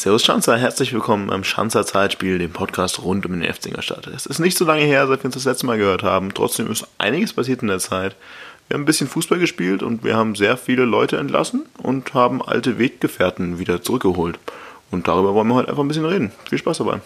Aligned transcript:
Servus 0.00 0.24
Schanzer, 0.24 0.56
herzlich 0.56 0.94
willkommen 0.94 1.26
beim 1.26 1.44
Schanzer 1.44 1.84
Zeitspiel, 1.84 2.38
dem 2.38 2.52
Podcast 2.52 3.02
rund 3.02 3.26
um 3.26 3.38
den 3.38 3.52
FC 3.52 3.66
Ingolstadt. 3.66 4.06
Es 4.06 4.24
ist 4.24 4.38
nicht 4.38 4.56
so 4.56 4.64
lange 4.64 4.80
her, 4.80 5.06
seit 5.06 5.20
wir 5.20 5.26
uns 5.26 5.34
das 5.34 5.44
letzte 5.44 5.66
Mal 5.66 5.76
gehört 5.76 6.02
haben. 6.02 6.32
Trotzdem 6.32 6.70
ist 6.70 6.86
einiges 6.96 7.34
passiert 7.34 7.60
in 7.60 7.68
der 7.68 7.80
Zeit. 7.80 8.16
Wir 8.66 8.76
haben 8.76 8.84
ein 8.84 8.86
bisschen 8.86 9.08
Fußball 9.08 9.38
gespielt 9.38 9.82
und 9.82 10.02
wir 10.02 10.16
haben 10.16 10.36
sehr 10.36 10.56
viele 10.56 10.86
Leute 10.86 11.18
entlassen 11.18 11.66
und 11.82 12.14
haben 12.14 12.40
alte 12.40 12.78
Weggefährten 12.78 13.58
wieder 13.58 13.82
zurückgeholt. 13.82 14.38
Und 14.90 15.06
darüber 15.06 15.34
wollen 15.34 15.48
wir 15.48 15.56
heute 15.56 15.68
einfach 15.68 15.84
ein 15.84 15.88
bisschen 15.88 16.06
reden. 16.06 16.32
Viel 16.48 16.56
Spaß 16.56 16.78
dabei. 16.78 17.02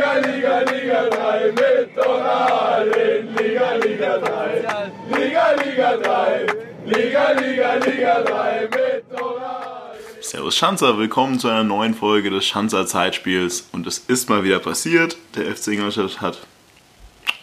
Liga, 0.00 0.14
Liga, 0.14 0.60
Liga 0.60 1.10
3 1.10 1.52
mit 1.52 1.94
Donalin, 1.94 3.36
Liga, 3.36 3.74
Liga 3.74 4.16
3, 4.16 4.92
Liga, 5.14 5.52
Liga 5.62 5.96
3, 5.98 6.46
Liga, 6.86 7.32
Liga, 7.32 7.74
Liga 7.74 8.22
3 8.22 8.62
mit 8.62 9.04
Donalin. 9.10 10.00
Servus 10.22 10.56
Schanzer, 10.56 10.96
willkommen 10.96 11.38
zu 11.38 11.48
einer 11.48 11.64
neuen 11.64 11.92
Folge 11.94 12.30
des 12.30 12.46
Schanzer 12.46 12.86
Zeitspiels. 12.86 13.68
Und 13.72 13.86
es 13.86 13.98
ist 13.98 14.30
mal 14.30 14.42
wieder 14.42 14.58
passiert. 14.58 15.18
Der 15.34 15.54
FC 15.54 15.68
Ingolstadt 15.68 16.22
hat 16.22 16.38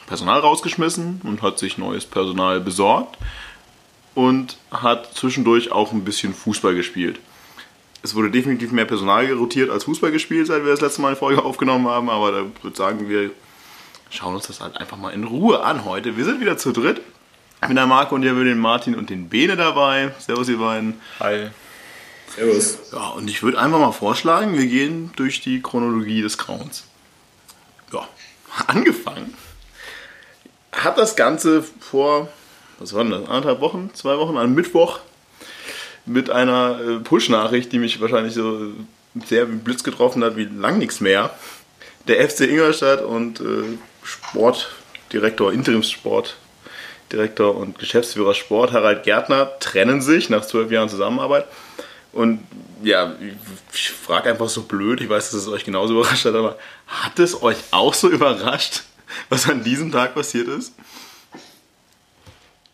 Personal 0.08 0.40
rausgeschmissen 0.40 1.22
und 1.26 1.44
hat 1.44 1.60
sich 1.60 1.78
neues 1.78 2.08
Personal 2.08 2.60
besorgt 2.60 3.20
und 4.16 4.58
hat 4.72 5.14
zwischendurch 5.14 5.72
auch 5.72 5.92
ein 5.92 6.04
bisschen 6.04 6.34
Fußball 6.34 6.74
gespielt. 6.74 7.20
Es 8.08 8.16
wurde 8.16 8.32
definitiv 8.32 8.72
mehr 8.72 8.86
Personal 8.86 9.30
rotiert 9.34 9.70
als 9.70 9.84
Fußball 9.84 10.14
gespielt, 10.14 10.48
seit 10.48 10.64
wir 10.64 10.72
das 10.72 10.80
letzte 10.80 11.02
Mal 11.02 11.10
eine 11.10 11.18
Folge 11.18 11.44
aufgenommen 11.44 11.90
haben, 11.90 12.10
aber 12.10 12.32
da 12.32 12.38
würde 12.38 12.70
ich 12.70 12.78
sagen, 12.78 13.10
wir 13.10 13.32
schauen 14.10 14.34
uns 14.34 14.48
das 14.48 14.62
halt 14.62 14.78
einfach 14.78 14.96
mal 14.96 15.10
in 15.10 15.26
Ruhe 15.26 15.62
an 15.62 15.84
heute. 15.84 16.16
Wir 16.16 16.24
sind 16.24 16.40
wieder 16.40 16.58
zu 16.58 16.72
dritt. 16.72 17.02
Mit 17.68 17.76
der 17.76 17.86
Marco 17.86 18.16
und 18.16 18.22
hier 18.22 18.32
haben 18.32 18.38
wir 18.38 18.46
den 18.46 18.60
Martin 18.60 18.96
und 18.96 19.10
den 19.10 19.28
Bene 19.28 19.58
dabei. 19.58 20.14
Servus, 20.20 20.48
ihr 20.48 20.58
beiden. 20.58 21.02
Hi. 21.20 21.50
Servus. 22.34 22.78
Ja, 22.94 23.10
und 23.10 23.30
ich 23.30 23.44
würde 23.44 23.60
einfach 23.60 23.80
mal 23.80 23.92
vorschlagen, 23.92 24.58
wir 24.58 24.68
gehen 24.68 25.12
durch 25.18 25.42
die 25.42 25.62
Chronologie 25.62 26.22
des 26.22 26.38
Grauens. 26.38 26.86
Ja, 27.92 28.08
angefangen 28.68 29.34
hat 30.72 30.98
das 30.98 31.18
Ganze 31.18 31.62
vor, 31.62 32.30
was 32.80 32.94
waren 32.94 33.10
das, 33.10 33.28
anderthalb 33.28 33.60
Wochen, 33.60 33.90
zwei 33.94 34.18
Wochen, 34.18 34.38
am 34.38 34.54
Mittwoch 34.54 35.00
mit 36.08 36.30
einer 36.30 36.80
äh, 36.80 37.00
Push-Nachricht, 37.00 37.72
die 37.72 37.80
mich 37.80 38.02
wahrscheinlich 38.02 38.34
so 38.34 38.72
sehr 39.26 39.52
wie 39.52 39.58
Blitz 39.58 39.84
getroffen 39.84 40.24
hat, 40.24 40.36
wie 40.36 40.46
lang 40.46 40.80
nichts 40.80 41.02
mehr. 41.02 41.32
Der 42.08 42.28
FC 42.28 42.42
Ingolstadt 42.42 43.04
und 43.04 43.42
äh, 43.42 43.78
Sportdirektor, 44.04 45.52
Interimssportdirektor 45.52 47.56
und 47.56 47.80
Geschäftsführer 47.80 48.34
Sport 48.34 48.72
Harald 48.72 49.04
Gärtner 49.04 49.60
trennen 49.60 50.02
sich 50.02 50.30
nach 50.30 50.46
zwölf 50.46 50.72
Jahren 50.72 50.90
Zusammenarbeit. 50.90 51.46
Und 52.14 52.40
ja, 52.84 53.16
ich 53.74 53.92
frage 53.92 54.30
einfach 54.30 54.50
so 54.50 54.64
blöd, 54.64 55.02
ich 55.02 55.10
weiß, 55.10 55.32
dass 55.32 55.42
es 55.42 55.48
euch 55.48 55.66
genauso 55.66 55.94
überrascht 55.94 56.26
hat, 56.26 56.36
aber 56.36 56.58
hat 56.88 57.20
es 57.20 57.42
euch 57.42 57.58
auch 57.72 57.94
so 57.94 58.10
überrascht, 58.10 58.84
was 59.30 59.50
an 59.50 59.64
diesem 59.64 59.92
Tag 59.92 60.16
passiert 60.16 60.48
ist? 60.48 60.74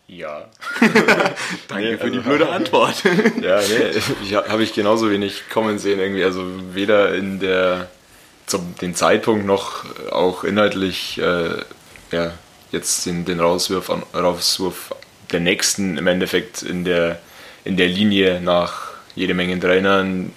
Ja. 0.06 0.44
Danke 1.68 1.84
Nee, 1.92 1.96
für 1.96 2.10
die 2.10 2.18
also- 2.18 2.28
blöde 2.28 2.48
Antwort. 2.50 3.02
Ja, 3.40 3.60
nee, 3.60 3.98
ich, 4.22 4.34
habe 4.34 4.62
ich 4.62 4.72
genauso 4.74 5.10
wenig 5.10 5.44
kommen 5.50 5.78
sehen 5.78 5.98
irgendwie. 5.98 6.24
Also 6.24 6.44
weder 6.72 7.14
in 7.14 7.40
der 7.40 7.88
zum 8.46 8.74
den 8.80 8.94
Zeitpunkt 8.94 9.46
noch 9.46 9.84
auch 10.10 10.44
inhaltlich 10.44 11.18
äh, 11.18 11.50
ja, 12.12 12.32
jetzt 12.70 13.06
den, 13.06 13.24
den 13.24 13.40
Rauswurf, 13.40 13.88
an, 13.88 14.02
Rauswurf 14.14 14.94
der 15.32 15.40
nächsten 15.40 15.96
im 15.96 16.06
Endeffekt 16.06 16.62
in 16.62 16.84
der 16.84 17.18
in 17.64 17.78
der 17.78 17.88
Linie 17.88 18.42
nach 18.42 18.88
jede 19.14 19.32
Menge 19.32 19.58
Trainern, 19.58 20.32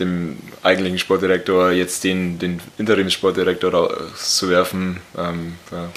dem 0.00 0.38
eigentlichen 0.62 0.98
Sportdirektor, 0.98 1.72
jetzt 1.72 2.04
den, 2.04 2.38
den 2.38 2.60
Interimssportdirektor 2.78 3.72
rauszuwerfen. 3.74 5.00
Ähm, 5.18 5.56
ja, 5.70 5.90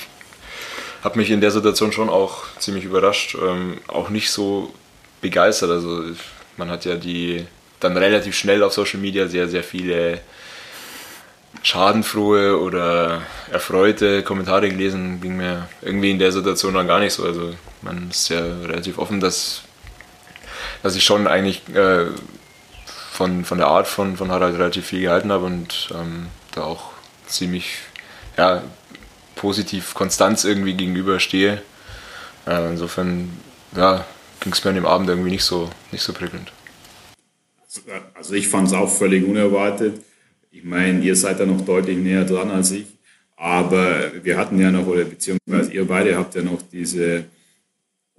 hat 1.04 1.16
mich 1.16 1.32
in 1.32 1.42
der 1.42 1.52
Situation 1.52 1.92
schon 1.92 2.10
auch 2.10 2.44
ziemlich 2.60 2.84
überrascht, 2.84 3.36
ähm, 3.42 3.80
auch 3.88 4.10
nicht 4.10 4.32
so 4.32 4.74
begeistert. 5.22 5.70
Also 5.70 6.04
man 6.58 6.70
hat 6.70 6.86
ja 6.86 6.96
die 6.96 7.46
dann 7.80 7.96
relativ 7.96 8.36
schnell 8.36 8.64
auf 8.64 8.74
Social 8.74 9.00
Media 9.00 9.28
sehr, 9.28 9.48
sehr 9.48 9.64
viele 9.64 10.20
schadenfrohe 11.64 12.60
oder 12.60 13.22
erfreute 13.52 14.24
Kommentare 14.24 14.70
gelesen, 14.70 15.22
ging 15.22 15.38
mir 15.38 15.68
irgendwie 15.82 16.12
in 16.12 16.20
der 16.20 16.32
Situation 16.32 16.74
dann 16.74 16.88
gar 16.88 17.00
nicht 17.00 17.14
so. 17.14 17.24
Also 17.24 17.54
man 17.82 18.10
ist 18.10 18.30
ja 18.30 18.40
relativ 18.40 18.98
offen, 18.98 19.20
dass, 19.20 19.64
dass 20.84 20.96
ich 20.96 21.04
schon 21.04 21.28
eigentlich 21.28 21.62
äh, 21.74 22.06
von, 23.12 23.46
von 23.46 23.58
der 23.58 23.68
Art 23.68 23.88
von, 23.88 24.18
von 24.18 24.32
Harald 24.32 24.56
relativ 24.56 24.88
viel 24.88 25.02
gehalten 25.02 25.32
habe 25.32 25.46
und 25.46 25.90
ähm, 25.94 26.28
da 26.52 26.64
auch 26.64 26.92
ziemlich 27.28 27.78
ja, 28.38 28.64
positiv 29.38 29.94
Konstanz 29.94 30.44
irgendwie 30.44 30.74
gegenüberstehe. 30.74 31.62
Äh, 32.46 32.70
insofern 32.72 33.30
ja, 33.76 34.06
ging 34.42 34.52
es 34.52 34.64
mir 34.64 34.70
an 34.70 34.76
dem 34.76 34.86
Abend 34.86 35.10
irgendwie 35.10 35.32
nicht 35.32 35.44
so, 35.44 35.70
nicht 35.92 36.04
so 36.04 36.14
prickelnd. 36.14 36.52
Also 38.14 38.34
ich 38.34 38.48
fand 38.48 38.68
es 38.68 38.74
auch 38.74 38.90
völlig 38.90 39.26
unerwartet. 39.26 40.02
Ich 40.52 40.64
meine, 40.64 41.02
ihr 41.02 41.16
seid 41.16 41.40
da 41.40 41.46
noch 41.46 41.62
deutlich 41.62 41.98
näher 41.98 42.26
dran 42.26 42.50
als 42.50 42.72
ich. 42.72 42.88
Aber 43.36 44.12
wir 44.24 44.38
hatten 44.38 44.60
ja 44.60 44.72
noch, 44.72 44.88
oder 44.88 45.04
beziehungsweise 45.04 45.72
ihr 45.72 45.88
beide 45.88 46.18
habt 46.18 46.34
ja 46.34 46.42
noch 46.42 46.62
diese 46.72 47.26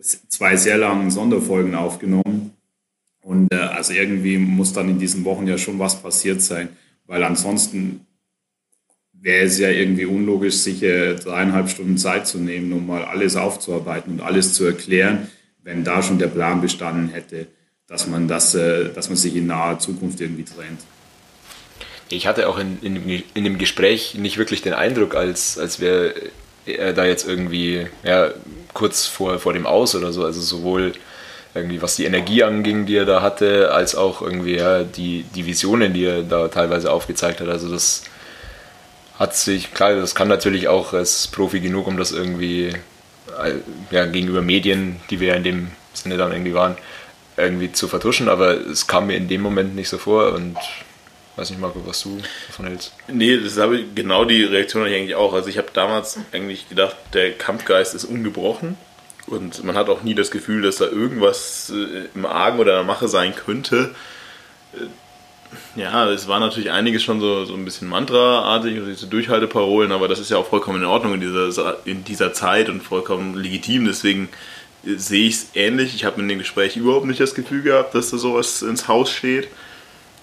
zwei 0.01 0.57
sehr 0.57 0.79
langen 0.79 1.11
Sonderfolgen 1.11 1.75
aufgenommen. 1.75 2.55
Und 3.21 3.53
äh, 3.53 3.57
also 3.57 3.93
irgendwie 3.93 4.39
muss 4.39 4.73
dann 4.73 4.89
in 4.89 4.99
diesen 4.99 5.25
Wochen 5.25 5.49
ja 5.49 5.59
schon 5.59 5.79
was 5.79 6.01
passiert 6.01 6.41
sein, 6.41 6.69
weil 7.07 7.25
ansonsten 7.25 8.07
wäre 9.21 9.47
es 9.47 9.59
ja 9.59 9.69
irgendwie 9.69 10.07
unlogisch, 10.07 10.57
sich 10.57 10.83
äh, 10.83 11.15
dreieinhalb 11.15 11.69
Stunden 11.69 11.99
Zeit 11.99 12.27
zu 12.27 12.39
nehmen, 12.39 12.73
um 12.73 12.87
mal 12.87 13.05
alles 13.05 13.37
aufzuarbeiten 13.37 14.15
und 14.15 14.21
alles 14.21 14.55
zu 14.55 14.65
erklären, 14.65 15.29
wenn 15.63 15.85
da 15.85 16.03
schon 16.03 16.19
der 16.19 16.29
Plan 16.29 16.61
bestanden 16.61 17.09
hätte, 17.09 17.47
dass 17.87 18.07
man 18.07 18.29
das, 18.29 18.55
äh, 18.55 18.91
dass 18.93 19.09
man 19.09 19.17
sich 19.17 19.35
in 19.35 19.47
naher 19.47 19.79
Zukunft 19.79 20.21
irgendwie 20.21 20.45
trennt. 20.45 20.81
Ich 22.11 22.27
hatte 22.27 22.49
auch 22.49 22.59
in, 22.59 22.79
in, 22.81 23.23
in 23.35 23.45
dem 23.45 23.59
Gespräch 23.59 24.15
nicht 24.15 24.39
wirklich 24.39 24.63
den 24.63 24.73
Eindruck, 24.73 25.15
als, 25.15 25.59
als 25.59 25.81
wäre 25.81 26.15
er 26.65 26.93
da 26.93 27.05
jetzt 27.05 27.27
irgendwie 27.27 27.87
ja, 28.05 28.31
kurz 28.73 29.07
vor, 29.07 29.39
vor 29.39 29.53
dem 29.53 29.67
Aus 29.67 29.95
oder 29.95 30.13
so. 30.13 30.25
Also 30.25 30.41
sowohl 30.41 30.93
irgendwie 31.55 31.83
was 31.83 31.97
die 31.97 32.05
Energie 32.05 32.43
anging, 32.45 32.87
die 32.87 32.97
er 32.97 33.05
da 33.05 33.21
hatte, 33.21 33.73
als 33.73 33.95
auch 33.95 34.23
irgendwie 34.23 34.57
ja, 34.57 34.85
die, 34.85 35.25
die 35.35 35.47
Visionen, 35.47 35.93
die 35.93 36.05
er 36.05 36.23
da 36.23 36.49
teilweise 36.49 36.91
aufgezeigt 36.91 37.41
hat. 37.41 37.49
Also 37.49 37.71
das 37.71 38.05
hat 39.19 39.35
sich, 39.35 39.75
klar, 39.75 39.95
das 39.95 40.15
kann 40.15 40.29
natürlich 40.29 40.69
auch 40.69 40.93
als 40.93 41.27
Profi 41.27 41.61
genug, 41.61 41.87
um 41.87 41.97
das 41.97 42.13
irgendwie 42.13 42.69
äh, 42.69 43.55
ja, 43.91 44.07
gegenüber 44.07 44.43
Medien, 44.43 45.01
die 45.11 45.21
wir 45.21 45.29
ja 45.29 45.35
in 45.35 45.45
dem 45.45 45.71
Sinne 45.93 46.17
dann 46.17 46.33
irgendwie 46.33 46.55
waren, 46.55 46.77
irgendwie 47.37 47.73
zu 47.73 47.89
vertuschen, 47.89 48.29
aber 48.29 48.53
es 48.53 48.87
kam 48.87 49.09
mir 49.09 49.17
in 49.17 49.29
dem 49.29 49.41
Moment 49.41 49.75
nicht 49.75 49.89
so 49.89 49.99
vor 49.99 50.33
und 50.33 50.57
weiß 51.37 51.51
nicht, 51.51 51.61
Marco, 51.61 51.81
was 51.87 52.03
du 52.03 52.21
davon 52.49 52.67
hältst. 52.67 52.93
Nee, 53.07 53.39
das 53.39 53.59
habe 53.59 53.79
ich, 53.79 53.95
genau 53.95 54.25
die 54.25 54.43
Reaktion 54.43 54.83
hatte 54.83 54.93
ich 54.93 55.01
eigentlich 55.01 55.15
auch. 55.15 55.35
Also 55.35 55.49
ich 55.49 55.59
habe 55.59 55.69
damals 55.73 56.19
eigentlich 56.33 56.69
gedacht, 56.69 56.97
der 57.13 57.33
Kampfgeist 57.33 57.95
ist 57.95 58.05
ungebrochen 58.05 58.77
und 59.27 59.63
man 59.63 59.77
hat 59.77 59.89
auch 59.89 60.03
nie 60.03 60.15
das 60.15 60.31
Gefühl, 60.31 60.63
dass 60.63 60.77
da 60.77 60.87
irgendwas 60.87 61.71
äh, 61.71 62.09
im 62.15 62.27
Argen 62.27 62.59
oder 62.59 62.73
in 62.73 62.79
der 62.79 62.85
Mache 62.85 63.09
sein 63.09 63.35
könnte. 63.35 63.95
Ja, 65.77 66.09
es 66.11 66.29
war 66.29 66.41
natürlich 66.41 66.71
einiges 66.71 67.03
schon 67.03 67.21
so, 67.21 67.45
so 67.45 67.55
ein 67.55 67.65
bisschen 67.65 67.89
Mantra-artig, 67.89 68.77
also 68.77 68.89
diese 68.89 69.07
Durchhalteparolen, 69.07 69.93
aber 69.93 70.09
das 70.09 70.19
ist 70.19 70.31
ja 70.31 70.37
auch 70.37 70.47
vollkommen 70.47 70.83
in 70.83 70.89
Ordnung 70.89 71.15
in 71.15 71.21
dieser, 71.21 71.77
in 71.87 72.05
dieser 72.05 72.33
Zeit 72.33 72.69
und 72.69 72.83
vollkommen 72.83 73.35
legitim. 73.35 73.87
Deswegen 73.87 74.29
sehe 74.85 75.27
ich 75.29 75.35
es 75.35 75.47
ähnlich. 75.55 75.95
Ich 75.95 76.05
habe 76.05 76.21
in 76.21 76.29
dem 76.29 76.39
Gespräch 76.39 76.77
überhaupt 76.77 77.07
nicht 77.07 77.21
das 77.21 77.35
Gefühl 77.35 77.63
gehabt, 77.63 77.95
dass 77.95 78.11
da 78.11 78.19
sowas 78.19 78.63
ins 78.63 78.89
Haus 78.89 79.11
steht. 79.11 79.49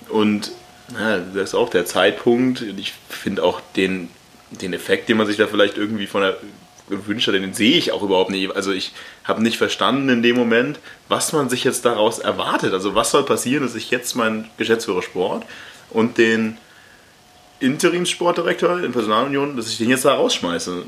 Und 0.09 0.51
ja, 0.93 1.17
das 1.17 1.49
ist 1.49 1.55
auch 1.55 1.69
der 1.69 1.85
Zeitpunkt. 1.85 2.61
Ich 2.61 2.93
finde 3.09 3.43
auch 3.43 3.61
den, 3.75 4.09
den 4.51 4.73
Effekt, 4.73 5.09
den 5.09 5.17
man 5.17 5.27
sich 5.27 5.37
da 5.37 5.47
vielleicht 5.47 5.77
irgendwie 5.77 6.07
von 6.07 6.21
der 6.21 6.37
gewünscht 6.89 7.27
hat, 7.27 7.35
den 7.35 7.53
sehe 7.53 7.77
ich 7.77 7.91
auch 7.91 8.03
überhaupt 8.03 8.31
nicht. 8.31 8.55
Also 8.55 8.71
ich 8.71 8.93
habe 9.23 9.41
nicht 9.41 9.57
verstanden 9.57 10.09
in 10.09 10.21
dem 10.21 10.35
Moment, 10.35 10.79
was 11.07 11.33
man 11.33 11.49
sich 11.49 11.63
jetzt 11.63 11.85
daraus 11.85 12.19
erwartet. 12.19 12.73
Also 12.73 12.95
was 12.95 13.11
soll 13.11 13.23
passieren, 13.23 13.63
dass 13.63 13.75
ich 13.75 13.91
jetzt 13.91 14.15
meinen 14.15 14.49
Geschäftsführer 14.57 15.01
Sport 15.01 15.45
und 15.89 16.17
den 16.17 16.57
Interimssportdirektor 17.59 18.83
in 18.83 18.91
Personalunion, 18.91 19.55
dass 19.57 19.69
ich 19.69 19.77
den 19.77 19.89
jetzt 19.89 20.05
da 20.05 20.13
rausschmeiße. 20.13 20.83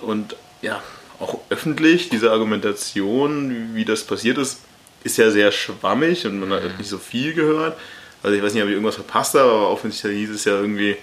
Und 0.00 0.36
ja, 0.62 0.82
auch 1.20 1.40
öffentlich, 1.50 2.08
diese 2.08 2.30
Argumentation, 2.30 3.74
wie 3.74 3.84
das 3.84 4.04
passiert 4.04 4.38
ist, 4.38 4.60
ist 5.02 5.18
ja 5.18 5.30
sehr 5.30 5.52
schwammig 5.52 6.26
und 6.26 6.40
man 6.40 6.50
hat 6.50 6.78
nicht 6.78 6.88
so 6.88 6.98
viel 6.98 7.34
gehört. 7.34 7.76
Also 8.22 8.36
ich 8.36 8.42
weiß 8.42 8.54
nicht, 8.54 8.62
ob 8.62 8.68
ich 8.68 8.74
irgendwas 8.74 8.94
verpasst 8.94 9.34
habe, 9.34 9.50
aber 9.50 9.70
offensichtlich 9.70 10.16
hieß 10.16 10.30
es 10.30 10.44
ja 10.46 10.58
irgendwie, 10.58 10.96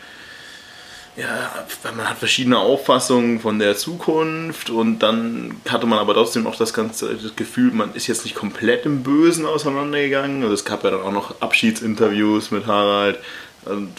ja, 1.17 1.49
man 1.95 2.09
hat 2.09 2.17
verschiedene 2.17 2.57
Auffassungen 2.57 3.39
von 3.41 3.59
der 3.59 3.75
Zukunft 3.75 4.69
und 4.69 4.99
dann 4.99 5.57
hatte 5.67 5.85
man 5.85 5.99
aber 5.99 6.13
trotzdem 6.13 6.47
auch 6.47 6.55
das 6.55 6.73
ganze 6.73 7.15
das 7.15 7.35
Gefühl, 7.35 7.71
man 7.71 7.93
ist 7.93 8.07
jetzt 8.07 8.23
nicht 8.23 8.35
komplett 8.35 8.85
im 8.85 9.03
Bösen 9.03 9.45
auseinandergegangen. 9.45 10.43
Also 10.43 10.53
es 10.53 10.63
gab 10.63 10.83
ja 10.83 10.91
dann 10.91 11.01
auch 11.01 11.11
noch 11.11 11.41
Abschiedsinterviews 11.41 12.51
mit 12.51 12.65
Harald 12.65 13.19
und 13.65 13.89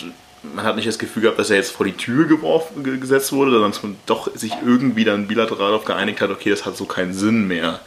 man 0.54 0.64
hat 0.64 0.76
nicht 0.76 0.88
das 0.88 0.98
Gefühl 0.98 1.22
gehabt, 1.22 1.38
dass 1.38 1.50
er 1.50 1.56
jetzt 1.56 1.70
vor 1.70 1.86
die 1.86 1.92
Tür 1.92 2.26
geworfen, 2.26 2.82
gesetzt 3.00 3.32
wurde, 3.32 3.52
sondern 3.52 3.70
dass 3.70 3.82
man 3.82 3.96
doch 4.06 4.34
sich 4.34 4.52
irgendwie 4.64 5.04
dann 5.04 5.28
bilateral 5.28 5.70
darauf 5.70 5.84
geeinigt 5.84 6.20
hat, 6.20 6.30
okay, 6.30 6.50
das 6.50 6.64
hat 6.64 6.76
so 6.76 6.84
keinen 6.84 7.14
Sinn 7.14 7.46
mehr. 7.46 7.80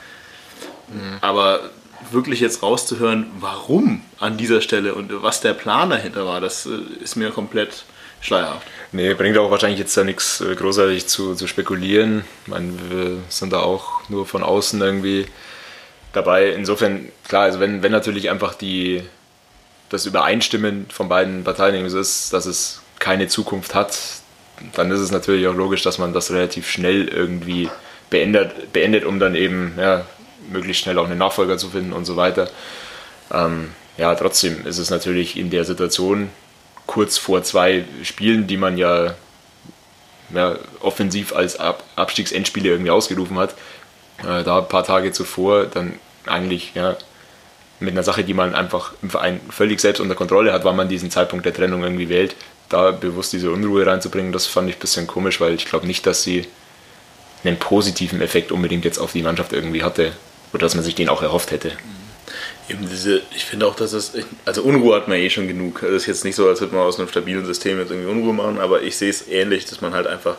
Mhm. 0.87 1.17
Aber 1.21 1.71
wirklich 2.11 2.39
jetzt 2.39 2.63
rauszuhören, 2.63 3.25
warum 3.39 4.01
an 4.19 4.37
dieser 4.37 4.61
Stelle 4.61 4.95
und 4.95 5.11
was 5.21 5.41
der 5.41 5.53
Plan 5.53 5.89
dahinter 5.89 6.25
war, 6.25 6.39
das 6.39 6.65
äh, 6.65 6.77
ist 7.03 7.15
mir 7.15 7.31
komplett 7.31 7.85
schleierhaft. 8.25 8.67
Nee, 8.91 9.13
bringt 9.13 9.37
auch 9.37 9.51
wahrscheinlich 9.51 9.79
jetzt 9.79 9.95
da 9.97 10.03
nichts 10.03 10.41
äh, 10.41 10.55
großartig 10.55 11.07
zu, 11.07 11.35
zu 11.35 11.47
spekulieren. 11.47 12.23
Ich 12.43 12.47
meine, 12.47 12.73
wir 12.89 13.17
sind 13.29 13.51
da 13.51 13.59
auch 13.59 14.07
nur 14.09 14.25
von 14.25 14.43
außen 14.43 14.81
irgendwie 14.81 15.25
dabei. 16.13 16.49
Insofern, 16.49 17.09
klar, 17.27 17.43
also 17.43 17.59
wenn, 17.59 17.83
wenn 17.83 17.91
natürlich 17.91 18.29
einfach 18.29 18.55
die, 18.55 19.03
das 19.89 20.05
Übereinstimmen 20.05 20.85
von 20.89 21.09
beiden 21.09 21.43
Parteien 21.43 21.85
ist, 21.85 22.33
dass 22.33 22.45
es 22.45 22.81
keine 22.99 23.27
Zukunft 23.27 23.75
hat, 23.75 23.97
dann 24.73 24.91
ist 24.91 24.99
es 24.99 25.11
natürlich 25.11 25.47
auch 25.47 25.53
logisch, 25.53 25.81
dass 25.81 25.97
man 25.97 26.13
das 26.13 26.31
relativ 26.31 26.69
schnell 26.69 27.07
irgendwie 27.07 27.69
beendet, 28.09 28.71
beendet 28.71 29.03
um 29.03 29.19
dann 29.19 29.35
eben 29.35 29.73
ja, 29.77 30.05
möglichst 30.49 30.83
schnell 30.83 30.97
auch 30.97 31.05
einen 31.05 31.17
Nachfolger 31.17 31.57
zu 31.57 31.69
finden 31.69 31.91
und 31.91 32.05
so 32.05 32.15
weiter. 32.15 32.49
Ähm, 33.31 33.71
ja, 33.97 34.15
trotzdem 34.15 34.65
ist 34.65 34.77
es 34.77 34.89
natürlich 34.89 35.37
in 35.37 35.49
der 35.49 35.65
Situation 35.65 36.29
kurz 36.85 37.17
vor 37.17 37.43
zwei 37.43 37.85
Spielen, 38.03 38.47
die 38.47 38.57
man 38.57 38.77
ja, 38.77 39.15
ja 40.33 40.55
offensiv 40.81 41.35
als 41.35 41.59
Ab 41.59 41.83
Abstiegsendspiele 41.95 42.69
irgendwie 42.69 42.91
ausgerufen 42.91 43.37
hat, 43.37 43.55
äh, 44.19 44.43
da 44.43 44.59
ein 44.59 44.67
paar 44.67 44.83
Tage 44.83 45.11
zuvor 45.11 45.65
dann 45.65 45.99
eigentlich 46.25 46.73
ja, 46.75 46.95
mit 47.79 47.91
einer 47.91 48.03
Sache, 48.03 48.23
die 48.23 48.33
man 48.33 48.55
einfach 48.55 48.93
im 49.01 49.09
Verein 49.09 49.39
völlig 49.49 49.79
selbst 49.79 49.99
unter 49.99 50.15
Kontrolle 50.15 50.53
hat, 50.53 50.63
wann 50.63 50.75
man 50.75 50.89
diesen 50.89 51.11
Zeitpunkt 51.11 51.45
der 51.45 51.53
Trennung 51.53 51.83
irgendwie 51.83 52.09
wählt, 52.09 52.35
da 52.69 52.91
bewusst 52.91 53.33
diese 53.33 53.51
Unruhe 53.51 53.85
reinzubringen, 53.85 54.31
das 54.31 54.47
fand 54.47 54.69
ich 54.69 54.77
ein 54.77 54.79
bisschen 54.79 55.07
komisch, 55.07 55.39
weil 55.39 55.53
ich 55.53 55.65
glaube 55.65 55.87
nicht, 55.87 56.05
dass 56.05 56.23
sie 56.23 56.47
einen 57.43 57.57
positiven 57.57 58.21
Effekt 58.21 58.51
unbedingt 58.51 58.85
jetzt 58.85 58.97
auf 58.97 59.11
die 59.11 59.21
Mannschaft 59.21 59.53
irgendwie 59.53 59.83
hatte 59.83 60.13
oder 60.51 60.61
dass 60.61 60.75
man 60.75 60.83
sich 60.83 60.95
den 60.95 61.09
auch 61.09 61.21
erhofft 61.21 61.51
hätte. 61.51 61.73
Eben 62.67 62.89
diese, 62.89 63.21
ich 63.35 63.45
finde 63.45 63.67
auch, 63.67 63.75
dass 63.75 63.93
es, 63.93 64.13
also 64.45 64.63
Unruhe 64.63 64.95
hat 64.95 65.07
man 65.07 65.17
eh 65.17 65.29
schon 65.29 65.47
genug. 65.47 65.83
Es 65.83 66.03
ist 66.03 66.05
jetzt 66.07 66.25
nicht 66.25 66.35
so, 66.35 66.47
als 66.47 66.61
würde 66.61 66.75
man 66.75 66.85
aus 66.85 66.99
einem 66.99 67.07
stabilen 67.07 67.45
System 67.45 67.77
jetzt 67.77 67.91
irgendwie 67.91 68.09
Unruhe 68.09 68.33
machen, 68.33 68.59
aber 68.59 68.81
ich 68.81 68.97
sehe 68.97 69.09
es 69.09 69.27
ähnlich, 69.27 69.65
dass 69.65 69.81
man 69.81 69.93
halt 69.93 70.07
einfach 70.07 70.37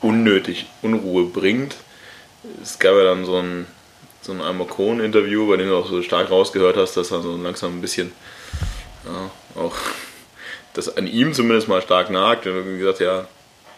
unnötig 0.00 0.66
Unruhe 0.82 1.24
bringt. 1.24 1.74
Es 2.62 2.78
gab 2.78 2.94
ja 2.94 3.04
dann 3.04 3.24
so 3.24 3.36
ein, 3.36 3.66
so 4.22 4.32
ein 4.32 4.40
Almacon-Interview, 4.40 5.48
bei 5.48 5.56
dem 5.56 5.68
du 5.68 5.76
auch 5.76 5.88
so 5.88 6.02
stark 6.02 6.30
rausgehört 6.30 6.76
hast, 6.76 6.96
dass 6.96 7.10
er 7.10 7.20
so 7.20 7.36
langsam 7.36 7.78
ein 7.78 7.80
bisschen, 7.80 8.12
ja, 9.04 9.30
auch 9.60 9.76
das 10.74 10.96
an 10.96 11.08
ihm 11.08 11.34
zumindest 11.34 11.66
mal 11.66 11.82
stark 11.82 12.10
nagt. 12.10 12.46
Und 12.46 12.78
gesagt, 12.78 13.00
ja, 13.00 13.26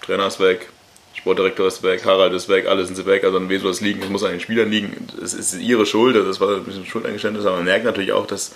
Trainer 0.04 0.26
ist 0.26 0.40
weg, 0.40 0.68
Sportdirektor 1.14 1.66
ist 1.66 1.82
weg, 1.82 2.04
Harald 2.04 2.32
ist 2.32 2.48
weg, 2.48 2.66
alle 2.66 2.84
sind 2.84 2.96
sie 2.96 3.06
weg, 3.06 3.24
also 3.24 3.36
an 3.36 3.48
soll 3.60 3.70
es 3.70 3.80
liegen? 3.80 4.02
Es 4.02 4.08
muss 4.08 4.24
an 4.24 4.32
den 4.32 4.40
Spielern 4.40 4.70
liegen. 4.70 5.08
Es 5.22 5.34
ist 5.34 5.54
ihre 5.54 5.86
Schuld, 5.86 6.16
das 6.16 6.40
war 6.40 6.56
ein 6.56 6.64
bisschen 6.64 6.86
Schuldeingeständnis, 6.86 7.44
aber 7.44 7.56
man 7.56 7.64
merkt 7.64 7.84
natürlich 7.84 8.12
auch, 8.12 8.26
dass 8.26 8.52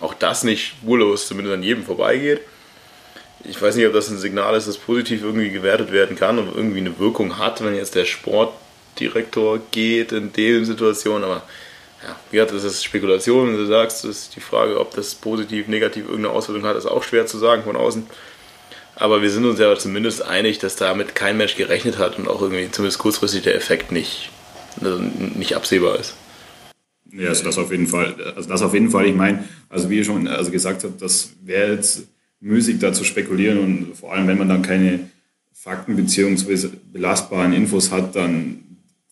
auch 0.00 0.14
das 0.14 0.44
nicht 0.44 0.66
spurlos 0.66 1.26
zumindest 1.26 1.54
an 1.54 1.62
jedem 1.62 1.84
vorbeigeht. 1.84 2.40
Ich 3.44 3.60
weiß 3.60 3.76
nicht, 3.76 3.86
ob 3.86 3.92
das 3.92 4.10
ein 4.10 4.18
Signal 4.18 4.56
ist, 4.56 4.66
das 4.66 4.78
positiv 4.78 5.22
irgendwie 5.22 5.50
gewertet 5.50 5.92
werden 5.92 6.16
kann 6.16 6.38
und 6.38 6.54
irgendwie 6.54 6.80
eine 6.80 6.98
Wirkung 6.98 7.38
hat, 7.38 7.64
wenn 7.64 7.74
jetzt 7.74 7.94
der 7.94 8.04
Sportdirektor 8.04 9.60
geht 9.70 10.12
in 10.12 10.32
der 10.32 10.64
Situation, 10.64 11.22
aber 11.22 11.42
ja, 12.02 12.16
wie 12.30 12.36
gesagt, 12.36 12.54
das 12.54 12.64
ist 12.64 12.84
Spekulation, 12.84 13.48
wenn 13.48 13.56
du 13.56 13.66
sagst, 13.66 14.04
ist 14.04 14.36
die 14.36 14.40
Frage, 14.40 14.78
ob 14.78 14.94
das 14.94 15.14
positiv, 15.14 15.66
negativ 15.68 16.04
irgendeine 16.04 16.34
Auswirkung 16.34 16.64
hat, 16.64 16.76
ist 16.76 16.86
auch 16.86 17.02
schwer 17.02 17.26
zu 17.26 17.38
sagen 17.38 17.62
von 17.62 17.76
außen. 17.76 18.06
Aber 18.98 19.20
wir 19.20 19.30
sind 19.30 19.44
uns 19.44 19.60
ja 19.60 19.76
zumindest 19.76 20.22
einig, 20.22 20.58
dass 20.58 20.76
damit 20.76 21.14
kein 21.14 21.36
Mensch 21.36 21.56
gerechnet 21.56 21.98
hat 21.98 22.18
und 22.18 22.28
auch 22.28 22.40
irgendwie 22.40 22.70
zumindest 22.70 22.98
kurzfristig 22.98 23.42
der 23.42 23.54
Effekt 23.54 23.92
nicht, 23.92 24.30
also 24.80 24.98
nicht 24.98 25.54
absehbar 25.54 25.98
ist. 25.98 26.14
Ja, 27.12 27.28
also 27.28 27.44
das 27.44 27.58
auf 27.58 27.70
jeden 27.70 27.86
Fall. 27.86 28.14
Also 28.34 28.48
das 28.48 28.62
auf 28.62 28.72
jeden 28.72 28.90
Fall. 28.90 29.06
Ich 29.06 29.14
meine, 29.14 29.44
also 29.68 29.90
wie 29.90 29.98
ihr 29.98 30.04
schon 30.04 30.26
also 30.26 30.50
gesagt 30.50 30.82
habt, 30.82 31.00
das 31.00 31.32
wäre 31.44 31.72
jetzt 31.72 32.04
müßig 32.40 32.78
da 32.78 32.92
zu 32.92 33.04
spekulieren 33.04 33.58
und 33.58 33.96
vor 33.96 34.14
allem, 34.14 34.26
wenn 34.28 34.38
man 34.38 34.48
dann 34.48 34.62
keine 34.62 35.10
Fakten 35.52 35.96
bzw. 35.96 36.68
belastbaren 36.92 37.52
Infos 37.52 37.92
hat, 37.92 38.16
dann, 38.16 38.60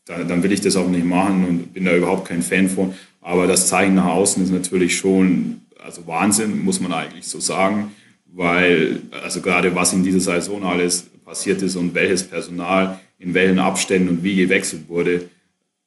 dann, 0.06 0.26
dann 0.26 0.42
will 0.42 0.52
ich 0.52 0.62
das 0.62 0.76
auch 0.76 0.88
nicht 0.88 1.04
machen 1.04 1.44
und 1.46 1.74
bin 1.74 1.84
da 1.84 1.94
überhaupt 1.94 2.28
kein 2.28 2.42
Fan 2.42 2.70
von. 2.70 2.94
Aber 3.20 3.46
das 3.46 3.68
Zeichen 3.68 3.96
nach 3.96 4.06
außen 4.06 4.42
ist 4.42 4.50
natürlich 4.50 4.96
schon, 4.96 5.60
also 5.82 6.06
Wahnsinn, 6.06 6.64
muss 6.64 6.80
man 6.80 6.92
eigentlich 6.92 7.26
so 7.26 7.38
sagen 7.38 7.92
weil 8.34 9.00
also 9.22 9.40
gerade 9.40 9.74
was 9.74 9.92
in 9.92 10.02
dieser 10.02 10.40
Saison 10.40 10.64
alles 10.64 11.02
passiert 11.24 11.62
ist 11.62 11.76
und 11.76 11.94
welches 11.94 12.24
Personal 12.24 12.98
in 13.18 13.32
welchen 13.32 13.58
Abständen 13.58 14.08
und 14.08 14.24
wie 14.24 14.36
gewechselt 14.36 14.88
wurde, 14.88 15.30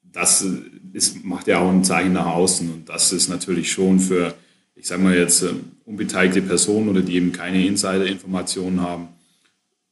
das 0.02 0.46
ist, 0.94 1.24
macht 1.24 1.48
ja 1.48 1.60
auch 1.60 1.70
ein 1.70 1.84
Zeichen 1.84 2.14
nach 2.14 2.26
außen 2.26 2.72
und 2.72 2.90
das 2.90 3.12
ist 3.12 3.28
natürlich 3.28 3.72
schon 3.72 4.00
für, 4.00 4.34
ich 4.76 4.88
sage 4.88 5.04
mal 5.04 5.16
jetzt, 5.16 5.44
äh, 5.44 5.54
unbeteiligte 5.86 6.42
Personen 6.42 6.90
oder 6.90 7.02
die 7.02 7.16
eben 7.16 7.32
keine 7.32 7.66
Insider-Informationen 7.66 8.82
haben, 8.82 9.10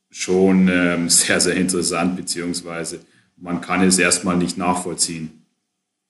schon 0.09 0.69
ähm, 0.71 1.09
sehr, 1.09 1.39
sehr 1.41 1.55
interessant, 1.55 2.15
beziehungsweise 2.15 3.01
man 3.37 3.61
kann 3.61 3.83
es 3.83 3.99
erstmal 3.99 4.37
nicht 4.37 4.57
nachvollziehen. 4.57 5.45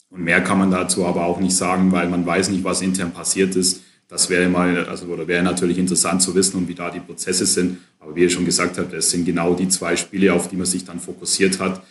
Und 0.09 0.23
mehr 0.23 0.41
kann 0.41 0.59
man 0.59 0.71
dazu 0.71 1.05
aber 1.05 1.25
auch 1.25 1.39
nicht 1.39 1.57
sagen, 1.57 1.91
weil 1.91 2.07
man 2.07 2.25
weiß 2.25 2.49
nicht, 2.49 2.63
was 2.63 2.81
intern 2.81 3.11
passiert 3.11 3.55
ist. 3.55 3.81
Das 4.07 4.29
wäre 4.29 4.47
mal, 4.47 4.87
also 4.87 5.07
oder 5.07 5.27
wäre 5.27 5.43
natürlich 5.43 5.77
interessant 5.77 6.21
zu 6.21 6.35
wissen 6.35 6.57
und 6.57 6.67
wie 6.67 6.75
da 6.75 6.91
die 6.91 6.99
Prozesse 6.99 7.45
sind. 7.45 7.79
Aber 7.99 8.15
wie 8.15 8.21
ihr 8.21 8.29
schon 8.29 8.45
gesagt 8.45 8.77
habt, 8.77 8.93
es 8.93 9.09
sind 9.09 9.25
genau 9.25 9.55
die 9.55 9.67
zwei 9.67 9.95
Spiele, 9.95 10.33
auf 10.33 10.47
die 10.47 10.55
man 10.55 10.67
sich 10.67 10.85
dann 10.85 10.99
fokussiert 10.99 11.59
hat 11.59 11.81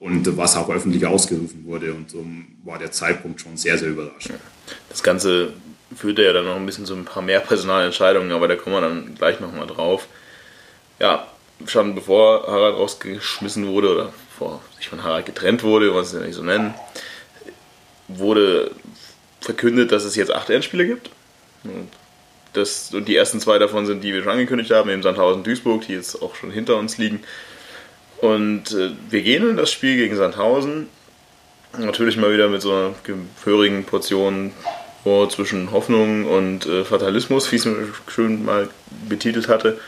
und 0.00 0.36
was 0.36 0.56
auch 0.56 0.68
öffentlich 0.68 1.06
ausgerufen 1.06 1.64
wurde. 1.64 1.94
Und 1.94 2.10
so 2.10 2.24
war 2.64 2.78
der 2.78 2.90
Zeitpunkt 2.90 3.40
schon 3.40 3.56
sehr, 3.56 3.78
sehr 3.78 3.90
überraschend. 3.90 4.40
Das 4.88 5.02
Ganze 5.02 5.52
führte 5.94 6.24
ja 6.24 6.32
dann 6.32 6.46
noch 6.46 6.56
ein 6.56 6.66
bisschen 6.66 6.84
zu 6.84 6.94
ein 6.94 7.04
paar 7.04 7.22
mehr 7.22 7.40
Personalentscheidungen, 7.40 8.32
aber 8.32 8.48
da 8.48 8.56
kommen 8.56 8.76
wir 8.76 8.80
dann 8.80 9.14
gleich 9.14 9.38
nochmal 9.38 9.68
drauf. 9.68 10.08
Ja, 10.98 11.26
schon 11.66 11.94
bevor 11.94 12.46
Harald 12.46 12.76
rausgeschmissen 12.76 13.66
wurde 13.68 13.92
oder 13.92 14.12
bevor 14.30 14.60
sich 14.76 14.88
von 14.88 15.04
Harald 15.04 15.26
getrennt 15.26 15.62
wurde, 15.62 15.94
was 15.94 16.10
sie 16.10 16.18
ja 16.18 16.26
nicht 16.26 16.34
so 16.34 16.42
nennen, 16.42 16.74
wurde 18.08 18.72
verkündet, 19.40 19.92
dass 19.92 20.04
es 20.04 20.16
jetzt 20.16 20.32
acht 20.32 20.50
Endspiele 20.50 20.86
gibt. 20.86 21.10
Das, 22.52 22.94
und 22.94 23.06
die 23.06 23.16
ersten 23.16 23.40
zwei 23.40 23.58
davon 23.58 23.86
sind 23.86 24.02
die, 24.02 24.14
wir 24.14 24.22
schon 24.22 24.32
angekündigt 24.32 24.70
haben, 24.70 24.88
eben 24.90 25.02
Sandhausen 25.02 25.44
Duisburg, 25.44 25.86
die 25.86 25.92
jetzt 25.92 26.22
auch 26.22 26.34
schon 26.34 26.50
hinter 26.50 26.76
uns 26.76 26.96
liegen. 26.96 27.22
Und 28.18 28.72
äh, 28.72 28.92
wir 29.10 29.22
gehen 29.22 29.50
in 29.50 29.56
das 29.56 29.70
Spiel 29.70 29.96
gegen 29.96 30.16
Sandhausen. 30.16 30.88
Natürlich 31.78 32.16
mal 32.16 32.32
wieder 32.32 32.48
mit 32.48 32.62
so 32.62 32.72
einer 32.72 32.94
gehörigen 33.04 33.84
Portion 33.84 34.52
oh, 35.04 35.26
zwischen 35.26 35.70
Hoffnung 35.70 36.24
und 36.24 36.64
äh, 36.64 36.84
Fatalismus, 36.84 37.52
wie 37.52 37.56
es 37.56 37.68
schön 38.08 38.44
mal 38.44 38.70
betitelt 39.06 39.48
hatte. 39.48 39.78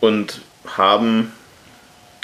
Und 0.00 0.40
haben 0.66 1.32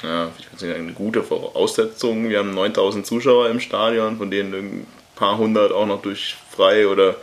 ja, 0.03 0.29
ich 0.37 0.51
würde 0.51 0.59
sagen, 0.59 0.83
eine 0.83 0.93
gute 0.93 1.23
Voraussetzung. 1.23 2.29
Wir 2.29 2.39
haben 2.39 2.53
9000 2.53 3.05
Zuschauer 3.05 3.49
im 3.49 3.59
Stadion, 3.59 4.17
von 4.17 4.29
denen 4.29 4.53
ein 4.53 4.87
paar 5.15 5.37
hundert 5.37 5.71
auch 5.71 5.85
noch 5.85 6.01
durch 6.01 6.35
frei 6.51 6.87
oder 6.87 7.15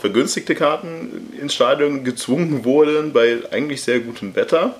vergünstigte 0.00 0.54
Karten 0.54 1.32
ins 1.40 1.54
Stadion 1.54 2.04
gezwungen 2.04 2.64
wurden 2.64 3.12
bei 3.12 3.38
eigentlich 3.50 3.82
sehr 3.82 4.00
gutem 4.00 4.34
Wetter. 4.34 4.76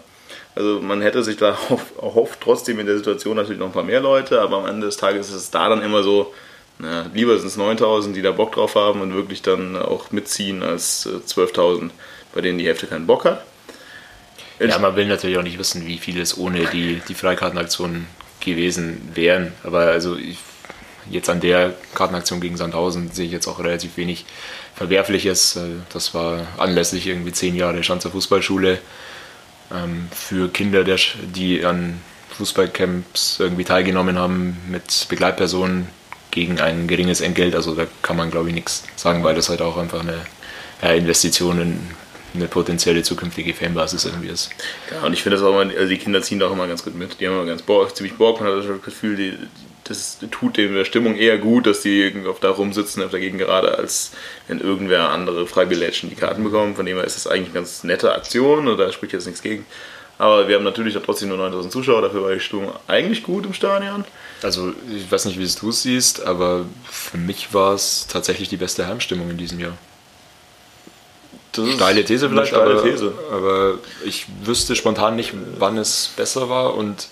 Also 0.54 0.80
man 0.80 1.00
hätte 1.00 1.23
sich 1.23 1.37
da 1.37 1.56
erhofft, 2.02 2.40
trotzdem 2.42 2.78
in 2.78 2.87
der 2.87 2.97
Situation 2.97 3.37
natürlich 3.37 3.59
noch 3.59 3.68
ein 3.68 3.73
paar 3.73 3.85
mehr 3.85 4.00
Leute, 4.00 4.40
aber 4.40 4.59
am 4.59 4.66
Ende 4.66 4.87
des 4.87 4.97
Tages 4.97 5.28
ist 5.30 5.37
es 5.37 5.50
da 5.50 5.68
dann 5.68 5.82
immer 5.82 6.02
so, 6.02 6.32
na, 6.78 7.06
lieber 7.14 7.38
sind 7.38 7.49
es 7.49 7.56
9000, 7.56 8.14
die 8.16 8.23
da 8.23 8.32
Bock 8.32 8.52
drauf 8.52 8.75
haben 8.75 9.00
und 9.00 9.14
wirklich 9.14 9.42
dann 9.42 9.76
auch 9.76 10.11
mitziehen, 10.11 10.62
als 10.62 11.06
12.000, 11.06 11.87
äh, 11.87 11.90
bei 12.35 12.40
denen 12.40 12.59
die 12.59 12.66
Hälfte 12.66 12.87
keinen 12.87 13.06
Bock 13.06 13.25
hat. 13.25 13.44
Ja, 14.59 14.78
man 14.78 14.94
will 14.97 15.06
natürlich 15.06 15.38
auch 15.38 15.42
nicht 15.42 15.59
wissen, 15.59 15.87
wie 15.87 15.99
viele 15.99 16.23
es 16.23 16.37
ohne 16.37 16.66
die, 16.66 17.00
die 17.09 17.14
Freikartenaktionen 17.14 18.06
gewesen 18.40 19.11
wären. 19.14 19.52
Aber 19.64 19.80
also 19.80 20.16
ich 20.16 20.38
jetzt 21.11 21.28
an 21.28 21.40
der 21.40 21.75
Kartenaktion 21.94 22.40
gegen 22.40 22.56
Sandhausen 22.56 23.11
sehe 23.11 23.26
ich 23.26 23.32
jetzt 23.32 23.47
auch 23.47 23.59
relativ 23.59 23.97
wenig 23.97 24.25
Verwerfliches. 24.75 25.56
Äh, 25.56 25.61
das 25.92 26.14
war 26.14 26.47
anlässlich 26.59 27.06
irgendwie 27.06 27.32
zehn 27.32 27.54
Jahre 27.54 27.82
Schanzer 27.82 28.11
Fußballschule 28.11 28.78
ähm, 29.73 30.09
für 30.14 30.49
Kinder, 30.49 30.85
die 30.85 31.64
an 31.64 32.00
Fußballcamps 32.37 33.40
irgendwie 33.40 33.64
teilgenommen 33.64 34.18
haben 34.18 34.56
mit 34.68 35.06
Begleitpersonen 35.09 35.88
gegen 36.30 36.61
ein 36.61 36.87
geringes 36.87 37.21
Entgelt. 37.21 37.54
Also 37.54 37.75
da 37.75 37.87
kann 38.00 38.16
man 38.16 38.30
glaube 38.30 38.49
ich 38.49 38.54
nichts 38.54 38.85
sagen, 38.97 39.23
weil 39.23 39.35
das 39.35 39.49
halt 39.49 39.61
auch 39.61 39.76
einfach 39.76 40.00
eine 40.00 40.97
Investition 40.97 41.61
in 41.61 41.78
eine 42.35 42.49
potenzielle 42.49 43.02
zukünftige 43.02 43.54
Fanbasis 43.54 44.04
irgendwie 44.04 44.28
ist. 44.28 44.50
Ja, 44.90 45.06
und 45.06 45.12
ich 45.12 45.23
finde 45.23 45.37
das 45.37 45.44
auch 45.44 45.61
immer, 45.61 45.71
also 45.71 45.88
die 45.88 45.99
Kinder 45.99 46.23
ziehen 46.23 46.38
da 46.38 46.47
auch 46.47 46.52
immer 46.52 46.66
ganz 46.66 46.85
gut 46.85 46.94
mit. 46.94 47.21
Die 47.21 47.26
haben 47.26 47.35
immer 47.35 47.44
ganz 47.44 47.62
Bock, 47.62 47.94
ziemlich 47.94 48.16
Bock, 48.16 48.40
man 48.40 48.50
hat 48.50 48.64
das 48.64 48.82
Gefühl, 48.82 49.16
die, 49.16 49.38
das 49.84 50.18
tut 50.30 50.56
dem 50.56 50.74
der 50.74 50.84
Stimmung 50.84 51.16
eher 51.16 51.38
gut, 51.38 51.66
dass 51.66 51.80
die 51.80 52.14
da 52.40 52.50
rumsitzen 52.50 53.02
auf 53.02 53.10
der 53.10 53.20
Gegend 53.20 53.40
gerade, 53.40 53.76
als 53.76 54.12
wenn 54.48 54.60
irgendwer 54.60 55.10
andere 55.10 55.46
Freibilletchen 55.46 56.10
die 56.10 56.16
Karten 56.16 56.44
bekommen. 56.44 56.76
Von 56.76 56.86
dem 56.86 56.96
her 56.96 57.04
ist 57.04 57.16
das 57.16 57.26
eigentlich 57.26 57.48
eine 57.48 57.54
ganz 57.54 57.84
nette 57.84 58.12
Aktion 58.12 58.68
und 58.68 58.78
da 58.78 58.92
spricht 58.92 59.12
jetzt 59.12 59.26
nichts 59.26 59.42
gegen. 59.42 59.66
Aber 60.18 60.46
wir 60.46 60.56
haben 60.56 60.64
natürlich 60.64 60.96
trotzdem 61.04 61.30
nur 61.30 61.38
9000 61.38 61.72
Zuschauer, 61.72 62.02
dafür 62.02 62.22
war 62.22 62.32
die 62.32 62.40
Stimmung 62.40 62.72
eigentlich 62.86 63.24
gut 63.24 63.44
im 63.44 63.54
Stadion. 63.54 64.04
Also 64.42 64.72
ich 64.94 65.10
weiß 65.10 65.24
nicht, 65.24 65.38
wie 65.38 65.44
es 65.44 65.56
du 65.56 65.72
siehst, 65.72 66.24
aber 66.24 66.66
für 66.88 67.16
mich 67.16 67.52
war 67.54 67.74
es 67.74 68.06
tatsächlich 68.06 68.48
die 68.48 68.56
beste 68.56 68.86
Heimstimmung 68.86 69.30
in 69.30 69.38
diesem 69.38 69.58
Jahr. 69.58 69.76
Das 71.52 71.68
steile 71.70 72.04
These 72.04 72.28
vielleicht, 72.28 72.48
steile 72.48 72.78
aber, 72.78 72.82
These. 72.82 73.12
aber 73.30 73.78
ich 74.04 74.26
wüsste 74.44 74.74
spontan 74.74 75.16
nicht, 75.16 75.34
wann 75.58 75.76
es 75.76 76.12
besser 76.16 76.48
war 76.48 76.74
und 76.74 77.08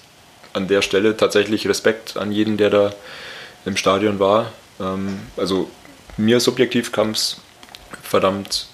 an 0.52 0.68
der 0.68 0.82
Stelle 0.82 1.16
tatsächlich 1.16 1.68
Respekt 1.68 2.16
an 2.16 2.32
jeden, 2.32 2.56
der 2.56 2.70
da 2.70 2.92
im 3.64 3.76
Stadion 3.76 4.18
war. 4.18 4.52
Ähm, 4.80 5.20
also 5.36 5.70
mir 6.16 6.40
subjektiv 6.40 6.92
kam 6.92 7.10
es 7.10 7.36
verdammt 8.02 8.66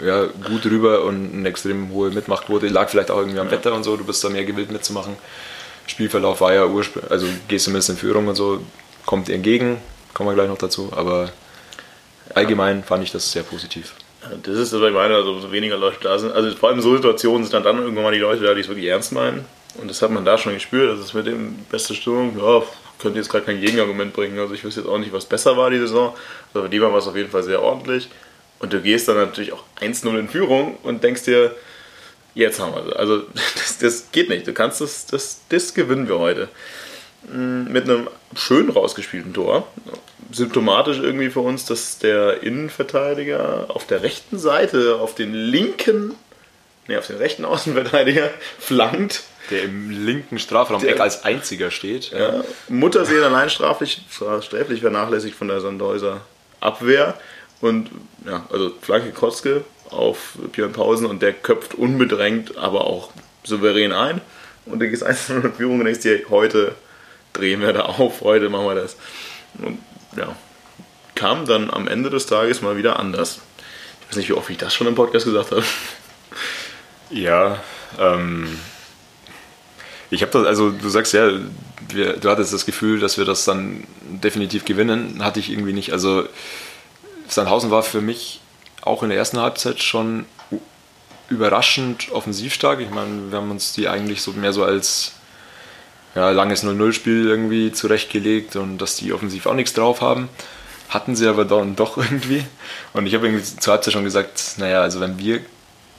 ja, 0.00 0.26
gut 0.26 0.64
rüber 0.66 1.04
und 1.04 1.34
eine 1.34 1.48
extrem 1.48 1.90
hohe 1.92 2.10
Mitmachquote. 2.10 2.68
Lag 2.68 2.88
vielleicht 2.88 3.10
auch 3.10 3.18
irgendwie 3.18 3.38
am 3.38 3.46
ja. 3.46 3.52
Wetter 3.52 3.74
und 3.74 3.82
so, 3.82 3.96
du 3.96 4.04
bist 4.04 4.22
da 4.22 4.28
mehr 4.28 4.44
gewillt 4.44 4.70
mitzumachen. 4.70 5.16
Spielverlauf 5.86 6.40
war 6.40 6.52
ja 6.52 6.66
ursprünglich, 6.66 7.10
also 7.10 7.26
gehst 7.48 7.66
du 7.66 7.70
zumindest 7.70 7.90
in 7.90 7.96
Führung 7.96 8.28
und 8.28 8.34
so, 8.34 8.60
kommt 9.06 9.28
dir 9.28 9.34
entgegen, 9.34 9.78
kommen 10.14 10.28
wir 10.28 10.34
gleich 10.34 10.48
noch 10.48 10.58
dazu, 10.58 10.92
aber 10.94 11.30
allgemein 12.34 12.84
fand 12.84 13.02
ich 13.02 13.10
das 13.10 13.32
sehr 13.32 13.42
positiv. 13.42 13.94
Das 14.42 14.56
ist, 14.56 14.72
was 14.72 14.88
ich 14.88 14.94
meine, 14.94 15.14
also 15.14 15.38
so 15.38 15.50
weniger 15.50 15.78
Leute 15.78 16.00
da 16.02 16.18
sind. 16.18 16.32
Also 16.32 16.54
vor 16.56 16.68
allem 16.68 16.78
in 16.78 16.82
so 16.82 16.94
Situationen 16.94 17.44
sind 17.44 17.54
dann, 17.54 17.62
dann 17.62 17.78
irgendwann 17.78 18.04
mal 18.04 18.12
die 18.12 18.18
Leute 18.18 18.42
da, 18.42 18.52
die 18.52 18.60
es 18.60 18.68
wirklich 18.68 18.86
ernst 18.86 19.12
meinen. 19.12 19.46
Und 19.76 19.88
das 19.88 20.02
hat 20.02 20.10
man 20.10 20.24
da 20.24 20.38
schon 20.38 20.54
gespürt. 20.54 20.90
Das 20.90 21.04
ist 21.04 21.14
mit 21.14 21.26
dem 21.26 21.56
beste 21.70 21.94
Stimmung, 21.94 22.38
ja, 22.38 22.62
könnte 22.98 23.18
jetzt 23.18 23.28
gerade 23.28 23.44
kein 23.44 23.60
Gegenargument 23.60 24.12
bringen. 24.12 24.38
Also 24.38 24.54
ich 24.54 24.64
wüsste 24.64 24.80
jetzt 24.80 24.88
auch 24.88 24.98
nicht, 24.98 25.12
was 25.12 25.26
besser 25.26 25.56
war 25.56 25.70
die 25.70 25.78
Saison. 25.78 26.14
Aber 26.52 26.64
bei 26.64 26.68
dem 26.68 26.82
war 26.82 26.94
es 26.94 27.06
auf 27.06 27.16
jeden 27.16 27.30
Fall 27.30 27.42
sehr 27.42 27.62
ordentlich. 27.62 28.08
Und 28.58 28.72
du 28.72 28.80
gehst 28.80 29.08
dann 29.08 29.16
natürlich 29.16 29.52
auch 29.52 29.62
1-0 29.80 30.18
in 30.18 30.28
Führung 30.28 30.76
und 30.82 31.04
denkst 31.04 31.24
dir, 31.24 31.54
jetzt 32.34 32.58
haben 32.60 32.74
wir 32.74 32.84
sie. 32.84 32.96
Also 32.96 33.18
das, 33.54 33.78
das 33.78 34.10
geht 34.10 34.28
nicht. 34.28 34.46
Du 34.46 34.52
kannst 34.52 34.80
das, 34.80 35.06
das, 35.06 35.40
das 35.48 35.74
gewinnen 35.74 36.08
wir 36.08 36.18
heute. 36.18 36.48
Mm, 37.32 37.70
mit 37.70 37.84
einem 37.84 38.08
schön 38.34 38.70
rausgespielten 38.70 39.34
Tor. 39.34 39.66
Symptomatisch 40.30 40.98
irgendwie 40.98 41.30
für 41.30 41.40
uns, 41.40 41.64
dass 41.64 41.98
der 41.98 42.42
Innenverteidiger 42.42 43.66
auf 43.68 43.86
der 43.86 44.02
rechten 44.02 44.38
Seite, 44.38 44.96
auf 44.96 45.14
den 45.14 45.32
linken, 45.32 46.14
nee, 46.86 46.96
auf 46.96 47.06
den 47.06 47.16
rechten 47.16 47.44
Außenverteidiger 47.44 48.30
flankt. 48.58 49.22
Der 49.50 49.64
im 49.64 49.90
linken 49.90 50.38
Strafraum-Eck 50.38 51.00
als 51.00 51.24
einziger 51.24 51.70
steht. 51.70 52.10
Ja. 52.10 52.44
Muttersehen 52.68 53.22
allein 53.22 53.48
straflich, 53.48 54.02
sträflich 54.40 54.80
vernachlässigt 54.80 55.34
von 55.34 55.48
der 55.48 55.60
Sandhäuser 55.60 56.20
Abwehr. 56.60 57.14
Und 57.60 57.90
ja, 58.26 58.46
also 58.50 58.72
Flanke 58.80 59.10
Kotzke 59.12 59.64
auf 59.90 60.38
Björn 60.52 60.72
Pausen 60.72 61.06
und 61.06 61.22
der 61.22 61.32
köpft 61.32 61.74
unbedrängt, 61.74 62.56
aber 62.56 62.86
auch 62.86 63.10
souverän 63.44 63.92
ein. 63.92 64.20
Und 64.66 64.80
du 64.80 64.88
gehst 64.88 65.02
1 65.02 65.30
in 65.30 65.54
Führung 65.54 65.78
und 65.78 65.86
denkst 65.86 66.02
dir, 66.02 66.20
heute 66.28 66.74
drehen 67.32 67.60
wir 67.60 67.72
da 67.72 67.82
auf, 67.82 68.20
heute 68.20 68.48
machen 68.48 68.66
wir 68.66 68.74
das. 68.74 68.96
Und 69.58 69.78
ja, 70.16 70.36
kam 71.14 71.46
dann 71.46 71.70
am 71.70 71.88
Ende 71.88 72.10
des 72.10 72.26
Tages 72.26 72.62
mal 72.62 72.76
wieder 72.76 72.98
anders. 72.98 73.40
Ich 74.00 74.08
weiß 74.08 74.16
nicht, 74.16 74.28
wie 74.28 74.34
oft 74.34 74.50
ich 74.50 74.58
das 74.58 74.74
schon 74.74 74.86
im 74.86 74.94
Podcast 74.94 75.24
gesagt 75.24 75.50
habe. 75.50 75.64
Ja, 77.10 77.62
ähm, 77.98 78.58
ich 80.10 80.22
habe 80.22 80.32
das, 80.32 80.46
also 80.46 80.70
du 80.70 80.88
sagst 80.88 81.12
ja, 81.12 81.30
wir, 81.88 82.14
du 82.14 82.30
hattest 82.30 82.52
das 82.52 82.66
Gefühl, 82.66 83.00
dass 83.00 83.18
wir 83.18 83.24
das 83.24 83.44
dann 83.44 83.84
definitiv 84.00 84.64
gewinnen, 84.64 85.22
hatte 85.24 85.40
ich 85.40 85.50
irgendwie 85.50 85.72
nicht. 85.72 85.92
Also 85.92 86.24
Sandhausen 87.28 87.70
war 87.70 87.82
für 87.82 88.00
mich 88.00 88.40
auch 88.82 89.02
in 89.02 89.10
der 89.10 89.18
ersten 89.18 89.38
Halbzeit 89.38 89.82
schon 89.82 90.26
überraschend 91.28 92.10
offensiv 92.10 92.54
stark. 92.54 92.80
Ich 92.80 92.90
meine, 92.90 93.30
wir 93.30 93.38
haben 93.38 93.50
uns 93.50 93.72
die 93.72 93.88
eigentlich 93.88 94.22
so 94.22 94.32
mehr 94.32 94.52
so 94.52 94.64
als 94.64 95.12
ja, 96.14 96.30
langes 96.30 96.64
0-0-Spiel 96.64 97.26
irgendwie 97.26 97.72
zurechtgelegt 97.72 98.56
und 98.56 98.78
dass 98.78 98.96
die 98.96 99.12
offensiv 99.12 99.46
auch 99.46 99.54
nichts 99.54 99.74
drauf 99.74 100.00
haben. 100.00 100.28
Hatten 100.88 101.16
sie 101.16 101.28
aber 101.28 101.44
dann 101.44 101.76
doch 101.76 101.96
irgendwie. 101.98 102.44
Und 102.94 103.06
ich 103.06 103.14
habe 103.14 103.26
irgendwie 103.26 103.44
zur 103.44 103.72
Halbzeit 103.72 103.92
schon 103.92 104.04
gesagt, 104.04 104.54
naja, 104.56 104.80
also 104.80 105.00
wenn 105.00 105.18
wir 105.18 105.40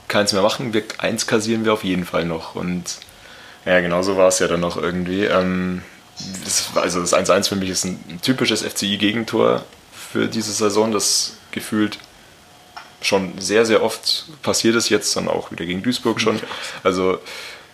keins 0.08 0.32
mehr 0.32 0.42
machen, 0.42 0.72
wir, 0.72 0.82
eins 0.98 1.28
kassieren 1.28 1.64
wir 1.64 1.72
auf 1.72 1.84
jeden 1.84 2.04
Fall 2.04 2.24
noch. 2.24 2.56
Und 2.56 2.98
ja, 3.64 3.80
genau 3.80 4.02
so 4.02 4.16
war 4.16 4.28
es 4.28 4.38
ja 4.38 4.48
dann 4.48 4.60
noch 4.60 4.76
irgendwie. 4.76 5.24
Ähm, 5.24 5.82
das, 6.44 6.70
also 6.74 7.00
das 7.00 7.14
1-1 7.14 7.48
für 7.48 7.56
mich 7.56 7.70
ist 7.70 7.84
ein 7.84 8.20
typisches 8.22 8.62
FCI-Gegentor 8.62 9.64
für 9.92 10.26
diese 10.26 10.52
Saison, 10.52 10.92
das 10.92 11.36
gefühlt 11.50 11.98
schon 13.02 13.38
sehr, 13.38 13.64
sehr 13.64 13.82
oft 13.82 14.26
passiert 14.42 14.74
ist, 14.76 14.88
jetzt 14.90 15.16
dann 15.16 15.28
auch 15.28 15.50
wieder 15.50 15.64
gegen 15.64 15.82
Duisburg 15.82 16.20
schon. 16.20 16.40
Also 16.82 17.18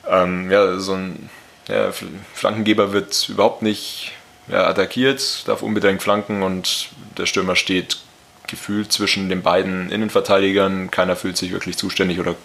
ähm, 0.08 0.50
ja, 0.50 0.78
so 0.78 0.92
ein 0.92 1.28
ja, 1.68 1.92
Flankengeber 2.34 2.92
wird 2.92 3.28
überhaupt 3.28 3.62
nicht 3.62 4.12
ja, 4.48 4.66
attackiert, 4.68 5.48
darf 5.48 5.62
unbedingt 5.62 6.02
flanken 6.02 6.42
und 6.42 6.88
der 7.18 7.26
Stürmer 7.26 7.56
steht 7.56 7.98
gefühlt 8.46 8.92
zwischen 8.92 9.28
den 9.28 9.42
beiden 9.42 9.90
Innenverteidigern. 9.90 10.90
Keiner 10.92 11.16
fühlt 11.16 11.36
sich 11.36 11.50
wirklich 11.50 11.76
zuständig 11.76 12.20
oder 12.20 12.36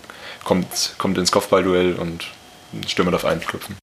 kommt, 0.44 0.96
kommt 0.98 1.20
ins 1.20 1.32
Kopfballduell 1.32 1.94
und 1.94 2.26
Stürmer 2.88 3.12
darf 3.12 3.26
einklopfen. 3.26 3.76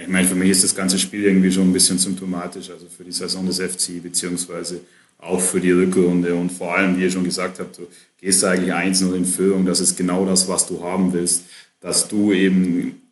Ich 0.00 0.08
meine, 0.08 0.28
für 0.28 0.34
mich 0.34 0.50
ist 0.50 0.62
das 0.62 0.74
ganze 0.74 0.98
Spiel 0.98 1.24
irgendwie 1.24 1.50
schon 1.50 1.68
ein 1.68 1.72
bisschen 1.72 1.98
symptomatisch, 1.98 2.70
also 2.70 2.86
für 2.86 3.04
die 3.04 3.12
Saison 3.12 3.46
des 3.46 3.58
FC, 3.60 4.00
beziehungsweise 4.02 4.80
auch 5.18 5.40
für 5.40 5.60
die 5.60 5.72
Rückrunde. 5.72 6.34
Und 6.34 6.50
vor 6.50 6.76
allem, 6.76 6.96
wie 6.96 7.02
ihr 7.02 7.10
schon 7.10 7.24
gesagt 7.24 7.58
habt, 7.58 7.78
du 7.78 7.88
gehst 8.20 8.44
eigentlich 8.44 8.72
eins 8.72 9.00
nur 9.00 9.16
in 9.16 9.24
Führung. 9.24 9.66
Das 9.66 9.80
ist 9.80 9.96
genau 9.96 10.24
das, 10.24 10.46
was 10.48 10.66
du 10.68 10.82
haben 10.84 11.12
willst, 11.12 11.44
dass 11.80 12.06
du 12.06 12.32
eben 12.32 13.02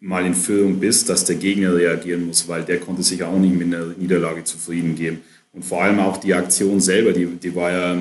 mal 0.00 0.24
in 0.24 0.34
Führung 0.34 0.80
bist, 0.80 1.08
dass 1.08 1.24
der 1.24 1.36
Gegner 1.36 1.74
reagieren 1.74 2.26
muss, 2.26 2.48
weil 2.48 2.62
der 2.62 2.78
konnte 2.78 3.02
sich 3.02 3.22
auch 3.22 3.38
nicht 3.38 3.54
mit 3.54 3.74
einer 3.74 3.86
Niederlage 3.96 4.44
zufrieden 4.44 4.96
geben. 4.96 5.20
Und 5.52 5.64
vor 5.64 5.82
allem 5.82 5.98
auch 6.00 6.16
die 6.16 6.34
Aktion 6.34 6.80
selber, 6.80 7.12
die, 7.12 7.26
die 7.26 7.54
war 7.54 7.70
ja 7.70 7.98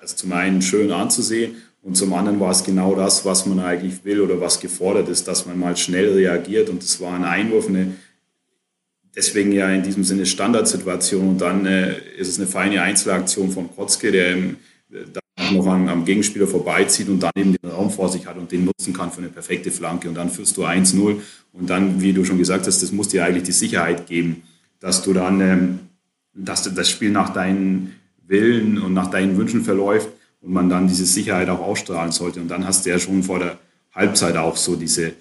also 0.00 0.16
zum 0.16 0.32
einen 0.32 0.60
schön 0.60 0.90
anzusehen 0.90 1.56
und 1.86 1.96
zum 1.96 2.12
anderen 2.14 2.40
war 2.40 2.50
es 2.50 2.64
genau 2.64 2.96
das, 2.96 3.24
was 3.24 3.46
man 3.46 3.60
eigentlich 3.60 4.04
will 4.04 4.20
oder 4.20 4.40
was 4.40 4.58
gefordert 4.58 5.08
ist, 5.08 5.28
dass 5.28 5.46
man 5.46 5.56
mal 5.56 5.76
schnell 5.76 6.14
reagiert. 6.14 6.68
Und 6.68 6.82
es 6.82 7.00
war 7.00 7.14
ein 7.14 7.22
Einwurf, 7.22 7.68
eine, 7.68 7.92
deswegen 9.14 9.52
ja 9.52 9.70
in 9.70 9.84
diesem 9.84 10.02
Sinne 10.02 10.26
Standardsituation. 10.26 11.28
Und 11.28 11.40
dann 11.40 11.64
äh, 11.64 11.94
ist 12.18 12.26
es 12.26 12.40
eine 12.40 12.48
feine 12.48 12.82
Einzelaktion 12.82 13.52
von 13.52 13.70
Kotzke, 13.72 14.10
der 14.10 14.32
im, 14.32 14.56
da 15.12 15.20
noch 15.52 15.68
am, 15.68 15.86
am, 15.86 16.04
Gegenspieler 16.04 16.48
vorbeizieht 16.48 17.08
und 17.08 17.20
dann 17.20 17.30
eben 17.36 17.52
den 17.52 17.70
Raum 17.70 17.92
vor 17.92 18.08
sich 18.08 18.26
hat 18.26 18.36
und 18.36 18.50
den 18.50 18.64
nutzen 18.64 18.92
kann 18.92 19.12
für 19.12 19.18
eine 19.18 19.28
perfekte 19.28 19.70
Flanke. 19.70 20.08
Und 20.08 20.16
dann 20.16 20.28
führst 20.28 20.56
du 20.56 20.64
1-0 20.64 21.20
und 21.52 21.70
dann, 21.70 22.02
wie 22.02 22.12
du 22.12 22.24
schon 22.24 22.38
gesagt 22.38 22.66
hast, 22.66 22.82
das 22.82 22.90
muss 22.90 23.10
dir 23.10 23.24
eigentlich 23.24 23.44
die 23.44 23.52
Sicherheit 23.52 24.08
geben, 24.08 24.42
dass 24.80 25.04
du 25.04 25.12
dann, 25.12 25.40
ähm, 25.40 25.78
dass 26.34 26.64
das 26.64 26.90
Spiel 26.90 27.12
nach 27.12 27.32
deinen 27.32 27.94
Willen 28.26 28.82
und 28.82 28.92
nach 28.92 29.08
deinen 29.08 29.36
Wünschen 29.36 29.62
verläuft 29.62 30.08
und 30.46 30.52
man 30.52 30.68
dann 30.68 30.86
diese 30.86 31.04
Sicherheit 31.04 31.48
auch 31.48 31.58
ausstrahlen 31.58 32.12
sollte. 32.12 32.40
Und 32.40 32.48
dann 32.48 32.66
hast 32.66 32.86
du 32.86 32.90
ja 32.90 33.00
schon 33.00 33.24
vor 33.24 33.40
der 33.40 33.58
Halbzeit 33.92 34.36
auch 34.36 34.56
so 34.56 34.76
diese 34.76 35.14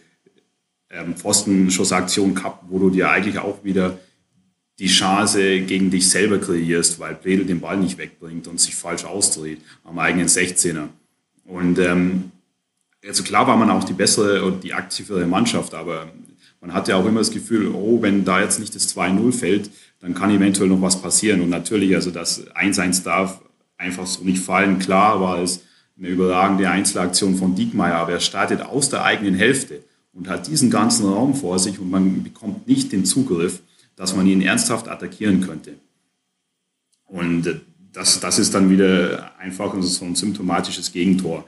ähm, 0.91 1.15
Pfostenschussaktion 1.15 2.35
gehabt, 2.35 2.65
wo 2.69 2.77
du 2.77 2.91
dir 2.91 3.09
eigentlich 3.09 3.39
auch 3.39 3.63
wieder 3.63 3.97
die 4.77 4.87
Chance 4.87 5.61
gegen 5.61 5.89
dich 5.89 6.09
selber 6.09 6.37
kreierst, 6.37 6.99
weil 6.99 7.15
Pledel 7.15 7.45
den 7.45 7.59
Ball 7.59 7.77
nicht 7.77 7.97
wegbringt 7.97 8.47
und 8.47 8.59
sich 8.59 8.75
falsch 8.75 9.03
ausdreht 9.03 9.61
am 9.83 9.97
eigenen 9.97 10.27
16er. 10.27 10.89
Und 11.45 11.79
ähm, 11.79 12.31
also 13.03 13.23
klar 13.23 13.47
war 13.47 13.57
man 13.57 13.71
auch 13.71 13.83
die 13.83 13.93
bessere 13.93 14.45
und 14.45 14.63
die 14.63 14.73
aktivere 14.73 15.25
Mannschaft, 15.25 15.73
aber 15.73 16.07
man 16.61 16.73
hatte 16.73 16.95
auch 16.95 17.05
immer 17.05 17.19
das 17.19 17.31
Gefühl, 17.31 17.69
oh, 17.73 18.01
wenn 18.01 18.25
da 18.25 18.41
jetzt 18.41 18.59
nicht 18.59 18.75
das 18.75 18.95
2-0 18.95 19.31
fällt, 19.31 19.71
dann 20.01 20.13
kann 20.13 20.29
eventuell 20.29 20.69
noch 20.69 20.81
was 20.81 21.01
passieren. 21.01 21.41
Und 21.41 21.49
natürlich, 21.49 21.95
also 21.95 22.11
das 22.11 22.47
1-1 22.51 23.03
darf 23.03 23.41
einfach 23.77 24.05
so 24.05 24.23
nicht 24.23 24.39
fallen. 24.39 24.79
Klar 24.79 25.21
war 25.21 25.39
es 25.39 25.63
eine 25.97 26.09
überragende 26.09 26.69
Einzelaktion 26.69 27.35
von 27.35 27.55
Diekmeyer, 27.55 27.95
aber 27.95 28.13
er 28.13 28.19
startet 28.19 28.61
aus 28.61 28.89
der 28.89 29.03
eigenen 29.03 29.35
Hälfte 29.35 29.83
und 30.13 30.27
hat 30.27 30.47
diesen 30.47 30.69
ganzen 30.69 31.07
Raum 31.07 31.35
vor 31.35 31.59
sich 31.59 31.79
und 31.79 31.89
man 31.89 32.23
bekommt 32.23 32.67
nicht 32.67 32.91
den 32.91 33.05
Zugriff 33.05 33.61
dass 33.95 34.15
man 34.15 34.27
ihn 34.27 34.41
ernsthaft 34.41 34.87
attackieren 34.87 35.41
könnte. 35.41 35.75
Und 37.05 37.47
äh, 37.47 37.59
das, 37.93 38.19
das 38.19 38.39
ist 38.39 38.53
dann 38.53 38.69
wieder 38.69 39.37
einfach 39.39 39.73
so 39.81 40.05
ein 40.05 40.15
symptomatisches 40.15 40.91
Gegentor, 40.91 41.47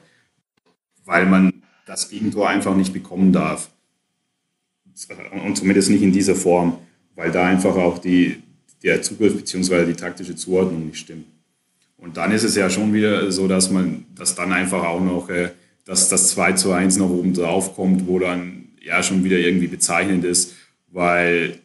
weil 1.06 1.26
man 1.26 1.62
das 1.86 2.10
Gegentor 2.10 2.48
einfach 2.48 2.76
nicht 2.76 2.94
bekommen 2.94 3.34
darf. 3.34 3.70
Und 5.46 5.58
zumindest 5.58 5.90
nicht 5.90 6.02
in 6.02 6.12
dieser 6.12 6.36
Form, 6.36 6.80
weil 7.16 7.32
da 7.32 7.46
einfach 7.46 7.76
auch 7.76 7.98
die, 8.00 8.42
der 8.82 9.02
Zugriff 9.02 9.36
bzw. 9.36 9.86
die 9.86 9.94
taktische 9.94 10.36
Zuordnung 10.36 10.88
nicht 10.88 11.00
stimmt. 11.00 11.28
Und 11.98 12.18
dann 12.18 12.32
ist 12.32 12.44
es 12.44 12.56
ja 12.56 12.70
schon 12.70 12.94
wieder 12.94 13.32
so, 13.32 13.48
dass 13.48 13.70
man, 13.70 14.06
dass 14.16 14.36
dann 14.36 14.54
einfach 14.54 14.84
auch 14.84 15.02
noch, 15.02 15.30
äh, 15.30 15.52
dass 15.86 16.10
das 16.10 16.30
2 16.30 16.54
zu 16.54 16.72
1 16.72 16.98
noch 16.98 17.10
oben 17.10 17.34
drauf 17.34 17.76
kommt, 17.76 18.08
wo 18.08 18.20
dann 18.20 18.70
ja 18.82 19.02
schon 19.04 19.24
wieder 19.24 19.38
irgendwie 19.38 19.68
bezeichnend 19.68 20.24
ist, 20.24 20.54
weil 20.92 21.60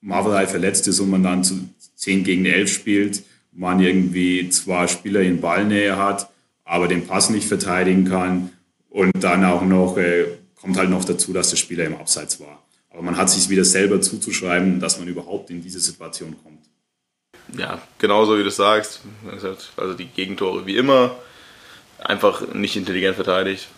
Marvel 0.00 0.46
verletzt 0.46 0.86
ist 0.88 1.00
und 1.00 1.10
man 1.10 1.22
dann 1.22 1.44
zu 1.44 1.68
10 1.96 2.24
gegen 2.24 2.44
11 2.44 2.72
spielt, 2.72 3.22
man 3.52 3.80
irgendwie 3.80 4.48
zwar 4.50 4.88
Spieler 4.88 5.20
in 5.20 5.40
Ballnähe 5.40 5.96
hat, 5.96 6.30
aber 6.64 6.88
den 6.88 7.06
Pass 7.06 7.30
nicht 7.30 7.48
verteidigen 7.48 8.04
kann 8.04 8.50
und 8.88 9.12
dann 9.20 9.44
auch 9.44 9.62
noch, 9.62 9.98
äh, 9.98 10.26
kommt 10.54 10.76
halt 10.76 10.90
noch 10.90 11.04
dazu, 11.04 11.32
dass 11.32 11.50
der 11.50 11.56
Spieler 11.56 11.84
im 11.84 11.96
Abseits 11.96 12.40
war. 12.40 12.62
Aber 12.90 13.02
man 13.02 13.16
hat 13.16 13.30
sich 13.30 13.48
wieder 13.48 13.64
selber 13.64 14.00
zuzuschreiben, 14.00 14.80
dass 14.80 14.98
man 14.98 15.08
überhaupt 15.08 15.50
in 15.50 15.62
diese 15.62 15.80
Situation 15.80 16.36
kommt. 16.42 16.69
Ja, 17.56 17.80
genauso 17.98 18.38
wie 18.38 18.44
du 18.44 18.50
sagst. 18.50 19.00
Also 19.76 19.94
die 19.94 20.06
Gegentore 20.06 20.66
wie 20.66 20.76
immer. 20.76 21.12
Einfach 21.98 22.42
nicht 22.52 22.76
intelligent 22.76 23.16
verteidigt. 23.16 23.68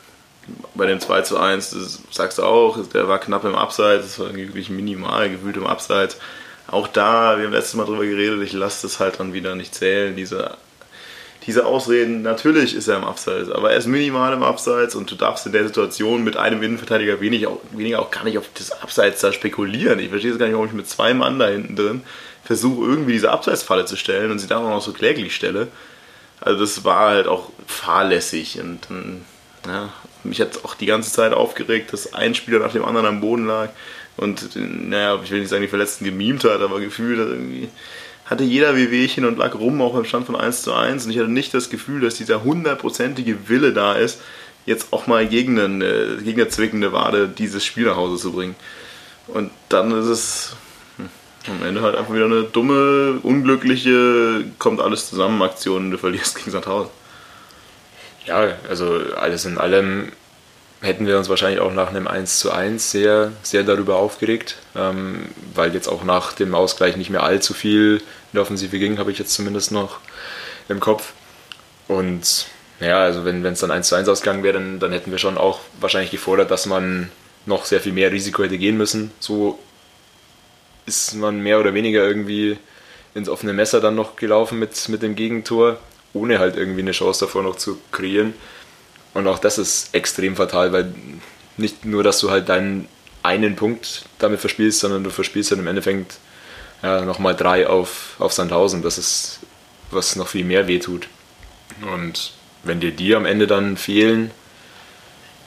Bei 0.75 0.87
dem 0.87 1.00
2 1.00 1.23
zu 1.23 1.38
1, 1.38 1.71
das 1.71 2.00
sagst 2.11 2.38
du 2.38 2.43
auch, 2.43 2.79
der 2.88 3.09
war 3.09 3.21
knapp 3.21 3.45
im 3.45 3.55
Abseits, 3.55 4.07
das 4.07 4.19
war 4.19 4.35
wirklich 4.35 4.71
minimal 4.71 5.31
gefühlt 5.31 5.57
im 5.57 5.67
Abseits. 5.67 6.19
Auch 6.67 6.88
da, 6.88 7.38
wir 7.38 7.47
haben 7.47 7.52
letztes 7.52 7.75
Mal 7.75 7.85
drüber 7.85 8.05
geredet, 8.05 8.43
ich 8.43 8.52
lasse 8.52 8.87
das 8.87 8.99
halt 8.99 9.21
dann 9.21 9.35
wieder 9.35 9.55
nicht 9.55 9.75
zählen, 9.75 10.17
diese, 10.17 10.57
diese 11.47 11.67
Ausreden. 11.67 12.23
Natürlich 12.23 12.75
ist 12.75 12.88
er 12.88 12.97
im 12.97 13.05
Abseits, 13.05 13.50
aber 13.50 13.71
er 13.71 13.79
ist 13.79 13.87
minimal 13.87 14.33
im 14.33 14.43
Abseits 14.43 14.97
und 14.97 15.11
du 15.11 15.14
darfst 15.14 15.47
in 15.47 15.52
der 15.52 15.64
Situation 15.64 16.25
mit 16.25 16.37
einem 16.37 16.62
Innenverteidiger 16.62 17.21
wenig, 17.21 17.47
weniger 17.73 18.00
auch 18.00 18.11
gar 18.11 18.25
nicht 18.25 18.38
auf 18.38 18.47
das 18.55 18.73
Abseits 18.83 19.21
da 19.21 19.33
spekulieren. 19.33 20.00
Ich 20.00 20.09
verstehe 20.09 20.33
es 20.33 20.38
gar 20.38 20.47
nicht, 20.47 20.55
warum 20.55 20.67
ich 20.67 20.73
mit 20.73 20.88
zwei 20.88 21.14
Mann 21.14 21.38
da 21.38 21.47
hinten 21.47 21.76
drin 21.76 22.02
versuche, 22.45 22.85
irgendwie 22.85 23.13
diese 23.13 23.31
Abseitsfalle 23.31 23.85
zu 23.85 23.97
stellen 23.97 24.31
und 24.31 24.39
sie 24.39 24.47
dann 24.47 24.65
auch 24.65 24.71
noch 24.71 24.83
so 24.83 24.93
kläglich 24.93 25.35
stelle. 25.35 25.69
Also 26.41 26.61
das 26.61 26.85
war 26.85 27.11
halt 27.11 27.27
auch 27.27 27.51
fahrlässig 27.67 28.61
und 28.61 28.81
ja, 29.67 29.91
mich 30.25 30.41
hat 30.41 30.65
auch 30.65 30.75
die 30.75 30.87
ganze 30.87 31.13
Zeit 31.13 31.33
aufgeregt, 31.33 31.93
dass 31.93 32.15
ein 32.15 32.35
Spieler 32.35 32.59
nach 32.59 32.73
dem 32.73 32.85
anderen 32.85 33.07
am 33.07 33.21
Boden 33.21 33.47
lag 33.47 33.69
und, 34.17 34.57
naja, 34.57 35.21
ich 35.23 35.31
will 35.31 35.41
nicht 35.41 35.49
sagen, 35.49 35.63
die 35.63 35.69
Verletzten 35.69 36.05
gemimt 36.05 36.45
hat, 36.45 36.61
aber 36.61 36.81
gefühlt 36.81 37.19
irgendwie 37.19 37.69
hatte 38.25 38.45
jeder 38.45 38.77
Wehwehchen 38.77 39.25
und 39.25 39.39
lag 39.39 39.55
rum, 39.55 39.81
auch 39.81 39.95
beim 39.95 40.05
Stand 40.05 40.27
von 40.27 40.37
1 40.37 40.63
zu 40.63 40.73
1 40.73 41.05
und 41.05 41.13
ich 41.13 41.19
hatte 41.19 41.31
nicht 41.31 41.55
das 41.55 41.71
Gefühl, 41.71 42.01
dass 42.01 42.15
dieser 42.15 42.45
hundertprozentige 42.45 43.49
Wille 43.49 43.73
da 43.73 43.95
ist, 43.95 44.21
jetzt 44.67 44.93
auch 44.93 45.07
mal 45.07 45.27
gegen 45.27 45.59
eine, 45.59 45.85
äh, 45.85 46.23
gegen 46.23 46.41
eine 46.41 46.51
zwickende 46.51 46.93
Wade 46.93 47.29
dieses 47.29 47.65
Spiel 47.65 47.87
nach 47.87 47.97
Hause 47.97 48.21
zu 48.21 48.33
bringen. 48.33 48.55
Und 49.29 49.51
dann 49.69 49.93
ist 49.93 50.07
es 50.07 50.57
am 51.49 51.63
Ende 51.65 51.83
halt 51.83 51.97
einfach 51.97 52.15
wieder 52.15 52.27
eine 52.27 52.45
dumme, 52.45 53.19
unglückliche, 53.23 54.45
kommt 54.59 54.81
alles 54.81 55.09
zusammen 55.09 55.43
Aktion, 55.43 55.91
du 55.91 55.99
verlierst 55.99 56.37
gegen 56.37 56.51
Sandhausen. 56.51 56.91
Ja, 58.27 58.53
also 58.69 59.01
alles 59.17 59.45
in 59.45 59.59
allem 59.59 60.13
hätten 60.81 61.07
wir 61.07 61.17
uns 61.17 61.29
wahrscheinlich 61.29 61.61
auch 61.61 61.73
nach 61.73 61.89
einem 61.89 62.07
1 62.07 62.39
zu 62.39 62.51
1 62.51 62.91
sehr, 62.91 63.33
sehr 63.43 63.63
darüber 63.63 63.97
aufgeregt, 63.97 64.57
ähm, 64.77 65.27
weil 65.55 65.75
jetzt 65.75 65.89
auch 65.89 66.05
nach 66.05 66.33
dem 66.33 66.55
Ausgleich 66.55 66.97
nicht 66.97 67.11
mehr 67.11 67.23
allzu 67.23 67.55
viel 67.55 67.99
in 67.99 68.35
der 68.35 68.43
Offensive 68.43 68.79
ging, 68.79 68.99
habe 68.99 69.13
ich 69.13 69.19
jetzt 69.19 69.35
zumindest 69.35 69.73
noch 69.73 70.01
im 70.69 70.81
Kopf. 70.81 71.13
Und 71.89 72.47
ja, 72.81 72.99
also 73.01 73.25
wenn 73.25 73.45
es 73.45 73.61
dann 73.61 73.71
1 73.71 73.89
zu 73.89 73.95
1 73.95 74.09
ausgegangen 74.09 74.43
wäre, 74.43 74.55
dann, 74.55 74.81
dann 74.81 74.93
hätten 74.93 75.13
wir 75.13 75.19
schon 75.19 75.39
auch 75.39 75.61
wahrscheinlich 75.81 76.11
gefordert, 76.11 76.51
dass 76.51 76.67
man 76.67 77.11
noch 77.47 77.65
sehr 77.65 77.81
viel 77.81 77.93
mehr 77.93 78.11
Risiko 78.11 78.43
hätte 78.43 78.59
gehen 78.59 78.76
müssen. 78.76 79.13
So 79.21 79.59
ist 80.93 81.15
man 81.15 81.41
mehr 81.41 81.59
oder 81.59 81.73
weniger 81.73 82.07
irgendwie 82.07 82.59
ins 83.15 83.28
offene 83.28 83.52
Messer 83.52 83.81
dann 83.81 83.95
noch 83.95 84.17
gelaufen 84.17 84.59
mit, 84.59 84.89
mit 84.89 85.02
dem 85.02 85.17
Gegentor, 85.17 85.78
ohne 86.13 86.39
halt 86.39 86.57
irgendwie 86.57 86.81
eine 86.81 86.93
Chance 86.93 87.25
davor 87.25 87.43
noch 87.43 87.57
zu 87.57 87.78
kreieren. 87.91 88.35
Und 89.15 89.26
auch 89.26 89.39
das 89.39 89.59
ist 89.59 89.95
extrem 89.95 90.37
fatal, 90.37 90.73
weil 90.73 90.95
nicht 91.57 91.85
nur, 91.85 92.02
dass 92.02 92.19
du 92.21 92.31
halt 92.31 92.49
deinen 92.49 92.89
einen 93.23 93.57
Punkt 93.57 94.05
damit 94.19 94.41
verspielst, 94.41 94.81
sondern 94.81 95.05
du 95.05 95.11
verspielst 95.11 95.50
halt 95.50 95.61
im 95.61 95.67
Endeffekt 95.67 96.17
ja, 96.83 97.02
nochmal 97.02 97.37
drei 97.37 97.67
auf, 97.67 98.17
auf 98.19 98.33
Sandhausen. 98.33 98.83
Das 98.83 98.99
ist, 98.99 99.41
was 99.91 100.17
noch 100.17 100.28
viel 100.28 100.45
mehr 100.45 100.67
wehtut. 100.67 101.09
Und 101.95 102.33
wenn 102.65 102.81
dir 102.81 102.91
die 102.91 103.15
am 103.15 103.26
Ende 103.26 103.47
dann 103.47 103.76
fehlen, 103.76 104.31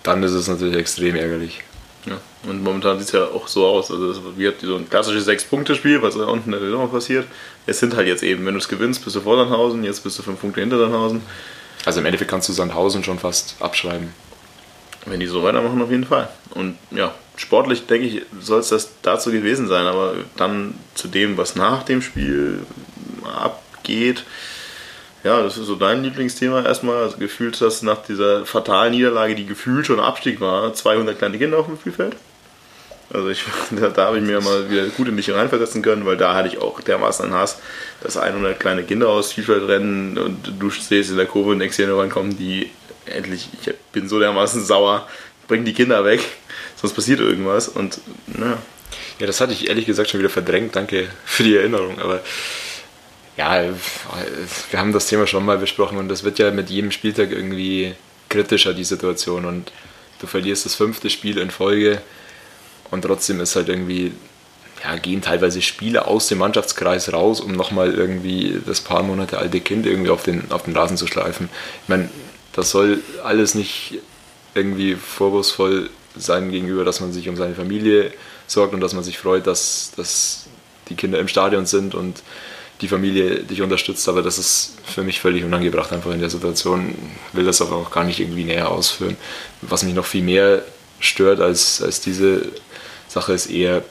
dann 0.03 0.23
ist 0.23 0.31
es 0.31 0.47
natürlich 0.47 0.77
extrem 0.77 1.15
ärgerlich. 1.15 1.63
Ja. 2.05 2.19
Und 2.47 2.63
momentan 2.63 2.99
sieht 2.99 3.07
es 3.07 3.13
ja 3.13 3.25
auch 3.25 3.47
so 3.47 3.65
aus. 3.65 3.89
Also 3.89 4.11
es 4.11 4.19
wird 4.37 4.61
so 4.61 4.75
ein 4.75 4.89
klassisches 4.89 5.25
Sechs-Punkte-Spiel, 5.25 6.01
was 6.01 6.15
da 6.15 6.25
unten 6.25 6.53
in 6.53 6.59
der 6.59 6.61
Saison 6.61 6.89
passiert. 6.89 7.25
Es 7.65 7.79
sind 7.79 7.95
halt 7.95 8.07
jetzt 8.07 8.23
eben, 8.23 8.45
wenn 8.45 8.53
du 8.53 8.59
es 8.59 8.67
gewinnst, 8.67 9.03
bist 9.03 9.15
du 9.15 9.21
vor 9.21 9.37
Sandhausen, 9.37 9.83
jetzt 9.83 10.03
bist 10.03 10.19
du 10.19 10.23
fünf 10.23 10.39
Punkte 10.39 10.61
hinter 10.61 10.77
Sandhausen. 10.77 11.21
Also 11.85 11.99
im 11.99 12.05
Endeffekt 12.05 12.29
kannst 12.29 12.47
du 12.49 12.53
Sandhausen 12.53 13.03
schon 13.03 13.19
fast 13.19 13.55
abschreiben. 13.59 14.13
Wenn 15.05 15.19
die 15.19 15.27
so 15.27 15.43
weitermachen, 15.43 15.81
auf 15.81 15.91
jeden 15.91 16.05
Fall. 16.05 16.29
Und 16.51 16.77
ja, 16.91 17.13
sportlich 17.35 17.85
denke 17.85 18.07
ich, 18.07 18.21
soll 18.39 18.59
es 18.59 18.69
das 18.69 18.89
dazu 19.01 19.31
gewesen 19.31 19.67
sein, 19.67 19.85
aber 19.85 20.15
dann 20.35 20.75
zu 20.95 21.07
dem, 21.07 21.37
was 21.37 21.55
nach 21.55 21.83
dem 21.83 22.01
Spiel 22.01 22.65
abgeht, 23.23 24.25
ja, 25.25 25.41
das 25.41 25.57
ist 25.57 25.65
so 25.65 25.75
dein 25.75 26.03
Lieblingsthema 26.03 26.61
erstmal. 26.61 26.97
Also 26.97 27.17
gefühlt 27.17 27.59
hast 27.59 27.81
nach 27.81 28.03
dieser 28.05 28.45
fatalen 28.45 28.93
Niederlage, 28.93 29.33
die 29.33 29.47
gefühlt 29.47 29.88
schon 29.88 29.99
Abstieg 29.99 30.39
war, 30.39 30.71
200 30.71 31.17
kleine 31.17 31.39
Kinder 31.39 31.57
auf 31.57 31.65
dem 31.65 31.77
Spielfeld. 31.77 32.15
Also 33.11 33.29
ich, 33.29 33.43
da, 33.71 33.89
da 33.89 34.05
habe 34.05 34.19
ich 34.19 34.23
mir 34.23 34.39
mal 34.39 34.69
wieder 34.69 34.85
gut 34.89 35.07
in 35.07 35.15
mich 35.15 35.31
reinversetzen 35.31 35.81
können, 35.81 36.05
weil 36.05 36.15
da 36.15 36.35
hatte 36.35 36.49
ich 36.49 36.59
auch 36.59 36.79
dermaßen 36.79 37.25
einen 37.25 37.33
Hass, 37.33 37.57
dass 38.01 38.17
100 38.17 38.59
kleine 38.59 38.83
Kinder 38.83 39.09
aus 39.09 39.31
Spielfeld 39.31 39.67
rennen 39.67 40.19
und 40.19 40.53
du 40.59 40.69
stehst 40.69 41.09
in 41.09 41.17
der 41.17 41.25
Kurve 41.25 41.51
und 41.51 41.59
denkst 41.59 41.77
dir 41.77 42.09
kommen 42.09 42.38
die 42.38 42.69
endlich, 43.07 43.49
ich 43.59 43.73
bin 43.91 44.07
so 44.07 44.19
dermaßen 44.19 44.63
sauer, 44.63 45.07
bring 45.47 45.65
die 45.65 45.73
Kinder 45.73 46.05
weg, 46.05 46.21
sonst 46.75 46.93
passiert 46.93 47.19
irgendwas 47.19 47.67
und 47.67 47.99
naja. 48.27 48.59
Ja, 49.19 49.27
das 49.27 49.41
hatte 49.41 49.53
ich 49.53 49.69
ehrlich 49.69 49.85
gesagt 49.85 50.09
schon 50.09 50.19
wieder 50.19 50.29
verdrängt, 50.29 50.75
danke 50.75 51.07
für 51.25 51.43
die 51.43 51.55
Erinnerung, 51.55 51.99
aber 51.99 52.21
ja, 53.37 53.63
wir 54.71 54.79
haben 54.79 54.93
das 54.93 55.07
Thema 55.07 55.27
schon 55.27 55.45
mal 55.45 55.57
besprochen 55.57 55.97
und 55.97 56.07
das 56.07 56.23
wird 56.23 56.39
ja 56.39 56.51
mit 56.51 56.69
jedem 56.69 56.91
Spieltag 56.91 57.31
irgendwie 57.31 57.93
kritischer, 58.29 58.73
die 58.73 58.83
Situation. 58.83 59.45
Und 59.45 59.71
du 60.19 60.27
verlierst 60.27 60.65
das 60.65 60.75
fünfte 60.75 61.09
Spiel 61.09 61.37
in 61.37 61.51
Folge 61.51 62.01
und 62.91 63.01
trotzdem 63.01 63.41
ist 63.41 63.55
halt 63.55 63.67
irgendwie, 63.67 64.13
ja, 64.83 64.95
gehen 64.97 65.21
teilweise 65.21 65.61
Spiele 65.61 66.07
aus 66.07 66.27
dem 66.27 66.37
Mannschaftskreis 66.37 67.11
raus, 67.11 67.41
um 67.41 67.51
nochmal 67.51 67.93
irgendwie 67.93 68.61
das 68.65 68.81
paar 68.81 69.03
Monate 69.03 69.37
alte 69.37 69.59
Kind 69.59 69.85
irgendwie 69.85 70.11
auf 70.11 70.23
den, 70.23 70.51
auf 70.51 70.63
den 70.63 70.75
Rasen 70.75 70.97
zu 70.97 71.07
schleifen. 71.07 71.49
Ich 71.83 71.89
meine, 71.89 72.09
das 72.53 72.71
soll 72.71 73.01
alles 73.23 73.53
nicht 73.53 73.99
irgendwie 74.53 74.95
vorwurfsvoll 74.95 75.89
sein 76.15 76.51
gegenüber, 76.51 76.85
dass 76.85 77.01
man 77.01 77.11
sich 77.11 77.27
um 77.27 77.35
seine 77.35 77.55
Familie 77.55 78.13
sorgt 78.47 78.73
und 78.73 78.79
dass 78.79 78.93
man 78.93 79.03
sich 79.03 79.17
freut, 79.17 79.45
dass, 79.47 79.91
dass 79.97 80.45
die 80.87 80.95
Kinder 80.95 81.19
im 81.19 81.27
Stadion 81.27 81.65
sind 81.65 81.95
und 81.95 82.21
die 82.81 82.88
Familie 82.88 83.43
dich 83.43 83.61
unterstützt, 83.61 84.07
aber 84.09 84.21
das 84.21 84.38
ist 84.38 84.73
für 84.83 85.03
mich 85.03 85.19
völlig 85.21 85.43
unangebracht 85.43 85.93
einfach 85.93 86.11
in 86.11 86.19
der 86.19 86.29
Situation. 86.29 86.95
Ich 87.29 87.38
will 87.38 87.45
das 87.45 87.61
aber 87.61 87.75
auch 87.75 87.91
gar 87.91 88.03
nicht 88.03 88.19
irgendwie 88.19 88.43
näher 88.43 88.69
ausführen. 88.69 89.15
Was 89.61 89.83
mich 89.83 89.93
noch 89.93 90.05
viel 90.05 90.23
mehr 90.23 90.63
stört 90.99 91.39
als, 91.39 91.81
als 91.81 92.01
diese 92.01 92.51
Sache 93.07 93.33
ist 93.33 93.47
eher 93.47 93.83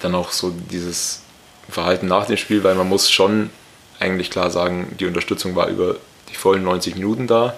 dann 0.00 0.14
auch 0.14 0.30
so 0.30 0.54
dieses 0.70 1.22
Verhalten 1.68 2.06
nach 2.06 2.26
dem 2.26 2.36
Spiel, 2.36 2.62
weil 2.62 2.74
man 2.74 2.88
muss 2.88 3.10
schon 3.10 3.50
eigentlich 3.98 4.30
klar 4.30 4.50
sagen, 4.50 4.94
die 4.98 5.06
Unterstützung 5.06 5.56
war 5.56 5.68
über 5.68 5.96
die 6.30 6.34
vollen 6.34 6.62
90 6.62 6.94
Minuten 6.94 7.26
da. 7.26 7.56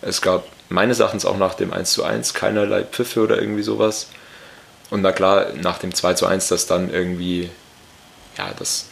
Es 0.00 0.22
gab 0.22 0.46
meines 0.68 1.00
Erachtens 1.00 1.24
auch 1.24 1.36
nach 1.36 1.54
dem 1.54 1.72
1 1.72 1.92
zu 1.92 2.04
1 2.04 2.34
keinerlei 2.34 2.84
Pfiffe 2.84 3.22
oder 3.22 3.38
irgendwie 3.38 3.62
sowas. 3.62 4.08
Und 4.90 5.02
na 5.02 5.12
klar, 5.12 5.46
nach 5.54 5.78
dem 5.78 5.94
2 5.94 6.14
zu 6.14 6.26
1, 6.26 6.48
dass 6.48 6.66
dann 6.66 6.92
irgendwie, 6.92 7.50
ja, 8.36 8.52
das 8.58 8.86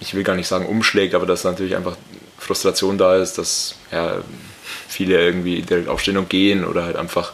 ich 0.00 0.14
will 0.14 0.24
gar 0.24 0.36
nicht 0.36 0.48
sagen 0.48 0.66
umschlägt, 0.66 1.14
aber 1.14 1.26
dass 1.26 1.44
natürlich 1.44 1.76
einfach 1.76 1.96
Frustration 2.38 2.98
da 2.98 3.16
ist, 3.16 3.38
dass 3.38 3.76
ja, 3.90 4.18
viele 4.88 5.24
irgendwie 5.24 5.62
direkt 5.62 5.88
aufstehen 5.88 6.16
und 6.16 6.28
gehen 6.28 6.64
oder 6.64 6.84
halt 6.84 6.96
einfach 6.96 7.32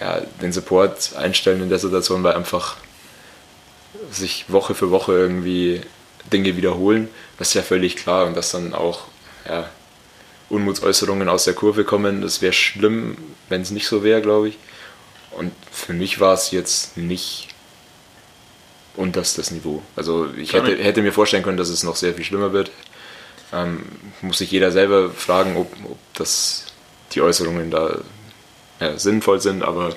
ja, 0.00 0.20
den 0.42 0.52
Support 0.52 1.16
einstellen 1.16 1.62
in 1.62 1.68
der 1.68 1.78
Situation, 1.78 2.22
weil 2.22 2.34
einfach 2.34 2.76
sich 4.10 4.44
Woche 4.48 4.74
für 4.74 4.90
Woche 4.90 5.12
irgendwie 5.12 5.80
Dinge 6.32 6.56
wiederholen. 6.56 7.08
Das 7.38 7.48
ist 7.48 7.54
ja 7.54 7.62
völlig 7.62 7.96
klar 7.96 8.26
und 8.26 8.36
dass 8.36 8.52
dann 8.52 8.74
auch 8.74 9.02
ja, 9.48 9.68
Unmutsäußerungen 10.48 11.28
aus 11.28 11.44
der 11.44 11.54
Kurve 11.54 11.84
kommen, 11.84 12.22
das 12.22 12.42
wäre 12.42 12.52
schlimm, 12.52 13.16
wenn 13.48 13.62
es 13.62 13.70
nicht 13.70 13.88
so 13.88 14.04
wäre, 14.04 14.22
glaube 14.22 14.48
ich. 14.48 14.58
Und 15.32 15.52
für 15.70 15.92
mich 15.92 16.20
war 16.20 16.34
es 16.34 16.50
jetzt 16.50 16.96
nicht 16.96 17.48
unters 18.96 19.34
das 19.34 19.50
Niveau. 19.50 19.82
Also 19.94 20.28
ich 20.36 20.52
hätte, 20.52 20.76
hätte, 20.76 21.02
mir 21.02 21.12
vorstellen 21.12 21.42
können, 21.42 21.56
dass 21.56 21.68
es 21.68 21.82
noch 21.82 21.96
sehr 21.96 22.14
viel 22.14 22.24
schlimmer 22.24 22.52
wird. 22.52 22.70
Ähm, 23.52 23.82
muss 24.22 24.38
sich 24.38 24.50
jeder 24.50 24.72
selber 24.72 25.10
fragen, 25.10 25.56
ob, 25.56 25.72
ob 25.84 25.98
das 26.14 26.66
die 27.12 27.20
Äußerungen 27.20 27.70
da 27.70 27.98
ja, 28.80 28.98
sinnvoll 28.98 29.40
sind, 29.40 29.62
aber 29.62 29.94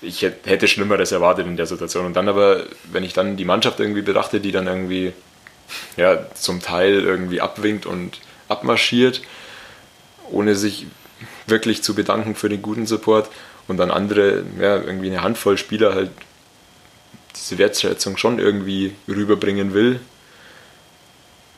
ich 0.00 0.22
hätte 0.22 0.68
Schlimmeres 0.68 1.10
erwartet 1.12 1.46
in 1.46 1.56
der 1.56 1.66
Situation. 1.66 2.06
Und 2.06 2.14
dann 2.14 2.28
aber, 2.28 2.64
wenn 2.84 3.02
ich 3.02 3.14
dann 3.14 3.36
die 3.36 3.44
Mannschaft 3.44 3.80
irgendwie 3.80 4.02
betrachte, 4.02 4.40
die 4.40 4.52
dann 4.52 4.66
irgendwie 4.66 5.12
ja, 5.96 6.32
zum 6.34 6.62
Teil 6.62 7.00
irgendwie 7.00 7.40
abwinkt 7.40 7.84
und 7.84 8.20
abmarschiert, 8.48 9.22
ohne 10.30 10.54
sich 10.54 10.86
wirklich 11.46 11.82
zu 11.82 11.94
bedanken 11.94 12.34
für 12.34 12.48
den 12.48 12.62
guten 12.62 12.86
Support 12.86 13.28
und 13.66 13.76
dann 13.78 13.90
andere, 13.90 14.44
ja, 14.60 14.76
irgendwie 14.76 15.08
eine 15.08 15.22
Handvoll 15.22 15.58
Spieler 15.58 15.94
halt 15.94 16.10
diese 17.36 17.58
Wertschätzung 17.58 18.16
schon 18.16 18.38
irgendwie 18.38 18.94
rüberbringen 19.08 19.74
will, 19.74 20.00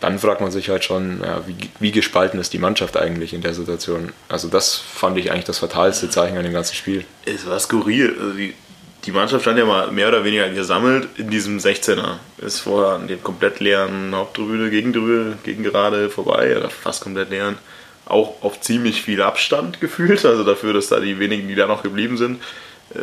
dann 0.00 0.18
fragt 0.18 0.40
man 0.40 0.50
sich 0.50 0.70
halt 0.70 0.82
schon, 0.82 1.20
ja, 1.22 1.46
wie, 1.46 1.56
wie, 1.78 1.92
gespalten 1.92 2.40
ist 2.40 2.52
die 2.54 2.58
Mannschaft 2.58 2.96
eigentlich 2.96 3.34
in 3.34 3.42
der 3.42 3.52
Situation. 3.52 4.12
Also 4.28 4.48
das 4.48 4.76
fand 4.76 5.18
ich 5.18 5.30
eigentlich 5.30 5.44
das 5.44 5.58
fatalste 5.58 6.08
Zeichen 6.08 6.38
an 6.38 6.44
dem 6.44 6.54
ganzen 6.54 6.74
Spiel. 6.74 7.04
Es 7.26 7.46
war 7.46 7.60
skurril. 7.60 8.16
Also 8.18 8.32
die, 8.32 8.54
die 9.04 9.12
Mannschaft 9.12 9.42
stand 9.42 9.58
ja 9.58 9.66
mal 9.66 9.92
mehr 9.92 10.08
oder 10.08 10.24
weniger 10.24 10.48
gesammelt 10.48 11.08
in 11.18 11.28
diesem 11.28 11.58
16er. 11.58 12.16
Ist 12.38 12.60
vorher 12.60 12.94
an 12.94 13.08
dem 13.08 13.22
komplett 13.22 13.60
leeren 13.60 14.14
Haupttribüne, 14.14 14.70
Gegentribüne, 14.70 15.38
gegen 15.42 15.62
gerade 15.62 16.08
vorbei, 16.08 16.56
oder 16.56 16.70
fast 16.70 17.02
komplett 17.02 17.28
leeren. 17.28 17.58
Auch 18.06 18.42
auf 18.42 18.60
ziemlich 18.60 19.02
viel 19.02 19.20
Abstand 19.20 19.80
gefühlt, 19.80 20.24
also 20.24 20.44
dafür, 20.44 20.72
dass 20.72 20.88
da 20.88 20.98
die 20.98 21.18
wenigen, 21.18 21.46
die 21.46 21.54
da 21.54 21.66
noch 21.66 21.82
geblieben 21.82 22.16
sind, 22.16 22.42
äh, 22.94 22.98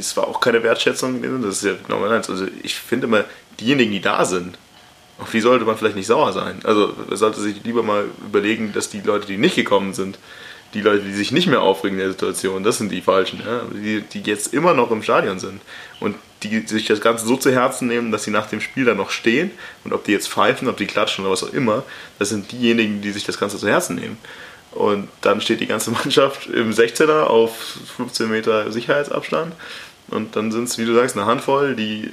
das 0.00 0.16
war 0.16 0.28
auch 0.28 0.40
keine 0.40 0.62
Wertschätzung. 0.62 1.22
Das 1.42 1.56
ist 1.56 1.64
ja 1.64 1.72
genau 1.86 2.00
meins. 2.00 2.28
Also 2.28 2.46
ich 2.62 2.74
finde 2.74 3.06
immer, 3.06 3.24
diejenigen, 3.60 3.92
die 3.92 4.00
da 4.00 4.24
sind, 4.24 4.58
auf 5.18 5.30
die 5.30 5.40
sollte 5.40 5.64
man 5.64 5.76
vielleicht 5.76 5.96
nicht 5.96 6.06
sauer 6.06 6.32
sein. 6.32 6.60
Also 6.64 6.94
man 7.08 7.16
sollte 7.16 7.40
sich 7.40 7.62
lieber 7.64 7.82
mal 7.82 8.04
überlegen, 8.26 8.72
dass 8.72 8.90
die 8.90 9.00
Leute, 9.00 9.26
die 9.26 9.38
nicht 9.38 9.56
gekommen 9.56 9.94
sind, 9.94 10.18
die 10.74 10.80
Leute, 10.80 11.04
die 11.04 11.12
sich 11.12 11.32
nicht 11.32 11.46
mehr 11.46 11.60
aufregen 11.60 11.98
in 11.98 12.04
der 12.04 12.12
Situation, 12.12 12.62
das 12.62 12.78
sind 12.78 12.90
die 12.90 13.02
Falschen, 13.02 13.40
ja? 13.44 13.62
die, 13.72 14.00
die 14.00 14.22
jetzt 14.22 14.54
immer 14.54 14.74
noch 14.74 14.90
im 14.90 15.02
Stadion 15.02 15.38
sind 15.38 15.60
und 16.00 16.16
die 16.42 16.60
sich 16.66 16.86
das 16.86 17.00
Ganze 17.00 17.26
so 17.26 17.36
zu 17.36 17.52
Herzen 17.52 17.88
nehmen, 17.88 18.10
dass 18.10 18.24
sie 18.24 18.30
nach 18.30 18.46
dem 18.48 18.60
Spiel 18.60 18.84
dann 18.84 18.96
noch 18.96 19.10
stehen 19.10 19.50
und 19.84 19.92
ob 19.92 20.04
die 20.04 20.12
jetzt 20.12 20.28
pfeifen, 20.28 20.68
ob 20.68 20.76
die 20.76 20.86
klatschen 20.86 21.24
oder 21.24 21.32
was 21.32 21.44
auch 21.44 21.52
immer, 21.52 21.84
das 22.18 22.30
sind 22.30 22.50
diejenigen, 22.50 23.02
die 23.02 23.12
sich 23.12 23.24
das 23.24 23.38
Ganze 23.38 23.58
zu 23.58 23.68
Herzen 23.68 23.96
nehmen. 23.96 24.16
Und 24.72 25.08
dann 25.20 25.40
steht 25.40 25.60
die 25.60 25.66
ganze 25.66 25.90
Mannschaft 25.92 26.46
im 26.46 26.72
16er 26.72 27.24
auf 27.24 27.56
15 27.96 28.30
Meter 28.30 28.72
Sicherheitsabstand 28.72 29.54
und 30.08 30.36
dann 30.36 30.50
sind 30.52 30.64
es, 30.64 30.78
wie 30.78 30.84
du 30.84 30.94
sagst, 30.94 31.16
eine 31.16 31.26
Handvoll, 31.26 31.76
die 31.76 32.10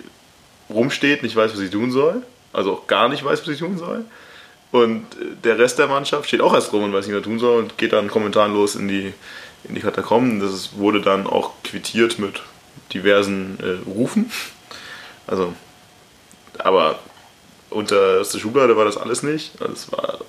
rumsteht, 0.70 1.24
nicht 1.24 1.36
weiß, 1.36 1.52
was 1.52 1.60
sie 1.60 1.70
tun 1.70 1.92
soll 1.92 2.24
also 2.54 2.74
auch 2.74 2.88
gar 2.88 3.10
nicht 3.10 3.24
weiß, 3.24 3.42
was 3.42 3.48
ich 3.48 3.60
tun 3.60 3.78
soll. 3.78 4.06
Und 4.72 5.06
der 5.44 5.58
Rest 5.58 5.80
der 5.80 5.88
Mannschaft 5.88 6.28
steht 6.28 6.42
auch 6.42 6.54
erst 6.54 6.74
rum 6.74 6.84
und 6.84 6.94
weiß 6.94 7.08
nicht, 7.08 7.16
was 7.16 7.24
tun 7.24 7.40
soll 7.40 7.60
und 7.60 7.78
geht 7.78 7.94
dann 7.94 8.08
kommentarlos 8.08 8.76
in 8.76 8.88
die, 8.88 9.14
in 9.64 9.76
die 9.76 9.82
Katakomben. 9.82 10.40
Das 10.40 10.78
wurde 10.78 11.02
dann 11.02 11.26
auch 11.26 11.52
quittiert 11.64 12.20
mit 12.20 12.42
diversen 12.94 13.58
äh, 13.62 13.90
Rufen. 13.90 14.32
Also, 15.26 15.54
aber 16.60 17.00
unter 17.70 18.18
erste 18.18 18.40
Schublade 18.40 18.78
war 18.78 18.86
das 18.86 18.98
alles 18.98 19.24
nicht. 19.24 19.60
Also 19.60 19.74
es 19.74 19.92
war 19.92 20.20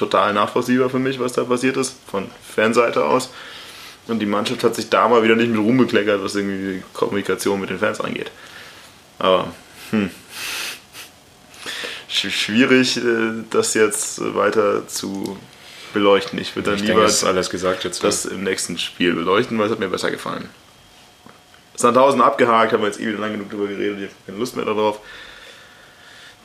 total 0.00 0.32
nachvollziehbar 0.32 0.90
für 0.90 0.98
mich, 0.98 1.20
was 1.20 1.34
da 1.34 1.44
passiert 1.44 1.76
ist, 1.76 1.96
von 2.10 2.28
Fanseite 2.54 3.04
aus. 3.04 3.30
Und 4.08 4.18
die 4.18 4.26
Mannschaft 4.26 4.64
hat 4.64 4.74
sich 4.74 4.88
da 4.88 5.06
mal 5.06 5.22
wieder 5.22 5.36
nicht 5.36 5.50
mit 5.50 5.60
rumbekleckert, 5.60 6.24
was 6.24 6.34
irgendwie 6.34 6.74
die 6.74 6.82
Kommunikation 6.94 7.60
mit 7.60 7.70
den 7.70 7.78
Fans 7.78 8.00
angeht. 8.00 8.30
Aber, 9.18 9.52
hm, 9.90 10.10
schwierig, 12.08 12.96
äh, 12.96 13.44
das 13.50 13.74
jetzt 13.74 14.34
weiter 14.34 14.88
zu 14.88 15.38
beleuchten. 15.92 16.38
Ich 16.38 16.56
würde 16.56 16.70
dann 16.70 16.80
ich 16.80 16.86
lieber 16.88 17.06
denke, 17.06 17.26
alles 17.26 17.50
gesagt 17.50 17.84
jetzt, 17.84 18.02
das 18.02 18.24
im 18.24 18.42
nächsten 18.42 18.78
Spiel 18.78 19.14
beleuchten, 19.14 19.58
weil 19.58 19.66
es 19.66 19.72
hat 19.72 19.80
mir 19.80 19.88
besser 19.88 20.10
gefallen. 20.10 20.48
Sandhausen 21.74 22.20
abgehakt, 22.20 22.72
haben 22.72 22.82
wir 22.82 22.88
jetzt 22.88 23.00
eh 23.00 23.10
lang 23.10 23.32
genug 23.32 23.50
drüber 23.50 23.66
geredet, 23.66 23.98
ich 23.98 24.04
habe 24.04 24.14
keine 24.26 24.38
Lust 24.38 24.56
mehr 24.56 24.64
darauf. 24.64 25.00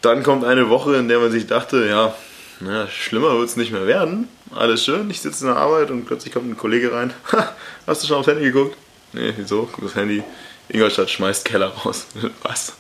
Dann 0.01 0.23
kommt 0.23 0.43
eine 0.43 0.69
Woche, 0.69 0.95
in 0.97 1.07
der 1.07 1.19
man 1.19 1.31
sich 1.31 1.47
dachte, 1.47 1.87
ja, 1.87 2.13
naja, 2.59 2.87
schlimmer 2.87 3.37
wird 3.37 3.49
es 3.49 3.57
nicht 3.57 3.71
mehr 3.71 3.87
werden. 3.87 4.27
Alles 4.53 4.83
schön, 4.83 5.09
ich 5.09 5.21
sitze 5.21 5.45
in 5.45 5.53
der 5.53 5.61
Arbeit 5.61 5.91
und 5.91 6.05
plötzlich 6.05 6.33
kommt 6.33 6.49
ein 6.49 6.57
Kollege 6.57 6.93
rein. 6.93 7.13
hast 7.87 8.03
du 8.03 8.07
schon 8.07 8.17
aufs 8.17 8.27
Handy 8.27 8.45
geguckt? 8.45 8.77
Nee, 9.13 9.33
wieso? 9.35 9.67
Guck 9.71 9.83
das 9.83 9.95
Handy. 9.95 10.23
Ingolstadt 10.69 11.09
schmeißt 11.09 11.45
Keller 11.45 11.67
raus. 11.67 12.07
Was? 12.43 12.73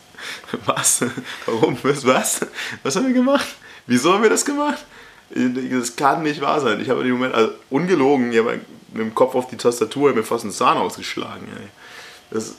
Was? 0.65 1.03
Warum? 1.45 1.77
Was? 1.83 2.41
Was 2.81 2.95
haben 2.95 3.07
wir 3.07 3.13
gemacht? 3.13 3.45
Wieso 3.85 4.13
haben 4.13 4.23
wir 4.23 4.29
das 4.29 4.43
gemacht? 4.43 4.83
Das 5.29 5.95
kann 5.95 6.23
nicht 6.23 6.41
wahr 6.41 6.59
sein. 6.61 6.79
Ich 6.81 6.89
habe 6.89 7.01
in 7.01 7.07
dem 7.07 7.15
Moment, 7.17 7.35
also 7.35 7.53
ungelogen, 7.69 8.31
ich 8.31 8.39
habe 8.39 8.59
mit 8.91 9.01
dem 9.01 9.13
Kopf 9.13 9.35
auf 9.35 9.47
die 9.47 9.57
Tastatur 9.57 10.13
mir 10.13 10.23
fast 10.23 10.43
einen 10.43 10.53
Zahn 10.53 10.77
ausgeschlagen. 10.77 11.47
Ey. 11.59 11.67
Das 12.31 12.45
ist 12.45 12.55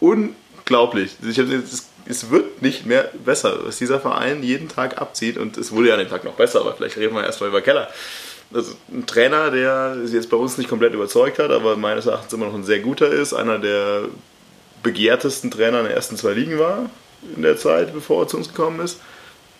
unglaublich. 0.00 1.16
Ich 1.22 1.38
habe, 1.38 1.62
es 2.08 2.30
wird 2.30 2.62
nicht 2.62 2.86
mehr 2.86 3.10
besser, 3.24 3.58
was 3.64 3.78
dieser 3.78 4.00
Verein 4.00 4.42
jeden 4.42 4.68
Tag 4.68 5.00
abzieht. 5.00 5.36
Und 5.36 5.56
es 5.56 5.72
wurde 5.72 5.88
ja 5.88 5.94
an 5.94 6.00
dem 6.00 6.08
Tag 6.08 6.24
noch 6.24 6.34
besser, 6.34 6.60
aber 6.60 6.74
vielleicht 6.74 6.96
reden 6.96 7.14
wir 7.14 7.24
erstmal 7.24 7.50
über 7.50 7.60
Keller. 7.60 7.88
Also 8.52 8.72
ein 8.90 9.04
Trainer, 9.06 9.50
der 9.50 9.98
jetzt 10.06 10.30
bei 10.30 10.36
uns 10.36 10.56
nicht 10.56 10.70
komplett 10.70 10.94
überzeugt 10.94 11.38
hat, 11.38 11.50
aber 11.50 11.76
meines 11.76 12.06
Erachtens 12.06 12.32
immer 12.32 12.46
noch 12.46 12.54
ein 12.54 12.64
sehr 12.64 12.80
guter 12.80 13.08
ist. 13.10 13.34
Einer 13.34 13.58
der 13.58 14.04
begehrtesten 14.82 15.50
Trainer 15.50 15.80
in 15.80 15.86
den 15.86 15.94
ersten 15.94 16.16
zwei 16.16 16.32
Ligen 16.32 16.58
war 16.58 16.88
in 17.36 17.42
der 17.42 17.56
Zeit, 17.56 17.92
bevor 17.92 18.22
er 18.22 18.28
zu 18.28 18.38
uns 18.38 18.48
gekommen 18.48 18.80
ist. 18.80 19.00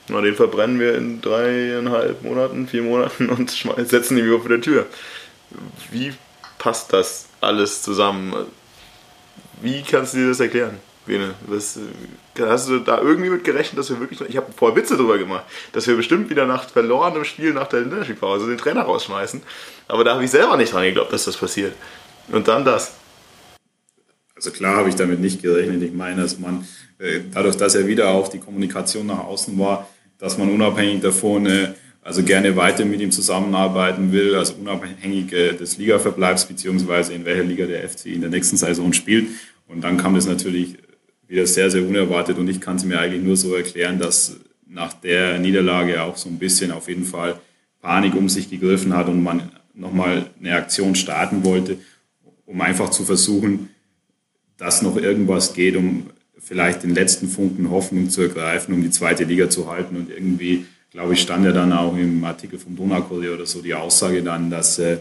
Na, 0.08 0.22
den 0.22 0.34
verbrennen 0.34 0.80
wir 0.80 0.94
in 0.94 1.20
dreieinhalb 1.20 2.22
Monaten, 2.22 2.66
vier 2.66 2.82
Monaten 2.82 3.28
und 3.28 3.50
setzen 3.50 4.16
ihn 4.16 4.24
wieder 4.24 4.38
vor 4.38 4.48
der 4.48 4.62
Tür. 4.62 4.86
Wie 5.90 6.14
passt 6.58 6.94
das 6.94 7.26
alles 7.42 7.82
zusammen? 7.82 8.34
Wie 9.60 9.82
kannst 9.82 10.14
du 10.14 10.18
dir 10.18 10.28
das 10.28 10.40
erklären, 10.40 10.78
Bene? 11.04 11.34
Was, 11.46 11.78
hast 12.46 12.68
du 12.68 12.78
da 12.78 13.00
irgendwie 13.00 13.30
mit 13.30 13.44
gerechnet, 13.44 13.78
dass 13.78 13.90
wir 13.90 14.00
wirklich, 14.00 14.20
ich 14.28 14.36
habe 14.36 14.46
vorher 14.56 14.76
Witze 14.76 14.96
drüber 14.96 15.18
gemacht, 15.18 15.44
dass 15.72 15.86
wir 15.86 15.96
bestimmt 15.96 16.30
wieder 16.30 16.46
nach 16.46 16.68
verlorenem 16.68 17.24
Spiel 17.24 17.52
nach 17.52 17.66
der 17.66 17.80
Länderspielpause 17.80 18.46
den 18.46 18.58
Trainer 18.58 18.82
rausschmeißen. 18.82 19.42
Aber 19.88 20.04
da 20.04 20.14
habe 20.14 20.24
ich 20.24 20.30
selber 20.30 20.56
nicht 20.56 20.72
dran 20.72 20.84
geglaubt, 20.84 21.12
dass 21.12 21.24
das 21.24 21.36
passiert. 21.36 21.74
Und 22.30 22.48
dann 22.48 22.64
das. 22.64 22.92
Also 24.36 24.50
klar 24.50 24.76
habe 24.76 24.88
ich 24.88 24.94
damit 24.94 25.20
nicht 25.20 25.42
gerechnet. 25.42 25.82
Ich 25.82 25.92
meine, 25.92 26.22
dass 26.22 26.38
man 26.38 26.66
äh, 26.98 27.20
dadurch, 27.32 27.56
dass 27.56 27.74
er 27.74 27.86
wieder 27.86 28.10
auch 28.10 28.28
die 28.28 28.38
Kommunikation 28.38 29.06
nach 29.06 29.24
außen 29.24 29.58
war, 29.58 29.88
dass 30.18 30.38
man 30.38 30.50
unabhängig 30.50 31.00
davon 31.00 31.46
also 32.08 32.22
gerne 32.22 32.56
weiter 32.56 32.86
mit 32.86 33.00
ihm 33.00 33.10
zusammenarbeiten 33.10 34.12
will, 34.12 34.34
also 34.34 34.54
unabhängig 34.54 35.30
äh, 35.32 35.52
des 35.52 35.76
Ligaverbleibs 35.76 36.46
beziehungsweise 36.46 37.12
in 37.12 37.26
welcher 37.26 37.44
Liga 37.44 37.66
der 37.66 37.86
FC 37.86 38.06
in 38.06 38.22
der 38.22 38.30
nächsten 38.30 38.56
Saison 38.56 38.94
spielt. 38.94 39.28
Und 39.66 39.82
dann 39.82 39.98
kam 39.98 40.14
das 40.14 40.26
natürlich 40.26 40.78
wieder 41.28 41.46
sehr, 41.46 41.70
sehr 41.70 41.82
unerwartet 41.86 42.38
und 42.38 42.48
ich 42.48 42.60
kann 42.60 42.76
es 42.76 42.84
mir 42.84 42.98
eigentlich 42.98 43.22
nur 43.22 43.36
so 43.36 43.54
erklären, 43.54 43.98
dass 43.98 44.36
nach 44.66 44.94
der 44.94 45.38
Niederlage 45.38 46.02
auch 46.02 46.16
so 46.16 46.28
ein 46.28 46.38
bisschen 46.38 46.72
auf 46.72 46.88
jeden 46.88 47.04
Fall 47.04 47.38
Panik 47.80 48.14
um 48.14 48.28
sich 48.28 48.50
gegriffen 48.50 48.96
hat 48.96 49.08
und 49.08 49.22
man 49.22 49.50
nochmal 49.74 50.30
eine 50.40 50.54
Aktion 50.54 50.94
starten 50.94 51.44
wollte, 51.44 51.78
um 52.46 52.60
einfach 52.60 52.90
zu 52.90 53.04
versuchen, 53.04 53.70
dass 54.56 54.82
noch 54.82 54.96
irgendwas 54.96 55.54
geht, 55.54 55.76
um 55.76 56.10
vielleicht 56.38 56.82
den 56.82 56.94
letzten 56.94 57.28
Funken 57.28 57.70
Hoffnung 57.70 58.10
zu 58.10 58.22
ergreifen, 58.22 58.74
um 58.74 58.82
die 58.82 58.90
zweite 58.90 59.24
Liga 59.24 59.48
zu 59.48 59.70
halten. 59.70 59.96
Und 59.96 60.10
irgendwie, 60.10 60.66
glaube 60.90 61.12
ich, 61.12 61.20
stand 61.20 61.44
ja 61.44 61.52
dann 61.52 61.72
auch 61.72 61.96
im 61.96 62.24
Artikel 62.24 62.58
vom 62.58 62.74
Donaukurier 62.74 63.34
oder 63.34 63.46
so 63.46 63.60
die 63.60 63.74
Aussage 63.74 64.22
dann, 64.22 64.50
dass 64.50 64.78
äh, 64.78 64.98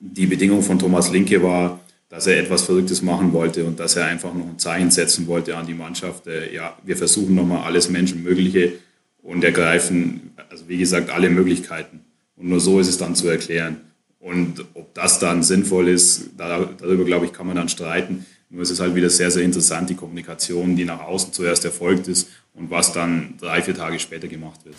die 0.00 0.26
Bedingung 0.26 0.62
von 0.62 0.78
Thomas 0.78 1.10
Linke 1.10 1.42
war, 1.42 1.80
dass 2.08 2.26
er 2.26 2.38
etwas 2.38 2.62
Verrücktes 2.62 3.02
machen 3.02 3.32
wollte 3.32 3.64
und 3.64 3.78
dass 3.78 3.96
er 3.96 4.06
einfach 4.06 4.32
noch 4.32 4.46
ein 4.46 4.58
Zeichen 4.58 4.90
setzen 4.90 5.26
wollte 5.26 5.56
an 5.56 5.66
die 5.66 5.74
Mannschaft. 5.74 6.26
Äh, 6.26 6.54
ja, 6.54 6.76
wir 6.82 6.96
versuchen 6.96 7.34
nochmal 7.34 7.64
alles 7.64 7.90
Menschenmögliche 7.90 8.74
und 9.22 9.44
ergreifen, 9.44 10.32
also 10.48 10.68
wie 10.68 10.78
gesagt, 10.78 11.10
alle 11.10 11.28
Möglichkeiten. 11.28 12.04
Und 12.36 12.48
nur 12.48 12.60
so 12.60 12.80
ist 12.80 12.88
es 12.88 12.98
dann 12.98 13.14
zu 13.14 13.28
erklären. 13.28 13.80
Und 14.20 14.64
ob 14.74 14.94
das 14.94 15.18
dann 15.18 15.42
sinnvoll 15.42 15.88
ist, 15.88 16.30
darüber 16.36 17.04
glaube 17.04 17.26
ich, 17.26 17.32
kann 17.32 17.46
man 17.46 17.56
dann 17.56 17.68
streiten. 17.68 18.26
Nur 18.50 18.62
ist 18.62 18.70
es 18.70 18.80
halt 18.80 18.94
wieder 18.94 19.10
sehr, 19.10 19.30
sehr 19.30 19.42
interessant, 19.42 19.90
die 19.90 19.94
Kommunikation, 19.94 20.74
die 20.74 20.84
nach 20.84 21.00
außen 21.00 21.32
zuerst 21.32 21.64
erfolgt 21.64 22.08
ist 22.08 22.28
und 22.54 22.70
was 22.70 22.92
dann 22.92 23.34
drei, 23.38 23.62
vier 23.62 23.74
Tage 23.74 23.98
später 23.98 24.26
gemacht 24.26 24.60
wird. 24.64 24.76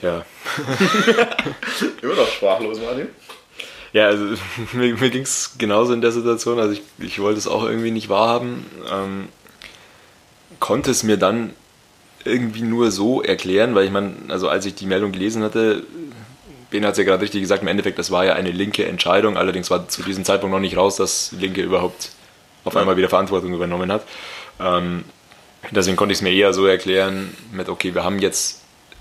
Ja. 0.00 0.24
Immer 2.02 2.14
noch 2.14 2.28
sprachlos, 2.28 2.80
Martin. 2.80 3.08
Ja, 3.92 4.06
also 4.06 4.24
mir, 4.72 4.94
mir 4.94 5.10
ging 5.10 5.22
es 5.22 5.56
genauso 5.58 5.92
in 5.92 6.00
der 6.00 6.12
Situation. 6.12 6.58
Also 6.58 6.72
ich, 6.72 6.82
ich 6.98 7.18
wollte 7.20 7.38
es 7.38 7.46
auch 7.46 7.64
irgendwie 7.64 7.90
nicht 7.90 8.08
wahrhaben. 8.08 8.66
Ähm, 8.90 9.28
konnte 10.60 10.90
es 10.90 11.02
mir 11.02 11.16
dann 11.16 11.54
irgendwie 12.24 12.62
nur 12.62 12.90
so 12.90 13.22
erklären, 13.22 13.74
weil 13.74 13.86
ich 13.86 13.90
meine, 13.90 14.14
also 14.28 14.48
als 14.48 14.66
ich 14.66 14.74
die 14.74 14.86
Meldung 14.86 15.12
gelesen 15.12 15.42
hatte, 15.42 15.84
Ben 16.70 16.84
hat 16.84 16.92
es 16.92 16.98
ja 16.98 17.04
gerade 17.04 17.22
richtig 17.22 17.40
gesagt, 17.40 17.62
im 17.62 17.68
Endeffekt, 17.68 17.98
das 17.98 18.10
war 18.10 18.26
ja 18.26 18.34
eine 18.34 18.50
linke 18.50 18.84
Entscheidung. 18.84 19.38
Allerdings 19.38 19.70
war 19.70 19.88
zu 19.88 20.02
diesem 20.02 20.24
Zeitpunkt 20.24 20.52
noch 20.52 20.60
nicht 20.60 20.76
raus, 20.76 20.96
dass 20.96 21.32
Linke 21.32 21.62
überhaupt 21.62 22.10
auf 22.64 22.76
einmal 22.76 22.98
wieder 22.98 23.08
Verantwortung 23.08 23.54
übernommen 23.54 23.90
hat. 23.90 24.04
Ähm, 24.60 25.04
Deswegen 25.70 25.96
konnte 25.96 26.12
ich 26.12 26.18
es 26.18 26.22
mir 26.22 26.32
eher 26.32 26.52
so 26.52 26.66
erklären 26.66 27.34
mit, 27.52 27.68
okay, 27.68 27.94
wir 27.94 28.04
haben 28.04 28.18
jetzt 28.20 28.57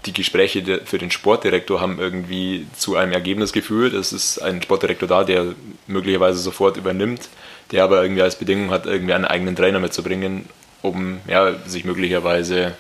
die 0.07 0.13
Gespräche 0.13 0.81
für 0.85 0.97
den 0.97 1.11
Sportdirektor 1.11 1.81
haben 1.81 1.99
irgendwie 1.99 2.65
zu 2.75 2.95
einem 2.95 3.11
Ergebnis 3.11 3.53
geführt. 3.53 3.93
Es 3.93 4.13
ist 4.13 4.39
ein 4.39 4.61
Sportdirektor 4.61 5.07
da, 5.07 5.23
der 5.23 5.53
möglicherweise 5.85 6.39
sofort 6.39 6.77
übernimmt, 6.77 7.29
der 7.71 7.83
aber 7.83 8.01
irgendwie 8.01 8.21
als 8.21 8.37
Bedingung 8.37 8.71
hat, 8.71 8.85
irgendwie 8.85 9.13
einen 9.13 9.25
eigenen 9.25 9.55
Trainer 9.55 9.79
mitzubringen, 9.79 10.47
um 10.81 11.19
ja, 11.27 11.53
sich 11.65 11.85
möglicherweise 11.85 12.75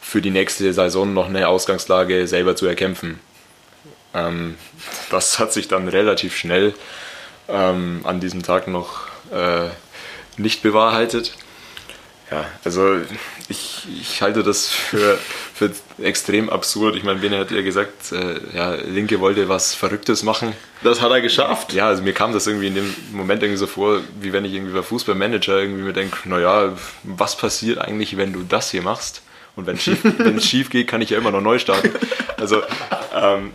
für 0.00 0.20
die 0.20 0.30
nächste 0.30 0.72
Saison 0.72 1.12
noch 1.14 1.26
eine 1.26 1.48
Ausgangslage 1.48 2.28
selber 2.28 2.54
zu 2.54 2.66
erkämpfen. 2.66 3.18
Ähm, 4.14 4.56
das 5.10 5.38
hat 5.38 5.52
sich 5.52 5.66
dann 5.66 5.88
relativ 5.88 6.36
schnell 6.36 6.74
ähm, 7.48 8.00
an 8.04 8.20
diesem 8.20 8.42
Tag 8.42 8.68
noch 8.68 9.08
äh, 9.32 9.68
nicht 10.36 10.62
bewahrheitet. 10.62 11.34
Ja, 12.30 12.44
also 12.64 12.96
ich, 13.48 13.86
ich 14.00 14.22
halte 14.22 14.42
das 14.42 14.68
für, 14.68 15.18
für 15.56 15.70
extrem 16.02 16.50
absurd. 16.50 16.96
Ich 16.96 17.02
meine, 17.02 17.20
Bene 17.20 17.38
hat 17.38 17.50
ja 17.50 17.62
gesagt, 17.62 18.12
äh, 18.12 18.40
ja, 18.54 18.74
Linke 18.74 19.20
wollte 19.20 19.48
was 19.48 19.74
Verrücktes 19.74 20.22
machen. 20.22 20.52
Das 20.82 21.00
hat 21.00 21.10
er 21.10 21.22
geschafft. 21.22 21.72
Ja, 21.72 21.88
also 21.88 22.02
mir 22.02 22.12
kam 22.12 22.34
das 22.34 22.46
irgendwie 22.46 22.66
in 22.66 22.74
dem 22.74 22.94
Moment 23.12 23.42
irgendwie 23.42 23.58
so 23.58 23.66
vor, 23.66 24.02
wie 24.20 24.34
wenn 24.34 24.44
ich 24.44 24.52
irgendwie 24.52 24.74
bei 24.74 24.82
Fußballmanager 24.82 25.58
irgendwie 25.58 25.82
mir 25.82 25.94
denke, 25.94 26.28
naja, 26.28 26.74
was 27.04 27.38
passiert 27.38 27.78
eigentlich, 27.78 28.18
wenn 28.18 28.34
du 28.34 28.42
das 28.42 28.70
hier 28.70 28.82
machst? 28.82 29.22
Und 29.56 29.66
wenn 29.66 29.78
schief, 29.78 30.04
es 30.18 30.44
schief 30.44 30.68
geht, 30.68 30.88
kann 30.88 31.00
ich 31.00 31.08
ja 31.08 31.16
immer 31.16 31.30
noch 31.30 31.40
neu 31.40 31.58
starten. 31.58 31.90
Also, 32.36 32.60
ähm, 33.14 33.52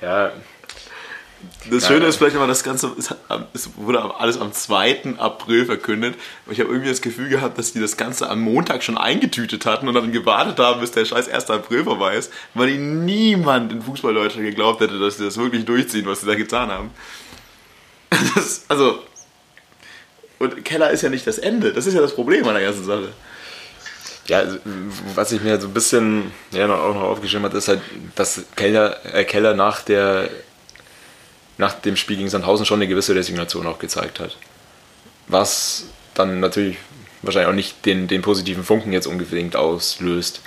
ja, 0.00 0.32
das 1.70 1.86
Schöne 1.86 2.06
ist 2.06 2.16
vielleicht 2.16 2.34
immer, 2.34 2.46
das 2.46 2.64
Ganze 2.64 2.92
es 3.52 3.70
wurde 3.76 4.14
alles 4.16 4.40
am 4.40 4.52
2. 4.52 5.16
April 5.18 5.66
verkündet. 5.66 6.16
Und 6.46 6.52
ich 6.52 6.60
habe 6.60 6.70
irgendwie 6.70 6.90
das 6.90 7.02
Gefühl 7.02 7.28
gehabt, 7.28 7.58
dass 7.58 7.72
die 7.72 7.80
das 7.80 7.96
Ganze 7.96 8.28
am 8.28 8.40
Montag 8.40 8.82
schon 8.82 8.98
eingetütet 8.98 9.66
hatten 9.66 9.88
und 9.88 9.94
dann 9.94 10.12
gewartet 10.12 10.58
haben, 10.58 10.80
bis 10.80 10.90
der 10.90 11.04
scheiß 11.04 11.28
1. 11.28 11.50
April 11.50 11.84
vorbei 11.84 12.16
ist, 12.16 12.32
weil 12.54 12.70
ihnen 12.70 13.04
niemand 13.04 13.72
in 13.72 13.82
Fußball 13.82 14.14
Deutschland 14.14 14.44
geglaubt 14.46 14.80
hätte, 14.80 14.98
dass 14.98 15.18
sie 15.18 15.24
das 15.24 15.36
wirklich 15.36 15.64
durchziehen, 15.64 16.06
was 16.06 16.20
sie 16.20 16.26
da 16.26 16.34
getan 16.34 16.70
haben. 16.70 16.90
Das, 18.34 18.66
also, 18.68 19.00
und 20.38 20.64
Keller 20.64 20.90
ist 20.90 21.02
ja 21.02 21.08
nicht 21.08 21.26
das 21.26 21.38
Ende. 21.38 21.72
Das 21.72 21.86
ist 21.86 21.94
ja 21.94 22.00
das 22.00 22.14
Problem 22.14 22.46
an 22.46 22.54
der 22.54 22.64
ganzen 22.64 22.84
Sache. 22.84 23.08
Ja, 24.26 24.38
also, 24.38 24.58
was 25.14 25.32
ich 25.32 25.40
mir 25.40 25.60
so 25.60 25.68
ein 25.68 25.74
bisschen 25.74 26.32
ja, 26.50 26.64
auch 26.72 26.94
noch 26.94 27.02
aufgeschrieben 27.02 27.44
habe, 27.44 27.58
ist 27.58 27.68
halt, 27.68 27.80
dass 28.14 28.42
Keller, 28.54 28.96
äh, 29.14 29.24
Keller 29.24 29.54
nach 29.54 29.82
der 29.82 30.30
nach 31.58 31.74
dem 31.74 31.96
Spiel 31.96 32.16
gegen 32.16 32.28
Sandhausen 32.28 32.66
schon 32.66 32.78
eine 32.78 32.88
gewisse 32.88 33.14
Resignation 33.14 33.66
auch 33.66 33.78
gezeigt 33.78 34.20
hat. 34.20 34.36
Was 35.28 35.84
dann 36.14 36.40
natürlich 36.40 36.76
wahrscheinlich 37.22 37.48
auch 37.48 37.54
nicht 37.54 37.86
den, 37.86 38.08
den 38.08 38.22
positiven 38.22 38.64
Funken 38.64 38.92
jetzt 38.92 39.06
unbedingt 39.06 39.56
auslöst. 39.56 40.40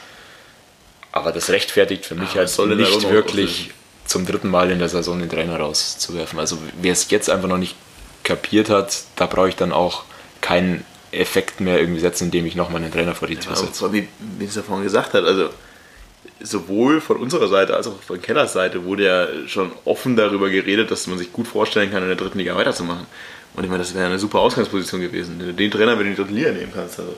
Aber 1.11 1.31
das 1.31 1.49
rechtfertigt 1.49 2.05
für 2.05 2.15
mich 2.15 2.33
ja, 2.33 2.45
halt 2.45 2.77
nicht 2.77 3.09
wirklich 3.09 3.71
zum 4.05 4.25
dritten 4.25 4.49
Mal 4.49 4.69
in 4.71 4.79
der 4.79 4.89
Saison 4.89 5.19
den 5.19 5.29
Trainer 5.29 5.57
rauszuwerfen. 5.57 6.37
Also 6.39 6.57
wer 6.81 6.91
es 6.91 7.09
jetzt 7.09 7.29
einfach 7.29 7.47
noch 7.47 7.57
nicht 7.57 7.75
kapiert 8.23 8.69
hat, 8.69 9.03
da 9.15 9.25
brauche 9.25 9.49
ich 9.49 9.55
dann 9.55 9.71
auch 9.71 10.03
keinen 10.41 10.83
Effekt 11.11 11.61
mehr 11.61 11.79
irgendwie 11.79 12.01
setzen, 12.01 12.25
indem 12.25 12.45
ich 12.45 12.55
nochmal 12.55 12.83
einen 12.83 12.91
Trainer 12.91 13.15
vor 13.15 13.27
die 13.27 13.37
Tür 13.37 13.55
setze. 13.55 13.91
Wie 13.93 14.07
es 14.45 14.55
ja 14.55 14.61
vorhin 14.61 14.83
gesagt 14.83 15.13
hat, 15.13 15.23
also 15.23 15.49
sowohl 16.41 17.01
von 17.01 17.17
unserer 17.17 17.47
Seite 17.47 17.75
als 17.75 17.87
auch 17.87 18.01
von 18.01 18.21
Kellers 18.21 18.53
Seite 18.53 18.83
wurde 18.83 19.05
ja 19.05 19.47
schon 19.47 19.71
offen 19.85 20.15
darüber 20.15 20.49
geredet, 20.49 20.91
dass 20.91 21.07
man 21.07 21.17
sich 21.17 21.31
gut 21.31 21.47
vorstellen 21.47 21.91
kann, 21.91 22.03
in 22.03 22.09
der 22.09 22.17
dritten 22.17 22.39
Liga 22.39 22.55
weiterzumachen. 22.55 23.05
Und 23.55 23.63
ich 23.63 23.69
meine, 23.69 23.83
das 23.83 23.93
wäre 23.93 24.05
eine 24.05 24.19
super 24.19 24.39
Ausgangsposition 24.39 25.01
gewesen. 25.01 25.35
Wenn 25.39 25.47
du 25.47 25.53
den 25.53 25.71
Trainer 25.71 25.97
wenn 25.97 26.05
du 26.05 26.11
die 26.11 26.15
dritte 26.15 26.33
Liga 26.33 26.51
nehmen 26.51 26.71
kannst, 26.73 26.99
also, 26.99 27.15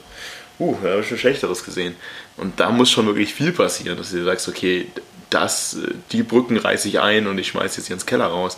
uh, 0.59 0.77
da 0.81 0.91
habe 0.91 1.01
ich 1.01 1.07
schon 1.07 1.17
Schlechteres 1.17 1.63
gesehen. 1.63 1.95
Und 2.37 2.59
da 2.59 2.69
muss 2.69 2.91
schon 2.91 3.05
wirklich 3.07 3.33
viel 3.33 3.51
passieren, 3.51 3.97
dass 3.97 4.11
du 4.11 4.17
dir 4.17 4.25
sagst, 4.25 4.47
okay, 4.47 4.87
das, 5.29 5.77
die 6.11 6.23
Brücken 6.23 6.57
reiße 6.57 6.87
ich 6.87 6.99
ein 6.99 7.27
und 7.27 7.37
ich 7.37 7.47
schmeiße 7.47 7.77
jetzt 7.77 7.87
hier 7.87 7.95
ins 7.95 8.05
Keller 8.05 8.27
raus. 8.27 8.57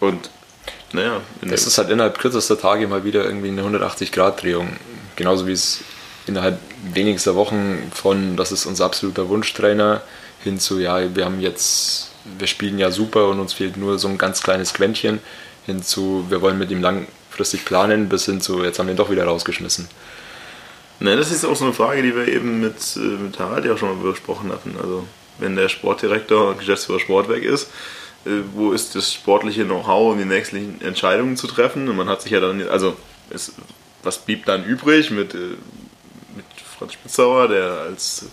Und 0.00 0.28
naja. 0.92 1.20
Es 1.50 1.66
ist 1.66 1.76
halt 1.78 1.90
innerhalb 1.90 2.18
kürzester 2.18 2.58
Tage 2.58 2.86
mal 2.86 3.04
wieder 3.04 3.24
irgendwie 3.24 3.48
eine 3.48 3.62
180-Grad-Drehung. 3.62 4.76
Genauso 5.16 5.46
wie 5.46 5.52
es 5.52 5.80
innerhalb 6.26 6.58
wenigster 6.92 7.34
Wochen 7.34 7.90
von, 7.92 8.36
das 8.36 8.52
ist 8.52 8.66
unser 8.66 8.86
absoluter 8.86 9.28
Wunschtrainer, 9.28 10.02
hin 10.42 10.58
zu, 10.58 10.78
ja, 10.78 11.14
wir 11.14 11.24
haben 11.24 11.40
jetzt, 11.40 12.10
wir 12.38 12.46
spielen 12.46 12.78
ja 12.78 12.90
super 12.90 13.28
und 13.28 13.40
uns 13.40 13.52
fehlt 13.52 13.76
nur 13.76 13.98
so 13.98 14.08
ein 14.08 14.18
ganz 14.18 14.42
kleines 14.42 14.74
Quäntchen, 14.74 15.20
hin 15.66 15.82
zu, 15.82 16.26
wir 16.28 16.42
wollen 16.42 16.58
mit 16.58 16.70
ihm 16.70 16.82
langfristig 16.82 17.64
planen, 17.64 18.08
bis 18.08 18.26
hin 18.26 18.40
zu, 18.40 18.62
jetzt 18.62 18.78
haben 18.78 18.86
wir 18.86 18.94
ihn 18.94 18.98
doch 18.98 19.10
wieder 19.10 19.24
rausgeschmissen. 19.24 19.88
Ne, 21.00 21.16
das 21.16 21.30
ist 21.30 21.44
auch 21.44 21.56
so 21.56 21.64
eine 21.64 21.74
Frage, 21.74 22.02
die 22.02 22.14
wir 22.14 22.28
eben 22.28 22.60
mit, 22.60 22.76
äh, 22.96 23.00
mit 23.00 23.38
Harald 23.38 23.64
ja 23.64 23.76
schon 23.76 23.88
mal 24.00 24.10
besprochen 24.10 24.52
hatten. 24.52 24.76
Also, 24.80 25.06
wenn 25.38 25.56
der 25.56 25.68
Sportdirektor 25.68 26.56
Geschäftsführer 26.56 27.00
Sport 27.00 27.28
weg 27.28 27.42
ist, 27.42 27.70
äh, 28.24 28.30
wo 28.54 28.72
ist 28.72 28.94
das 28.94 29.12
sportliche 29.12 29.64
Know-how, 29.64 30.12
um 30.12 30.18
die 30.18 30.24
nächsten 30.24 30.80
Entscheidungen 30.80 31.36
zu 31.36 31.48
treffen? 31.48 31.88
Und 31.88 31.96
man 31.96 32.08
hat 32.08 32.22
sich 32.22 32.30
ja 32.30 32.40
dann, 32.40 32.66
also, 32.68 32.96
es, 33.30 33.52
was 34.04 34.18
blieb 34.18 34.44
dann 34.46 34.64
übrig 34.64 35.10
mit 35.10 35.34
äh, 36.84 36.88
Franz 36.88 36.92
Spitzauer, 36.94 37.48
der 37.48 37.70
als 37.88 38.26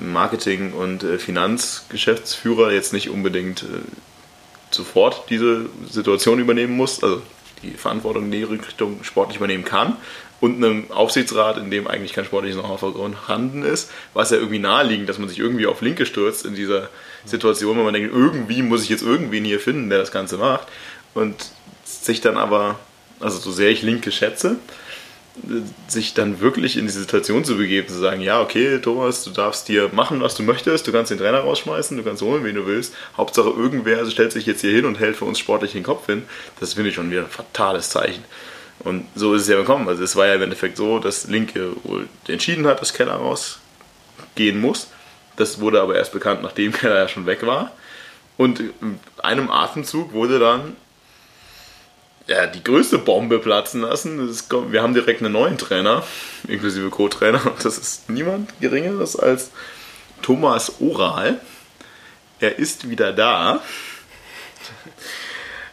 Marketing- 0.00 0.72
und 0.72 1.02
äh, 1.02 1.18
Finanzgeschäftsführer 1.18 2.72
jetzt 2.72 2.92
nicht 2.92 3.10
unbedingt 3.10 3.62
äh, 3.62 3.66
sofort 4.70 5.30
diese 5.30 5.66
Situation 5.88 6.38
übernehmen 6.38 6.76
muss, 6.76 7.02
also 7.02 7.22
die 7.62 7.70
Verantwortung 7.70 8.24
in 8.24 8.32
die 8.32 8.42
Richtung 8.42 9.02
sportlich 9.04 9.36
übernehmen 9.36 9.64
kann 9.64 9.96
und 10.40 10.62
einem 10.62 10.90
Aufsichtsrat, 10.90 11.56
in 11.56 11.70
dem 11.70 11.86
eigentlich 11.86 12.12
kein 12.12 12.24
sportliches 12.24 12.58
Know-how 12.58 12.78
vorhanden 12.80 13.62
ist, 13.62 13.90
war 14.12 14.24
es 14.24 14.30
ja 14.30 14.36
irgendwie 14.36 14.58
naheliegend, 14.58 15.08
dass 15.08 15.18
man 15.18 15.28
sich 15.28 15.38
irgendwie 15.38 15.66
auf 15.66 15.80
Linke 15.80 16.06
stürzt 16.06 16.44
in 16.44 16.54
dieser 16.54 16.90
Situation, 17.24 17.78
wo 17.78 17.82
man 17.82 17.94
denkt, 17.94 18.12
irgendwie 18.12 18.62
muss 18.62 18.82
ich 18.82 18.88
jetzt 18.88 19.02
irgendwen 19.02 19.44
hier 19.44 19.60
finden, 19.60 19.88
der 19.88 19.98
das 19.98 20.12
Ganze 20.12 20.36
macht 20.36 20.68
und 21.14 21.34
sich 21.84 22.20
dann 22.20 22.36
aber, 22.36 22.78
also 23.20 23.38
so 23.38 23.52
sehr 23.52 23.70
ich 23.70 23.82
Linke 23.82 24.12
schätze, 24.12 24.56
sich 25.88 26.14
dann 26.14 26.40
wirklich 26.40 26.76
in 26.76 26.86
die 26.86 26.92
Situation 26.92 27.44
zu 27.44 27.56
begeben, 27.56 27.88
zu 27.88 27.98
sagen, 27.98 28.20
ja, 28.20 28.40
okay, 28.40 28.78
Thomas, 28.78 29.24
du 29.24 29.30
darfst 29.30 29.68
dir 29.68 29.90
machen, 29.92 30.20
was 30.20 30.36
du 30.36 30.44
möchtest, 30.44 30.86
du 30.86 30.92
kannst 30.92 31.10
den 31.10 31.18
Trainer 31.18 31.40
rausschmeißen, 31.40 31.96
du 31.96 32.04
kannst 32.04 32.22
holen, 32.22 32.44
wen 32.44 32.54
du 32.54 32.66
willst. 32.66 32.94
Hauptsache 33.16 33.48
irgendwer 33.48 34.08
stellt 34.10 34.32
sich 34.32 34.46
jetzt 34.46 34.60
hier 34.60 34.70
hin 34.70 34.84
und 34.84 35.00
hält 35.00 35.16
für 35.16 35.24
uns 35.24 35.38
sportlich 35.38 35.72
den 35.72 35.82
Kopf 35.82 36.06
hin. 36.06 36.22
Das 36.60 36.74
finde 36.74 36.90
ich 36.90 36.94
schon 36.94 37.10
wieder 37.10 37.22
ein 37.22 37.28
fatales 37.28 37.90
Zeichen. 37.90 38.24
Und 38.80 39.06
so 39.14 39.34
ist 39.34 39.42
es 39.42 39.48
ja 39.48 39.56
gekommen. 39.56 39.88
Also 39.88 40.04
es 40.04 40.14
war 40.14 40.26
ja 40.26 40.34
im 40.34 40.42
Endeffekt 40.42 40.76
so, 40.76 40.98
dass 40.98 41.26
Linke 41.26 41.72
wohl 41.82 42.08
entschieden 42.28 42.66
hat, 42.66 42.80
dass 42.80 42.92
Keller 42.92 43.14
rausgehen 43.14 44.60
muss. 44.60 44.88
Das 45.36 45.60
wurde 45.60 45.80
aber 45.80 45.96
erst 45.96 46.12
bekannt, 46.12 46.42
nachdem 46.42 46.72
Keller 46.72 46.98
ja 46.98 47.08
schon 47.08 47.26
weg 47.26 47.44
war. 47.44 47.72
Und 48.36 48.60
in 48.60 49.00
einem 49.18 49.50
Atemzug 49.50 50.12
wurde 50.12 50.38
dann 50.38 50.76
ja, 52.26 52.46
die 52.46 52.64
größte 52.64 52.98
Bombe 52.98 53.38
platzen 53.38 53.82
lassen. 53.82 54.28
Ist, 54.28 54.50
wir 54.50 54.82
haben 54.82 54.94
direkt 54.94 55.22
einen 55.22 55.32
neuen 55.32 55.58
Trainer, 55.58 56.02
inklusive 56.48 56.90
Co-Trainer. 56.90 57.44
Und 57.46 57.64
das 57.64 57.78
ist 57.78 58.08
niemand 58.08 58.52
Geringeres 58.60 59.16
als 59.16 59.50
Thomas 60.22 60.80
Oral. 60.80 61.40
Er 62.40 62.58
ist 62.58 62.88
wieder 62.88 63.12
da. 63.12 63.62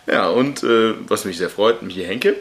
Ja, 0.07 0.29
und 0.29 0.63
äh, 0.63 0.93
was 1.07 1.25
mich 1.25 1.37
sehr 1.37 1.49
freut, 1.49 1.81
Michi 1.81 2.03
Henke. 2.03 2.35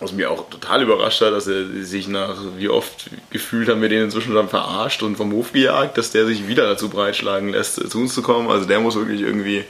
Was 0.00 0.12
mich 0.12 0.24
auch 0.26 0.48
total 0.48 0.82
überrascht 0.82 1.20
hat, 1.20 1.34
dass 1.34 1.46
er 1.46 1.66
sich 1.84 2.08
nach, 2.08 2.36
wie 2.56 2.70
oft 2.70 3.10
gefühlt 3.30 3.68
haben 3.68 3.82
wir 3.82 3.90
den 3.90 4.04
inzwischen 4.04 4.34
dann 4.34 4.48
verarscht 4.48 5.02
und 5.02 5.16
vom 5.16 5.30
Hof 5.32 5.52
gejagt, 5.52 5.98
dass 5.98 6.10
der 6.10 6.24
sich 6.24 6.48
wieder 6.48 6.66
dazu 6.66 6.88
breitschlagen 6.88 7.50
lässt, 7.50 7.74
zu 7.74 7.98
uns 7.98 8.14
zu 8.14 8.22
kommen. 8.22 8.50
Also 8.50 8.64
der 8.64 8.80
muss 8.80 8.94
wirklich 8.94 9.20
irgendwie 9.20 9.64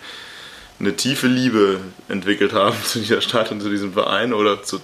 eine 0.80 0.96
tiefe 0.96 1.26
Liebe 1.26 1.80
entwickelt 2.08 2.52
haben 2.52 2.76
zu 2.84 2.98
dieser 2.98 3.20
Stadt 3.20 3.50
und 3.52 3.60
zu 3.60 3.68
diesem 3.70 3.92
Verein 3.92 4.32
oder 4.32 4.62
zu 4.62 4.80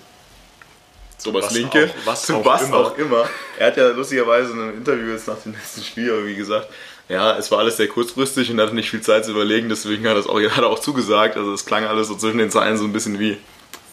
Thomas 1.25 1.51
Linke, 1.53 1.91
auch, 1.91 2.07
was 2.07 2.23
zu 2.27 2.37
auch 2.37 2.45
was 2.45 2.69
immer. 2.69 2.77
auch 2.77 2.99
immer. 2.99 3.29
Er 3.59 3.69
hat 3.69 3.77
ja 3.77 3.89
lustigerweise 3.89 4.53
in 4.53 4.61
einem 4.61 4.77
Interview 4.77 5.11
jetzt 5.11 5.27
nach 5.27 5.39
dem 5.39 5.53
letzten 5.53 5.83
Spiel 5.83 6.09
irgendwie 6.09 6.37
gesagt, 6.37 6.69
ja, 7.09 7.37
es 7.37 7.51
war 7.51 7.61
alles 7.61 7.77
sehr 7.79 7.89
kurzfristig 7.89 8.51
und 8.51 8.61
hatte 8.61 8.75
nicht 8.75 8.91
viel 8.91 9.01
Zeit 9.01 9.25
zu 9.25 9.31
überlegen, 9.31 9.69
deswegen 9.69 10.07
hat, 10.07 10.17
das 10.17 10.27
auch, 10.27 10.41
hat 10.51 10.59
er 10.59 10.69
auch 10.69 10.79
zugesagt. 10.79 11.37
Also 11.37 11.53
es 11.53 11.65
klang 11.65 11.85
alles 11.85 12.09
so 12.09 12.17
zwischen 12.17 12.39
den 12.39 12.51
Zeilen 12.51 12.77
so 12.77 12.85
ein 12.85 12.93
bisschen 12.93 13.19
wie 13.19 13.39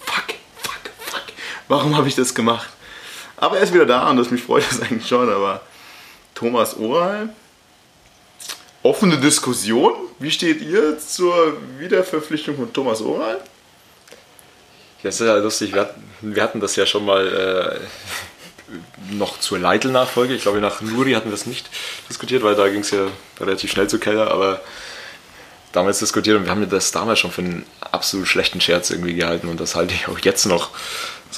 Fuck, 0.06 0.36
fuck, 0.62 0.92
fuck, 1.00 1.24
warum 1.68 1.98
habe 1.98 2.08
ich 2.08 2.16
das 2.16 2.36
gemacht? 2.36 2.70
Aber 3.38 3.58
er 3.58 3.64
ist 3.64 3.74
wieder 3.74 3.86
da 3.86 4.10
und 4.10 4.18
das 4.18 4.30
mich 4.30 4.44
freut 4.44 4.66
das 4.70 4.82
eigentlich 4.82 5.08
schon, 5.08 5.32
aber 5.32 5.62
Thomas 6.36 6.78
Oral, 6.78 7.30
offene 8.84 9.18
Diskussion. 9.18 9.94
Wie 10.20 10.32
steht 10.32 10.62
ihr 10.62 10.98
zur 11.00 11.58
Wiederverpflichtung 11.80 12.56
von 12.56 12.72
Thomas 12.72 13.02
Oral? 13.02 13.38
Ja, 13.38 15.10
das 15.10 15.20
ist 15.20 15.28
ja 15.28 15.36
lustig. 15.38 15.74
Wir 15.74 15.82
hatten, 15.82 16.04
wir 16.22 16.44
hatten 16.44 16.60
das 16.60 16.76
ja 16.76 16.86
schon 16.86 17.06
mal 17.06 17.80
äh, 18.70 19.14
noch 19.14 19.40
zur 19.40 19.60
Leitl-Nachfolge. 19.60 20.34
Ich 20.34 20.44
glaube, 20.44 20.62
nach 20.62 20.82
Nuri 20.82 21.14
hatten 21.14 21.30
wir 21.30 21.36
es 21.36 21.46
nicht 21.46 21.70
diskutiert, 22.10 22.44
weil 22.44 22.56
da 22.56 22.70
ging 22.70 22.82
es 22.82 22.92
ja 22.92 23.08
relativ 23.40 23.72
schnell 23.72 23.88
zu 23.88 24.00
Keller. 24.00 24.32
Aber 24.32 24.62
damals 25.74 26.00
diskutiert 26.00 26.38
und 26.38 26.46
wir 26.46 26.52
haben 26.52 26.70
das 26.70 26.92
damals 26.92 27.20
schon 27.20 27.32
für 27.32 27.42
einen 27.42 27.66
absolut 27.80 28.28
schlechten 28.28 28.62
Scherz 28.62 28.92
irgendwie 28.92 29.16
gehalten 29.16 29.50
und 29.50 29.60
das 29.60 29.76
halte 29.76 29.94
ich 29.94 30.08
auch 30.08 30.20
jetzt 30.20 30.46
noch. 30.46 30.70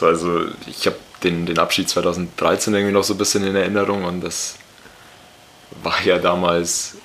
Also 0.01 0.45
ich 0.67 0.85
habe 0.85 0.97
den, 1.23 1.45
den 1.45 1.57
Abschied 1.57 1.89
2013 1.89 2.73
irgendwie 2.73 2.93
noch 2.93 3.05
so 3.05 3.13
ein 3.13 3.17
bisschen 3.17 3.45
in 3.45 3.55
Erinnerung 3.55 4.03
und 4.03 4.21
das 4.21 4.55
war 5.81 6.01
ja 6.03 6.19
damals 6.19 6.97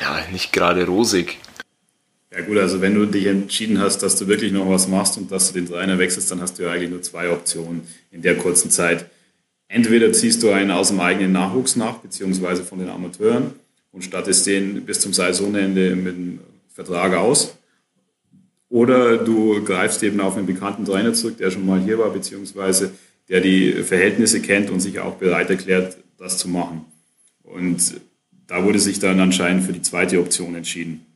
ja 0.00 0.18
nicht 0.32 0.52
gerade 0.52 0.86
rosig. 0.86 1.38
Ja 2.32 2.42
gut, 2.42 2.58
also 2.58 2.80
wenn 2.80 2.94
du 2.94 3.06
dich 3.06 3.26
entschieden 3.26 3.80
hast, 3.80 3.98
dass 3.98 4.16
du 4.16 4.28
wirklich 4.28 4.52
noch 4.52 4.68
was 4.68 4.86
machst 4.86 5.16
und 5.18 5.32
dass 5.32 5.48
du 5.48 5.54
den 5.54 5.68
Trainer 5.68 5.98
wechselst, 5.98 6.30
dann 6.30 6.40
hast 6.40 6.58
du 6.58 6.62
ja 6.62 6.70
eigentlich 6.70 6.90
nur 6.90 7.02
zwei 7.02 7.30
Optionen 7.30 7.82
in 8.12 8.22
der 8.22 8.36
kurzen 8.36 8.70
Zeit. 8.70 9.06
Entweder 9.66 10.12
ziehst 10.12 10.42
du 10.42 10.50
einen 10.50 10.70
aus 10.70 10.88
dem 10.88 11.00
eigenen 11.00 11.32
Nachwuchs 11.32 11.76
nach, 11.76 11.98
beziehungsweise 11.98 12.62
von 12.62 12.78
den 12.78 12.88
Amateuren 12.88 13.54
und 13.92 14.04
stattest 14.04 14.46
den 14.46 14.84
bis 14.84 15.00
zum 15.00 15.12
Saisonende 15.12 15.96
mit 15.96 16.16
dem 16.16 16.40
Vertrag 16.72 17.14
aus. 17.14 17.56
Oder 18.68 19.18
du 19.18 19.64
greifst 19.64 20.02
eben 20.04 20.20
auf 20.20 20.36
einen 20.36 20.46
bekannten 20.46 20.84
Trainer 20.84 21.12
zurück, 21.12 21.36
der 21.38 21.50
schon 21.50 21.66
mal 21.66 21.80
hier 21.80 21.98
war, 21.98 22.10
beziehungsweise 22.10 22.92
der 23.28 23.40
die 23.40 23.72
Verhältnisse 23.82 24.40
kennt 24.40 24.70
und 24.70 24.80
sich 24.80 25.00
auch 25.00 25.16
bereit 25.16 25.50
erklärt, 25.50 25.96
das 26.18 26.38
zu 26.38 26.48
machen. 26.48 26.84
Und 27.42 28.00
da 28.50 28.64
wurde 28.64 28.80
sich 28.80 28.98
dann 28.98 29.20
anscheinend 29.20 29.64
für 29.64 29.72
die 29.72 29.80
zweite 29.80 30.18
Option 30.18 30.56
entschieden. 30.56 31.06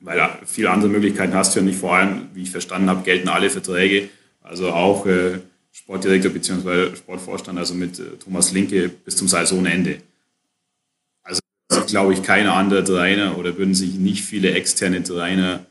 Weil 0.00 0.26
viele 0.46 0.70
andere 0.70 0.90
Möglichkeiten 0.90 1.34
hast 1.34 1.54
du 1.54 1.60
ja 1.60 1.66
nicht. 1.66 1.78
Vor 1.78 1.94
allem, 1.94 2.30
wie 2.32 2.44
ich 2.44 2.50
verstanden 2.50 2.88
habe, 2.88 3.04
gelten 3.04 3.28
alle 3.28 3.50
Verträge. 3.50 4.08
Also 4.42 4.72
auch 4.72 5.04
äh, 5.04 5.40
Sportdirektor 5.70 6.32
bzw. 6.32 6.96
Sportvorstand, 6.96 7.58
also 7.58 7.74
mit 7.74 7.98
äh, 7.98 8.04
Thomas 8.24 8.52
Linke 8.52 8.88
bis 8.88 9.16
zum 9.18 9.28
Saisonende. 9.28 9.98
Also 11.22 11.40
glaube 11.88 12.14
ich 12.14 12.22
keine 12.22 12.52
andere 12.52 12.82
Trainer 12.82 13.36
oder 13.36 13.58
würden 13.58 13.74
sich 13.74 13.94
nicht 13.96 14.24
viele 14.24 14.52
externe 14.52 15.02
Trainer 15.02 15.66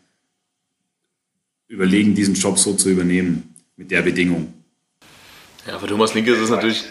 überlegen, 1.67 2.13
diesen 2.13 2.35
Job 2.35 2.59
so 2.59 2.75
zu 2.75 2.91
übernehmen 2.91 3.55
mit 3.75 3.89
der 3.89 4.03
Bedingung. 4.03 4.53
Ja, 5.65 5.79
für 5.79 5.87
Thomas 5.87 6.13
Linke 6.13 6.31
ist 6.31 6.41
es 6.41 6.49
natürlich 6.51 6.83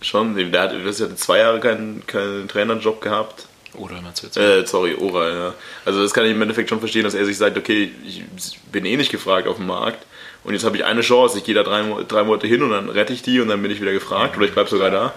schon, 0.00 0.36
der 0.36 0.46
hat, 0.60 0.72
der 0.72 0.84
hat 0.84 1.18
zwei 1.18 1.38
Jahre 1.38 1.60
keinen, 1.60 2.06
keinen 2.06 2.48
Trainerjob 2.48 3.00
gehabt 3.00 3.48
Oral 3.78 4.02
meinst 4.02 4.22
du 4.22 4.26
jetzt? 4.26 4.36
Äh, 4.36 4.66
sorry, 4.66 4.94
Oral, 4.94 5.32
ja. 5.32 5.54
Also 5.84 6.02
das 6.02 6.12
kann 6.12 6.24
ich 6.24 6.32
im 6.32 6.42
Endeffekt 6.42 6.68
schon 6.68 6.80
verstehen, 6.80 7.04
dass 7.04 7.14
er 7.14 7.24
sich 7.24 7.36
sagt, 7.36 7.56
okay, 7.56 7.90
ich 8.06 8.24
bin 8.72 8.84
eh 8.84 8.96
nicht 8.96 9.10
gefragt 9.10 9.46
auf 9.46 9.56
dem 9.56 9.66
Markt 9.66 10.06
und 10.44 10.54
jetzt 10.54 10.64
habe 10.64 10.76
ich 10.76 10.84
eine 10.84 11.00
Chance, 11.00 11.38
ich 11.38 11.44
gehe 11.44 11.54
da 11.54 11.62
drei, 11.62 11.82
drei 12.06 12.24
Monate 12.24 12.46
hin 12.46 12.62
und 12.62 12.70
dann 12.70 12.88
rette 12.88 13.12
ich 13.12 13.22
die 13.22 13.40
und 13.40 13.48
dann 13.48 13.62
bin 13.62 13.70
ich 13.70 13.80
wieder 13.80 13.92
gefragt 13.92 14.36
oder 14.36 14.46
ich 14.46 14.52
bleibe 14.52 14.68
sogar 14.68 14.90
da. 14.90 15.14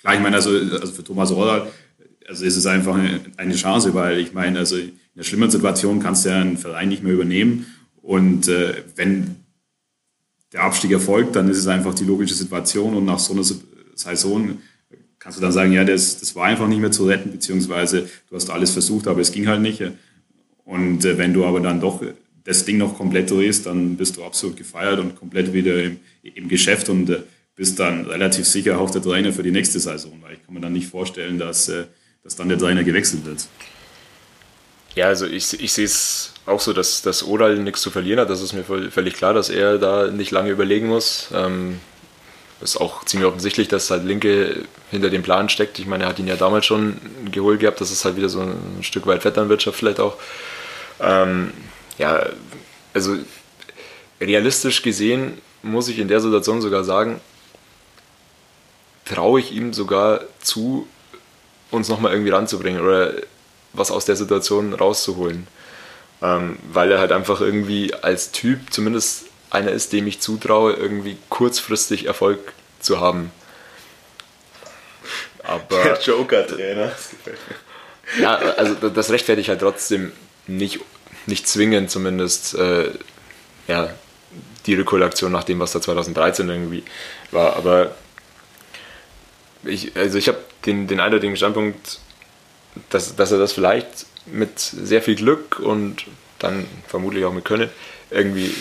Klar, 0.00 0.14
ich 0.14 0.20
meine, 0.20 0.36
also, 0.36 0.50
also 0.50 0.92
für 0.92 1.04
Thomas 1.04 1.32
Oral 1.32 1.68
also 2.28 2.44
ist 2.44 2.56
es 2.56 2.66
einfach 2.66 2.96
eine 3.36 3.54
Chance, 3.54 3.94
weil 3.94 4.18
ich 4.18 4.32
meine, 4.32 4.60
also 4.60 4.76
in 4.76 4.92
einer 5.14 5.24
schlimmen 5.24 5.50
Situation 5.50 6.00
kannst 6.00 6.24
du 6.24 6.30
ja 6.30 6.40
einen 6.40 6.56
Verein 6.56 6.88
nicht 6.88 7.02
mehr 7.02 7.12
übernehmen 7.12 7.66
und 8.00 8.48
äh, 8.48 8.84
wenn 8.96 9.41
der 10.52 10.62
Abstieg 10.62 10.90
erfolgt, 10.90 11.36
dann 11.36 11.48
ist 11.48 11.58
es 11.58 11.66
einfach 11.66 11.94
die 11.94 12.04
logische 12.04 12.34
Situation 12.34 12.94
und 12.94 13.04
nach 13.04 13.18
so 13.18 13.32
einer 13.32 13.44
Saison 13.94 14.58
kannst 15.18 15.38
du 15.38 15.42
dann 15.42 15.52
sagen, 15.52 15.72
ja, 15.72 15.84
das, 15.84 16.18
das 16.18 16.34
war 16.34 16.46
einfach 16.46 16.66
nicht 16.66 16.80
mehr 16.80 16.90
zu 16.90 17.06
retten, 17.06 17.30
beziehungsweise 17.30 18.08
du 18.28 18.34
hast 18.34 18.50
alles 18.50 18.72
versucht, 18.72 19.06
aber 19.06 19.20
es 19.20 19.30
ging 19.30 19.46
halt 19.46 19.60
nicht. 19.60 19.80
Und 20.64 21.04
äh, 21.04 21.16
wenn 21.16 21.32
du 21.32 21.44
aber 21.44 21.60
dann 21.60 21.80
doch 21.80 22.02
das 22.44 22.64
Ding 22.64 22.78
noch 22.78 22.96
komplett 22.96 23.30
drehst, 23.30 23.66
dann 23.66 23.96
bist 23.96 24.16
du 24.16 24.24
absolut 24.24 24.56
gefeiert 24.56 24.98
und 24.98 25.14
komplett 25.14 25.52
wieder 25.52 25.80
im, 25.82 26.00
im 26.22 26.48
Geschäft 26.48 26.88
und 26.88 27.08
äh, 27.08 27.22
bist 27.54 27.78
dann 27.78 28.06
relativ 28.06 28.46
sicher 28.46 28.80
auch 28.80 28.90
der 28.90 29.02
Trainer 29.02 29.32
für 29.32 29.44
die 29.44 29.52
nächste 29.52 29.78
Saison, 29.78 30.12
weil 30.22 30.34
ich 30.34 30.44
kann 30.44 30.54
mir 30.54 30.60
dann 30.60 30.72
nicht 30.72 30.88
vorstellen, 30.88 31.38
dass, 31.38 31.68
äh, 31.68 31.84
dass 32.24 32.34
dann 32.34 32.48
der 32.48 32.58
Trainer 32.58 32.82
gewechselt 32.82 33.24
wird. 33.24 33.46
Ja, 34.96 35.06
also 35.06 35.26
ich, 35.26 35.60
ich 35.60 35.72
sehe 35.72 35.84
es 35.84 36.31
auch 36.46 36.60
so, 36.60 36.72
dass, 36.72 37.02
dass 37.02 37.22
Oral 37.22 37.56
nichts 37.56 37.82
zu 37.82 37.90
verlieren 37.90 38.20
hat. 38.20 38.30
Das 38.30 38.40
ist 38.40 38.52
mir 38.52 38.64
völlig 38.64 39.14
klar, 39.14 39.34
dass 39.34 39.48
er 39.48 39.78
da 39.78 40.08
nicht 40.08 40.30
lange 40.30 40.50
überlegen 40.50 40.88
muss. 40.88 41.28
Ähm, 41.34 41.80
ist 42.60 42.80
auch 42.80 43.04
ziemlich 43.04 43.28
offensichtlich, 43.28 43.68
dass 43.68 43.90
halt 43.90 44.04
Linke 44.04 44.64
hinter 44.90 45.10
dem 45.10 45.22
Plan 45.22 45.48
steckt. 45.48 45.78
Ich 45.78 45.86
meine, 45.86 46.04
er 46.04 46.10
hat 46.10 46.18
ihn 46.18 46.28
ja 46.28 46.36
damals 46.36 46.66
schon 46.66 47.00
geholt 47.30 47.60
gehabt. 47.60 47.80
Das 47.80 47.90
ist 47.90 48.04
halt 48.04 48.16
wieder 48.16 48.28
so 48.28 48.40
ein 48.40 48.82
Stück 48.82 49.06
weit 49.06 49.22
Vetternwirtschaft 49.22 49.78
vielleicht 49.78 50.00
auch. 50.00 50.16
Ähm, 51.00 51.52
ja, 51.98 52.26
also 52.94 53.16
realistisch 54.20 54.82
gesehen 54.82 55.38
muss 55.62 55.88
ich 55.88 55.98
in 55.98 56.08
der 56.08 56.20
Situation 56.20 56.60
sogar 56.60 56.84
sagen, 56.84 57.20
traue 59.04 59.40
ich 59.40 59.52
ihm 59.52 59.72
sogar 59.72 60.20
zu, 60.40 60.86
uns 61.70 61.88
nochmal 61.88 62.12
irgendwie 62.12 62.30
ranzubringen 62.30 62.80
oder 62.80 63.12
was 63.72 63.90
aus 63.90 64.04
der 64.04 64.16
Situation 64.16 64.74
rauszuholen. 64.74 65.46
Ähm, 66.22 66.58
weil 66.72 66.90
er 66.92 67.00
halt 67.00 67.12
einfach 67.12 67.40
irgendwie 67.40 67.94
als 67.94 68.30
Typ 68.30 68.72
zumindest 68.72 69.24
einer 69.50 69.72
ist, 69.72 69.92
dem 69.92 70.06
ich 70.06 70.20
zutraue, 70.20 70.72
irgendwie 70.72 71.16
kurzfristig 71.28 72.06
Erfolg 72.06 72.52
zu 72.80 73.00
haben. 73.00 73.30
Aber, 75.42 75.82
Der 75.82 76.00
Joker-Trainer. 76.00 76.92
Ja, 78.20 78.34
also 78.34 78.90
das 78.90 79.10
rechtfertigt 79.10 79.48
halt 79.48 79.60
trotzdem 79.60 80.12
nicht, 80.46 80.80
nicht 81.26 81.48
zwingend 81.48 81.90
zumindest 81.90 82.54
äh, 82.54 82.90
ja, 83.68 83.88
die 84.66 84.74
Rekollektion 84.74 85.32
nach 85.32 85.44
dem, 85.44 85.60
was 85.60 85.72
da 85.72 85.80
2013 85.80 86.48
irgendwie 86.48 86.82
war. 87.30 87.56
Aber 87.56 87.94
ich, 89.64 89.96
also 89.96 90.18
ich 90.18 90.28
habe 90.28 90.38
den, 90.66 90.88
den 90.88 91.00
eindeutigen 91.00 91.36
Standpunkt, 91.36 92.00
dass, 92.90 93.16
dass 93.16 93.32
er 93.32 93.38
das 93.38 93.52
vielleicht 93.52 94.06
mit 94.26 94.58
sehr 94.58 95.02
viel 95.02 95.16
Glück 95.16 95.58
und 95.58 96.06
dann 96.38 96.66
vermutlich 96.86 97.24
auch 97.24 97.32
mit 97.32 97.44
Können 97.44 97.70
irgendwie 98.10 98.52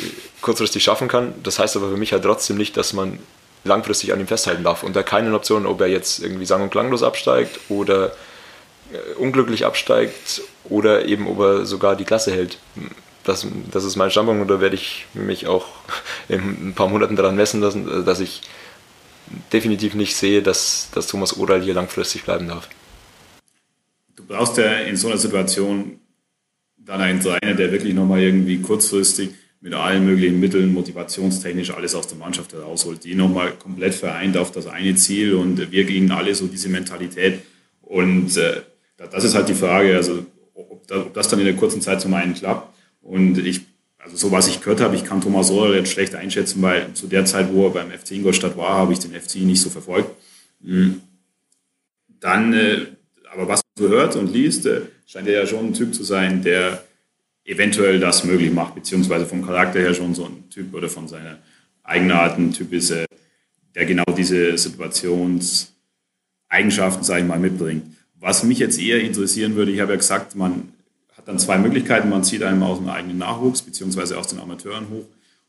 kurzfristig 0.42 0.84
schaffen 0.84 1.08
kann. 1.08 1.34
Das 1.44 1.60
heißt 1.60 1.76
aber 1.76 1.90
für 1.90 1.98
mich 1.98 2.14
halt 2.14 2.24
trotzdem 2.24 2.58
nicht, 2.58 2.78
dass 2.78 2.94
man 2.94 3.20
langfristig 3.64 4.14
an 4.14 4.20
ihm 4.20 4.28
festhalten 4.28 4.64
darf. 4.64 4.84
Unter 4.84 5.04
keinen 5.04 5.34
Optionen, 5.34 5.68
ob 5.68 5.82
er 5.82 5.88
jetzt 5.88 6.20
irgendwie 6.20 6.46
sang- 6.46 6.64
und 6.64 6.72
klanglos 6.72 7.04
absteigt 7.04 7.60
oder 7.70 8.14
äh, 8.92 9.14
unglücklich 9.18 9.66
absteigt 9.66 10.42
oder 10.66 11.06
eben 11.06 11.28
ob 11.28 11.40
er 11.40 11.66
sogar 11.66 11.96
die 11.96 12.06
Klasse 12.06 12.32
hält. 12.32 12.58
Das, 13.24 13.46
das 13.72 13.84
ist 13.84 13.98
mein 13.98 14.10
Standpunkt 14.10 14.42
und 14.42 14.48
da 14.48 14.62
werde 14.62 14.76
ich 14.76 15.06
mich 15.14 15.48
auch 15.48 15.68
in 16.28 16.70
ein 16.70 16.74
paar 16.76 16.88
Monaten 16.88 17.16
daran 17.16 17.36
messen 17.36 17.62
lassen, 17.62 18.06
dass 18.06 18.20
ich 18.20 18.42
definitiv 19.54 19.94
nicht 19.94 20.16
sehe, 20.16 20.42
dass, 20.42 20.90
dass 20.94 21.08
Thomas 21.08 21.38
Oral 21.38 21.62
hier 21.62 21.74
langfristig 21.74 22.24
bleiben 22.24 22.48
darf. 22.48 22.68
Brauchst 24.32 24.56
ja 24.56 24.76
in 24.76 24.96
so 24.96 25.10
einer 25.10 25.18
Situation 25.18 26.00
dann 26.78 27.02
einen 27.02 27.20
Trainer, 27.20 27.54
der 27.54 27.70
wirklich 27.74 27.94
nochmal 27.94 28.22
irgendwie 28.22 28.62
kurzfristig 28.62 29.32
mit 29.60 29.74
allen 29.74 30.06
möglichen 30.06 30.40
Mitteln, 30.40 30.72
motivationstechnisch 30.72 31.72
alles 31.72 31.96
aus 31.96 32.08
der 32.08 32.18
Mannschaft 32.18 32.54
herausholt, 32.54 33.04
die 33.04 33.14
nochmal 33.14 33.52
komplett 33.52 33.94
vereint 33.94 34.38
auf 34.38 34.54
das 34.54 34.68
eine 34.68 34.96
Ziel 34.96 35.36
und 35.36 35.70
wir 35.74 35.84
gegen 35.84 36.12
alle 36.12 36.34
so 36.34 36.48
diese 36.48 36.70
Mentalität. 36.70 37.42
Und 37.82 38.38
äh, 38.38 38.62
das 38.96 39.26
ist 39.26 39.36
halt 39.36 39.50
die 39.50 39.54
Frage, 39.54 39.98
also 39.98 40.26
ob, 40.54 40.88
da, 40.88 41.02
ob 41.02 41.14
das 41.14 41.28
dann 41.28 41.40
in 41.40 41.46
der 41.46 41.58
kurzen 41.58 41.82
Zeit 41.82 42.00
zum 42.00 42.14
einen 42.14 42.34
klappt. 42.34 42.74
Und 43.02 43.38
ich, 43.38 43.60
also 44.00 44.16
so 44.16 44.32
was 44.32 44.48
ich 44.48 44.62
gehört 44.62 44.80
habe, 44.80 44.96
ich 44.96 45.04
kann 45.04 45.20
Thomas 45.20 45.52
Rohrer 45.52 45.76
jetzt 45.76 45.92
schlecht 45.92 46.16
einschätzen, 46.16 46.62
weil 46.62 46.94
zu 46.94 47.08
der 47.08 47.26
Zeit, 47.26 47.52
wo 47.52 47.66
er 47.66 47.72
beim 47.72 47.92
FC 47.92 48.12
Ingolstadt 48.12 48.56
war, 48.56 48.76
habe 48.76 48.94
ich 48.94 49.00
den 49.00 49.12
FC 49.12 49.42
nicht 49.42 49.60
so 49.60 49.70
verfolgt. 49.70 50.10
Hm. 50.64 51.02
Dann, 52.22 52.54
äh, 52.54 52.86
aber 53.30 53.50
was 53.50 53.61
so 53.78 53.90
hört 53.90 54.16
und 54.16 54.32
liest, 54.32 54.66
äh, 54.66 54.82
scheint 55.06 55.28
er 55.28 55.42
ja 55.42 55.48
schon 55.48 55.68
ein 55.68 55.74
Typ 55.74 55.94
zu 55.94 56.04
sein, 56.04 56.44
der 56.44 56.84
eventuell 57.44 58.00
das 58.00 58.24
möglich 58.24 58.52
macht, 58.52 58.76
beziehungsweise 58.76 59.26
vom 59.26 59.46
Charakter 59.46 59.80
her 59.80 59.94
schon 59.94 60.14
so 60.14 60.26
ein 60.26 60.50
Typ 60.50 60.74
oder 60.74 60.90
von 60.90 61.08
seiner 61.08 61.40
Eigenart 61.84 62.38
ein 62.38 62.54
Typ 62.54 62.74
ist, 62.74 62.92
äh, 62.92 63.06
der 63.76 63.86
genau 63.86 64.04
diese 64.16 64.58
Situationseigenschaften, 64.58 67.04
sage 67.04 67.22
ich 67.22 67.28
mal, 67.28 67.40
mitbringt. 67.40 67.84
Was 68.20 68.44
mich 68.44 68.60
jetzt 68.60 68.80
eher 68.80 69.02
interessieren 69.02 69.56
würde, 69.56 69.72
ich 69.72 69.80
habe 69.80 69.94
ja 69.94 69.98
gesagt, 69.98 70.36
man 70.36 70.74
hat 71.22 71.28
dann 71.28 71.40
zwei 71.40 71.58
Möglichkeiten. 71.58 72.10
Man 72.10 72.24
zieht 72.24 72.44
einem 72.44 72.64
aus 72.64 72.80
dem 72.80 72.90
eigenen 72.90 73.18
Nachwuchs, 73.18 73.62
beziehungsweise 73.62 74.18
aus 74.18 74.28
den 74.28 74.40
Amateuren 74.40 74.90
hoch 74.90 75.06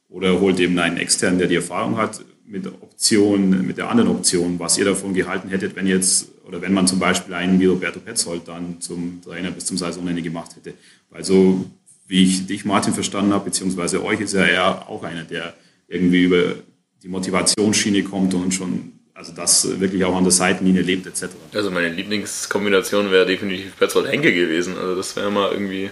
oder 0.09 0.41
holt 0.41 0.61
eben 0.61 0.79
einen 0.79 0.99
externen, 0.99 1.39
der 1.39 1.49
die 1.49 1.57
Erfahrung 1.57 1.97
hat, 1.97 2.21
mit 2.47 2.67
Option, 2.67 3.67
mit 3.67 3.79
der 3.79 3.89
anderen 3.89 4.11
Option, 4.11 4.59
was 4.59 4.77
ihr 4.77 4.85
davon 4.85 5.15
gehalten 5.15 5.49
hättet, 5.49 5.75
wenn 5.77 5.87
jetzt 5.87 6.29
oder 6.45 6.61
wenn 6.61 6.73
man 6.73 6.87
zum 6.87 6.99
Beispiel 6.99 7.35
einen 7.35 7.61
wie 7.61 7.67
Roberto 7.67 8.01
Petzold 8.01 8.43
dann 8.47 8.81
zum 8.81 9.21
Trainer 9.23 9.51
bis 9.51 9.67
zum 9.67 9.79
Saisonende 9.79 10.23
gemacht 10.23 10.57
hätte. 10.57 10.75
Weil 11.11 11.25
so 11.25 11.65
wie 12.07 12.25
ich 12.25 12.47
dich, 12.47 12.65
Martin, 12.65 12.93
verstanden 12.93 13.33
habe, 13.33 13.47
beziehungsweise 13.47 14.05
euch, 14.05 14.21
ist 14.21 14.35
ja 14.35 14.45
er 14.45 14.89
auch 14.89 15.03
einer, 15.03 15.23
der 15.25 15.55
irgendwie 15.89 16.25
über 16.25 16.57
die 17.03 17.09
Motivationsschiene 17.09 18.03
kommt 18.03 18.35
und 18.35 18.53
schon, 18.53 18.93
also 19.15 19.33
das 19.33 19.81
wirklich 19.81 20.05
auch 20.05 20.15
an 20.15 20.25
der 20.25 20.33
Seitenlinie 20.33 20.83
lebt, 20.83 21.07
etc. 21.07 21.35
Also 21.55 21.71
meine 21.71 21.89
Lieblingskombination 21.89 23.11
wäre 23.11 23.27
definitiv 23.27 23.77
Petzold-Henke 23.77 24.33
gewesen. 24.33 24.77
Also 24.79 24.97
das 24.97 25.17
wäre 25.17 25.31
mal 25.31 25.53
irgendwie 25.53 25.91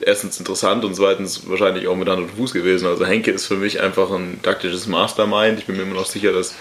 erstens 0.00 0.38
interessant 0.38 0.84
und 0.84 0.94
zweitens 0.94 1.48
wahrscheinlich 1.48 1.86
auch 1.86 1.96
mit 1.96 2.08
Hand 2.08 2.22
und 2.22 2.30
Fuß 2.30 2.52
gewesen. 2.52 2.86
Also 2.86 3.06
Henke 3.06 3.30
ist 3.30 3.46
für 3.46 3.56
mich 3.56 3.80
einfach 3.80 4.10
ein 4.10 4.40
taktisches 4.42 4.86
Mastermind. 4.86 5.58
Ich 5.58 5.66
bin 5.66 5.76
mir 5.76 5.82
immer 5.82 5.94
noch 5.94 6.06
sicher, 6.06 6.32
dass 6.32 6.54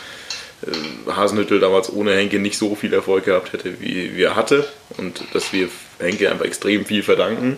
Hasenhüttel 1.07 1.59
damals 1.59 1.91
ohne 1.91 2.13
Henke 2.15 2.39
nicht 2.39 2.57
so 2.57 2.75
viel 2.75 2.93
Erfolg 2.93 3.25
gehabt 3.25 3.53
hätte, 3.53 3.81
wie, 3.81 4.21
er 4.21 4.35
hatte. 4.35 4.67
Und 4.97 5.23
dass 5.33 5.53
wir 5.53 5.69
Henke 5.99 6.29
einfach 6.29 6.45
extrem 6.45 6.85
viel 6.85 7.03
verdanken. 7.03 7.57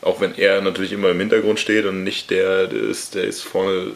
Auch 0.00 0.20
wenn 0.20 0.34
er 0.34 0.60
natürlich 0.60 0.92
immer 0.92 1.10
im 1.10 1.20
Hintergrund 1.20 1.60
steht 1.60 1.84
und 1.86 2.02
nicht 2.02 2.30
der, 2.30 2.66
der 2.66 2.82
ist, 2.82 3.14
der 3.14 3.24
ist 3.24 3.42
vorne 3.42 3.92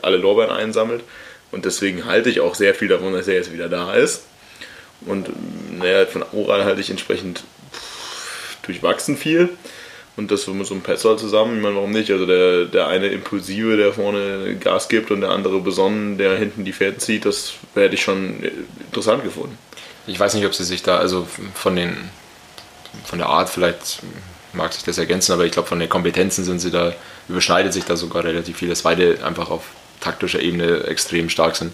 alle 0.00 0.16
Lorbeeren 0.16 0.50
einsammelt. 0.50 1.02
Und 1.50 1.64
deswegen 1.64 2.06
halte 2.06 2.30
ich 2.30 2.40
auch 2.40 2.54
sehr 2.54 2.74
viel 2.74 2.88
davon, 2.88 3.12
dass 3.12 3.28
er 3.28 3.34
jetzt 3.34 3.52
wieder 3.52 3.68
da 3.68 3.94
ist. 3.94 4.22
Und 5.04 5.30
naja, 5.76 6.06
von 6.06 6.24
Oral 6.32 6.64
halte 6.64 6.80
ich 6.80 6.90
entsprechend 6.90 7.42
durchwachsen 8.62 9.16
viel. 9.16 9.50
Und 10.16 10.30
das 10.30 10.42
so 10.42 10.52
mit 10.52 10.66
so 10.66 10.74
einem 10.74 10.82
Petzold 10.82 11.18
zusammen, 11.18 11.56
ich 11.56 11.62
meine, 11.62 11.74
warum 11.74 11.90
nicht? 11.90 12.10
Also 12.10 12.26
der, 12.26 12.66
der 12.66 12.88
eine 12.88 13.06
Impulsive, 13.08 13.78
der 13.78 13.94
vorne 13.94 14.56
Gas 14.60 14.88
gibt 14.88 15.10
und 15.10 15.22
der 15.22 15.30
andere 15.30 15.60
besonnen, 15.60 16.18
der 16.18 16.36
hinten 16.36 16.64
die 16.64 16.72
Fäden 16.72 16.98
zieht, 16.98 17.24
das 17.24 17.54
hätte 17.74 17.94
ich 17.94 18.02
schon 18.02 18.42
interessant 18.80 19.24
gefunden. 19.24 19.56
Ich 20.06 20.20
weiß 20.20 20.34
nicht, 20.34 20.44
ob 20.44 20.54
sie 20.54 20.64
sich 20.64 20.82
da, 20.82 20.98
also 20.98 21.26
von 21.54 21.76
den 21.76 21.96
von 23.04 23.18
der 23.18 23.28
Art 23.28 23.48
vielleicht 23.48 24.00
mag 24.52 24.72
sich 24.72 24.84
das 24.84 24.98
ergänzen, 24.98 25.32
aber 25.32 25.46
ich 25.46 25.52
glaube, 25.52 25.68
von 25.68 25.80
den 25.80 25.88
Kompetenzen 25.88 26.44
sind 26.44 26.58
sie 26.58 26.70
da, 26.70 26.92
überschneidet 27.28 27.72
sich 27.72 27.84
da 27.84 27.96
sogar 27.96 28.24
relativ 28.24 28.58
viel, 28.58 28.68
dass 28.68 28.82
beide 28.82 29.24
einfach 29.24 29.50
auf 29.50 29.64
taktischer 30.00 30.40
Ebene 30.40 30.84
extrem 30.84 31.28
stark 31.30 31.56
sind. 31.56 31.72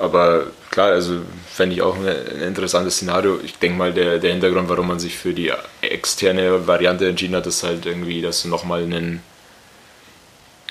Aber 0.00 0.46
klar, 0.70 0.92
also 0.92 1.22
fände 1.50 1.74
ich 1.74 1.82
auch 1.82 1.96
ein, 1.96 2.06
ein 2.06 2.40
interessantes 2.42 2.96
Szenario. 2.96 3.40
Ich 3.42 3.58
denke 3.58 3.78
mal, 3.78 3.92
der, 3.92 4.18
der 4.18 4.32
Hintergrund, 4.32 4.68
warum 4.68 4.88
man 4.88 5.00
sich 5.00 5.16
für 5.16 5.32
die 5.32 5.52
externe 5.80 6.66
Variante 6.66 7.08
entschieden 7.08 7.34
hat, 7.34 7.46
ist 7.46 7.62
halt 7.62 7.84
irgendwie, 7.84 8.22
dass 8.22 8.42
du 8.42 8.48
nochmal 8.48 8.82
einen, 8.82 9.20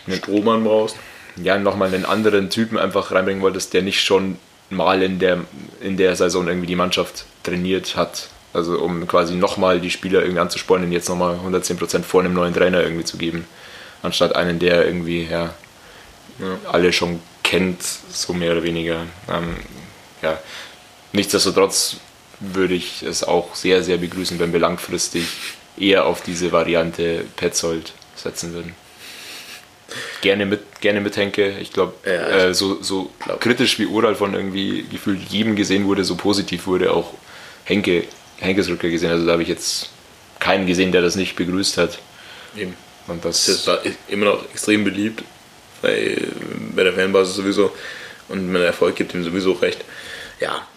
einen 0.05 0.17
Strohmann 0.17 0.63
brauchst. 0.63 0.95
Ja, 1.35 1.57
nochmal 1.59 1.93
einen 1.93 2.05
anderen 2.05 2.49
Typen 2.49 2.77
einfach 2.77 3.11
reinbringen 3.11 3.43
wolltest, 3.43 3.73
der 3.73 3.81
nicht 3.81 4.01
schon 4.01 4.37
mal 4.69 5.03
in 5.03 5.19
der, 5.19 5.41
in 5.81 5.97
der 5.97 6.15
Saison 6.15 6.47
irgendwie 6.47 6.67
die 6.67 6.75
Mannschaft 6.75 7.25
trainiert 7.43 7.95
hat. 7.95 8.29
Also 8.53 8.79
um 8.79 9.07
quasi 9.07 9.35
nochmal 9.35 9.79
die 9.79 9.91
Spieler 9.91 10.21
irgendwie 10.21 10.39
anzuspornen, 10.39 10.91
jetzt 10.91 11.09
nochmal 11.09 11.37
110% 11.45 12.03
vor 12.03 12.21
einem 12.21 12.33
neuen 12.33 12.53
Trainer 12.53 12.81
irgendwie 12.81 13.03
zu 13.03 13.17
geben. 13.17 13.45
Anstatt 14.01 14.35
einen, 14.35 14.57
der 14.57 14.85
irgendwie 14.85 15.27
ja, 15.29 15.53
ja. 16.39 16.57
alle 16.71 16.93
schon 16.93 17.19
kennt, 17.47 17.81
so 17.81 18.33
mehr 18.33 18.51
oder 18.51 18.63
weniger. 18.63 19.03
Ähm, 19.31 19.55
ja. 20.21 20.37
Nichtsdestotrotz 21.13 21.95
würde 22.41 22.73
ich 22.73 23.03
es 23.03 23.23
auch 23.23 23.55
sehr, 23.55 23.83
sehr 23.83 23.97
begrüßen, 23.97 24.37
wenn 24.37 24.51
wir 24.51 24.59
langfristig 24.59 25.23
eher 25.77 26.05
auf 26.05 26.21
diese 26.21 26.51
Variante 26.51 27.23
Petzold 27.37 27.93
setzen 28.15 28.53
würden. 28.53 28.75
Gerne 30.19 30.45
mit, 30.45 30.81
gerne 30.81 30.99
mit 30.99 31.15
Henke. 31.15 31.57
Ich 31.59 31.71
glaube, 31.71 31.93
ja, 32.05 32.49
äh, 32.49 32.53
so, 32.53 32.83
so 32.83 33.11
glaub. 33.23 33.39
kritisch 33.39 33.79
wie 33.79 33.85
Ural 33.85 34.15
von 34.15 34.33
irgendwie 34.33 34.83
gefühlt 34.83 35.21
jedem 35.29 35.55
gesehen 35.55 35.85
wurde, 35.85 36.03
so 36.03 36.17
positiv 36.17 36.67
wurde 36.67 36.91
auch 36.91 37.13
Henke, 37.63 38.03
Henkes 38.39 38.67
Rückkehr 38.67 38.89
gesehen. 38.89 39.11
Also 39.11 39.25
da 39.25 39.31
habe 39.31 39.43
ich 39.43 39.47
jetzt 39.47 39.89
keinen 40.39 40.67
gesehen, 40.67 40.91
der 40.91 41.01
das 41.01 41.15
nicht 41.15 41.37
begrüßt 41.37 41.77
hat. 41.77 41.97
Eben. 42.57 42.75
Und 43.07 43.23
das, 43.23 43.45
das 43.45 43.65
war 43.67 43.79
immer 44.09 44.25
noch 44.25 44.43
extrem 44.51 44.83
beliebt 44.83 45.23
bei, 45.81 46.17
bei 46.75 46.83
der 46.83 46.93
Fanbasis 46.93 47.35
sowieso. 47.35 47.71
Und 48.29 48.53
er 48.55 48.65
Erfolg 48.65 48.95
gibt, 48.95 49.13
ihm 49.13 49.23
sowieso 49.23 49.53
recht. 49.53 49.85
Ja, 50.39 50.67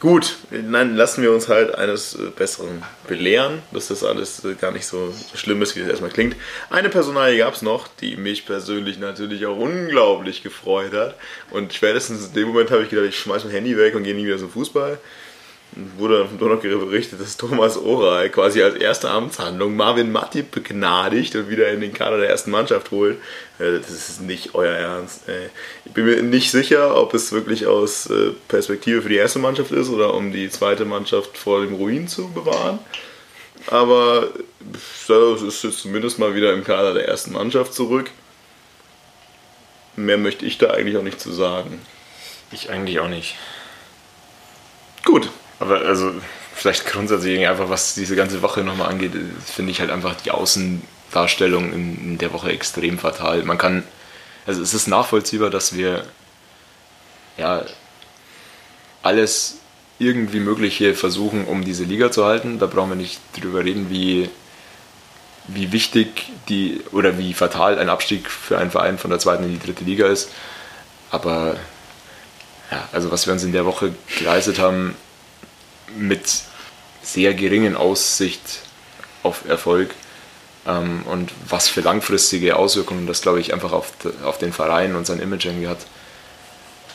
gut. 0.00 0.36
Nein, 0.50 0.96
lassen 0.96 1.22
wir 1.22 1.32
uns 1.32 1.48
halt 1.48 1.74
eines 1.74 2.14
äh, 2.14 2.30
Besseren 2.36 2.82
belehren, 3.06 3.62
dass 3.72 3.88
das 3.88 4.02
alles 4.02 4.44
äh, 4.44 4.54
gar 4.54 4.72
nicht 4.72 4.86
so 4.86 5.14
schlimm 5.34 5.62
ist, 5.62 5.76
wie 5.76 5.80
es 5.80 5.88
erstmal 5.88 6.10
klingt. 6.10 6.36
Eine 6.68 6.88
Personalie 6.88 7.38
gab 7.38 7.54
es 7.54 7.62
noch, 7.62 7.86
die 8.00 8.16
mich 8.16 8.44
persönlich 8.44 8.98
natürlich 8.98 9.46
auch 9.46 9.56
unglaublich 9.56 10.42
gefreut 10.42 10.92
hat. 10.92 11.14
Und 11.50 11.72
spätestens 11.72 12.26
in 12.26 12.34
dem 12.34 12.48
Moment 12.48 12.70
habe 12.70 12.82
ich 12.82 12.90
gedacht, 12.90 13.06
ich 13.06 13.18
schmeiße 13.18 13.46
mein 13.46 13.54
Handy 13.54 13.76
weg 13.76 13.94
und 13.94 14.02
gehe 14.02 14.14
nie 14.14 14.26
wieder 14.26 14.38
zum 14.38 14.50
Fußball 14.50 14.98
wurde 15.72 16.28
nur 16.38 16.48
noch 16.48 16.60
berichtet, 16.60 17.20
dass 17.20 17.36
Thomas 17.36 17.76
Oral 17.76 18.30
quasi 18.30 18.62
als 18.62 18.76
erste 18.76 19.10
Amtshandlung 19.10 19.76
Marvin 19.76 20.10
Matip 20.10 20.50
begnadigt 20.50 21.36
und 21.36 21.50
wieder 21.50 21.68
in 21.70 21.80
den 21.80 21.92
Kader 21.92 22.18
der 22.18 22.30
ersten 22.30 22.50
Mannschaft 22.50 22.90
holt. 22.90 23.18
Äh, 23.58 23.78
das 23.80 23.90
ist 23.90 24.22
nicht 24.22 24.54
euer 24.54 24.72
Ernst. 24.72 25.22
Ich 25.84 25.92
bin 25.92 26.06
mir 26.06 26.22
nicht 26.22 26.50
sicher, 26.50 26.96
ob 26.96 27.12
es 27.12 27.32
wirklich 27.32 27.66
aus 27.66 28.06
äh, 28.06 28.32
Perspektive 28.48 29.02
für 29.02 29.08
die 29.08 29.16
erste 29.16 29.38
Mannschaft 29.38 29.70
ist 29.70 29.90
oder 29.90 30.14
um 30.14 30.32
die 30.32 30.48
zweite 30.48 30.84
Mannschaft 30.84 31.36
vor 31.36 31.60
dem 31.60 31.74
Ruin 31.74 32.08
zu 32.08 32.30
bewahren. 32.30 32.78
Aber 33.68 34.28
es 35.08 35.42
ist 35.42 35.64
jetzt 35.64 35.80
zumindest 35.80 36.18
mal 36.18 36.34
wieder 36.34 36.52
im 36.52 36.64
Kader 36.64 36.94
der 36.94 37.08
ersten 37.08 37.32
Mannschaft 37.32 37.74
zurück. 37.74 38.10
Mehr 39.96 40.18
möchte 40.18 40.46
ich 40.46 40.58
da 40.58 40.70
eigentlich 40.70 40.96
auch 40.96 41.02
nicht 41.02 41.20
zu 41.20 41.32
sagen. 41.32 41.80
Ich 42.52 42.70
eigentlich 42.70 43.00
auch 43.00 43.08
nicht. 43.08 43.34
Gut, 45.04 45.30
aber 45.58 45.80
also 45.82 46.12
vielleicht 46.54 46.86
grundsätzlich 46.86 47.46
einfach, 47.46 47.68
was 47.68 47.94
diese 47.94 48.16
ganze 48.16 48.42
Woche 48.42 48.62
nochmal 48.62 48.88
angeht, 48.88 49.12
finde 49.44 49.70
ich 49.70 49.80
halt 49.80 49.90
einfach 49.90 50.14
die 50.16 50.30
Außendarstellung 50.30 51.72
in 51.72 52.18
der 52.18 52.32
Woche 52.32 52.50
extrem 52.50 52.98
fatal. 52.98 53.42
Man 53.44 53.58
kann, 53.58 53.84
also 54.46 54.62
es 54.62 54.74
ist 54.74 54.88
nachvollziehbar, 54.88 55.50
dass 55.50 55.74
wir 55.74 56.04
ja 57.36 57.64
alles 59.02 59.58
irgendwie 59.98 60.40
Mögliche 60.40 60.94
versuchen, 60.94 61.46
um 61.46 61.64
diese 61.64 61.84
Liga 61.84 62.10
zu 62.10 62.24
halten. 62.24 62.58
Da 62.58 62.66
brauchen 62.66 62.90
wir 62.90 62.96
nicht 62.96 63.20
drüber 63.40 63.64
reden, 63.64 63.88
wie, 63.88 64.28
wie 65.46 65.72
wichtig 65.72 66.32
die 66.48 66.80
oder 66.92 67.18
wie 67.18 67.32
fatal 67.32 67.78
ein 67.78 67.88
Abstieg 67.88 68.30
für 68.30 68.58
einen 68.58 68.70
Verein 68.70 68.98
von 68.98 69.10
der 69.10 69.18
zweiten 69.18 69.44
in 69.44 69.58
die 69.58 69.64
dritte 69.64 69.84
Liga 69.84 70.06
ist. 70.06 70.30
Aber 71.10 71.56
ja, 72.70 72.88
also 72.92 73.10
was 73.10 73.26
wir 73.26 73.32
uns 73.32 73.44
in 73.44 73.52
der 73.52 73.64
Woche 73.64 73.94
geleistet 74.18 74.58
haben, 74.58 74.96
mit 75.96 76.42
sehr 77.02 77.34
geringen 77.34 77.76
Aussicht 77.76 78.60
auf 79.22 79.48
Erfolg 79.48 79.94
ähm, 80.66 81.02
und 81.06 81.32
was 81.48 81.68
für 81.68 81.80
langfristige 81.80 82.56
Auswirkungen 82.56 83.06
das, 83.06 83.22
glaube 83.22 83.40
ich, 83.40 83.52
einfach 83.52 83.72
auf, 83.72 83.92
auf 84.24 84.38
den 84.38 84.52
Verein 84.52 84.96
und 84.96 85.06
sein 85.06 85.20
Image 85.20 85.46
irgendwie 85.46 85.68
hat. 85.68 85.78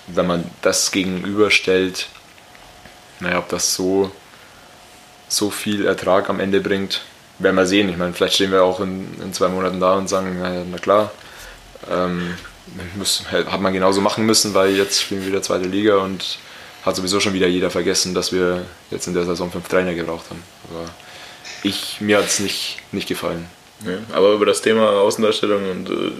Wenn 0.07 0.27
man 0.27 0.49
das 0.61 0.91
gegenüberstellt, 0.91 2.07
naja, 3.19 3.37
ob 3.39 3.49
das 3.49 3.75
so, 3.75 4.11
so 5.27 5.49
viel 5.51 5.85
Ertrag 5.85 6.29
am 6.29 6.39
Ende 6.39 6.59
bringt, 6.59 7.01
werden 7.39 7.55
wir 7.55 7.65
sehen. 7.65 7.89
Ich 7.89 7.97
meine, 7.97 8.13
vielleicht 8.13 8.35
stehen 8.35 8.51
wir 8.51 8.63
auch 8.63 8.79
in, 8.79 9.21
in 9.21 9.33
zwei 9.33 9.47
Monaten 9.47 9.79
da 9.79 9.93
und 9.93 10.09
sagen, 10.09 10.37
na, 10.39 10.63
na 10.69 10.77
klar, 10.77 11.11
ähm, 11.89 12.35
muss, 12.95 13.25
hat 13.31 13.61
man 13.61 13.73
genauso 13.73 14.01
machen 14.01 14.25
müssen, 14.25 14.53
weil 14.53 14.75
jetzt 14.75 15.01
spielen 15.01 15.21
wir 15.21 15.27
wieder 15.29 15.41
zweite 15.41 15.67
Liga 15.67 15.97
und 15.97 16.39
hat 16.83 16.95
sowieso 16.95 17.19
schon 17.19 17.33
wieder 17.33 17.47
jeder 17.47 17.69
vergessen, 17.69 18.13
dass 18.13 18.31
wir 18.31 18.65
jetzt 18.89 19.07
in 19.07 19.13
der 19.13 19.25
Saison 19.25 19.51
fünf 19.51 19.67
Trainer 19.67 19.93
gebraucht 19.93 20.25
haben. 20.29 20.43
Aber 20.69 20.89
ich, 21.63 22.01
mir 22.01 22.17
hat 22.17 22.25
es 22.25 22.39
nicht, 22.39 22.77
nicht 22.91 23.07
gefallen. 23.07 23.45
Ja, 23.85 23.97
aber 24.15 24.33
über 24.33 24.45
das 24.45 24.61
Thema 24.61 24.89
Außendarstellung 24.89 25.69
und 25.69 25.89
äh, 25.89 26.11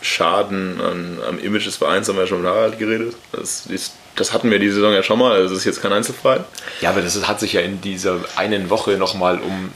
Schaden 0.00 0.80
an, 0.80 1.18
am 1.26 1.38
Image 1.40 1.66
des 1.66 1.76
Vereins 1.76 2.08
haben 2.08 2.16
wir 2.16 2.22
ja 2.22 2.28
schon 2.28 2.42
mit 2.42 2.50
Harald 2.50 2.78
geredet. 2.78 3.16
Das, 3.32 3.66
ist, 3.66 3.94
das 4.14 4.32
hatten 4.32 4.50
wir 4.50 4.60
die 4.60 4.70
Saison 4.70 4.92
ja 4.92 5.02
schon 5.02 5.18
mal, 5.18 5.32
also 5.32 5.48
das 5.48 5.58
ist 5.58 5.64
jetzt 5.64 5.82
kein 5.82 5.92
Einzelfall. 5.92 6.44
Ja, 6.80 6.90
aber 6.90 7.02
das 7.02 7.26
hat 7.26 7.40
sich 7.40 7.54
ja 7.54 7.60
in 7.60 7.80
dieser 7.80 8.20
einen 8.36 8.70
Woche 8.70 8.92
nochmal 8.92 9.40
um 9.40 9.72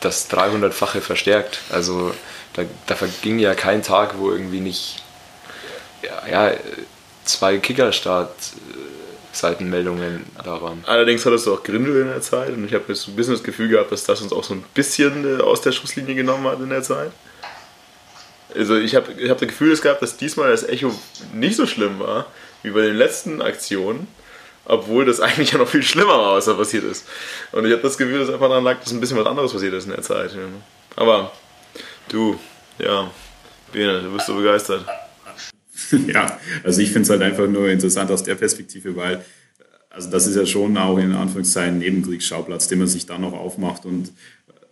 das 0.00 0.30
300-fache 0.30 1.00
verstärkt. 1.00 1.60
Also 1.70 2.12
da, 2.52 2.64
da 2.86 2.94
verging 2.94 3.38
ja 3.38 3.54
kein 3.54 3.82
Tag, 3.82 4.18
wo 4.18 4.30
irgendwie 4.30 4.60
nicht 4.60 5.02
ja, 6.02 6.50
ja 6.50 6.56
zwei 7.24 7.58
Kickerstart 7.58 8.34
Seitenmeldungen 9.32 10.24
da 10.44 10.60
waren. 10.60 10.84
Allerdings 10.86 11.24
hattest 11.24 11.46
du 11.46 11.54
auch 11.54 11.62
Grindel 11.62 12.02
in 12.02 12.08
der 12.08 12.20
Zeit 12.20 12.50
und 12.50 12.64
ich 12.64 12.74
habe 12.74 12.84
jetzt 12.88 13.08
ein 13.08 13.16
bisschen 13.16 13.34
das 13.34 13.42
Gefühl 13.42 13.68
gehabt, 13.68 13.90
dass 13.90 14.04
das 14.04 14.20
uns 14.20 14.32
auch 14.32 14.44
so 14.44 14.54
ein 14.54 14.64
bisschen 14.74 15.38
äh, 15.38 15.42
aus 15.42 15.62
der 15.62 15.72
Schusslinie 15.72 16.14
genommen 16.14 16.46
hat 16.46 16.60
in 16.60 16.68
der 16.68 16.82
Zeit. 16.82 17.10
Also 18.54 18.76
ich 18.76 18.94
habe 18.94 19.12
ich 19.12 19.30
hab 19.30 19.38
das 19.38 19.48
Gefühl 19.48 19.74
gab, 19.78 20.00
dass 20.00 20.16
diesmal 20.16 20.50
das 20.50 20.64
Echo 20.64 20.92
nicht 21.32 21.56
so 21.56 21.66
schlimm 21.66 21.98
war 21.98 22.26
wie 22.62 22.70
bei 22.70 22.82
den 22.82 22.96
letzten 22.96 23.40
Aktionen, 23.40 24.06
obwohl 24.66 25.06
das 25.06 25.20
eigentlich 25.20 25.52
ja 25.52 25.58
noch 25.58 25.68
viel 25.68 25.82
schlimmer 25.82 26.18
war, 26.18 26.34
was 26.36 26.44
da 26.44 26.54
passiert 26.54 26.84
ist. 26.84 27.06
Und 27.52 27.64
ich 27.64 27.72
habe 27.72 27.82
das 27.82 27.96
Gefühl, 27.96 28.20
dass 28.20 28.28
einfach 28.28 28.48
daran 28.48 28.64
lag, 28.64 28.80
dass 28.80 28.92
ein 28.92 29.00
bisschen 29.00 29.18
was 29.18 29.26
anderes 29.26 29.52
passiert 29.52 29.74
ist 29.74 29.84
in 29.84 29.92
der 29.92 30.02
Zeit. 30.02 30.36
Aber 30.96 31.32
du, 32.08 32.38
ja, 32.78 33.10
Bene, 33.72 34.02
du 34.02 34.12
bist 34.12 34.26
so 34.26 34.34
begeistert. 34.34 34.84
ja, 36.06 36.38
also 36.62 36.80
ich 36.80 36.88
finde 36.88 37.02
es 37.02 37.10
halt 37.10 37.22
einfach 37.22 37.48
nur 37.48 37.68
interessant 37.68 38.10
aus 38.10 38.22
der 38.22 38.34
Perspektive, 38.34 38.94
weil 38.96 39.24
also 39.92 40.10
das 40.10 40.26
ist 40.26 40.36
ja 40.36 40.46
schon 40.46 40.76
auch 40.76 40.98
in 40.98 41.12
Anführungszeichen 41.12 41.78
Nebenkriegsschauplatz, 41.78 42.68
den 42.68 42.78
man 42.78 42.88
sich 42.88 43.06
da 43.06 43.18
noch 43.18 43.34
aufmacht. 43.34 43.84
Und 43.84 44.12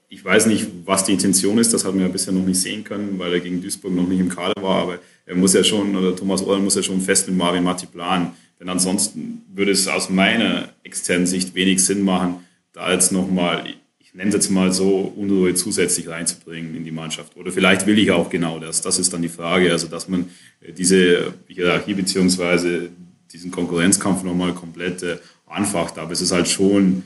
ich 0.08 0.24
weiß 0.24 0.46
nicht, 0.46 0.66
was 0.84 1.04
die 1.04 1.12
Intention 1.12 1.58
ist, 1.58 1.72
das 1.72 1.84
haben 1.84 1.98
wir 1.98 2.06
ja 2.06 2.12
bisher 2.12 2.32
noch 2.32 2.44
nicht 2.44 2.60
sehen 2.60 2.84
können, 2.84 3.18
weil 3.18 3.34
er 3.34 3.40
gegen 3.40 3.60
Duisburg 3.60 3.94
noch 3.94 4.08
nicht 4.08 4.20
im 4.20 4.28
Kader 4.28 4.60
war, 4.62 4.82
aber 4.82 4.98
er 5.26 5.36
muss 5.36 5.54
ja 5.54 5.62
schon, 5.62 5.94
oder 5.94 6.16
Thomas 6.16 6.42
Ohren 6.42 6.64
muss 6.64 6.74
ja 6.74 6.82
schon 6.82 7.00
fest 7.00 7.28
mit 7.28 7.36
Marvin 7.36 7.62
Matti 7.62 7.86
planen, 7.86 8.32
denn 8.58 8.68
ansonsten 8.68 9.42
würde 9.54 9.70
es 9.70 9.86
aus 9.86 10.10
meiner 10.10 10.70
externen 10.82 11.26
Sicht 11.26 11.54
wenig 11.54 11.84
Sinn 11.84 12.02
machen, 12.02 12.46
da 12.72 12.92
jetzt 12.92 13.12
nochmal 13.12 13.64
ich 14.12 14.16
nenne 14.16 14.30
es 14.30 14.34
jetzt 14.34 14.50
mal 14.50 14.72
so, 14.72 15.12
Unruhe 15.16 15.54
zusätzlich 15.54 16.08
reinzubringen 16.08 16.74
in 16.74 16.84
die 16.84 16.90
Mannschaft. 16.90 17.36
Oder 17.36 17.52
vielleicht 17.52 17.86
will 17.86 17.98
ich 17.98 18.10
auch 18.10 18.28
genau 18.28 18.58
das. 18.58 18.82
Das 18.82 18.98
ist 18.98 19.12
dann 19.12 19.22
die 19.22 19.28
Frage. 19.28 19.70
Also, 19.70 19.86
dass 19.86 20.08
man 20.08 20.30
äh, 20.60 20.72
diese 20.72 21.34
Hierarchie 21.46 21.94
beziehungsweise 21.94 22.90
diesen 23.32 23.50
Konkurrenzkampf 23.50 24.24
nochmal 24.24 24.52
komplett 24.52 25.02
äh, 25.02 25.18
anfacht. 25.46 25.98
Aber 25.98 26.12
es 26.12 26.20
ist 26.20 26.32
halt 26.32 26.48
schon, 26.48 27.04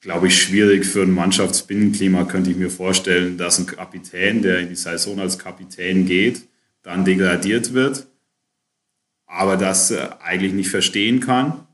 glaube 0.00 0.28
ich, 0.28 0.42
schwierig 0.42 0.86
für 0.86 1.02
ein 1.02 1.10
Mannschaftsbinnenklima, 1.10 2.24
könnte 2.24 2.50
ich 2.50 2.56
mir 2.56 2.70
vorstellen, 2.70 3.36
dass 3.36 3.58
ein 3.58 3.66
Kapitän, 3.66 4.40
der 4.40 4.60
in 4.60 4.70
die 4.70 4.76
Saison 4.76 5.20
als 5.20 5.38
Kapitän 5.38 6.06
geht, 6.06 6.42
dann 6.82 7.04
degradiert 7.04 7.74
wird 7.74 8.06
aber 9.30 9.56
das 9.56 9.92
äh, 9.92 10.08
eigentlich 10.20 10.52
nicht 10.52 10.70
verstehen 10.70 11.20
kann 11.20 11.66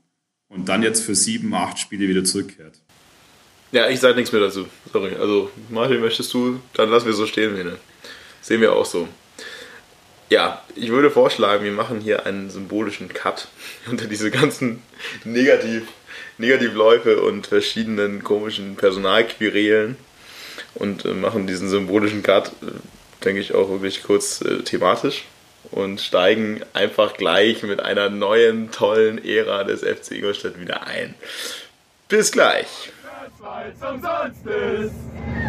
und 0.47 0.69
dann 0.69 0.83
jetzt 0.83 1.03
für 1.03 1.15
sieben, 1.15 1.53
acht 1.53 1.79
Spiele 1.79 2.07
wieder 2.07 2.23
zurückkehrt. 2.23 2.79
Ja, 3.71 3.89
ich 3.89 3.99
sage 3.99 4.15
nichts 4.15 4.31
mehr 4.31 4.41
dazu. 4.41 4.67
Sorry. 4.91 5.15
Also, 5.19 5.51
Martin, 5.69 5.99
möchtest 5.99 6.33
du? 6.33 6.59
Dann 6.73 6.89
lassen 6.89 7.05
wir 7.05 7.13
so 7.13 7.25
stehen, 7.25 7.55
Lene. 7.55 7.77
Sehen 8.41 8.61
wir 8.61 8.73
auch 8.73 8.85
so. 8.85 9.07
Ja, 10.29 10.61
ich 10.75 10.89
würde 10.89 11.09
vorschlagen, 11.09 11.63
wir 11.63 11.71
machen 11.71 12.01
hier 12.01 12.25
einen 12.25 12.49
symbolischen 12.49 13.09
Cut 13.09 13.47
unter 13.89 14.05
diese 14.05 14.31
ganzen 14.31 14.81
Negativ, 15.23 15.83
Negativläufe 16.37 17.21
und 17.21 17.47
verschiedenen 17.47 18.23
komischen 18.23 18.75
Personalquerelen 18.75 19.95
und 20.75 21.05
äh, 21.05 21.09
machen 21.09 21.47
diesen 21.47 21.69
symbolischen 21.69 22.23
Cut, 22.23 22.47
äh, 22.61 22.71
denke 23.23 23.41
ich, 23.41 23.53
auch 23.53 23.69
wirklich 23.69 24.03
kurz 24.03 24.41
äh, 24.41 24.63
thematisch 24.63 25.23
und 25.71 26.01
steigen 26.01 26.61
einfach 26.73 27.15
gleich 27.15 27.63
mit 27.63 27.79
einer 27.81 28.09
neuen, 28.09 28.71
tollen 28.71 29.23
Ära 29.23 29.63
des 29.63 29.81
FC 29.81 30.11
Ingolstadt 30.11 30.59
wieder 30.59 30.87
ein. 30.87 31.15
Bis 32.09 32.31
gleich. 32.31 32.67
Auswärts 33.39 33.81
umsonst 33.83 34.45
ist! 34.47 34.93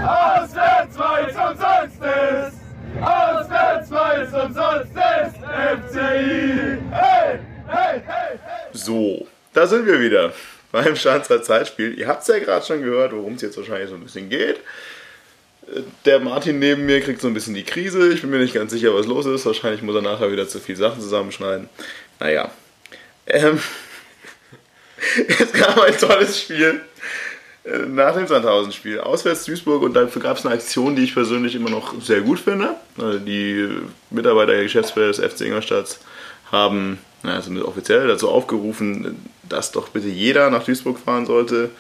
Auswärts, 0.05 0.99
weil 0.99 1.25
umsonst 1.25 1.97
ist! 2.03 2.59
Auswärts, 3.01 3.91
weil 3.91 4.23
es 4.23 4.33
umsonst 4.35 4.93
ist, 4.93 5.37
FCI! 5.39 6.79
Hey, 6.91 7.39
hey, 7.67 8.03
hey! 8.05 8.39
So, 8.73 9.27
da 9.55 9.67
sind 9.67 9.87
wir 9.87 10.01
wieder 10.01 10.35
beim 10.71 10.97
Schanzer 10.97 11.43
Zeitspiel. 11.43 11.99
Ihr 11.99 12.09
habt 12.09 12.23
es 12.23 12.29
ja 12.29 12.39
gerade 12.39 12.67
schon 12.67 12.83
gehört, 12.83 13.13
worum 13.13 13.35
es 13.35 13.43
jetzt 13.43 13.57
wahrscheinlich 13.57 13.89
so 13.89 13.95
ein 13.95 14.03
bisschen 14.03 14.29
geht. 14.29 14.61
Der 16.05 16.21
Martin 16.21 16.59
neben 16.59 16.85
mir 16.85 17.01
kriegt 17.01 17.23
so 17.23 17.29
ein 17.29 17.35
bisschen 17.35 17.55
die 17.55 17.65
Krise. 17.65 18.13
Ich 18.13 18.21
bin 18.21 18.31
mir 18.31 18.39
nicht 18.39 18.55
ganz 18.55 18.73
sicher, 18.73 18.95
was 18.95 19.07
los 19.07 19.25
ist. 19.25 19.47
Wahrscheinlich 19.47 19.81
muss 19.81 19.95
er 19.95 20.03
nachher 20.03 20.31
wieder 20.31 20.47
zu 20.47 20.61
viele 20.61 20.79
Sachen 20.79 21.01
zusammenschneiden. 21.01 21.71
Naja. 22.21 22.51
Ähm, 23.27 23.59
es 25.29 25.53
gab 25.53 25.81
ein 25.81 25.97
tolles 25.97 26.43
Spiel 26.43 26.83
nach 27.89 28.15
dem 28.15 28.27
Sandhausen-Spiel. 28.27 29.01
Auswärts 29.01 29.45
Duisburg 29.45 29.83
und 29.83 29.95
dafür 29.95 30.23
gab 30.23 30.39
es 30.39 30.47
eine 30.47 30.55
Aktion, 30.55 30.97
die 30.97 31.05
ich 31.05 31.15
persönlich 31.15 31.55
immer 31.55 31.71
noch 31.71 32.01
sehr 32.01 32.21
gut 32.21 32.39
finde. 32.39 32.77
Also 32.97 33.19
die 33.19 33.69
Mitarbeiter 34.11 34.53
der 34.53 34.63
Geschäftsführer 34.63 35.09
des 35.09 35.19
FC 35.19 35.43
Ingolstadt 35.43 35.99
haben 36.51 36.99
also 37.23 37.51
offiziell 37.67 38.07
dazu 38.07 38.31
aufgerufen, 38.31 39.17
dass 39.49 39.73
doch 39.73 39.89
bitte 39.89 40.09
jeder 40.09 40.51
nach 40.51 40.65
Duisburg 40.65 40.99
fahren 40.99 41.27
sollte, 41.27 41.71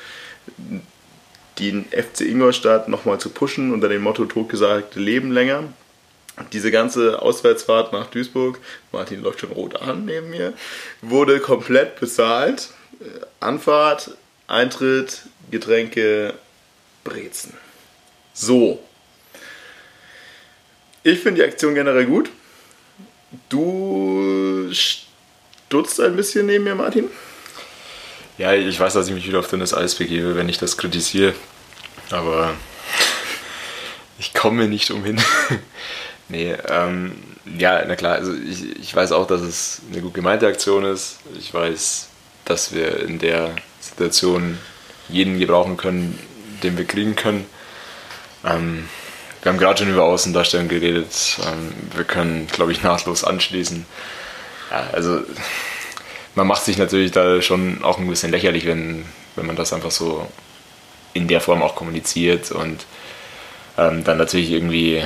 den 1.58 1.84
FC 1.86 2.22
Ingolstadt 2.22 2.88
nochmal 2.88 3.18
zu 3.18 3.30
pushen 3.30 3.72
unter 3.72 3.88
dem 3.88 4.02
Motto 4.02 4.24
totgesagt 4.24 4.96
Leben 4.96 5.32
länger. 5.32 5.64
Diese 6.52 6.70
ganze 6.70 7.20
Auswärtsfahrt 7.20 7.92
nach 7.92 8.06
Duisburg, 8.06 8.58
Martin 8.92 9.22
läuft 9.22 9.40
schon 9.40 9.50
rot 9.50 9.80
an 9.80 10.04
neben 10.04 10.30
mir, 10.30 10.52
wurde 11.02 11.40
komplett 11.40 11.98
bezahlt. 11.98 12.68
Anfahrt, 13.40 14.12
Eintritt, 14.46 15.22
Getränke, 15.50 16.34
Brezen. 17.04 17.54
So. 18.34 18.78
Ich 21.02 21.20
finde 21.20 21.42
die 21.42 21.48
Aktion 21.48 21.74
generell 21.74 22.06
gut. 22.06 22.30
Du 23.48 24.70
stutzt 24.72 26.00
ein 26.00 26.16
bisschen 26.16 26.46
neben 26.46 26.64
mir, 26.64 26.74
Martin? 26.74 27.10
Ja, 28.38 28.54
ich 28.54 28.78
weiß, 28.78 28.92
dass 28.92 29.08
ich 29.08 29.14
mich 29.14 29.26
wieder 29.26 29.40
auf 29.40 29.48
dünnes 29.48 29.74
Eis 29.74 29.96
begebe, 29.96 30.36
wenn 30.36 30.48
ich 30.48 30.58
das 30.58 30.76
kritisiere. 30.76 31.34
Aber 32.10 32.54
ich 34.18 34.32
komme 34.32 34.68
nicht 34.68 34.90
umhin. 34.90 35.20
nee, 36.28 36.54
ähm, 36.68 37.12
ja, 37.58 37.84
na 37.86 37.96
klar, 37.96 38.14
also 38.14 38.32
ich, 38.34 38.78
ich 38.78 38.94
weiß 38.94 39.12
auch, 39.12 39.26
dass 39.26 39.40
es 39.40 39.80
eine 39.90 40.02
gut 40.02 40.14
gemeinte 40.14 40.46
Aktion 40.46 40.84
ist. 40.84 41.18
Ich 41.38 41.52
weiß, 41.52 42.08
dass 42.44 42.74
wir 42.74 43.00
in 43.00 43.18
der 43.18 43.54
Situation 43.80 44.58
jeden 45.08 45.38
gebrauchen 45.38 45.76
können, 45.76 46.18
den 46.62 46.76
wir 46.76 46.84
kriegen 46.84 47.16
können. 47.16 47.46
Ähm, 48.44 48.88
wir 49.42 49.52
haben 49.52 49.58
gerade 49.58 49.78
schon 49.78 49.90
über 49.90 50.04
Außendarstellung 50.04 50.68
geredet. 50.68 51.38
Ähm, 51.46 51.72
wir 51.94 52.04
können, 52.04 52.46
glaube 52.48 52.72
ich, 52.72 52.82
nahtlos 52.82 53.24
anschließen. 53.24 53.86
Ja, 54.70 54.88
also 54.92 55.20
man 56.34 56.46
macht 56.46 56.64
sich 56.64 56.78
natürlich 56.78 57.12
da 57.12 57.40
schon 57.42 57.82
auch 57.82 57.98
ein 57.98 58.08
bisschen 58.08 58.30
lächerlich, 58.30 58.66
wenn, 58.66 59.04
wenn 59.36 59.46
man 59.46 59.56
das 59.56 59.72
einfach 59.72 59.90
so 59.90 60.26
in 61.14 61.28
der 61.28 61.40
Form 61.40 61.62
auch 61.62 61.74
kommuniziert 61.74 62.52
und 62.52 62.84
ähm, 63.76 64.04
dann 64.04 64.18
natürlich 64.18 64.50
irgendwie 64.50 65.02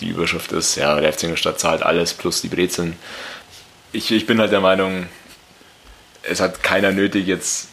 die 0.00 0.08
Überschrift 0.08 0.52
ist, 0.52 0.76
ja, 0.76 1.00
der 1.00 1.12
FC 1.12 1.24
Ingolstadt 1.24 1.58
zahlt 1.60 1.82
alles 1.82 2.14
plus 2.14 2.40
die 2.40 2.48
Brezeln. 2.48 2.96
Ich, 3.92 4.10
ich 4.10 4.26
bin 4.26 4.40
halt 4.40 4.52
der 4.52 4.60
Meinung, 4.60 5.06
es 6.22 6.40
hat 6.40 6.62
keiner 6.62 6.92
nötig, 6.92 7.26
jetzt 7.26 7.68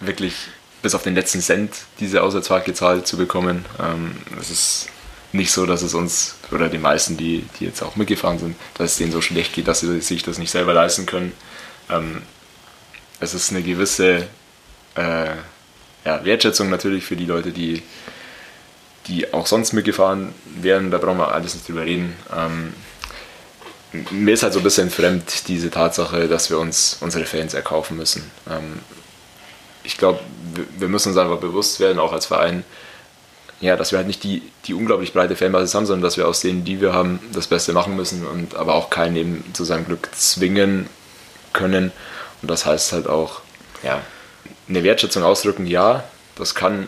wirklich 0.00 0.34
bis 0.82 0.94
auf 0.94 1.02
den 1.02 1.14
letzten 1.14 1.40
Cent 1.40 1.72
diese 2.00 2.22
Auswärtsfahrt 2.22 2.64
gezahlt 2.64 3.06
zu 3.06 3.16
bekommen. 3.16 3.64
Ähm, 3.80 4.16
es 4.40 4.50
ist 4.50 4.88
nicht 5.32 5.52
so, 5.52 5.66
dass 5.66 5.82
es 5.82 5.94
uns 5.94 6.36
oder 6.50 6.68
den 6.68 6.80
meisten, 6.80 7.16
die, 7.16 7.44
die 7.58 7.66
jetzt 7.66 7.82
auch 7.82 7.96
mitgefahren 7.96 8.38
sind, 8.38 8.56
dass 8.74 8.92
es 8.92 8.98
denen 8.98 9.12
so 9.12 9.20
schlecht 9.20 9.52
geht, 9.54 9.68
dass 9.68 9.80
sie 9.80 10.00
sich 10.00 10.22
das 10.22 10.38
nicht 10.38 10.50
selber 10.50 10.72
leisten 10.72 11.06
können. 11.06 11.32
Ähm, 11.90 12.22
es 13.20 13.34
ist 13.34 13.50
eine 13.50 13.62
gewisse 13.62 14.28
äh, 14.94 15.30
ja, 16.04 16.24
Wertschätzung 16.24 16.70
natürlich 16.70 17.04
für 17.04 17.16
die 17.16 17.26
Leute, 17.26 17.52
die, 17.52 17.82
die 19.06 19.32
auch 19.34 19.46
sonst 19.46 19.72
mitgefahren 19.72 20.32
wären. 20.44 20.90
Da 20.90 20.98
brauchen 20.98 21.18
wir 21.18 21.32
alles 21.32 21.54
nicht 21.54 21.68
drüber 21.68 21.84
reden. 21.84 22.14
Ähm, 22.34 22.72
mir 24.10 24.34
ist 24.34 24.42
halt 24.42 24.52
so 24.52 24.60
ein 24.60 24.64
bisschen 24.64 24.90
fremd 24.90 25.48
diese 25.48 25.70
Tatsache, 25.70 26.28
dass 26.28 26.50
wir 26.50 26.58
uns 26.58 26.98
unsere 27.00 27.24
Fans 27.24 27.54
erkaufen 27.54 27.96
müssen. 27.96 28.30
Ähm, 28.48 28.80
ich 29.88 29.96
glaube, 29.96 30.20
wir 30.78 30.86
müssen 30.86 31.08
uns 31.08 31.16
einfach 31.16 31.38
bewusst 31.38 31.80
werden, 31.80 31.98
auch 31.98 32.12
als 32.12 32.26
Verein, 32.26 32.62
ja, 33.62 33.74
dass 33.74 33.90
wir 33.90 33.96
halt 33.96 34.06
nicht 34.06 34.22
die, 34.22 34.42
die 34.66 34.74
unglaublich 34.74 35.14
breite 35.14 35.34
Fanbasis 35.34 35.74
haben, 35.74 35.86
sondern 35.86 36.02
dass 36.02 36.18
wir 36.18 36.28
aus 36.28 36.40
denen, 36.40 36.62
die 36.62 36.82
wir 36.82 36.92
haben, 36.92 37.20
das 37.32 37.46
Beste 37.46 37.72
machen 37.72 37.96
müssen 37.96 38.26
und 38.26 38.54
aber 38.54 38.74
auch 38.74 38.90
keinen 38.90 39.16
eben 39.16 39.44
zu 39.54 39.64
seinem 39.64 39.86
Glück 39.86 40.10
zwingen 40.14 40.90
können. 41.54 41.90
Und 42.42 42.50
das 42.50 42.66
heißt 42.66 42.92
halt 42.92 43.08
auch, 43.08 43.40
ja, 43.82 44.02
eine 44.68 44.84
Wertschätzung 44.84 45.22
ausdrücken, 45.22 45.66
ja, 45.66 46.04
das 46.36 46.54
kann 46.54 46.86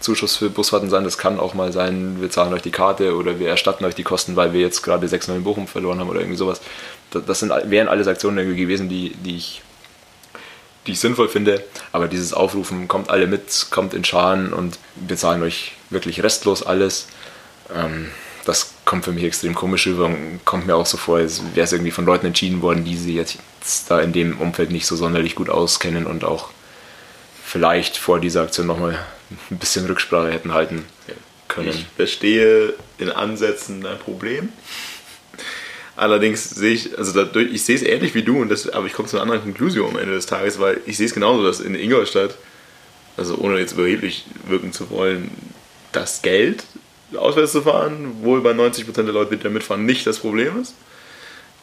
Zuschuss 0.00 0.36
für 0.36 0.50
Busfahrten 0.50 0.90
sein, 0.90 1.04
das 1.04 1.16
kann 1.16 1.40
auch 1.40 1.54
mal 1.54 1.72
sein, 1.72 2.20
wir 2.20 2.30
zahlen 2.30 2.52
euch 2.52 2.62
die 2.62 2.70
Karte 2.70 3.16
oder 3.16 3.40
wir 3.40 3.48
erstatten 3.48 3.86
euch 3.86 3.94
die 3.94 4.04
Kosten, 4.04 4.36
weil 4.36 4.52
wir 4.52 4.60
jetzt 4.60 4.82
gerade 4.82 5.06
6-9 5.06 5.36
in 5.36 5.44
Bochum 5.44 5.66
verloren 5.66 5.98
haben 5.98 6.10
oder 6.10 6.20
irgendwie 6.20 6.36
sowas. 6.36 6.60
Das 7.10 7.40
sind, 7.40 7.50
wären 7.70 7.88
alles 7.88 8.06
Aktionen 8.06 8.54
gewesen, 8.54 8.90
die, 8.90 9.14
die 9.14 9.36
ich 9.36 9.62
die 10.88 10.92
ich 10.92 11.00
sinnvoll 11.00 11.28
finde. 11.28 11.62
Aber 11.92 12.08
dieses 12.08 12.32
Aufrufen, 12.32 12.88
kommt 12.88 13.10
alle 13.10 13.26
mit, 13.26 13.68
kommt 13.70 13.94
in 13.94 14.04
Scharen 14.04 14.52
und 14.52 14.78
wir 14.96 15.16
zahlen 15.16 15.42
euch 15.42 15.72
wirklich 15.90 16.22
restlos 16.22 16.64
alles. 16.64 17.06
Ähm, 17.72 18.10
das 18.44 18.72
kommt 18.86 19.04
für 19.04 19.12
mich 19.12 19.24
extrem 19.24 19.54
komisch 19.54 19.86
rüber 19.86 20.06
und 20.06 20.40
kommt 20.46 20.66
mir 20.66 20.74
auch 20.74 20.86
so 20.86 20.96
vor, 20.96 21.18
als 21.18 21.42
wäre 21.54 21.64
es 21.64 21.72
irgendwie 21.72 21.90
von 21.90 22.06
Leuten 22.06 22.26
entschieden 22.26 22.62
worden, 22.62 22.84
die 22.84 22.96
sie 22.96 23.14
jetzt 23.14 23.38
da 23.88 24.00
in 24.00 24.12
dem 24.12 24.38
Umfeld 24.40 24.70
nicht 24.70 24.86
so 24.86 24.96
sonderlich 24.96 25.34
gut 25.34 25.50
auskennen 25.50 26.06
und 26.06 26.24
auch 26.24 26.48
vielleicht 27.44 27.98
vor 27.98 28.20
dieser 28.20 28.42
Aktion 28.42 28.66
nochmal 28.66 28.98
ein 29.50 29.58
bisschen 29.58 29.84
Rücksprache 29.84 30.30
hätten 30.30 30.54
halten 30.54 30.86
können. 31.48 31.68
Ich 31.68 31.86
verstehe 31.96 32.74
in 32.96 33.10
Ansätzen 33.10 33.82
dein 33.82 33.98
Problem. 33.98 34.50
Allerdings 35.98 36.50
sehe 36.50 36.74
ich, 36.74 36.96
also 36.96 37.12
dadurch, 37.12 37.52
ich 37.52 37.64
sehe 37.64 37.74
es 37.74 37.82
ähnlich 37.82 38.14
wie 38.14 38.22
du, 38.22 38.40
und 38.40 38.50
das, 38.50 38.68
aber 38.68 38.86
ich 38.86 38.92
komme 38.92 39.08
zu 39.08 39.16
einer 39.16 39.24
anderen 39.24 39.42
Konklusion 39.42 39.90
am 39.90 39.98
Ende 39.98 40.14
des 40.14 40.26
Tages, 40.26 40.60
weil 40.60 40.80
ich 40.86 40.96
sehe 40.96 41.06
es 41.06 41.12
genauso, 41.12 41.42
dass 41.42 41.58
in 41.58 41.74
Ingolstadt, 41.74 42.36
also 43.16 43.36
ohne 43.38 43.58
jetzt 43.58 43.72
überheblich 43.72 44.24
wirken 44.46 44.72
zu 44.72 44.90
wollen, 44.90 45.28
das 45.90 46.22
Geld 46.22 46.62
auswärts 47.16 47.50
zu 47.50 47.62
fahren, 47.62 48.18
wohl 48.22 48.42
bei 48.42 48.52
90% 48.52 48.92
der 48.92 49.12
Leute, 49.12 49.36
die 49.36 49.42
da 49.42 49.48
mitfahren, 49.48 49.86
nicht 49.86 50.06
das 50.06 50.20
Problem 50.20 50.60
ist. 50.60 50.76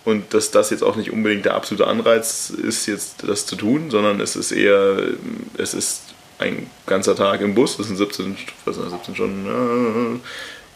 Und 0.04 0.34
dass 0.34 0.52
das 0.52 0.70
jetzt 0.70 0.84
auch 0.84 0.98
nicht 0.98 1.12
unbedingt 1.12 1.46
der 1.46 1.54
absolute 1.54 1.88
Anreiz 1.88 2.50
ist, 2.50 2.88
jetzt 2.88 3.24
das 3.26 3.46
zu 3.46 3.56
tun, 3.56 3.90
sondern 3.90 4.20
es 4.20 4.36
ist 4.36 4.52
eher, 4.52 4.98
es 5.58 5.74
ist 5.74 6.14
ein 6.40 6.70
ganzer 6.88 7.16
Tag 7.16 7.40
im 7.40 7.56
Bus, 7.56 7.78
das 7.78 7.88
sind 7.88 7.96
17, 7.96 8.36
was 8.66 8.76
17 8.76 9.16
Stunden, 9.16 10.20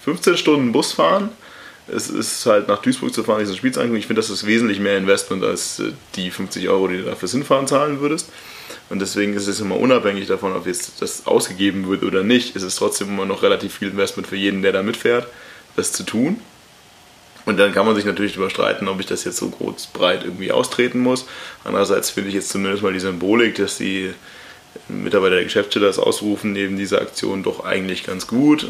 15 0.06 0.38
Stunden 0.38 0.72
Busfahren 0.72 1.32
es 1.94 2.10
ist 2.10 2.46
halt 2.46 2.68
nach 2.68 2.82
Duisburg 2.82 3.14
zu 3.14 3.24
fahren, 3.24 3.40
dieses 3.40 3.58
Spiel 3.58 3.72
zu 3.72 3.80
angucken. 3.80 4.00
Ich 4.00 4.08
finde, 4.08 4.22
das 4.22 4.30
ist 4.30 4.46
wesentlich 4.46 4.80
mehr 4.80 4.98
Investment 4.98 5.44
als 5.44 5.80
äh, 5.80 5.92
die 6.16 6.32
50 6.32 6.70
Euro, 6.70 6.88
die 6.88 6.98
du 6.98 7.04
dafür 7.04 7.30
Hinfahren 7.30 7.68
zahlen 7.68 8.00
würdest. 8.00 8.30
Und 8.90 9.00
deswegen 9.00 9.34
ist 9.34 9.48
es 9.48 9.60
immer 9.60 9.78
unabhängig 9.78 10.28
davon, 10.28 10.54
ob 10.54 10.66
jetzt 10.66 11.02
das 11.02 11.28
ausgegeben 11.28 11.88
wird 11.88 12.04
oder 12.04 12.24
nicht, 12.24 12.56
ist 12.56 12.64
es 12.64 12.76
trotzdem 12.76 13.10
immer 13.10 13.26
noch 13.26 13.44
relativ 13.44 13.76
viel 13.76 13.90
Investment 13.90 14.28
für 14.28 14.36
jeden, 14.36 14.62
der 14.62 14.72
da 14.72 14.84
mitfährt, 14.84 15.28
das 15.76 15.92
zu 15.92 16.04
tun. 16.04 16.40
Und 17.46 17.58
dann 17.58 17.74
kann 17.74 17.86
man 17.86 17.96
sich 17.96 18.06
natürlich 18.06 18.36
überstreiten, 18.36 18.88
ob 18.88 19.00
ich 19.00 19.06
das 19.06 19.24
jetzt 19.24 19.38
so 19.38 19.50
groß 19.50 19.88
breit 19.88 20.24
irgendwie 20.24 20.52
austreten 20.52 21.00
muss. 21.00 21.26
Andererseits 21.64 22.10
finde 22.10 22.30
ich 22.30 22.36
jetzt 22.36 22.50
zumindest 22.50 22.84
mal 22.84 22.94
die 22.94 23.00
Symbolik, 23.00 23.56
dass 23.56 23.78
die 23.78 24.14
Mitarbeiter 24.88 25.36
der 25.36 25.46
Geschäftsstelle 25.46 25.88
das 25.88 25.98
ausrufen, 25.98 26.52
neben 26.52 26.78
dieser 26.78 27.02
Aktion 27.02 27.42
doch 27.42 27.64
eigentlich 27.64 28.04
ganz 28.04 28.28
gut 28.28 28.68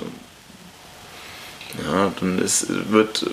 ja, 1.85 2.11
dann 2.19 2.39
ist, 2.39 2.67
wird 2.91 3.25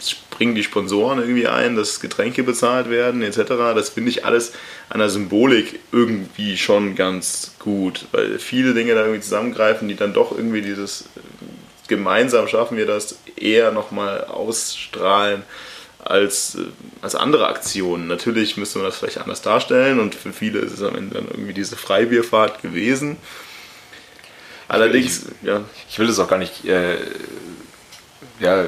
springen 0.00 0.54
die 0.54 0.64
Sponsoren 0.64 1.20
irgendwie 1.20 1.46
ein, 1.46 1.76
dass 1.76 2.00
Getränke 2.00 2.42
bezahlt 2.42 2.90
werden 2.90 3.22
etc. 3.22 3.36
Das 3.74 3.90
finde 3.90 4.10
ich 4.10 4.24
alles 4.24 4.52
an 4.88 4.98
der 4.98 5.08
Symbolik 5.08 5.80
irgendwie 5.92 6.56
schon 6.56 6.96
ganz 6.96 7.54
gut, 7.58 8.06
weil 8.12 8.38
viele 8.38 8.74
Dinge 8.74 8.94
da 8.94 9.02
irgendwie 9.02 9.20
zusammengreifen, 9.20 9.88
die 9.88 9.94
dann 9.94 10.12
doch 10.12 10.36
irgendwie 10.36 10.62
dieses 10.62 11.04
gemeinsam 11.86 12.48
schaffen 12.48 12.76
wir 12.76 12.86
das 12.86 13.18
eher 13.36 13.70
nochmal 13.70 14.24
ausstrahlen 14.24 15.42
als, 16.02 16.58
als 17.02 17.14
andere 17.14 17.48
Aktionen. 17.48 18.06
Natürlich 18.06 18.56
müsste 18.56 18.78
man 18.78 18.88
das 18.88 18.96
vielleicht 18.96 19.18
anders 19.18 19.42
darstellen 19.42 20.00
und 20.00 20.14
für 20.14 20.32
viele 20.32 20.60
ist 20.60 20.72
es 20.72 20.82
am 20.82 20.96
Ende 20.96 21.16
dann 21.16 21.28
irgendwie 21.28 21.54
diese 21.54 21.76
Freibierfahrt 21.76 22.62
gewesen. 22.62 23.16
Allerdings, 24.68 25.22
ich, 25.22 25.46
ja. 25.46 25.62
Ich 25.88 25.98
will 25.98 26.06
das 26.06 26.18
auch 26.18 26.28
gar 26.28 26.38
nicht 26.38 26.64
äh, 26.64 26.96
ja, 28.40 28.66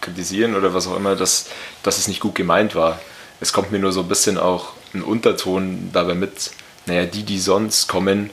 kritisieren 0.00 0.54
oder 0.54 0.74
was 0.74 0.86
auch 0.86 0.96
immer, 0.96 1.16
dass, 1.16 1.46
dass 1.82 1.98
es 1.98 2.08
nicht 2.08 2.20
gut 2.20 2.34
gemeint 2.34 2.74
war. 2.74 3.00
Es 3.40 3.52
kommt 3.52 3.70
mir 3.70 3.78
nur 3.78 3.92
so 3.92 4.00
ein 4.00 4.08
bisschen 4.08 4.38
auch 4.38 4.72
ein 4.94 5.02
Unterton 5.02 5.90
dabei 5.92 6.14
mit, 6.14 6.50
naja, 6.86 7.04
die, 7.04 7.22
die 7.22 7.38
sonst 7.38 7.88
kommen, 7.88 8.30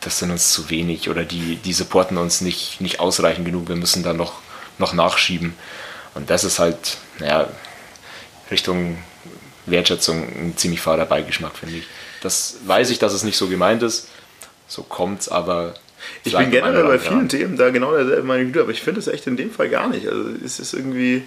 das 0.00 0.20
sind 0.20 0.30
uns 0.30 0.52
zu 0.52 0.70
wenig 0.70 1.10
oder 1.10 1.24
die, 1.24 1.56
die 1.56 1.72
supporten 1.72 2.16
uns 2.16 2.40
nicht, 2.40 2.80
nicht 2.80 3.00
ausreichend 3.00 3.44
genug, 3.44 3.68
wir 3.68 3.76
müssen 3.76 4.02
da 4.02 4.12
noch, 4.12 4.34
noch 4.78 4.92
nachschieben. 4.92 5.54
Und 6.14 6.30
das 6.30 6.44
ist 6.44 6.58
halt, 6.58 6.98
naja, 7.18 7.48
Richtung 8.50 8.98
Wertschätzung 9.66 10.22
ein 10.22 10.56
ziemlich 10.56 10.80
fader 10.80 11.04
Beigeschmack, 11.04 11.56
finde 11.56 11.78
ich. 11.78 11.84
Das 12.22 12.58
weiß 12.64 12.90
ich, 12.90 12.98
dass 12.98 13.12
es 13.12 13.24
nicht 13.24 13.36
so 13.36 13.48
gemeint 13.48 13.82
ist. 13.82 14.08
So 14.68 14.82
kommt 14.82 15.20
es, 15.22 15.28
aber 15.28 15.74
ich 16.24 16.36
bin 16.36 16.50
generell 16.50 16.84
bei 16.84 16.98
vielen 16.98 17.22
ja. 17.22 17.28
Themen 17.28 17.56
da 17.56 17.70
genau 17.70 17.92
derselbe 17.92 18.22
Meinung 18.22 18.54
wie 18.54 18.60
aber 18.60 18.70
ich 18.70 18.82
finde 18.82 19.00
es 19.00 19.08
echt 19.08 19.26
in 19.26 19.36
dem 19.36 19.50
Fall 19.50 19.68
gar 19.68 19.88
nicht. 19.88 20.06
Also 20.08 20.30
es 20.44 20.58
ist 20.60 20.74
irgendwie, 20.74 21.22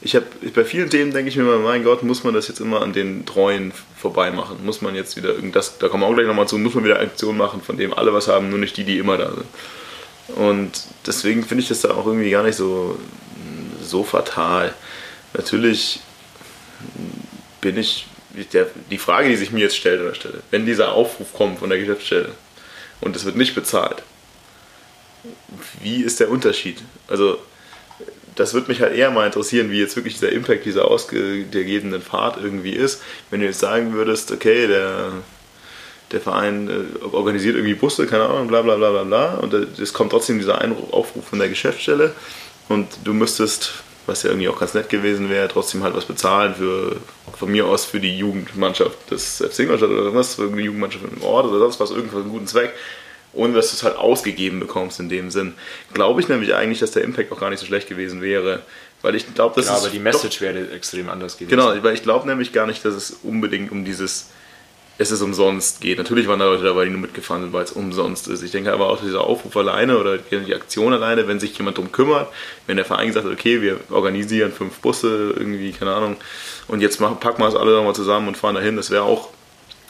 ich 0.00 0.14
habe 0.14 0.26
bei 0.54 0.64
vielen 0.64 0.90
Themen 0.90 1.12
denke 1.12 1.28
ich 1.28 1.36
mir 1.36 1.42
immer, 1.42 1.58
mein 1.58 1.84
Gott, 1.84 2.02
muss 2.02 2.24
man 2.24 2.34
das 2.34 2.48
jetzt 2.48 2.60
immer 2.60 2.82
an 2.82 2.92
den 2.92 3.26
Treuen 3.26 3.72
vorbei 3.96 4.30
machen? 4.30 4.64
Muss 4.64 4.82
man 4.82 4.94
jetzt 4.94 5.16
wieder 5.16 5.30
irgendwas, 5.30 5.78
da 5.78 5.88
kommen 5.88 6.02
wir 6.02 6.06
auch 6.06 6.14
gleich 6.14 6.26
nochmal 6.26 6.48
zu, 6.48 6.58
muss 6.58 6.74
man 6.74 6.84
wieder 6.84 7.00
Aktionen 7.00 7.38
machen, 7.38 7.62
von 7.62 7.76
dem 7.76 7.94
alle 7.94 8.12
was 8.12 8.28
haben, 8.28 8.50
nur 8.50 8.58
nicht 8.58 8.76
die, 8.76 8.84
die 8.84 8.98
immer 8.98 9.16
da 9.16 9.32
sind. 9.32 9.46
Und 10.36 10.70
deswegen 11.06 11.44
finde 11.44 11.62
ich 11.62 11.68
das 11.68 11.80
da 11.80 11.90
auch 11.90 12.06
irgendwie 12.06 12.30
gar 12.30 12.42
nicht 12.42 12.56
so, 12.56 12.98
so 13.82 14.04
fatal. 14.04 14.72
Natürlich 15.34 16.00
bin 17.60 17.76
ich, 17.76 18.06
der, 18.52 18.68
die 18.90 18.98
Frage, 18.98 19.28
die 19.28 19.36
sich 19.36 19.52
mir 19.52 19.60
jetzt 19.60 19.76
stellt 19.76 20.00
an 20.00 20.06
der 20.06 20.14
Stelle, 20.14 20.42
wenn 20.50 20.66
dieser 20.66 20.92
Aufruf 20.92 21.32
kommt 21.34 21.58
von 21.58 21.68
der 21.68 21.78
Geschäftsstelle 21.78 22.30
und 23.00 23.16
es 23.16 23.24
wird 23.24 23.36
nicht 23.36 23.54
bezahlt, 23.54 24.02
wie 25.82 26.02
ist 26.02 26.20
der 26.20 26.30
Unterschied? 26.30 26.82
Also, 27.08 27.38
das 28.34 28.52
würde 28.52 28.68
mich 28.68 28.80
halt 28.80 28.96
eher 28.96 29.10
mal 29.10 29.26
interessieren, 29.26 29.70
wie 29.70 29.78
jetzt 29.78 29.96
wirklich 29.96 30.14
dieser 30.14 30.32
Impact 30.32 30.64
dieser 30.64 30.86
ausgegebenen 30.90 32.02
Fahrt 32.02 32.38
irgendwie 32.42 32.72
ist. 32.72 33.00
Wenn 33.30 33.40
du 33.40 33.46
jetzt 33.46 33.60
sagen 33.60 33.92
würdest, 33.92 34.32
okay, 34.32 34.66
der, 34.66 35.12
der 36.10 36.20
Verein 36.20 36.68
äh, 36.68 37.04
organisiert 37.04 37.54
irgendwie 37.54 37.74
Busse, 37.74 38.06
keine 38.06 38.24
Ahnung, 38.24 38.48
bla 38.48 38.62
bla 38.62 38.76
bla 38.76 38.90
bla 38.90 39.04
bla, 39.04 39.34
und 39.36 39.54
es 39.54 39.92
kommt 39.92 40.10
trotzdem 40.10 40.38
dieser 40.38 40.60
Aufruf 40.90 41.28
von 41.28 41.38
der 41.38 41.48
Geschäftsstelle 41.48 42.12
und 42.68 42.88
du 43.04 43.14
müsstest, 43.14 43.84
was 44.06 44.22
ja 44.22 44.30
irgendwie 44.30 44.48
auch 44.48 44.58
ganz 44.58 44.74
nett 44.74 44.88
gewesen 44.88 45.30
wäre, 45.30 45.48
trotzdem 45.48 45.82
halt 45.82 45.96
was 45.96 46.04
bezahlen 46.04 46.54
für, 46.54 46.96
von 47.36 47.50
mir 47.50 47.66
aus 47.66 47.84
für 47.84 48.00
die 48.00 48.16
Jugendmannschaft 48.16 49.10
des 49.10 49.38
FC 49.38 49.60
Ingolstadt 49.60 49.90
oder 49.90 50.02
irgendwas, 50.02 50.34
für 50.34 50.42
irgendeine 50.42 50.66
Jugendmannschaft 50.66 51.04
im 51.04 51.22
Ort 51.22 51.46
oder 51.46 51.58
sonst 51.58 51.80
was, 51.80 51.90
irgendwas 51.90 52.20
einen 52.20 52.30
guten 52.30 52.46
Zweck 52.46 52.72
ohne 53.36 53.54
dass 53.54 53.70
du 53.70 53.76
es 53.76 53.82
halt 53.82 53.96
ausgegeben 53.96 54.60
bekommst 54.60 55.00
in 55.00 55.08
dem 55.08 55.30
Sinn. 55.30 55.54
Glaube 55.92 56.20
ich 56.20 56.28
nämlich 56.28 56.54
eigentlich, 56.54 56.78
dass 56.78 56.92
der 56.92 57.02
Impact 57.02 57.32
auch 57.32 57.40
gar 57.40 57.50
nicht 57.50 57.58
so 57.58 57.66
schlecht 57.66 57.88
gewesen 57.88 58.22
wäre. 58.22 58.62
Weil 59.02 59.14
ich 59.16 59.34
glaube, 59.34 59.54
dass 59.56 59.66
ja, 59.66 59.76
aber 59.76 59.90
die 59.90 59.98
Message 59.98 60.40
wäre 60.40 60.70
extrem 60.70 61.10
anders 61.10 61.36
gewesen. 61.36 61.58
Genau, 61.58 61.82
weil 61.82 61.94
ich 61.94 62.02
glaube 62.02 62.26
nämlich 62.26 62.52
gar 62.52 62.66
nicht, 62.66 62.84
dass 62.84 62.94
es 62.94 63.18
unbedingt 63.22 63.70
um 63.70 63.84
dieses 63.84 64.30
es 64.96 65.10
ist 65.10 65.22
umsonst 65.22 65.80
geht. 65.80 65.98
Natürlich 65.98 66.28
waren 66.28 66.38
da 66.38 66.44
Leute 66.44 66.64
dabei, 66.64 66.84
die 66.84 66.90
nur 66.90 67.00
mitgefahren 67.00 67.42
sind, 67.42 67.52
weil 67.52 67.64
es 67.64 67.72
umsonst 67.72 68.28
ist. 68.28 68.42
Ich 68.42 68.52
denke 68.52 68.72
aber 68.72 68.88
auch 68.88 69.00
dieser 69.00 69.22
Aufruf 69.22 69.56
alleine 69.56 69.98
oder 69.98 70.18
die 70.18 70.54
Aktion 70.54 70.92
alleine, 70.92 71.26
wenn 71.26 71.40
sich 71.40 71.56
jemand 71.58 71.78
darum 71.78 71.90
kümmert, 71.90 72.28
wenn 72.66 72.76
der 72.76 72.84
Verein 72.84 73.12
sagt, 73.12 73.26
okay, 73.26 73.60
wir 73.60 73.80
organisieren 73.90 74.52
fünf 74.52 74.78
Busse, 74.78 75.34
irgendwie, 75.36 75.72
keine 75.72 75.94
Ahnung, 75.94 76.16
und 76.68 76.80
jetzt 76.80 77.00
machen, 77.00 77.18
packen 77.18 77.42
wir 77.42 77.48
es 77.48 77.56
alle 77.56 77.72
nochmal 77.72 77.94
zusammen 77.94 78.28
und 78.28 78.36
fahren 78.36 78.54
dahin, 78.54 78.76
das 78.76 78.90
wäre 78.90 79.02
auch, 79.02 79.30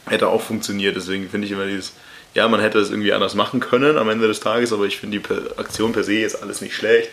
hätte 0.07 0.29
auch 0.29 0.41
funktioniert. 0.41 0.97
Deswegen 0.97 1.29
finde 1.29 1.47
ich 1.47 1.53
immer 1.53 1.67
dieses, 1.67 1.93
ja, 2.33 2.49
man 2.49 2.61
hätte 2.61 2.79
es 2.79 2.91
irgendwie 2.91 3.13
anders 3.13 3.35
machen 3.35 3.61
können 3.61 3.99
am 3.99 4.09
Ende 4.09 4.27
des 4.27 4.41
Tages, 4.41 4.73
aber 4.73 4.87
ich 4.87 4.97
finde 4.97 5.19
die 5.19 5.59
Aktion 5.59 5.93
per 5.93 6.03
se 6.03 6.21
ist 6.21 6.37
alles 6.37 6.63
nicht 6.63 6.75
schlecht 6.75 7.11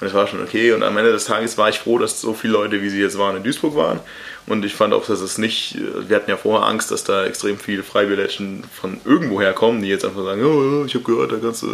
und 0.00 0.06
es 0.06 0.14
war 0.14 0.26
schon 0.26 0.42
okay. 0.42 0.72
Und 0.72 0.82
am 0.82 0.96
Ende 0.96 1.12
des 1.12 1.26
Tages 1.26 1.58
war 1.58 1.68
ich 1.68 1.78
froh, 1.78 1.98
dass 1.98 2.20
so 2.20 2.34
viele 2.34 2.54
Leute, 2.54 2.82
wie 2.82 2.90
sie 2.90 3.00
jetzt 3.00 3.18
waren, 3.18 3.36
in 3.36 3.42
Duisburg 3.42 3.76
waren. 3.76 4.00
Und 4.46 4.64
ich 4.64 4.74
fand 4.74 4.92
auch, 4.92 5.06
dass 5.06 5.20
es 5.20 5.38
nicht, 5.38 5.76
wir 6.08 6.16
hatten 6.16 6.30
ja 6.30 6.36
vorher 6.36 6.66
Angst, 6.66 6.90
dass 6.90 7.04
da 7.04 7.24
extrem 7.24 7.58
viele 7.58 7.84
Freibilletchen 7.84 8.64
von 8.72 9.00
irgendwoher 9.04 9.52
kommen, 9.52 9.82
die 9.82 9.88
jetzt 9.88 10.04
einfach 10.04 10.24
sagen, 10.24 10.44
oh, 10.44 10.84
ich 10.84 10.94
habe 10.94 11.04
gehört, 11.04 11.30
da 11.30 11.36
kannst 11.36 11.62
du 11.62 11.68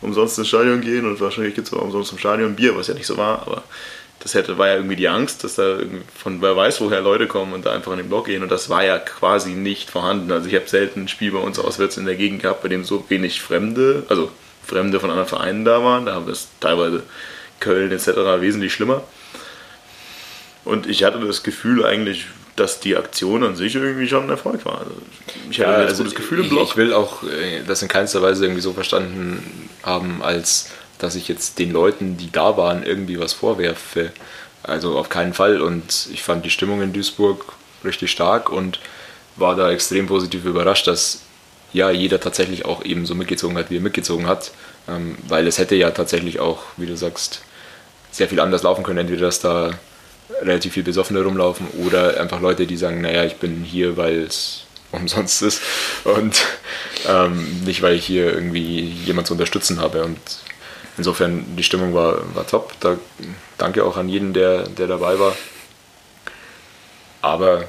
umsonst 0.00 0.38
ins 0.38 0.48
Stadion 0.48 0.80
gehen 0.80 1.06
und 1.06 1.20
wahrscheinlich 1.20 1.54
gibt 1.54 1.66
es 1.66 1.74
auch 1.74 1.82
umsonst 1.82 2.12
im 2.12 2.18
Stadion 2.18 2.56
Bier, 2.56 2.74
was 2.74 2.86
ja 2.86 2.94
nicht 2.94 3.06
so 3.06 3.18
war, 3.18 3.42
aber 3.42 3.62
das 4.20 4.34
hätte, 4.34 4.58
war 4.58 4.68
ja 4.68 4.76
irgendwie 4.76 4.96
die 4.96 5.08
Angst, 5.08 5.44
dass 5.44 5.54
da 5.54 5.78
von 6.14 6.42
wer 6.42 6.56
weiß 6.56 6.80
woher 6.80 7.00
Leute 7.00 7.26
kommen 7.26 7.52
und 7.52 7.66
da 7.66 7.72
einfach 7.72 7.92
in 7.92 7.98
den 7.98 8.08
Block 8.08 8.26
gehen 8.26 8.42
und 8.42 8.50
das 8.50 8.68
war 8.68 8.84
ja 8.84 8.98
quasi 8.98 9.50
nicht 9.50 9.90
vorhanden. 9.90 10.32
Also 10.32 10.48
ich 10.48 10.54
habe 10.54 10.66
selten 10.66 11.02
ein 11.02 11.08
Spiel 11.08 11.32
bei 11.32 11.38
uns 11.38 11.58
auswärts 11.58 11.98
in 11.98 12.06
der 12.06 12.16
Gegend 12.16 12.42
gehabt, 12.42 12.62
bei 12.62 12.68
dem 12.68 12.84
so 12.84 13.04
wenig 13.08 13.40
Fremde, 13.40 14.04
also 14.08 14.30
Fremde 14.66 14.98
von 14.98 15.10
anderen 15.10 15.28
Vereinen 15.28 15.64
da 15.64 15.84
waren. 15.84 16.06
Da 16.06 16.14
haben 16.14 16.26
wir 16.26 16.32
es 16.32 16.48
teilweise 16.60 17.04
Köln 17.60 17.92
etc. 17.92 18.08
wesentlich 18.40 18.72
schlimmer. 18.72 19.02
Und 20.64 20.86
ich 20.86 21.04
hatte 21.04 21.18
das 21.20 21.42
Gefühl 21.42 21.84
eigentlich, 21.84 22.26
dass 22.56 22.80
die 22.80 22.96
Aktion 22.96 23.44
an 23.44 23.56
sich 23.56 23.74
irgendwie 23.74 24.08
schon 24.08 24.24
ein 24.24 24.30
Erfolg 24.30 24.64
war. 24.64 24.80
Also 24.80 24.92
ich 25.50 25.60
hatte 25.60 25.70
ja, 25.70 25.86
also 25.86 26.04
das 26.04 26.14
Gefühl 26.14 26.40
im 26.40 26.48
Block. 26.48 26.68
Ich 26.70 26.76
will 26.76 26.92
auch 26.92 27.22
äh, 27.22 27.62
das 27.66 27.82
in 27.82 27.88
keinster 27.88 28.20
Weise 28.20 28.44
irgendwie 28.44 28.60
so 28.60 28.72
verstanden 28.72 29.70
haben, 29.82 30.22
als 30.22 30.70
dass 30.98 31.14
ich 31.14 31.28
jetzt 31.28 31.58
den 31.58 31.72
Leuten, 31.72 32.16
die 32.16 32.30
da 32.30 32.56
waren, 32.56 32.82
irgendwie 32.82 33.20
was 33.20 33.32
vorwerfe. 33.32 34.12
Also 34.62 34.98
auf 34.98 35.08
keinen 35.08 35.34
Fall. 35.34 35.60
Und 35.60 36.08
ich 36.12 36.22
fand 36.22 36.44
die 36.44 36.50
Stimmung 36.50 36.82
in 36.82 36.92
Duisburg 36.92 37.52
richtig 37.84 38.10
stark 38.10 38.50
und 38.50 38.80
war 39.36 39.54
da 39.54 39.70
extrem 39.70 40.06
positiv 40.08 40.44
überrascht, 40.44 40.88
dass 40.88 41.22
ja 41.72 41.90
jeder 41.90 42.18
tatsächlich 42.18 42.64
auch 42.64 42.84
eben 42.84 43.06
so 43.06 43.14
mitgezogen 43.14 43.56
hat, 43.56 43.70
wie 43.70 43.76
er 43.76 43.82
mitgezogen 43.82 44.26
hat. 44.26 44.50
Ähm, 44.88 45.16
weil 45.28 45.46
es 45.46 45.58
hätte 45.58 45.76
ja 45.76 45.90
tatsächlich 45.92 46.40
auch, 46.40 46.62
wie 46.76 46.86
du 46.86 46.96
sagst, 46.96 47.42
sehr 48.10 48.28
viel 48.28 48.40
anders 48.40 48.62
laufen 48.62 48.82
können. 48.84 48.98
Entweder 48.98 49.26
dass 49.26 49.40
da 49.40 49.72
relativ 50.42 50.74
viel 50.74 50.82
Besoffene 50.82 51.22
rumlaufen 51.22 51.66
oder 51.84 52.20
einfach 52.20 52.40
Leute, 52.40 52.66
die 52.66 52.76
sagen, 52.76 53.00
naja, 53.00 53.24
ich 53.24 53.36
bin 53.36 53.64
hier, 53.64 53.96
weil 53.96 54.22
es 54.22 54.64
umsonst 54.92 55.42
ist 55.42 55.60
und 56.04 56.46
ähm, 57.06 57.62
nicht, 57.64 57.82
weil 57.82 57.94
ich 57.94 58.06
hier 58.06 58.32
irgendwie 58.32 58.80
jemand 58.80 59.26
zu 59.26 59.34
unterstützen 59.34 59.80
habe. 59.80 60.04
Und 60.04 60.18
insofern, 60.96 61.44
die 61.56 61.62
Stimmung 61.62 61.94
war, 61.94 62.34
war 62.34 62.46
top. 62.46 62.72
Da, 62.80 62.96
danke 63.58 63.84
auch 63.84 63.96
an 63.96 64.08
jeden, 64.08 64.32
der, 64.32 64.68
der 64.68 64.86
dabei 64.86 65.18
war. 65.18 65.36
Aber 67.20 67.64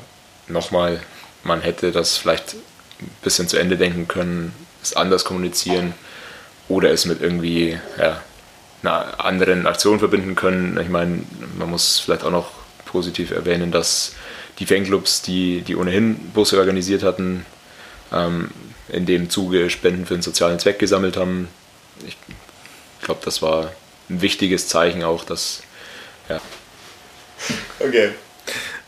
nochmal, 0.48 1.02
man 1.44 1.62
hätte 1.62 1.92
das 1.92 2.18
vielleicht 2.18 2.54
ein 3.02 3.12
bisschen 3.22 3.48
zu 3.48 3.58
Ende 3.58 3.78
denken 3.78 4.08
können, 4.08 4.54
es 4.82 4.96
anders 4.96 5.26
kommunizieren 5.26 5.94
oder 6.70 6.92
es 6.92 7.06
mit 7.06 7.22
irgendwie 7.22 7.78
ja, 7.98 8.22
einer 8.82 9.23
anderen 9.23 9.67
Aktion 9.67 9.99
verbinden 9.99 10.36
können. 10.36 10.80
Ich 10.80 10.89
meine, 10.89 11.23
man 11.57 11.69
muss 11.69 11.99
vielleicht 11.99 12.23
auch 12.23 12.32
noch 12.32 12.51
positiv 12.86 13.32
erwähnen, 13.32 13.71
dass 13.71 14.15
die 14.59 14.65
Fanclubs, 14.65 15.21
die, 15.21 15.61
die 15.61 15.75
ohnehin 15.75 16.32
Busse 16.34 16.57
organisiert 16.57 17.03
hatten, 17.03 17.45
ähm, 18.11 18.49
in 18.89 19.05
dem 19.05 19.30
Zuge 19.30 19.69
Spenden 19.69 20.05
für 20.05 20.15
den 20.15 20.21
sozialen 20.21 20.59
Zweck 20.59 20.80
gesammelt 20.80 21.17
haben. 21.17 21.47
Ich 22.07 22.17
glaube, 23.01 23.21
das 23.23 23.41
war 23.41 23.71
ein 24.09 24.21
wichtiges 24.21 24.67
Zeichen 24.67 25.03
auch, 25.03 25.23
dass, 25.23 25.61
ja. 26.27 26.41
Okay. 27.80 28.11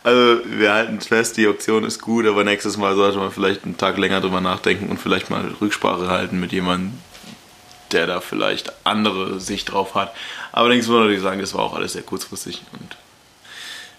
Also 0.04 0.40
wir 0.44 0.72
halten 0.72 1.00
fest, 1.00 1.36
die 1.36 1.46
Option 1.46 1.84
ist 1.84 2.00
gut, 2.00 2.26
aber 2.26 2.42
nächstes 2.42 2.76
Mal 2.76 2.96
sollte 2.96 3.18
man 3.18 3.30
vielleicht 3.30 3.64
einen 3.64 3.76
Tag 3.76 3.98
länger 3.98 4.20
drüber 4.20 4.40
nachdenken 4.40 4.88
und 4.88 4.98
vielleicht 4.98 5.30
mal 5.30 5.44
Rücksprache 5.60 6.08
halten 6.08 6.40
mit 6.40 6.50
jemandem, 6.50 6.98
der 7.92 8.06
da 8.06 8.20
vielleicht 8.20 8.72
andere 8.84 9.40
Sicht 9.40 9.72
drauf 9.72 9.94
hat. 9.94 10.14
Allerdings 10.52 10.86
muss 10.86 10.94
man 10.94 11.04
natürlich 11.04 11.22
sagen, 11.22 11.40
das 11.40 11.54
war 11.54 11.62
auch 11.62 11.74
alles 11.74 11.92
sehr 11.92 12.02
kurzfristig 12.02 12.62
und 12.72 12.96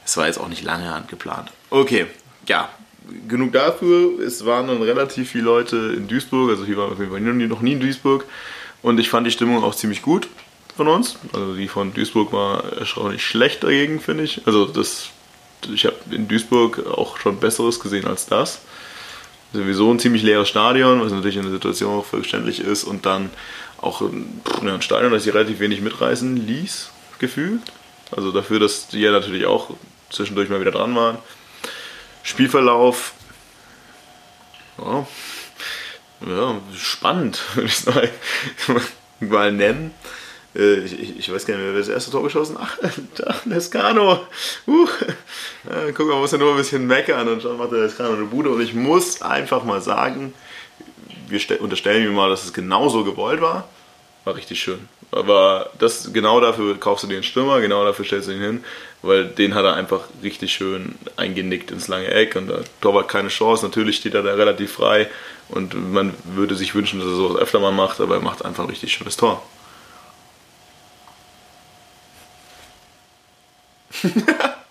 es 0.06 0.18
war 0.18 0.28
jetzt 0.28 0.40
auch 0.40 0.50
nicht 0.50 0.64
lange 0.64 1.04
geplant. 1.08 1.52
Okay, 1.70 2.08
ja, 2.48 2.70
genug 3.28 3.54
dafür. 3.54 4.20
Es 4.20 4.46
waren 4.46 4.68
dann 4.68 4.82
relativ 4.82 5.32
viele 5.32 5.46
Leute 5.46 5.94
in 5.96 6.08
Duisburg, 6.08 6.50
also 6.50 6.66
hier 6.66 6.78
waren 6.78 6.98
wir 6.98 7.48
noch 7.48 7.62
nie 7.62 7.74
in 7.74 7.80
Duisburg 7.80 8.26
und 8.82 9.00
ich 9.00 9.10
fand 9.10 9.26
die 9.28 9.32
Stimmung 9.32 9.64
auch 9.64 9.76
ziemlich 9.76 10.02
gut 10.02 10.28
von 10.76 10.88
uns. 10.88 11.18
Also 11.34 11.56
die 11.56 11.68
von 11.68 11.94
Duisburg 11.94 12.34
war 12.34 12.64
erstaunlich 12.74 13.26
schlecht 13.26 13.64
dagegen, 13.64 14.00
finde 14.00 14.24
ich. 14.24 14.42
Also 14.46 14.66
das, 14.66 15.10
ich 15.74 15.86
habe 15.86 15.96
in 16.12 16.28
Duisburg 16.28 16.86
auch 16.88 17.18
schon 17.18 17.40
Besseres 17.40 17.80
gesehen 17.80 18.06
als 18.06 18.26
das. 18.26 18.62
Sowieso 19.54 19.92
ein 19.92 20.00
ziemlich 20.00 20.24
leeres 20.24 20.50
Stadion, 20.50 21.02
was 21.02 21.12
natürlich 21.12 21.38
in 21.38 21.44
der 21.44 21.52
Situation 21.52 22.00
auch 22.00 22.06
verständlich 22.06 22.60
ist 22.60 22.84
und 22.84 23.06
dann 23.06 23.30
auch 23.84 24.02
ein, 24.02 24.42
ein 24.62 24.82
Stadion, 24.82 25.12
das 25.12 25.24
sich 25.24 25.34
relativ 25.34 25.60
wenig 25.60 25.82
mitreißen 25.82 26.36
ließ, 26.36 26.90
gefühlt. 27.20 27.62
Also 28.12 28.32
dafür, 28.32 28.60
dass 28.60 28.88
die 28.88 29.02
ja 29.02 29.12
natürlich 29.12 29.46
auch 29.46 29.72
zwischendurch 30.10 30.50
mal 30.50 30.62
wieder 30.62 30.72
dran 30.72 30.96
waren. 30.96 31.18
Spielverlauf, 32.24 33.14
ja, 34.78 35.08
ja 36.26 36.62
spannend, 36.76 37.42
würde 37.56 37.70
ich 37.70 37.86
mal, 37.86 38.10
mal 39.20 39.52
nennen. 39.52 39.94
Äh, 40.56 40.80
ich, 40.82 41.18
ich, 41.18 41.34
weiß 41.34 41.46
gar 41.46 41.56
nicht 41.58 41.66
wer 41.66 41.74
das 41.74 41.88
erste 41.88 42.12
Tor 42.12 42.24
geschossen 42.24 42.58
Ach, 42.60 42.78
da, 43.16 43.36
Lescano. 43.46 44.28
Uh. 44.68 44.88
Guck 45.96 46.08
mal, 46.08 46.20
muss 46.20 46.32
ja 46.32 46.38
nur 46.38 46.52
ein 46.52 46.58
bisschen 46.58 46.86
meckern 46.86 47.28
und 47.28 47.42
schon 47.42 47.58
macht 47.58 47.72
der 47.72 47.80
Lescano 47.80 48.14
eine 48.14 48.26
Bude. 48.26 48.50
Und 48.50 48.62
ich 48.62 48.74
muss 48.74 49.22
einfach 49.22 49.64
mal 49.64 49.82
sagen, 49.82 50.34
wir 51.34 51.62
unterstellen 51.62 52.06
mir 52.06 52.12
mal, 52.12 52.30
dass 52.30 52.46
es 52.46 52.54
genauso 52.54 53.04
gewollt 53.04 53.42
war. 53.42 53.68
War 54.24 54.36
richtig 54.36 54.62
schön. 54.62 54.88
Aber 55.12 55.70
das, 55.80 56.14
genau 56.14 56.40
dafür 56.40 56.80
kaufst 56.80 57.04
du 57.04 57.08
den 57.08 57.24
Stürmer, 57.24 57.60
genau 57.62 57.84
dafür 57.84 58.06
stellst 58.06 58.30
du 58.30 58.34
ihn 58.34 58.42
hin, 58.42 58.64
weil 59.02 59.26
den 59.26 59.54
hat 59.54 59.66
er 59.66 59.76
einfach 59.76 60.02
richtig 60.24 60.54
schön 60.54 60.96
eingenickt 61.18 61.72
ins 61.72 61.88
lange 61.88 62.08
Eck 62.08 62.36
und 62.36 62.48
der 62.48 62.62
Torwart 62.82 63.10
keine 63.10 63.28
Chance. 63.28 63.66
Natürlich 63.66 63.98
steht 63.98 64.16
er 64.16 64.24
da 64.24 64.34
relativ 64.34 64.72
frei 64.74 65.10
und 65.50 65.92
man 65.94 66.14
würde 66.24 66.56
sich 66.56 66.74
wünschen, 66.74 67.00
dass 67.00 67.10
er 67.10 67.16
sowas 67.16 67.42
öfter 67.42 67.60
mal 67.60 67.72
macht, 67.72 68.00
aber 68.00 68.16
er 68.16 68.22
macht 68.22 68.46
einfach 68.46 68.64
ein 68.64 68.70
richtig 68.70 68.94
schönes 68.94 69.18
Tor. 69.18 69.44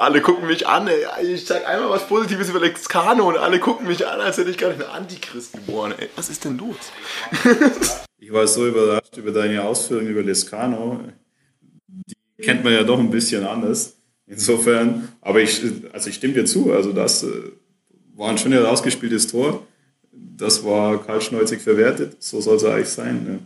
alle 0.00 0.22
gucken 0.22 0.46
mich 0.46 0.66
an, 0.66 0.88
ey. 0.88 1.04
Ich 1.34 1.44
sag 1.44 1.66
einmal 1.68 1.90
was 1.90 2.08
Positives 2.08 2.48
über 2.48 2.60
Lexcano 2.60 3.28
und 3.28 3.36
alle 3.36 3.60
gucken 3.60 3.86
mich 3.86 4.06
an, 4.06 4.20
als 4.20 4.38
hätte 4.38 4.50
ich 4.50 4.56
nicht 4.56 4.64
einen 4.64 4.82
Antichrist 4.82 5.52
geboren, 5.52 5.92
ey. 5.98 6.08
Was 6.16 6.30
ist 6.30 6.42
denn 6.44 6.56
los? 6.56 6.76
ich 8.18 8.32
war 8.32 8.46
so 8.46 8.66
überrascht 8.66 9.18
über 9.18 9.30
deine 9.30 9.62
Ausführungen 9.62 10.08
über 10.08 10.22
Lescano. 10.22 11.00
Die 11.86 12.42
kennt 12.42 12.64
man 12.64 12.72
ja 12.72 12.82
doch 12.82 12.98
ein 12.98 13.10
bisschen 13.10 13.46
anders. 13.46 13.98
Insofern, 14.26 15.08
aber 15.20 15.42
ich, 15.42 15.62
also 15.92 16.08
ich 16.08 16.14
stimme 16.14 16.32
dir 16.32 16.46
zu, 16.46 16.72
also 16.72 16.92
das 16.92 17.22
äh, 17.22 17.52
war 18.14 18.30
ein 18.30 18.38
schön 18.38 18.52
herausgespieltes 18.52 19.26
Tor. 19.26 19.66
Das 20.12 20.64
war 20.64 21.04
kaltschnäuzig 21.04 21.60
verwertet, 21.60 22.22
so 22.22 22.40
soll 22.40 22.56
es 22.56 22.64
eigentlich 22.64 22.88
sein. 22.88 23.24
Ne? 23.24 23.38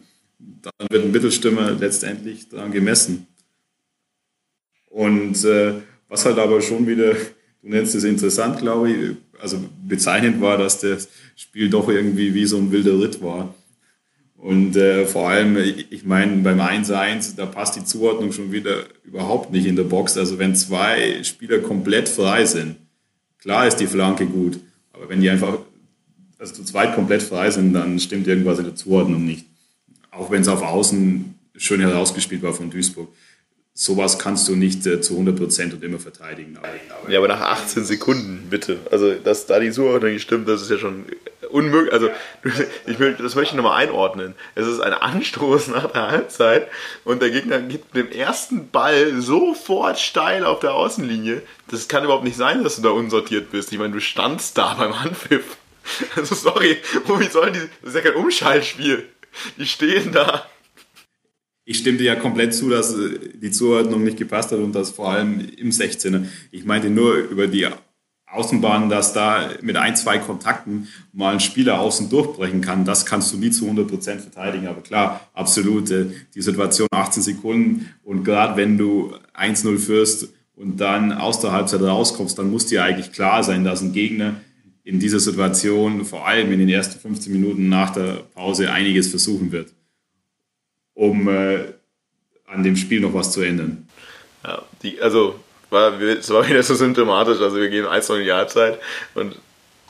Dann 0.62 0.88
wird 0.88 1.04
ein 1.04 1.10
Mittelstürmer 1.10 1.72
letztendlich 1.72 2.48
daran 2.48 2.70
gemessen. 2.70 3.26
Und 4.88 5.44
äh, 5.44 5.80
was 6.08 6.24
halt 6.24 6.38
aber 6.38 6.60
schon 6.60 6.86
wieder, 6.86 7.14
du 7.14 7.68
nennst 7.68 7.94
es 7.94 8.04
interessant, 8.04 8.58
glaube 8.58 8.90
ich, 8.90 9.16
also 9.40 9.58
bezeichnend 9.86 10.40
war, 10.40 10.58
dass 10.58 10.80
das 10.80 11.08
Spiel 11.36 11.68
doch 11.68 11.88
irgendwie 11.88 12.34
wie 12.34 12.46
so 12.46 12.56
ein 12.56 12.70
wilder 12.70 13.00
Ritt 13.00 13.22
war. 13.22 13.54
Und 14.36 14.76
äh, 14.76 15.06
vor 15.06 15.30
allem, 15.30 15.56
ich 15.56 16.04
meine, 16.04 16.36
beim 16.42 16.60
1-1, 16.60 17.34
da 17.36 17.46
passt 17.46 17.76
die 17.76 17.84
Zuordnung 17.84 18.30
schon 18.30 18.52
wieder 18.52 18.84
überhaupt 19.02 19.52
nicht 19.52 19.64
in 19.66 19.74
der 19.74 19.84
Box. 19.84 20.18
Also 20.18 20.38
wenn 20.38 20.54
zwei 20.54 21.22
Spieler 21.24 21.60
komplett 21.60 22.10
frei 22.10 22.44
sind, 22.44 22.76
klar 23.38 23.66
ist 23.66 23.76
die 23.76 23.86
Flanke 23.86 24.26
gut, 24.26 24.60
aber 24.92 25.08
wenn 25.08 25.22
die 25.22 25.30
einfach 25.30 25.58
also 26.38 26.54
zu 26.54 26.64
zweit 26.64 26.94
komplett 26.94 27.22
frei 27.22 27.50
sind, 27.50 27.72
dann 27.72 27.98
stimmt 27.98 28.26
irgendwas 28.26 28.58
in 28.58 28.66
der 28.66 28.74
Zuordnung 28.74 29.24
nicht. 29.24 29.46
Auch 30.10 30.30
wenn 30.30 30.42
es 30.42 30.48
auf 30.48 30.62
Außen 30.62 31.34
schön 31.56 31.80
herausgespielt 31.80 32.42
war 32.42 32.52
von 32.52 32.68
Duisburg 32.68 33.08
sowas 33.74 34.20
kannst 34.20 34.46
du 34.46 34.54
nicht 34.54 34.86
äh, 34.86 35.00
zu 35.00 35.18
100% 35.18 35.72
und 35.72 35.82
immer 35.82 35.98
verteidigen. 35.98 36.56
Aber, 36.56 37.10
ja, 37.10 37.18
aber 37.18 37.28
nach 37.28 37.40
18 37.40 37.84
Sekunden, 37.84 38.46
bitte. 38.48 38.78
Also, 38.90 39.14
dass 39.14 39.46
da 39.46 39.58
die 39.58 39.72
Zuordnung 39.72 40.12
nicht 40.12 40.22
stimmt, 40.22 40.48
das 40.48 40.62
ist 40.62 40.70
ja 40.70 40.78
schon 40.78 41.04
unmöglich. 41.50 41.92
Also, 41.92 42.08
ich 42.86 42.98
will, 43.00 43.14
das 43.14 43.34
möchte 43.34 43.54
ich 43.54 43.56
nochmal 43.56 43.82
einordnen. 43.82 44.36
Es 44.54 44.68
ist 44.68 44.80
ein 44.80 44.92
Anstoß 44.92 45.68
nach 45.68 45.90
der 45.90 46.08
Halbzeit 46.08 46.68
und 47.04 47.20
der 47.20 47.30
Gegner 47.30 47.58
mit 47.58 47.94
dem 47.96 48.12
ersten 48.12 48.70
Ball 48.70 49.20
sofort 49.20 49.98
steil 49.98 50.44
auf 50.44 50.60
der 50.60 50.74
Außenlinie. 50.74 51.42
Das 51.68 51.88
kann 51.88 52.04
überhaupt 52.04 52.24
nicht 52.24 52.36
sein, 52.36 52.62
dass 52.62 52.76
du 52.76 52.82
da 52.82 52.90
unsortiert 52.90 53.50
bist. 53.50 53.72
Ich 53.72 53.78
meine, 53.78 53.92
du 53.92 54.00
standst 54.00 54.56
da 54.56 54.74
beim 54.74 54.92
Anpfiff. 54.92 55.56
Also, 56.16 56.34
sorry, 56.34 56.78
wie 57.18 57.28
sollen 57.28 57.52
die, 57.52 57.60
das 57.82 57.90
ist 57.90 57.94
ja 57.94 58.00
kein 58.00 58.14
Umschaltspiel. 58.14 59.06
Die 59.58 59.66
stehen 59.66 60.12
da 60.12 60.46
ich 61.64 61.78
stimme 61.78 61.98
dir 61.98 62.04
ja 62.04 62.16
komplett 62.16 62.54
zu, 62.54 62.68
dass 62.68 62.94
äh, 62.94 63.18
die 63.34 63.50
Zuordnung 63.50 64.04
nicht 64.04 64.18
gepasst 64.18 64.52
hat 64.52 64.58
und 64.58 64.74
das 64.74 64.90
vor 64.90 65.10
allem 65.10 65.40
im 65.56 65.70
16er. 65.70 66.26
Ich 66.50 66.64
meinte 66.64 66.90
nur 66.90 67.14
über 67.14 67.46
die 67.46 67.66
Außenbahn, 68.26 68.90
dass 68.90 69.12
da 69.12 69.50
mit 69.62 69.76
ein, 69.76 69.96
zwei 69.96 70.18
Kontakten 70.18 70.88
mal 71.12 71.34
ein 71.34 71.40
Spieler 71.40 71.80
außen 71.80 72.10
durchbrechen 72.10 72.60
kann. 72.60 72.84
Das 72.84 73.06
kannst 73.06 73.32
du 73.32 73.38
nie 73.38 73.50
zu 73.50 73.64
100 73.64 73.88
Prozent 73.88 74.20
verteidigen. 74.20 74.66
Aber 74.66 74.82
klar, 74.82 75.28
absolut, 75.32 75.90
äh, 75.90 76.06
die 76.34 76.42
Situation 76.42 76.88
18 76.92 77.22
Sekunden 77.22 77.88
und 78.02 78.24
gerade 78.24 78.56
wenn 78.56 78.76
du 78.76 79.14
1-0 79.34 79.78
führst 79.78 80.28
und 80.56 80.80
dann 80.80 81.12
aus 81.12 81.40
der 81.40 81.52
Halbzeit 81.52 81.80
rauskommst, 81.80 82.38
dann 82.38 82.50
muss 82.50 82.66
dir 82.66 82.84
eigentlich 82.84 83.12
klar 83.12 83.42
sein, 83.42 83.64
dass 83.64 83.80
ein 83.80 83.92
Gegner 83.92 84.34
in 84.84 85.00
dieser 85.00 85.18
Situation, 85.18 86.04
vor 86.04 86.26
allem 86.28 86.52
in 86.52 86.58
den 86.58 86.68
ersten 86.68 87.00
15 87.00 87.32
Minuten 87.32 87.70
nach 87.70 87.90
der 87.90 88.24
Pause, 88.34 88.70
einiges 88.70 89.08
versuchen 89.08 89.50
wird 89.50 89.72
um 90.94 91.28
äh, 91.28 91.64
an 92.46 92.62
dem 92.62 92.76
Spiel 92.76 93.00
noch 93.00 93.14
was 93.14 93.32
zu 93.32 93.42
ändern. 93.42 93.88
Ja, 94.44 94.62
die, 94.82 95.00
also 95.00 95.40
war, 95.70 96.00
es 96.00 96.30
war 96.30 96.46
wieder 96.48 96.62
so 96.62 96.74
symptomatisch. 96.74 97.40
Also 97.40 97.56
wir 97.56 97.68
gehen 97.68 97.86
1 97.86 98.08
in 98.10 98.24
die 98.24 98.32
Halbzeit 98.32 98.78
und 99.14 99.36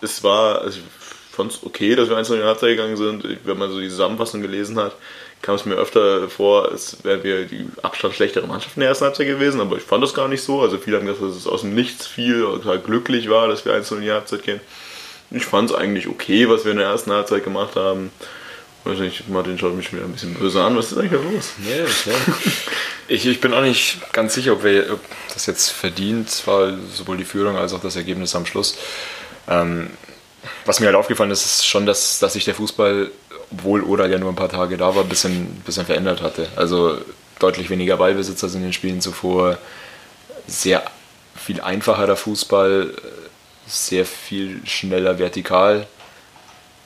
es 0.00 0.22
war, 0.22 0.62
also 0.62 0.78
ich 0.78 1.36
fand 1.36 1.52
es 1.52 1.62
okay, 1.64 1.94
dass 1.94 2.08
wir 2.08 2.16
1 2.16 2.30
in 2.30 2.36
die 2.36 2.42
Halbzeit 2.42 2.70
gegangen 2.70 2.96
sind. 2.96 3.24
Wenn 3.44 3.58
man 3.58 3.70
so 3.70 3.80
die 3.80 3.88
Zusammenfassung 3.88 4.40
gelesen 4.40 4.78
hat, 4.78 4.96
kam 5.42 5.56
es 5.56 5.66
mir 5.66 5.74
öfter 5.74 6.28
vor, 6.30 6.70
als 6.70 7.04
wären 7.04 7.22
wir 7.22 7.44
die 7.44 7.68
Abstand 7.82 8.14
schlechtere 8.14 8.46
Mannschaft 8.46 8.76
in 8.76 8.80
der 8.80 8.88
ersten 8.88 9.04
Halbzeit 9.04 9.26
gewesen, 9.26 9.60
aber 9.60 9.76
ich 9.76 9.82
fand 9.82 10.02
das 10.02 10.14
gar 10.14 10.28
nicht 10.28 10.42
so. 10.42 10.62
Also 10.62 10.78
viele 10.78 10.96
haben 10.96 11.06
gesagt, 11.06 11.22
dass 11.22 11.36
es 11.36 11.46
aus 11.46 11.60
dem 11.60 11.74
Nichts 11.74 12.06
viel 12.06 12.46
halt 12.64 12.84
glücklich 12.84 13.28
war, 13.28 13.48
dass 13.48 13.64
wir 13.64 13.74
1 13.74 13.90
in 13.92 14.00
die 14.00 14.10
Halbzeit 14.10 14.42
gehen. 14.42 14.60
Ich 15.30 15.44
fand 15.44 15.70
es 15.70 15.76
eigentlich 15.76 16.08
okay, 16.08 16.48
was 16.48 16.64
wir 16.64 16.72
in 16.72 16.78
der 16.78 16.86
ersten 16.86 17.12
Halbzeit 17.12 17.44
gemacht 17.44 17.76
haben. 17.76 18.10
Nicht, 18.84 19.28
Martin 19.30 19.58
schaut 19.58 19.74
mich 19.74 19.92
wieder 19.92 20.04
ein 20.04 20.12
bisschen 20.12 20.34
böse 20.34 20.62
an. 20.62 20.76
Was 20.76 20.92
ist 20.92 20.98
eigentlich 20.98 21.12
los? 21.12 21.52
Ja, 21.66 21.84
ja. 21.84 22.18
Ich, 23.08 23.26
ich 23.26 23.40
bin 23.40 23.52
auch 23.54 23.62
nicht 23.62 24.12
ganz 24.12 24.34
sicher, 24.34 24.52
ob, 24.52 24.64
wir, 24.64 24.92
ob 24.92 25.00
das 25.32 25.46
jetzt 25.46 25.70
verdient 25.70 26.46
war, 26.46 26.76
sowohl 26.92 27.16
die 27.16 27.24
Führung 27.24 27.56
als 27.56 27.72
auch 27.72 27.80
das 27.80 27.96
Ergebnis 27.96 28.34
am 28.34 28.46
Schluss. 28.46 28.76
Ähm, 29.48 29.90
was 30.64 30.80
mir 30.80 30.86
halt 30.86 30.96
aufgefallen 30.96 31.30
ist, 31.30 31.44
ist 31.44 31.66
schon, 31.66 31.86
dass, 31.86 32.18
dass 32.18 32.34
sich 32.34 32.44
der 32.44 32.54
Fußball, 32.54 33.10
obwohl 33.50 33.82
Oral 33.82 34.10
ja 34.10 34.18
nur 34.18 34.30
ein 34.30 34.36
paar 34.36 34.48
Tage 34.48 34.76
da 34.76 34.94
war, 34.94 35.02
ein 35.02 35.08
bisschen, 35.08 35.46
bisschen 35.66 35.86
verändert 35.86 36.22
hatte. 36.22 36.48
Also 36.56 36.98
deutlich 37.38 37.70
weniger 37.70 37.96
Ballbesitz 37.96 38.44
als 38.44 38.54
in 38.54 38.62
den 38.62 38.72
Spielen 38.72 39.00
zuvor. 39.00 39.58
Sehr 40.46 40.82
viel 41.34 41.60
einfacherer 41.60 42.16
Fußball, 42.16 42.94
sehr 43.66 44.04
viel 44.04 44.60
schneller 44.66 45.18
vertikal 45.18 45.86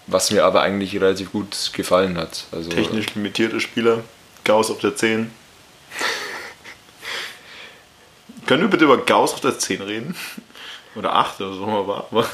was 0.09 0.31
mir 0.31 0.45
aber 0.45 0.63
eigentlich 0.63 0.95
relativ 0.97 1.33
gut 1.33 1.71
gefallen 1.75 2.19
hat. 2.19 2.45
Also, 2.51 2.71
Technisch 2.71 3.15
limitierte 3.15 3.61
Spieler, 3.61 4.03
Gauss 4.45 4.71
auf 4.71 4.79
der 4.79 4.97
10. 4.97 5.31
Können 8.47 8.63
wir 8.63 8.69
bitte 8.69 8.85
über 8.87 8.99
Gauss 8.99 9.35
auf 9.35 9.41
der 9.41 9.59
10 9.59 9.83
reden? 9.83 10.17
Oder 10.95 11.15
8 11.15 11.41
oder 11.43 11.55
so 11.55 11.67
mal 11.67 11.87
war. 11.87 12.09
Aber 12.11 12.27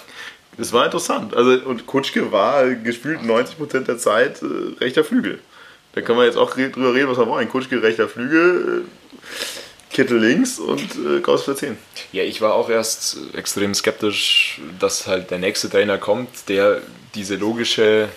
das 0.56 0.72
war 0.72 0.84
interessant. 0.84 1.34
Also, 1.34 1.50
und 1.66 1.86
Kutschke 1.86 2.30
war 2.30 2.70
gefühlt 2.70 3.20
90% 3.20 3.80
der 3.80 3.98
Zeit 3.98 4.40
äh, 4.42 4.78
rechter 4.80 5.04
Flügel. 5.04 5.40
Da 5.92 6.00
können 6.00 6.18
wir 6.18 6.24
jetzt 6.24 6.38
auch 6.38 6.52
drüber 6.54 6.94
reden, 6.94 7.08
was 7.08 7.18
wir 7.18 7.26
wollen. 7.26 7.48
Kutschke 7.48 7.82
rechter 7.82 8.08
Flügel. 8.08 8.84
Äh, 8.84 9.94
Kittel 9.94 10.18
links 10.18 10.58
und 10.58 10.96
äh, 10.96 11.20
Gauss 11.20 11.44
für 11.44 11.54
10. 11.54 11.78
Ja, 12.10 12.24
ich 12.24 12.40
war 12.40 12.54
auch 12.54 12.68
erst 12.68 13.16
extrem 13.32 13.74
skeptisch, 13.74 14.60
dass 14.80 15.06
halt 15.06 15.30
der 15.30 15.38
nächste 15.38 15.70
Trainer 15.70 15.98
kommt, 15.98 16.48
der 16.48 16.82
diese 17.14 17.36
logische 17.36 18.08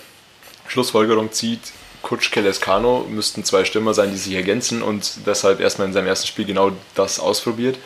Schlussfolgerung 0.68 1.32
zieht. 1.32 1.62
Kutschke, 2.02 2.42
Lescano 2.42 3.06
müssten 3.10 3.44
zwei 3.44 3.66
Stürmer 3.66 3.94
sein, 3.94 4.12
die 4.12 4.18
sich 4.18 4.34
ergänzen 4.34 4.82
und 4.82 5.26
deshalb 5.26 5.60
erstmal 5.60 5.88
in 5.88 5.94
seinem 5.94 6.08
ersten 6.08 6.28
Spiel 6.28 6.46
genau 6.46 6.72
das 6.96 7.20
ausprobiert 7.20 7.78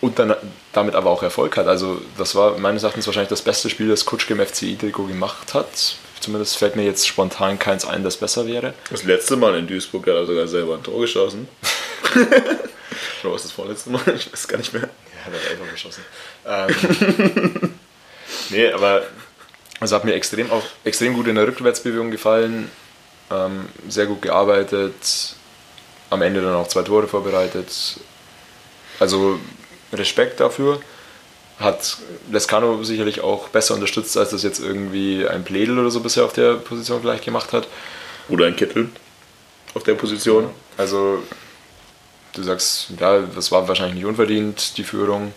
und 0.00 0.18
dann 0.18 0.34
damit 0.72 0.94
aber 0.94 1.10
auch 1.10 1.22
Erfolg 1.22 1.56
hat. 1.56 1.66
Also 1.66 2.00
das 2.16 2.34
war 2.34 2.58
meines 2.58 2.82
Erachtens 2.82 3.06
wahrscheinlich 3.06 3.28
das 3.28 3.42
beste 3.42 3.68
Spiel, 3.68 3.88
das 3.88 4.06
Kutschke 4.06 4.34
im 4.34 4.40
FC-Trikot 4.40 5.06
gemacht 5.06 5.54
hat. 5.54 5.96
Zumindest 6.20 6.56
fällt 6.56 6.76
mir 6.76 6.84
jetzt 6.84 7.06
spontan 7.06 7.58
keins 7.58 7.84
ein, 7.84 8.04
das 8.04 8.16
besser 8.16 8.46
wäre. 8.46 8.74
Das 8.90 9.04
letzte 9.04 9.36
Mal 9.36 9.58
in 9.58 9.66
Duisburg 9.66 10.06
hat 10.06 10.14
er 10.14 10.26
sogar 10.26 10.46
selber 10.48 10.76
ein 10.76 10.82
Tor 10.82 11.00
geschossen. 11.00 11.48
Oder 13.22 13.32
was 13.34 13.42
das 13.42 13.52
vorletzte 13.52 13.90
Mal? 13.90 14.02
Ich 14.14 14.32
weiß 14.32 14.48
gar 14.48 14.58
nicht 14.58 14.72
mehr. 14.72 14.82
Ja, 14.82 15.26
hat 15.26 15.32
er 15.32 15.50
einfach 15.52 15.70
geschossen. 15.70 16.04
Ähm, 16.46 17.74
nee, 18.48 18.72
aber 18.72 19.02
also 19.80 19.96
hat 19.96 20.04
mir 20.04 20.12
extrem, 20.12 20.50
auch, 20.50 20.62
extrem 20.84 21.14
gut 21.14 21.26
in 21.26 21.36
der 21.36 21.46
Rückwärtsbewegung 21.46 22.10
gefallen. 22.10 22.70
Ähm, 23.30 23.66
sehr 23.88 24.06
gut 24.06 24.20
gearbeitet. 24.22 25.34
Am 26.10 26.20
Ende 26.22 26.42
dann 26.42 26.54
auch 26.54 26.68
zwei 26.68 26.82
Tore 26.82 27.08
vorbereitet. 27.08 27.98
Also 28.98 29.40
Respekt 29.92 30.38
dafür. 30.40 30.80
Hat 31.58 31.96
Lescano 32.30 32.82
sicherlich 32.84 33.22
auch 33.22 33.48
besser 33.48 33.74
unterstützt, 33.74 34.16
als 34.16 34.30
das 34.30 34.42
jetzt 34.42 34.60
irgendwie 34.60 35.26
ein 35.26 35.44
Pledel 35.44 35.78
oder 35.78 35.90
so 35.90 36.00
bisher 36.00 36.24
auf 36.24 36.32
der 36.32 36.54
Position 36.54 37.00
vielleicht 37.00 37.24
gemacht 37.24 37.52
hat. 37.52 37.66
Oder 38.28 38.46
ein 38.46 38.56
Kittel 38.56 38.90
auf 39.74 39.82
der 39.82 39.94
Position. 39.94 40.50
Also 40.76 41.22
du 42.34 42.42
sagst, 42.42 42.88
ja, 42.98 43.20
das 43.20 43.50
war 43.50 43.66
wahrscheinlich 43.66 43.96
nicht 43.96 44.04
unverdient, 44.04 44.76
die 44.76 44.84
Führung. 44.84 45.32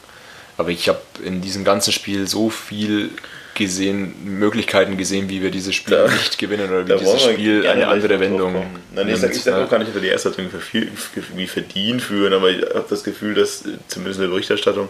Aber 0.57 0.69
ich 0.69 0.89
habe 0.89 1.01
in 1.23 1.41
diesem 1.41 1.63
ganzen 1.63 1.91
Spiel 1.91 2.27
so 2.27 2.49
viel 2.49 3.11
gesehen, 3.55 4.39
Möglichkeiten 4.39 4.97
gesehen, 4.97 5.29
wie 5.29 5.41
wir 5.41 5.51
dieses 5.51 5.75
Spiel 5.75 5.95
da, 5.95 6.07
nicht 6.07 6.37
gewinnen 6.37 6.69
oder 6.69 6.87
wie 6.87 6.99
dieses 6.99 7.21
Spiel 7.21 7.67
eine 7.67 7.87
andere 7.87 8.19
Wendung. 8.19 8.65
Nein, 8.93 9.09
ich 9.09 9.17
sage 9.17 9.33
sag 9.35 9.65
auch 9.65 9.69
gar 9.69 9.79
nicht, 9.79 9.89
dass 9.89 9.95
wir 9.95 10.01
die 10.01 10.07
erste 10.07 10.29
Halbzeit 10.35 10.73
irgendwie 10.73 11.47
verdient 11.47 12.01
führen, 12.01 12.33
aber 12.33 12.49
ich 12.49 12.61
habe 12.61 12.85
das 12.89 13.03
Gefühl, 13.03 13.33
dass 13.33 13.63
zumindest 13.87 14.19
in 14.19 14.25
der 14.25 14.31
Berichterstattung 14.31 14.89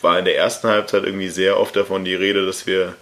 war 0.00 0.18
in 0.18 0.24
der 0.24 0.36
ersten 0.36 0.68
Halbzeit 0.68 1.04
irgendwie 1.04 1.28
sehr 1.28 1.58
oft 1.58 1.76
davon 1.76 2.04
die 2.04 2.14
Rede, 2.14 2.44
dass 2.44 2.66
wir 2.66 2.94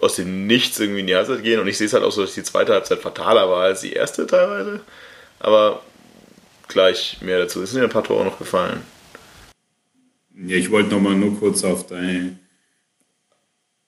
aus 0.00 0.16
dem 0.16 0.46
Nichts 0.46 0.78
irgendwie 0.80 1.00
in 1.00 1.06
die 1.06 1.16
Halbzeit 1.16 1.42
gehen 1.42 1.60
und 1.60 1.68
ich 1.68 1.78
sehe 1.78 1.86
es 1.86 1.92
halt 1.92 2.04
auch 2.04 2.12
so, 2.12 2.22
dass 2.22 2.34
die 2.34 2.42
zweite 2.42 2.72
Halbzeit 2.72 3.00
fataler 3.00 3.48
war 3.48 3.62
als 3.62 3.80
die 3.80 3.92
erste 3.92 4.26
teilweise, 4.26 4.80
aber 5.38 5.82
gleich 6.68 7.18
mehr 7.20 7.38
dazu. 7.38 7.62
Es 7.62 7.70
sind 7.70 7.78
ja 7.78 7.84
ein 7.84 7.90
paar 7.90 8.04
Tore 8.04 8.24
noch 8.24 8.38
gefallen. 8.38 8.82
Ja, 10.36 10.56
ich 10.56 10.70
wollte 10.70 10.90
nochmal 10.90 11.14
nur 11.14 11.38
kurz 11.38 11.62
auf 11.62 11.86
deine 11.86 12.36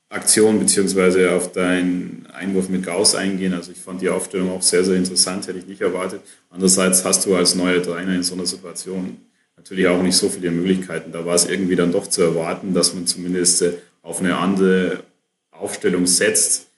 Aktion 0.09 0.61
beziehungsweise 0.61 1.33
auf 1.33 1.53
deinen 1.53 2.27
Einwurf 2.33 2.69
mit 2.69 2.85
Gauss 2.85 3.15
eingehen. 3.15 3.53
Also 3.55 3.73
ich 3.73 3.79
fand 3.79 4.01
die 4.01 4.09
Aufstellung 4.09 4.51
auch 4.51 4.63
sehr, 4.63 4.85
sehr 4.85 4.97
interessant, 4.97 5.47
hätte 5.49 5.59
ich 5.59 5.67
nicht 5.67 5.81
erwartet. 5.81 6.21
Andererseits 6.51 7.05
hast 7.05 7.27
du 7.27 7.35
als 7.35 7.55
neuer 7.55 7.83
Trainer 7.83 8.15
in 8.15 8.23
so 8.23 8.35
einer 8.35 8.47
Situation 8.47 9.19
natürlich 9.57 9.89
auch 9.89 10.03
nicht 10.03 10.17
so 10.17 10.29
viele 10.29 10.51
Möglichkeiten. 10.51 11.11
Da 11.11 11.25
war 11.25 11.35
es 11.35 11.47
irgendwie 11.47 11.75
dann 11.75 11.91
doch 11.91 12.07
zu 12.07 12.23
erwarten, 12.23 12.73
dass 12.73 12.95
man 12.95 13.07
zumindest 13.07 13.63
äh, 13.63 13.73
auf 14.03 14.21
eine 14.21 14.37
andere 14.37 15.03
Aufstellung 15.51 16.07
setzt 16.07 16.69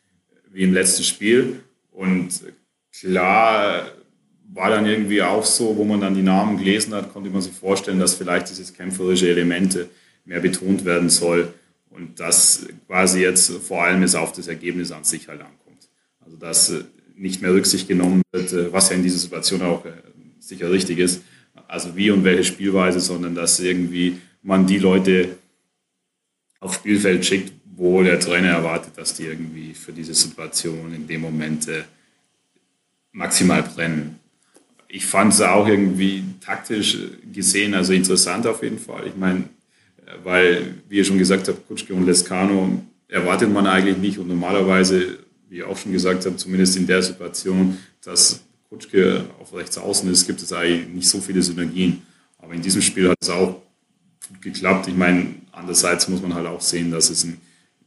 wie 0.50 0.62
im 0.62 0.72
letzten 0.72 1.02
Spiel. 1.02 1.60
Und 1.92 2.30
klar 2.98 3.90
war 4.54 4.70
dann 4.70 4.86
irgendwie 4.86 5.20
auch 5.22 5.44
so, 5.44 5.76
wo 5.76 5.84
man 5.84 6.00
dann 6.00 6.14
die 6.14 6.22
Namen 6.22 6.56
gelesen 6.56 6.94
hat, 6.94 7.12
konnte 7.12 7.28
man 7.28 7.42
sich 7.42 7.52
vorstellen, 7.52 8.00
dass 8.00 8.14
vielleicht 8.14 8.48
dieses 8.48 8.72
kämpferische 8.72 9.28
Elemente 9.28 9.90
mehr 10.24 10.40
betont 10.40 10.86
werden 10.86 11.10
soll 11.10 11.52
und 11.90 12.20
das 12.20 12.66
quasi 12.86 13.22
jetzt 13.22 13.50
vor 13.50 13.84
allem 13.84 14.02
es 14.02 14.14
auf 14.14 14.32
das 14.32 14.48
Ergebnis 14.48 14.92
an 14.92 15.04
sich 15.04 15.28
halt 15.28 15.40
ankommt. 15.40 15.88
Also 16.20 16.36
dass 16.36 16.70
äh, 16.70 16.84
nicht 17.16 17.42
mehr 17.42 17.52
Rücksicht 17.52 17.88
genommen 17.88 18.22
wird, 18.32 18.52
äh, 18.52 18.72
was 18.72 18.90
ja 18.90 18.96
in 18.96 19.02
dieser 19.02 19.18
Situation 19.18 19.62
auch 19.62 19.84
äh, 19.84 19.92
sicher 20.38 20.70
richtig 20.70 20.98
ist, 20.98 21.22
also 21.66 21.96
wie 21.96 22.10
und 22.10 22.24
welche 22.24 22.44
Spielweise, 22.44 23.00
sondern 23.00 23.34
dass 23.34 23.60
irgendwie 23.60 24.18
man 24.42 24.66
die 24.66 24.78
Leute 24.78 25.36
aufs 26.60 26.76
Spielfeld 26.76 27.24
schickt, 27.24 27.52
wo 27.76 28.02
der 28.02 28.18
Trainer 28.18 28.48
erwartet, 28.48 28.92
dass 28.96 29.14
die 29.14 29.24
irgendwie 29.24 29.74
für 29.74 29.92
diese 29.92 30.14
Situation 30.14 30.92
in 30.94 31.06
dem 31.06 31.20
Moment 31.20 31.68
maximal 33.12 33.62
brennen 33.62 34.18
ich 34.88 35.04
fand 35.04 35.34
es 35.34 35.40
auch 35.42 35.68
irgendwie 35.68 36.24
taktisch 36.40 36.96
gesehen, 37.30 37.74
also 37.74 37.92
interessant 37.92 38.46
auf 38.46 38.62
jeden 38.62 38.78
Fall. 38.78 39.06
Ich 39.06 39.16
meine, 39.16 39.44
weil, 40.22 40.74
wie 40.88 40.96
ihr 40.96 41.04
schon 41.04 41.18
gesagt 41.18 41.48
habt, 41.48 41.66
Kutschke 41.68 41.94
und 41.94 42.06
Lescano 42.06 42.82
erwartet 43.08 43.52
man 43.52 43.66
eigentlich 43.66 43.96
nicht 43.96 44.18
und 44.18 44.28
normalerweise, 44.28 45.18
wie 45.48 45.58
ihr 45.58 45.68
auch 45.68 45.76
schon 45.76 45.92
gesagt 45.92 46.26
habt, 46.26 46.38
zumindest 46.38 46.76
in 46.76 46.86
der 46.86 47.02
Situation, 47.02 47.78
dass 48.04 48.40
Kutschke 48.68 49.24
auf 49.40 49.54
rechts 49.54 49.78
außen 49.78 50.10
ist, 50.10 50.26
gibt 50.26 50.42
es 50.42 50.52
eigentlich 50.52 50.88
nicht 50.88 51.08
so 51.08 51.20
viele 51.20 51.42
Synergien. 51.42 52.02
Aber 52.38 52.54
in 52.54 52.62
diesem 52.62 52.82
Spiel 52.82 53.08
hat 53.08 53.16
es 53.20 53.30
auch 53.30 53.62
gut 54.28 54.42
geklappt. 54.42 54.88
Ich 54.88 54.96
meine, 54.96 55.34
andererseits 55.52 56.08
muss 56.08 56.20
man 56.20 56.34
halt 56.34 56.46
auch 56.46 56.60
sehen, 56.60 56.90
dass 56.90 57.10
es 57.10 57.24
ein 57.24 57.40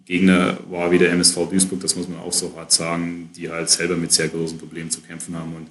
Gegner 0.06 0.58
war 0.70 0.92
wie 0.92 0.98
der 0.98 1.12
MSV 1.12 1.50
Duisburg, 1.50 1.80
das 1.82 1.96
muss 1.96 2.10
man 2.10 2.20
auch 2.20 2.34
so 2.34 2.54
hart 2.56 2.72
sagen, 2.72 3.30
die 3.36 3.50
halt 3.50 3.70
selber 3.70 3.96
mit 3.96 4.12
sehr 4.12 4.28
großen 4.28 4.58
Problemen 4.58 4.90
zu 4.90 5.02
kämpfen 5.02 5.36
haben. 5.36 5.56
Und 5.56 5.68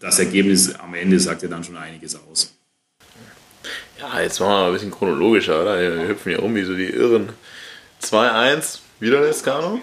das 0.00 0.18
Ergebnis 0.18 0.74
am 0.74 0.94
Ende 0.94 1.18
sagt 1.20 1.42
ja 1.42 1.48
dann 1.48 1.64
schon 1.64 1.76
einiges 1.76 2.16
aus. 2.16 2.54
Ja, 4.12 4.20
jetzt 4.20 4.38
machen 4.38 4.50
wir 4.50 4.56
mal 4.56 4.66
ein 4.66 4.72
bisschen 4.74 4.90
chronologischer, 4.90 5.62
oder? 5.62 5.80
Wir 5.80 6.08
hüpfen 6.08 6.32
hier 6.32 6.40
rum 6.40 6.54
wie 6.54 6.64
so 6.64 6.74
die 6.74 6.90
Irren. 6.90 7.30
2-1, 8.02 8.80
wieder 9.00 9.20
Lescano. 9.20 9.80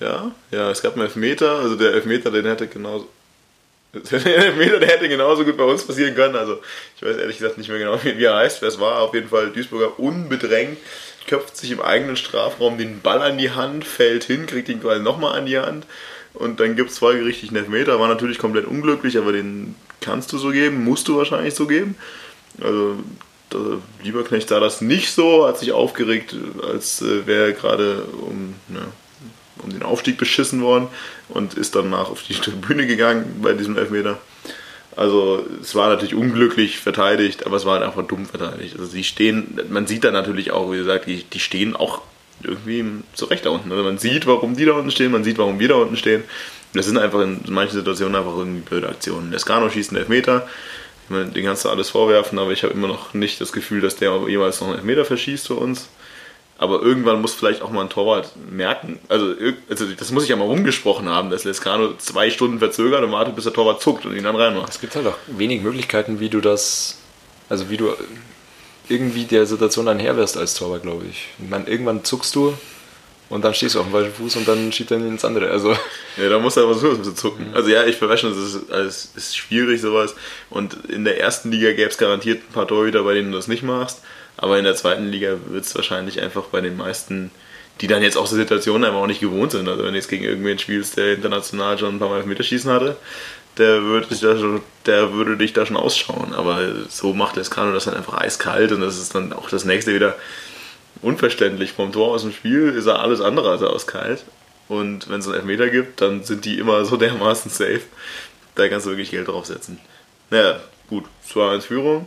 Ja, 0.00 0.32
ja, 0.50 0.70
es 0.70 0.80
gab 0.82 0.94
einen 0.94 1.02
Elfmeter, 1.02 1.58
also 1.58 1.76
der 1.76 1.92
Elfmeter, 1.92 2.30
den 2.30 2.46
hätte 2.46 2.66
genauso. 2.66 3.08
Der 3.92 4.24
Elfmeter, 4.24 4.80
der 4.80 4.88
hätte 4.88 5.06
genauso 5.06 5.44
gut 5.44 5.58
bei 5.58 5.64
uns 5.64 5.86
passieren 5.86 6.14
können. 6.14 6.34
Also, 6.34 6.62
ich 6.96 7.02
weiß 7.02 7.14
ehrlich 7.18 7.36
gesagt 7.36 7.58
nicht 7.58 7.68
mehr 7.68 7.78
genau, 7.78 8.02
wie 8.02 8.24
er 8.24 8.36
heißt. 8.36 8.62
Wer 8.62 8.68
es 8.70 8.80
war, 8.80 9.02
auf 9.02 9.12
jeden 9.12 9.28
Fall 9.28 9.50
Duisburger 9.50 9.98
unbedrängt, 9.98 10.78
köpft 11.26 11.58
sich 11.58 11.72
im 11.72 11.82
eigenen 11.82 12.16
Strafraum 12.16 12.78
den 12.78 13.02
Ball 13.02 13.20
an 13.20 13.36
die 13.36 13.50
Hand, 13.50 13.84
fällt 13.84 14.24
hin, 14.24 14.46
kriegt 14.46 14.70
ihn 14.70 14.80
quasi 14.80 15.02
nochmal 15.02 15.38
an 15.38 15.44
die 15.44 15.58
Hand 15.58 15.84
und 16.32 16.58
dann 16.58 16.74
gibt 16.74 16.88
es 16.88 16.96
zwei 16.96 17.12
gerichtlichen 17.12 17.54
Elfmeter. 17.54 18.00
War 18.00 18.08
natürlich 18.08 18.38
komplett 18.38 18.64
unglücklich, 18.64 19.18
aber 19.18 19.32
den 19.32 19.74
kannst 20.00 20.32
du 20.32 20.38
so 20.38 20.52
geben, 20.52 20.84
musst 20.84 21.06
du 21.08 21.18
wahrscheinlich 21.18 21.54
so 21.54 21.66
geben. 21.66 21.94
Also 22.62 22.96
Lieberknecht 24.02 24.48
sah 24.48 24.60
das 24.60 24.80
nicht 24.80 25.12
so, 25.12 25.46
hat 25.46 25.58
sich 25.58 25.72
aufgeregt, 25.72 26.34
als 26.66 27.02
äh, 27.02 27.26
wäre 27.26 27.46
er 27.46 27.52
gerade 27.52 28.02
um, 28.20 28.54
ja, 28.74 28.86
um 29.62 29.70
den 29.70 29.82
Aufstieg 29.82 30.18
beschissen 30.18 30.62
worden 30.62 30.88
und 31.28 31.54
ist 31.54 31.74
danach 31.74 32.10
auf 32.10 32.22
die 32.22 32.34
Tribüne 32.34 32.86
gegangen 32.86 33.40
bei 33.42 33.52
diesem 33.52 33.76
Elfmeter. 33.76 34.18
Also 34.94 35.46
es 35.60 35.74
war 35.74 35.88
natürlich 35.88 36.14
unglücklich 36.14 36.78
verteidigt, 36.78 37.46
aber 37.46 37.56
es 37.56 37.64
war 37.64 37.74
halt 37.74 37.84
einfach 37.84 38.06
dumm 38.06 38.26
verteidigt. 38.26 38.74
Also 38.78 38.90
sie 38.90 39.04
stehen, 39.04 39.58
man 39.70 39.86
sieht 39.86 40.04
da 40.04 40.10
natürlich 40.10 40.50
auch, 40.50 40.70
wie 40.70 40.76
gesagt, 40.76 41.06
die, 41.06 41.24
die 41.24 41.40
stehen 41.40 41.74
auch 41.74 42.02
irgendwie 42.42 42.84
zurecht 43.14 43.46
da 43.46 43.50
unten. 43.50 43.70
Also 43.70 43.84
man 43.84 43.98
sieht, 43.98 44.26
warum 44.26 44.56
die 44.56 44.64
da 44.66 44.72
unten 44.72 44.90
stehen, 44.90 45.12
man 45.12 45.24
sieht, 45.24 45.38
warum 45.38 45.58
wir 45.58 45.68
da 45.68 45.76
unten 45.76 45.96
stehen. 45.96 46.24
Das 46.74 46.86
sind 46.86 46.98
einfach 46.98 47.20
in 47.20 47.40
manchen 47.48 47.76
Situationen 47.76 48.16
einfach 48.16 48.36
irgendwie 48.36 48.60
blöde 48.60 48.88
Aktionen. 48.88 49.30
Lescano 49.30 49.68
schießt 49.70 49.90
einen 49.90 49.98
Elfmeter, 49.98 50.48
meine, 51.12 51.26
den 51.26 51.44
kannst 51.44 51.64
du 51.64 51.68
alles 51.68 51.90
vorwerfen, 51.90 52.38
aber 52.38 52.50
ich 52.50 52.64
habe 52.64 52.74
immer 52.74 52.88
noch 52.88 53.14
nicht 53.14 53.40
das 53.40 53.52
Gefühl, 53.52 53.80
dass 53.80 53.96
der 53.96 54.28
jemals 54.28 54.60
noch 54.60 54.68
einen 54.68 54.76
Elfmeter 54.76 55.04
verschießt 55.04 55.46
für 55.46 55.54
uns. 55.54 55.88
Aber 56.58 56.80
irgendwann 56.80 57.20
muss 57.20 57.34
vielleicht 57.34 57.62
auch 57.62 57.70
mal 57.70 57.80
ein 57.80 57.88
Torwart 57.88 58.30
merken, 58.50 59.00
also, 59.08 59.34
also 59.68 59.86
das 59.86 60.12
muss 60.12 60.22
ich 60.22 60.28
ja 60.28 60.36
mal 60.36 60.44
rumgesprochen 60.44 61.08
haben, 61.08 61.28
dass 61.30 61.42
Lescano 61.42 61.96
zwei 61.98 62.30
Stunden 62.30 62.60
verzögert 62.60 63.02
und 63.02 63.10
wartet, 63.10 63.34
bis 63.34 63.44
der 63.44 63.52
Torwart 63.52 63.82
zuckt 63.82 64.06
und 64.06 64.16
ihn 64.16 64.22
dann 64.22 64.36
reinmacht. 64.36 64.68
Es 64.68 64.80
gibt 64.80 64.94
halt 64.94 65.06
auch 65.06 65.16
wenig 65.26 65.62
Möglichkeiten, 65.62 66.20
wie 66.20 66.28
du 66.28 66.40
das, 66.40 66.98
also 67.48 67.68
wie 67.68 67.78
du 67.78 67.92
irgendwie 68.88 69.24
der 69.24 69.46
Situation 69.46 69.86
dann 69.86 69.98
her 69.98 70.16
wirst 70.16 70.36
als 70.36 70.54
Torwart, 70.54 70.82
glaube 70.82 71.04
ich. 71.10 71.28
Ich 71.42 71.50
meine, 71.50 71.66
irgendwann 71.66 72.04
zuckst 72.04 72.34
du 72.36 72.54
und 73.32 73.42
dann 73.42 73.54
stehst 73.54 73.74
du 73.74 73.80
auf 73.80 73.86
dem 73.86 73.92
falschen 73.92 74.12
Fuß 74.12 74.36
und 74.36 74.46
dann 74.46 74.70
schiebt 74.72 74.90
er 74.90 74.98
ins 74.98 75.24
andere. 75.24 75.50
Also. 75.50 75.74
Ja, 76.18 76.28
da 76.28 76.38
musst 76.38 76.58
du 76.58 76.64
aber 76.64 76.74
so 76.74 76.90
ein 76.90 76.98
bisschen 76.98 77.16
zucken. 77.16 77.46
Also 77.54 77.70
ja, 77.70 77.84
ich 77.84 77.96
verwäsche 77.96 78.28
das 78.28 78.36
ist, 78.36 78.70
alles 78.70 79.10
ist 79.16 79.34
schwierig 79.34 79.80
sowas. 79.80 80.14
Und 80.50 80.76
in 80.90 81.06
der 81.06 81.18
ersten 81.18 81.50
Liga 81.50 81.72
gäbe 81.72 81.88
es 81.88 81.96
garantiert 81.96 82.42
ein 82.46 82.52
paar 82.52 82.68
Torhüter, 82.68 83.04
bei 83.04 83.14
denen 83.14 83.32
du 83.32 83.38
das 83.38 83.48
nicht 83.48 83.62
machst. 83.62 84.02
Aber 84.36 84.58
in 84.58 84.64
der 84.64 84.76
zweiten 84.76 85.08
Liga 85.08 85.36
wird 85.48 85.64
es 85.64 85.74
wahrscheinlich 85.74 86.20
einfach 86.20 86.42
bei 86.44 86.60
den 86.60 86.76
meisten, 86.76 87.30
die 87.80 87.86
dann 87.86 88.02
jetzt 88.02 88.18
auch 88.18 88.26
so 88.26 88.36
Situationen 88.36 88.84
einfach 88.84 89.00
auch 89.00 89.06
nicht 89.06 89.22
gewohnt 89.22 89.52
sind. 89.52 89.66
Also 89.66 89.82
wenn 89.82 89.92
du 89.92 89.96
jetzt 89.96 90.10
gegen 90.10 90.24
irgendwen 90.24 90.58
spielst, 90.58 90.98
der 90.98 91.14
international 91.14 91.78
schon 91.78 91.94
ein 91.94 91.98
paar 91.98 92.10
Mal 92.10 92.22
Meterschießen 92.24 92.70
hatte, 92.70 92.98
der 93.56 93.82
würde, 93.82 94.08
dich 94.08 94.20
da 94.20 94.36
schon, 94.36 94.60
der 94.84 95.14
würde 95.14 95.38
dich 95.38 95.54
da 95.54 95.64
schon 95.64 95.78
ausschauen. 95.78 96.34
Aber 96.34 96.60
so 96.90 97.14
macht 97.14 97.36
Lescano 97.36 97.72
das 97.72 97.86
dann 97.86 97.94
einfach 97.94 98.18
eiskalt 98.18 98.72
und 98.72 98.82
das 98.82 98.98
ist 98.98 99.14
dann 99.14 99.32
auch 99.32 99.48
das 99.48 99.64
nächste 99.64 99.94
wieder 99.94 100.16
unverständlich. 101.02 101.72
Vom 101.72 101.92
Tor 101.92 102.14
aus 102.14 102.22
dem 102.22 102.32
Spiel 102.32 102.68
ist 102.70 102.86
er 102.86 103.00
alles 103.00 103.20
andere 103.20 103.50
als 103.50 103.62
auskalt. 103.62 104.24
Und 104.68 105.10
wenn 105.10 105.20
es 105.20 105.26
einen 105.26 105.36
Elfmeter 105.36 105.68
gibt, 105.68 106.00
dann 106.00 106.24
sind 106.24 106.44
die 106.44 106.58
immer 106.58 106.84
so 106.84 106.96
dermaßen 106.98 107.50
safe. 107.50 107.82
Da 108.54 108.68
kannst 108.68 108.86
du 108.86 108.90
wirklich 108.90 109.10
Geld 109.10 109.28
draufsetzen. 109.28 109.78
Naja, 110.30 110.60
gut, 110.88 111.04
2-1 111.28 111.60
Führung. 111.62 112.06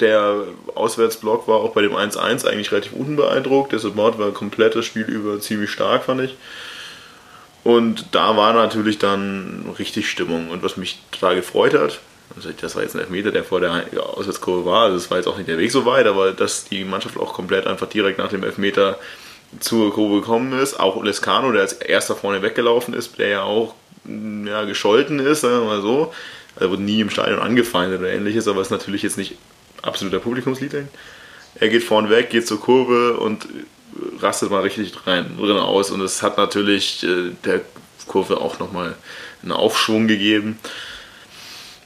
Der 0.00 0.44
Auswärtsblock 0.74 1.48
war 1.48 1.56
auch 1.56 1.72
bei 1.72 1.80
dem 1.82 1.94
1-1 1.94 2.46
eigentlich 2.46 2.70
relativ 2.70 2.92
unbeeindruckt. 2.92 3.72
Der 3.72 3.78
Support 3.78 4.18
war 4.18 4.30
komplett 4.32 4.74
das 4.74 4.84
Spiel 4.84 5.04
über 5.04 5.40
ziemlich 5.40 5.70
stark, 5.70 6.04
fand 6.04 6.20
ich. 6.20 6.36
Und 7.64 8.06
da 8.12 8.36
war 8.36 8.52
natürlich 8.52 8.98
dann 8.98 9.74
richtig 9.78 10.10
Stimmung. 10.10 10.50
Und 10.50 10.62
was 10.62 10.76
mich 10.76 11.00
total 11.10 11.34
gefreut 11.34 11.74
hat, 11.74 12.00
also 12.34 12.50
das 12.50 12.74
war 12.74 12.82
jetzt 12.82 12.94
ein 12.94 13.00
Elfmeter, 13.00 13.30
der 13.30 13.44
vor 13.44 13.60
der 13.60 13.84
Auswärtskurve 13.98 14.64
war, 14.64 14.84
also 14.84 14.96
es 14.96 15.10
war 15.10 15.18
jetzt 15.18 15.26
auch 15.26 15.36
nicht 15.36 15.48
der 15.48 15.58
Weg 15.58 15.70
so 15.70 15.84
weit, 15.86 16.06
aber 16.06 16.32
dass 16.32 16.64
die 16.64 16.84
Mannschaft 16.84 17.16
auch 17.16 17.32
komplett 17.32 17.66
einfach 17.66 17.88
direkt 17.88 18.18
nach 18.18 18.28
dem 18.28 18.42
Elfmeter 18.42 18.98
zur 19.60 19.92
Kurve 19.92 20.20
gekommen 20.20 20.58
ist. 20.58 20.78
Auch 20.78 21.02
Lescano, 21.02 21.52
der 21.52 21.62
als 21.62 21.74
erster 21.74 22.16
vorne 22.16 22.42
weggelaufen 22.42 22.94
ist, 22.94 23.18
der 23.18 23.28
ja 23.28 23.42
auch 23.42 23.74
ja, 24.04 24.64
gescholten 24.64 25.18
ist, 25.18 25.42
sagen 25.42 25.60
wir 25.60 25.66
mal 25.66 25.82
so. 25.82 26.12
Er 26.58 26.70
wurde 26.70 26.82
nie 26.82 27.00
im 27.00 27.10
Stadion 27.10 27.38
angefeindet 27.38 28.00
oder 28.00 28.10
ähnliches, 28.10 28.48
aber 28.48 28.62
ist 28.62 28.70
natürlich 28.70 29.02
jetzt 29.02 29.18
nicht 29.18 29.36
absoluter 29.82 30.20
Publikumsliebling. 30.20 30.88
Er 31.58 31.68
geht 31.68 31.84
vorne 31.84 32.10
weg, 32.10 32.30
geht 32.30 32.46
zur 32.46 32.60
Kurve 32.60 33.18
und 33.18 33.46
rastet 34.20 34.50
mal 34.50 34.62
richtig 34.62 34.92
rein, 35.06 35.36
drin 35.38 35.56
aus 35.56 35.90
und 35.90 36.00
es 36.00 36.22
hat 36.22 36.36
natürlich 36.36 37.02
äh, 37.04 37.30
der 37.44 37.62
Kurve 38.06 38.40
auch 38.40 38.58
nochmal 38.58 38.94
einen 39.42 39.52
Aufschwung 39.52 40.06
gegeben. 40.06 40.58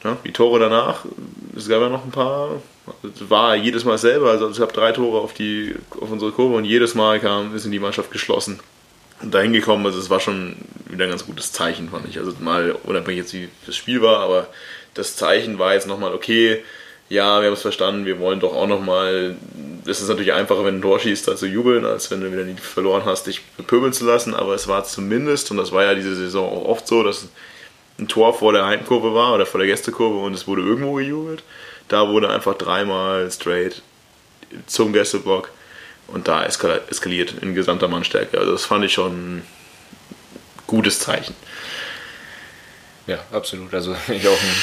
Ja, 0.03 0.17
die 0.25 0.33
Tore 0.33 0.59
danach, 0.59 1.05
es 1.55 1.69
gab 1.69 1.83
ja 1.83 1.89
noch 1.89 2.05
ein 2.05 2.11
paar, 2.11 2.63
es 3.03 3.29
war 3.29 3.55
jedes 3.55 3.85
Mal 3.85 3.99
selber, 3.99 4.31
also 4.31 4.51
ich 4.51 4.61
habe 4.61 4.73
drei 4.73 4.93
Tore 4.93 5.21
auf, 5.21 5.35
die, 5.35 5.75
auf 6.01 6.11
unsere 6.11 6.33
Kurve 6.33 6.57
und 6.57 6.65
jedes 6.65 6.95
Mal 6.95 7.21
kam, 7.21 7.55
ist 7.55 7.67
in 7.67 7.73
die 7.73 7.79
Mannschaft 7.79 8.11
geschlossen 8.11 8.61
und 9.23 9.35
dahin 9.35 9.53
gekommen, 9.53 9.85
also 9.85 9.99
es 9.99 10.09
war 10.09 10.21
schon 10.21 10.57
wieder 10.89 11.05
ein 11.05 11.11
ganz 11.11 11.27
gutes 11.27 11.53
Zeichen, 11.53 11.91
fand 11.91 12.09
ich. 12.09 12.19
Also 12.19 12.33
mal 12.41 12.77
unabhängig 12.85 13.21
jetzt 13.21 13.35
wie 13.35 13.49
das 13.67 13.77
Spiel 13.77 14.01
war, 14.01 14.21
aber 14.21 14.47
das 14.95 15.17
Zeichen 15.17 15.59
war 15.59 15.75
jetzt 15.75 15.87
nochmal, 15.87 16.15
okay, 16.15 16.63
ja, 17.11 17.41
wir 17.41 17.49
haben 17.49 17.55
es 17.55 17.63
verstanden, 17.63 18.07
wir 18.07 18.21
wollen 18.21 18.41
doch 18.41 18.55
auch 18.55 18.69
nochmal, 18.69 19.37
es 19.85 20.01
ist 20.01 20.09
natürlich 20.09 20.33
einfacher, 20.33 20.65
wenn 20.65 20.75
du 20.75 20.79
ein 20.79 20.83
Tor 20.83 21.01
schießt, 21.01 21.27
da 21.27 21.37
zu 21.37 21.47
jubeln, 21.47 21.85
als 21.85 22.11
wenn 22.11 22.21
du 22.21 22.33
wieder 22.33 22.45
nie 22.45 22.55
verloren 22.57 23.03
hast, 23.05 23.27
dich 23.27 23.43
bepöbeln 23.57 23.93
zu 23.93 24.07
lassen, 24.07 24.33
aber 24.35 24.55
es 24.55 24.69
war 24.69 24.85
zumindest, 24.85 25.51
und 25.51 25.57
das 25.57 25.73
war 25.73 25.85
ja 25.85 25.95
diese 25.95 26.15
Saison 26.15 26.49
auch 26.49 26.67
oft 26.67 26.87
so, 26.87 27.03
dass 27.03 27.29
ein 28.01 28.09
Tor 28.09 28.35
vor 28.35 28.53
der 28.53 28.67
Heimkurve 28.67 29.15
war 29.15 29.35
oder 29.35 29.47
vor 29.47 29.59
der 29.59 29.69
Gästekurve 29.69 30.19
und 30.19 30.35
es 30.35 30.47
wurde 30.47 30.63
irgendwo 30.63 30.95
gejubelt. 30.95 31.43
Da 31.89 32.09
wurde 32.09 32.31
einfach 32.31 32.55
dreimal 32.55 33.31
straight 33.31 33.83
zum 34.67 34.93
Gästeblock 34.93 35.51
und 36.09 36.27
da 36.27 36.45
eskaliert 36.45 37.35
in 37.41 37.55
gesamter 37.55 37.89
Mannstärke. 37.89 38.39
Also 38.39 38.53
das 38.53 38.65
fand 38.65 38.85
ich 38.85 38.93
schon 38.93 39.37
ein 39.37 39.47
gutes 40.67 40.99
Zeichen. 41.01 41.35
Ja, 43.07 43.19
absolut. 43.33 43.75
Also 43.75 43.95
ich 44.09 44.27
auch 44.27 44.41
ein 44.41 44.63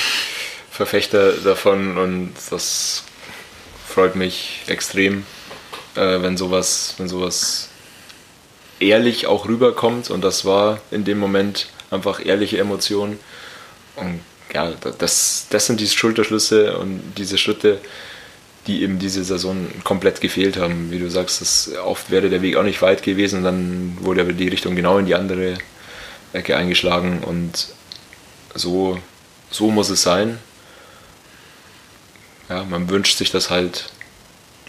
Verfechter 0.72 1.34
davon 1.34 1.98
und 1.98 2.34
das 2.50 3.04
freut 3.88 4.16
mich 4.16 4.64
extrem, 4.68 5.26
äh, 5.96 6.22
wenn 6.22 6.38
sowas, 6.38 6.96
wenn 6.98 7.08
sowas 7.08 7.70
ehrlich 8.80 9.28
auch 9.28 9.48
rüberkommt 9.48 10.10
und 10.10 10.24
das 10.24 10.46
war 10.46 10.80
in 10.92 11.04
dem 11.04 11.18
Moment 11.18 11.68
einfach 11.90 12.24
ehrliche 12.24 12.58
Emotionen 12.58 13.20
ja, 14.54 14.74
das, 14.98 15.48
das 15.50 15.66
sind 15.66 15.80
die 15.80 15.88
Schulterschlüsse 15.88 16.78
und 16.78 17.02
diese 17.18 17.38
Schritte, 17.38 17.80
die 18.66 18.84
eben 18.84 19.00
diese 19.00 19.24
Saison 19.24 19.68
komplett 19.84 20.22
gefehlt 20.22 20.58
haben. 20.58 20.92
Wie 20.92 21.00
du 21.00 21.10
sagst, 21.10 21.42
das, 21.42 21.72
oft 21.84 22.10
wäre 22.10 22.30
der 22.30 22.42
Weg 22.42 22.56
auch 22.58 22.64
nicht 22.64 22.82
weit 22.82 23.04
gewesen, 23.04 23.44
dann 23.44 23.98
wurde 24.02 24.22
aber 24.22 24.34
die 24.34 24.48
Richtung 24.48 24.76
genau 24.76 24.98
in 24.98 25.06
die 25.06 25.16
andere 25.16 25.58
Ecke 26.34 26.58
eingeschlagen 26.58 27.20
und 27.24 27.68
so, 28.54 29.00
so 29.50 29.70
muss 29.70 29.90
es 29.90 30.02
sein 30.02 30.40
ja, 32.50 32.64
man 32.64 32.90
wünscht 32.90 33.18
sich 33.18 33.32
das 33.32 33.50
halt 33.50 33.90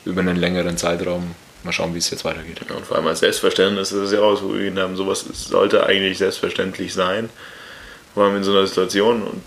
über 0.04 0.20
einen 0.20 0.36
längeren 0.36 0.76
Zeitraum. 0.76 1.34
Mal 1.64 1.72
schauen, 1.72 1.94
wie 1.94 1.98
es 1.98 2.10
jetzt 2.10 2.24
weitergeht. 2.24 2.60
Ja, 2.68 2.76
und 2.76 2.86
vor 2.86 2.96
allem 2.96 3.06
als 3.06 3.20
Selbstverständnis 3.20 3.92
ist 3.92 3.98
es 3.98 4.12
ja 4.12 4.20
auch 4.20 4.36
so, 4.36 4.54
sowas 4.94 5.24
sollte 5.34 5.84
eigentlich 5.86 6.18
selbstverständlich 6.18 6.94
sein. 6.94 7.30
Vor 8.14 8.24
allem 8.24 8.36
in 8.36 8.44
so 8.44 8.52
einer 8.52 8.66
Situation 8.66 9.22
und 9.22 9.42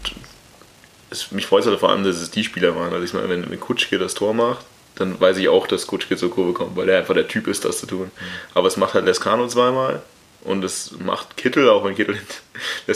es, 1.10 1.32
mich 1.32 1.46
freut 1.46 1.62
es 1.62 1.68
halt 1.68 1.80
vor 1.80 1.90
allem, 1.90 2.04
dass 2.04 2.18
es 2.18 2.32
die 2.32 2.44
Spieler 2.44 2.76
waren. 2.76 2.94
Also 2.94 3.04
ich 3.04 3.14
meine, 3.14 3.30
wenn, 3.30 3.50
wenn 3.50 3.60
Kutschke 3.60 4.00
das 4.00 4.14
Tor 4.14 4.34
macht, 4.34 4.66
dann 4.96 5.20
weiß 5.20 5.38
ich 5.38 5.50
auch, 5.50 5.68
dass 5.68 5.88
Kutschke 5.88 6.16
zur 6.16 6.32
Kurve 6.32 6.54
kommt, 6.54 6.76
weil 6.76 6.90
er 6.90 7.00
einfach 7.00 7.14
der 7.14 7.28
Typ 7.28 7.48
ist, 7.48 7.66
das 7.66 7.80
zu 7.80 7.86
tun. 7.86 8.06
Mhm. 8.06 8.28
Aber 8.54 8.68
es 8.68 8.78
macht 8.78 8.94
halt 8.94 9.06
Lescano 9.06 9.48
zweimal 9.48 10.02
und 10.44 10.64
es 10.64 10.92
macht 11.00 11.38
Kittel, 11.38 11.70
auch 11.70 11.84
wenn 11.84 11.96
Kittel, 11.96 12.18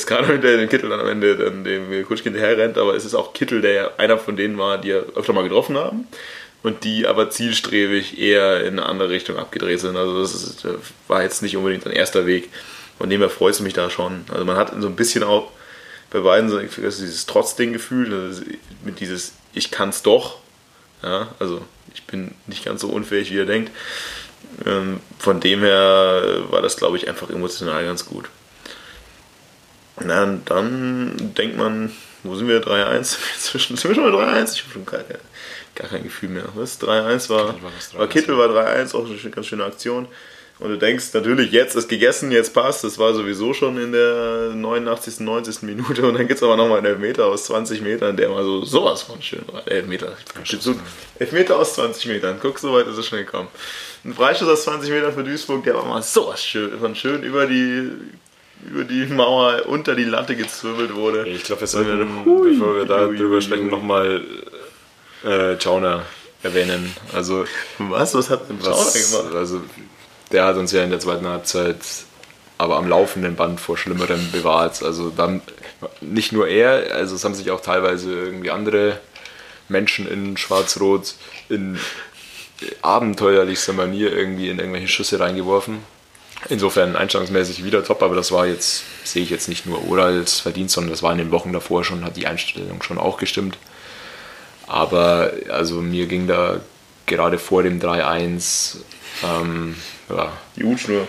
kann 0.05 0.25
hinter 0.25 0.57
den 0.57 0.69
Kittel 0.69 0.89
dann 0.89 0.99
am 0.99 1.07
Ende 1.07 1.35
dann 1.35 1.63
dem 1.63 2.05
Kutschke 2.05 2.29
hinterher 2.29 2.57
rennt, 2.57 2.77
aber 2.77 2.95
es 2.95 3.05
ist 3.05 3.15
auch 3.15 3.33
Kittel, 3.33 3.61
der 3.61 3.73
ja 3.73 3.91
einer 3.97 4.17
von 4.17 4.35
denen 4.35 4.57
war, 4.57 4.77
die 4.77 4.89
ja 4.89 4.97
öfter 5.15 5.33
mal 5.33 5.43
getroffen 5.43 5.77
haben 5.77 6.07
und 6.63 6.83
die 6.83 7.05
aber 7.05 7.29
zielstrebig 7.29 8.19
eher 8.19 8.61
in 8.61 8.79
eine 8.79 8.87
andere 8.87 9.09
Richtung 9.09 9.37
abgedreht 9.37 9.79
sind. 9.79 9.95
Also 9.95 10.19
das 10.19 10.33
ist, 10.33 10.67
war 11.07 11.21
jetzt 11.21 11.43
nicht 11.43 11.55
unbedingt 11.57 11.85
ein 11.85 11.93
erster 11.93 12.25
Weg. 12.25 12.49
Von 12.97 13.09
dem 13.09 13.21
her 13.21 13.29
freut 13.29 13.53
es 13.53 13.59
mich 13.59 13.73
da 13.73 13.89
schon. 13.89 14.25
Also 14.31 14.45
man 14.45 14.57
hat 14.57 14.73
so 14.79 14.87
ein 14.87 14.95
bisschen 14.95 15.23
auch 15.23 15.51
bei 16.11 16.19
beiden 16.21 16.49
so 16.49 16.59
dieses 16.59 17.25
Trotzding-Gefühl, 17.25 18.13
also 18.13 18.43
mit 18.83 18.99
dieses 18.99 19.33
Ich 19.53 19.71
kann's 19.71 20.01
doch. 20.01 20.37
Ja, 21.03 21.27
also 21.39 21.61
ich 21.93 22.03
bin 22.05 22.33
nicht 22.47 22.65
ganz 22.65 22.81
so 22.81 22.89
unfähig, 22.89 23.31
wie 23.31 23.35
ihr 23.35 23.45
denkt. 23.45 23.71
Ähm, 24.65 25.01
von 25.19 25.39
dem 25.39 25.61
her 25.61 26.43
war 26.49 26.61
das, 26.61 26.77
glaube 26.77 26.97
ich, 26.97 27.07
einfach 27.09 27.29
emotional 27.29 27.83
ganz 27.83 28.05
gut. 28.05 28.29
Na, 30.01 30.25
dann 30.45 31.33
denkt 31.37 31.57
man, 31.57 31.91
wo 32.23 32.35
sind 32.35 32.47
wir? 32.47 32.61
3-1? 32.61 33.17
Zwischen, 33.39 33.75
bei 34.01 34.09
3-1? 34.09 34.53
Ich 34.53 34.63
habe 34.63 34.73
schon 34.73 34.85
gar, 34.85 35.03
gar, 35.75 35.87
kein 35.89 36.03
Gefühl 36.03 36.29
mehr. 36.29 36.45
Was? 36.55 36.81
3-1 36.81 37.29
war, 37.29 37.47
war, 37.61 37.71
war 37.93 38.07
Kittel 38.07 38.37
war 38.37 38.49
3-1, 38.49 38.95
auch 38.95 39.05
eine 39.05 39.31
ganz 39.31 39.47
schöne 39.47 39.63
Aktion. 39.63 40.07
Und 40.57 40.69
du 40.69 40.77
denkst 40.77 41.13
natürlich, 41.13 41.51
jetzt 41.51 41.75
ist 41.75 41.89
gegessen, 41.89 42.31
jetzt 42.31 42.53
passt. 42.53 42.85
Das 42.85 42.97
war 42.97 43.13
sowieso 43.13 43.53
schon 43.53 43.77
in 43.77 43.91
der 43.91 44.51
89., 44.55 45.19
90. 45.19 45.63
Minute. 45.63 46.07
Und 46.07 46.13
dann 46.13 46.27
gibt 46.27 46.37
es 46.37 46.43
aber 46.43 46.55
nochmal 46.55 46.77
einen 46.77 46.87
Elfmeter 46.87 47.25
aus 47.25 47.45
20 47.45 47.81
Metern, 47.81 48.15
der 48.15 48.29
mal 48.29 48.43
so 48.43 48.63
sowas 48.63 49.01
von 49.01 49.21
schön 49.21 49.43
war. 49.51 49.67
Elfmeter. 49.67 50.15
So, 50.45 50.75
Elfmeter 51.19 51.59
aus 51.59 51.75
20 51.75 52.05
Metern. 52.05 52.37
Guck, 52.41 52.59
so 52.59 52.73
weit 52.73 52.87
ist 52.87 52.97
es 52.97 53.05
schon 53.05 53.19
gekommen. 53.19 53.49
Ein 54.05 54.13
Freischuss 54.13 54.47
aus 54.47 54.63
20 54.63 54.91
Metern 54.91 55.13
für 55.13 55.23
Duisburg, 55.23 55.63
der 55.65 55.75
war 55.75 55.83
mal 55.83 56.01
sowas 56.01 56.41
schön, 56.41 56.79
von 56.79 56.95
schön 56.95 57.23
über 57.23 57.47
die 57.47 57.91
über 58.69 58.83
die 58.83 59.05
Mauer 59.07 59.63
unter 59.67 59.93
die 59.95 60.05
Latte 60.05 60.35
gezwirbelt 60.35 60.95
wurde. 60.95 61.27
Ich 61.27 61.43
glaube, 61.43 61.61
wir 61.61 61.67
sollten, 61.67 62.25
hui, 62.25 62.53
bevor 62.53 62.75
wir 62.75 62.85
da 62.85 63.05
drüber 63.05 63.41
sprechen, 63.41 63.67
nochmal 63.67 64.23
äh, 65.23 65.59
Chauner 65.59 66.03
erwähnen. 66.41 66.95
Also, 67.13 67.45
was? 67.77 68.15
Was 68.15 68.29
hat 68.29 68.49
denn 68.49 68.59
Chauner 68.61 68.91
gemacht? 68.91 69.35
Also, 69.35 69.61
der 70.35 70.45
hat 70.45 70.57
uns 70.57 70.71
ja 70.73 70.83
in 70.83 70.89
der 70.89 70.99
zweiten 70.99 71.25
Halbzeit 71.25 71.77
aber 72.57 72.77
am 72.77 72.87
laufenden 72.87 73.35
Band 73.35 73.59
vor 73.59 73.77
Schlimmerem 73.77 74.31
bewahrt. 74.31 74.83
Also 74.83 75.09
dann 75.09 75.41
nicht 76.01 76.31
nur 76.31 76.47
er, 76.47 76.93
also 76.93 77.15
es 77.15 77.23
haben 77.23 77.35
sich 77.35 77.51
auch 77.51 77.61
teilweise 77.61 78.11
irgendwie 78.11 78.51
andere 78.51 78.99
Menschen 79.67 80.07
in 80.07 80.37
Schwarz-Rot 80.37 81.15
in 81.49 81.79
abenteuerlichster 82.81 83.73
Manier 83.73 84.13
irgendwie 84.13 84.49
in 84.49 84.59
irgendwelche 84.59 84.87
Schüsse 84.87 85.19
reingeworfen. 85.19 85.79
Insofern 86.47 86.95
einstellungsmäßig 86.95 87.63
wieder 87.63 87.83
top, 87.83 88.03
aber 88.03 88.15
das 88.15 88.31
war 88.31 88.45
jetzt, 88.45 88.83
sehe 89.03 89.23
ich 89.23 89.29
jetzt 89.29 89.49
nicht 89.49 89.65
nur 89.65 89.89
Orals 89.89 90.41
Verdienst, 90.41 90.75
sondern 90.75 90.91
das 90.91 91.01
war 91.01 91.11
in 91.11 91.17
den 91.17 91.31
Wochen 91.31 91.51
davor 91.51 91.83
schon, 91.83 92.05
hat 92.05 92.17
die 92.17 92.27
Einstellung 92.27 92.83
schon 92.83 92.97
auch 92.97 93.17
gestimmt. 93.17 93.57
Aber 94.67 95.31
also 95.49 95.81
mir 95.81 96.07
ging 96.07 96.27
da 96.27 96.59
gerade 97.05 97.39
vor 97.39 97.63
dem 97.63 97.79
3-1 97.79 98.77
ähm, 99.23 99.75
ja. 100.09 100.31
Die 100.55 100.63
U-Schnur. 100.63 101.07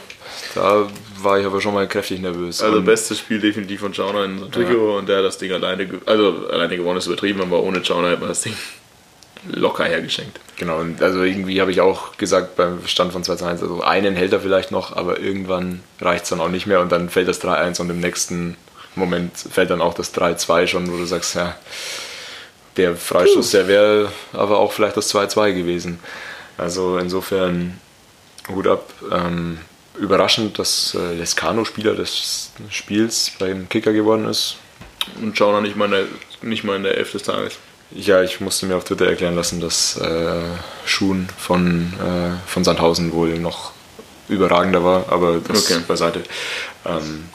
Da 0.55 0.89
war 1.21 1.39
ich 1.39 1.47
aber 1.47 1.61
schon 1.61 1.75
mal 1.75 1.87
kräftig 1.87 2.21
nervös. 2.21 2.63
Also 2.63 2.83
bestes 2.83 3.19
Spiel 3.19 3.41
definitiv 3.41 3.81
von 3.81 3.95
Schauner 3.95 4.25
in 4.25 4.51
Trikot 4.51 4.93
ja. 4.93 4.99
und 4.99 5.09
der 5.09 5.19
hat 5.19 5.25
das 5.25 5.39
Ding 5.39 5.53
alleine, 5.53 5.89
also 6.07 6.49
alleine 6.51 6.77
gewonnen 6.77 6.99
ist 6.99 7.07
übertrieben, 7.07 7.41
aber 7.41 7.63
ohne 7.63 7.85
Schauner 7.85 8.11
hätte 8.11 8.21
man 8.21 8.29
das 8.29 8.43
Ding 8.43 8.55
locker 9.53 9.85
hergeschenkt. 9.85 10.41
Genau, 10.57 10.79
und 10.79 11.03
also 11.03 11.23
irgendwie 11.23 11.61
habe 11.61 11.71
ich 11.71 11.81
auch 11.81 12.17
gesagt 12.17 12.57
beim 12.57 12.87
Stand 12.87 13.13
von 13.13 13.23
2 13.23 13.47
1, 13.47 13.63
also 13.63 13.83
einen 13.83 14.17
hält 14.17 14.33
er 14.33 14.41
vielleicht 14.41 14.73
noch, 14.73 14.97
aber 14.97 15.21
irgendwann 15.21 15.81
reicht 16.01 16.25
es 16.25 16.31
dann 16.31 16.41
auch 16.41 16.49
nicht 16.49 16.67
mehr 16.67 16.81
und 16.81 16.91
dann 16.93 17.09
fällt 17.09 17.29
das 17.29 17.43
3-1 17.43 17.81
und 17.81 17.91
im 17.91 18.01
nächsten 18.01 18.57
Moment 18.95 19.37
fällt 19.37 19.71
dann 19.71 19.83
auch 19.83 19.95
das 19.95 20.15
3-2 20.15 20.67
schon, 20.67 20.91
wo 20.91 20.97
du 20.97 21.05
sagst, 21.05 21.35
ja, 21.35 21.55
der 22.77 22.97
Freistoß, 22.97 23.51
der 23.53 23.69
wäre 23.69 24.13
aber 24.33 24.59
auch 24.59 24.73
vielleicht 24.73 24.97
das 24.97 25.15
2-2 25.15 25.53
gewesen. 25.53 25.99
Also 26.59 26.99
insofern 26.99 27.79
Hut 28.49 28.66
ab. 28.66 28.92
Ähm, 29.11 29.59
überraschend, 29.99 30.59
dass 30.59 30.94
äh, 30.94 31.14
Lescano 31.14 31.64
Spieler 31.64 31.94
des 31.94 32.53
Spiels 32.70 33.32
beim 33.38 33.68
Kicker 33.68 33.92
geworden 33.92 34.26
ist. 34.26 34.57
Und 35.20 35.36
Schauner 35.36 35.61
nicht 35.61 35.76
mal 35.76 35.86
in 35.86 35.90
der, 35.92 36.05
nicht 36.42 36.64
mal 36.64 36.76
in 36.76 36.82
der 36.82 36.97
Elf 36.97 37.12
des 37.12 37.22
Tages. 37.22 37.59
Ja, 37.92 38.22
ich 38.22 38.40
musste 38.40 38.66
mir 38.66 38.76
auf 38.76 38.84
Twitter 38.84 39.07
erklären 39.07 39.36
lassen, 39.36 39.61
dass 39.61 39.97
äh, 39.97 40.42
Schuhn 40.84 41.28
von, 41.38 41.92
äh, 42.01 42.49
von 42.49 42.64
Sandhausen 42.64 43.12
wohl 43.12 43.38
noch 43.38 43.72
überragender 44.28 44.82
war, 44.82 45.11
aber 45.11 45.38
das 45.38 45.70
okay. 45.70 45.80
beiseite. 45.86 46.24
Ähm, 46.84 47.28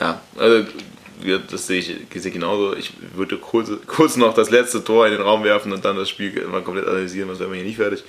ja. 0.00 0.06
ja, 0.06 0.20
also 0.38 0.66
das 1.50 1.66
sehe 1.66 1.78
ich, 1.78 2.22
sehe 2.22 2.30
genauso. 2.30 2.76
Ich 2.76 2.92
würde 3.14 3.36
kurz, 3.36 3.70
kurz 3.86 4.16
noch 4.16 4.34
das 4.34 4.50
letzte 4.50 4.82
Tor 4.84 5.06
in 5.06 5.12
den 5.12 5.22
Raum 5.22 5.44
werfen 5.44 5.72
und 5.72 5.84
dann 5.84 5.96
das 5.96 6.08
Spiel 6.08 6.46
mal 6.46 6.62
komplett 6.62 6.86
analysieren, 6.86 7.28
was 7.28 7.38
wäre 7.38 7.50
mir 7.50 7.56
hier 7.56 7.64
nicht 7.64 7.76
fertig. 7.76 8.04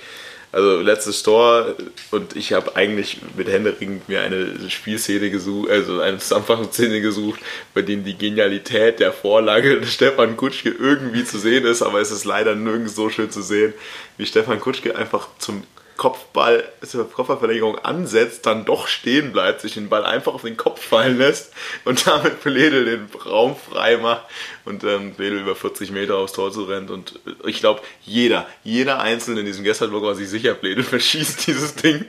Also 0.52 0.82
letztes 0.82 1.22
Tor 1.22 1.74
und 2.10 2.36
ich 2.36 2.52
habe 2.52 2.76
eigentlich 2.76 3.16
mit 3.38 3.48
Händering 3.48 4.02
mir 4.06 4.20
eine 4.20 4.68
Spielszene 4.68 5.30
gesucht, 5.30 5.70
also 5.70 6.00
eine 6.00 6.18
Zusammenfassungsszene 6.18 7.00
gesucht, 7.00 7.40
bei 7.72 7.80
dem 7.80 8.04
die 8.04 8.18
Genialität 8.18 9.00
der 9.00 9.14
Vorlage 9.14 9.82
Stefan 9.86 10.36
Kutschke 10.36 10.68
irgendwie 10.68 11.24
zu 11.24 11.38
sehen 11.38 11.64
ist, 11.64 11.80
aber 11.80 12.02
es 12.02 12.10
ist 12.10 12.26
leider 12.26 12.54
nirgends 12.54 12.94
so 12.94 13.08
schön 13.08 13.30
zu 13.30 13.40
sehen, 13.40 13.72
wie 14.18 14.26
Stefan 14.26 14.60
Kutschke 14.60 14.94
einfach 14.94 15.28
zum 15.38 15.62
Kopfball, 15.96 16.64
zur 16.84 17.10
Kopfballverlängerung 17.10 17.78
ansetzt, 17.78 18.46
dann 18.46 18.64
doch 18.64 18.86
stehen 18.86 19.32
bleibt, 19.32 19.60
sich 19.60 19.74
den 19.74 19.88
Ball 19.88 20.04
einfach 20.04 20.34
auf 20.34 20.42
den 20.42 20.56
Kopf 20.56 20.82
fallen 20.82 21.18
lässt 21.18 21.52
und 21.84 22.06
damit 22.06 22.42
Bledel 22.42 22.84
den 22.84 23.08
Raum 23.24 23.56
frei 23.56 23.96
macht 23.98 24.24
und 24.64 24.84
ähm, 24.84 25.14
Bledel 25.14 25.40
über 25.40 25.54
40 25.54 25.90
Meter 25.90 26.16
aufs 26.16 26.32
Tor 26.32 26.52
zu 26.52 26.64
rennt. 26.64 26.90
Und 26.90 27.20
ich 27.44 27.60
glaube, 27.60 27.80
jeder, 28.02 28.46
jeder 28.64 29.00
Einzelne 29.00 29.40
in 29.40 29.46
diesem 29.46 29.64
Gästeblock 29.64 30.02
war 30.02 30.14
sich 30.14 30.28
sicher, 30.28 30.54
Bledel 30.54 30.84
verschießt 30.84 31.46
dieses 31.46 31.74
Ding, 31.74 32.04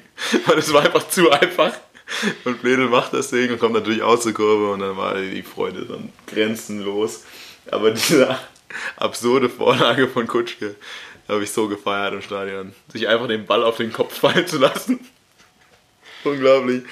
weil 0.46 0.58
es 0.58 0.72
war 0.74 0.84
einfach 0.84 1.08
zu 1.08 1.30
einfach. 1.30 1.74
Und 2.44 2.62
Bledel 2.62 2.90
macht 2.90 3.14
das 3.14 3.30
Ding 3.30 3.52
und 3.52 3.60
kommt 3.60 3.74
natürlich 3.74 4.04
aus 4.04 4.24
zur 4.24 4.34
Kurve 4.34 4.72
und 4.72 4.80
dann 4.80 4.98
war 4.98 5.16
die 5.16 5.42
Freude 5.42 5.86
dann 5.86 6.12
grenzenlos. 6.28 7.24
Aber 7.72 7.92
diese 7.92 8.38
absurde 8.98 9.50
Vorlage 9.50 10.08
von 10.08 10.28
Kutschke, 10.28 10.76
habe 11.28 11.44
ich 11.44 11.52
so 11.52 11.68
gefeiert 11.68 12.14
im 12.14 12.22
Stadion. 12.22 12.74
Sich 12.92 13.08
einfach 13.08 13.28
den 13.28 13.46
Ball 13.46 13.64
auf 13.64 13.78
den 13.78 13.94
Kopf 13.94 14.18
fallen 14.20 14.48
zu 14.48 14.60
lassen. 14.60 15.00
Unglaublich. 16.24 16.84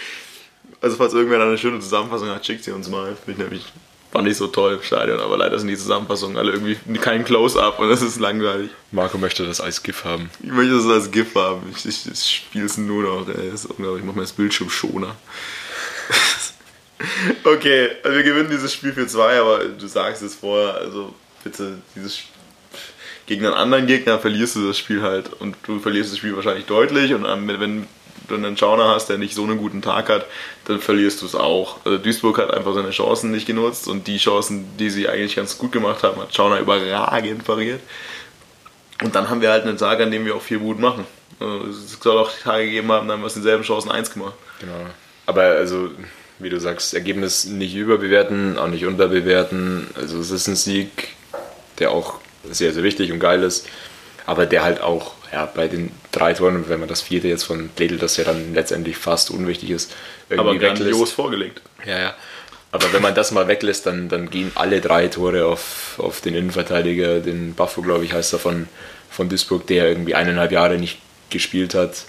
Also 0.82 0.98
falls 0.98 1.14
irgendwer 1.14 1.42
eine 1.42 1.58
schöne 1.58 1.80
Zusammenfassung 1.80 2.30
hat, 2.30 2.46
schickt 2.46 2.64
sie 2.64 2.72
uns 2.72 2.90
mal. 2.90 3.16
Ich 3.28 3.38
nämlich 3.38 3.66
Fand 4.12 4.28
ich 4.28 4.36
so 4.36 4.48
toll 4.48 4.74
im 4.74 4.84
Stadion, 4.84 5.22
aber 5.22 5.38
leider 5.38 5.58
sind 5.58 5.70
die 5.70 5.78
Zusammenfassungen 5.78 6.36
alle 6.36 6.52
irgendwie 6.52 6.76
kein 7.00 7.24
Close-Up 7.24 7.80
und 7.80 7.90
das 7.90 8.02
ist 8.02 8.20
langweilig. 8.20 8.70
Marco 8.92 9.18
möchte 9.18 9.46
das 9.46 9.62
als 9.62 9.84
GIF 9.84 10.04
haben. 10.04 10.30
Ich 10.44 10.52
möchte 10.52 10.76
das 10.76 10.86
als 10.86 11.12
GIF 11.12 11.34
haben. 11.36 11.74
Ich, 11.74 11.86
ich, 11.86 12.12
ich 12.12 12.26
spiele 12.30 12.66
es 12.66 12.78
nur 12.78 13.04
noch, 13.04 13.30
ey. 13.30 13.50
Das 13.50 13.64
ist 13.64 13.68
unglaublich. 13.68 14.02
Ich 14.02 14.06
mache 14.06 14.18
mir 14.18 14.24
das 14.24 14.34
Bildschirm 14.34 14.70
schoner. 14.70 15.16
okay, 17.46 17.92
also 18.04 18.18
wir 18.18 18.24
gewinnen 18.24 18.50
dieses 18.50 18.74
Spiel 18.74 18.92
für 18.92 19.08
zwei, 19.08 19.40
aber 19.40 19.64
du 19.64 19.88
sagst 19.88 20.24
es 20.24 20.36
vorher, 20.36 20.76
also 20.76 21.16
bitte, 21.42 21.78
dieses 21.96 22.22
gegen 23.32 23.46
einen 23.46 23.56
anderen 23.56 23.88
Gegner 23.88 24.20
verlierst 24.20 24.58
du 24.58 24.68
das 24.68 24.78
Spiel 24.78 25.04
halt 25.04 25.32
und 25.32 25.56
du 25.64 25.80
verlierst 25.80 26.12
das 26.12 26.18
Spiel 26.18 26.36
wahrscheinlich 26.36 26.66
deutlich 26.66 27.14
und 27.14 27.24
wenn 27.24 27.88
du 28.28 28.36
einen 28.36 28.58
Schauner 28.58 28.90
hast, 28.90 29.08
der 29.08 29.18
nicht 29.18 29.36
so 29.36 29.44
einen 29.46 29.58
guten 29.58 29.82
Tag 29.82 30.10
hat, 30.10 30.26
dann 30.66 30.82
verlierst 30.82 31.22
du 31.22 31.28
es 31.28 31.34
auch. 31.34 31.78
Also 31.86 31.98
Duisburg 31.98 32.40
hat 32.40 32.54
einfach 32.54 32.74
seine 32.74 32.90
Chancen 32.90 33.32
nicht 33.32 33.48
genutzt 33.48 33.88
und 33.88 34.06
die 34.08 34.18
Chancen, 34.18 34.66
die 34.78 34.90
sie 34.90 35.08
eigentlich 35.08 35.38
ganz 35.38 35.58
gut 35.58 35.72
gemacht 35.72 36.04
haben, 36.04 36.22
hat 36.22 36.36
Schauner 36.36 36.60
überragend 36.60 37.46
pariert. 37.46 37.80
Und 39.02 39.16
dann 39.16 39.30
haben 39.30 39.40
wir 39.40 39.50
halt 39.50 39.64
einen 39.64 39.78
Tag, 39.78 40.02
an 40.02 40.12
dem 40.12 40.26
wir 40.26 40.36
auch 40.36 40.42
viel 40.42 40.60
Mut 40.60 40.80
machen. 40.80 41.06
Also 41.40 41.70
es 41.70 41.98
soll 42.02 42.18
auch 42.18 42.32
Tage 42.38 42.66
gegeben 42.66 42.92
haben, 42.92 43.08
dann 43.08 43.16
haben 43.16 43.22
wir 43.22 43.28
aus 43.28 43.36
denselben 43.36 43.64
Chancen 43.64 43.92
eins 43.92 44.12
gemacht. 44.12 44.36
Genau. 44.60 44.74
Aber 45.26 45.44
also, 45.44 45.90
wie 46.40 46.50
du 46.50 46.60
sagst, 46.60 46.94
Ergebnis 46.94 47.46
nicht 47.46 47.76
überbewerten, 47.76 48.60
auch 48.60 48.68
nicht 48.68 48.86
unterbewerten. 48.86 49.88
Also 49.96 50.20
es 50.20 50.32
ist 50.32 50.48
ein 50.48 50.58
Sieg, 50.58 51.16
der 51.80 51.92
auch 51.92 52.20
sehr, 52.50 52.74
sehr 52.74 52.84
wichtig 52.84 53.12
und 53.12 53.20
geil 53.20 53.44
ist, 53.44 53.68
aber 54.26 54.46
der 54.46 54.64
halt 54.64 54.82
auch 54.82 55.14
ja, 55.32 55.46
bei 55.46 55.68
den 55.68 55.92
drei 56.12 56.34
Toren, 56.34 56.66
wenn 56.68 56.80
man 56.80 56.89
das 56.89 57.02
vierte 57.02 57.28
jetzt 57.28 57.44
von 57.44 57.70
Bledel, 57.70 57.98
das 57.98 58.18
ja 58.18 58.24
dann 58.24 58.54
letztendlich 58.54 58.98
fast 58.98 59.32
unwichtig 59.32 59.70
ist, 59.72 59.94
irgendwie 60.30 60.50
aber 60.50 60.60
grandios 60.60 61.12
vorgelegt. 61.12 61.62
Ja, 61.86 62.00
ja. 62.00 62.14
Aber 62.74 62.92
wenn 62.94 63.02
man 63.02 63.16
das 63.16 63.32
mal 63.32 63.48
weglässt, 63.48 63.86
dann, 63.86 64.08
dann 64.08 64.30
gehen 64.30 64.52
alle 64.56 64.80
drei 64.80 65.08
Tore 65.08 65.46
auf, 65.46 65.96
auf 65.98 66.22
den 66.22 66.36
Innenverteidiger, 66.36 67.20
den 67.20 67.54
Buffo, 67.54 67.82
glaube 67.82 68.06
ich, 68.06 68.14
heißt 68.14 68.32
er 68.34 68.39
von, 68.39 68.68
von 69.10 69.28
Duisburg, 69.28 69.68
der 69.68 69.89
irgendwie 69.89 70.16
eineinhalb 70.16 70.54
Jahre 70.54 70.78
nicht 70.78 71.00
gespielt 71.30 71.74
hat. 71.76 72.06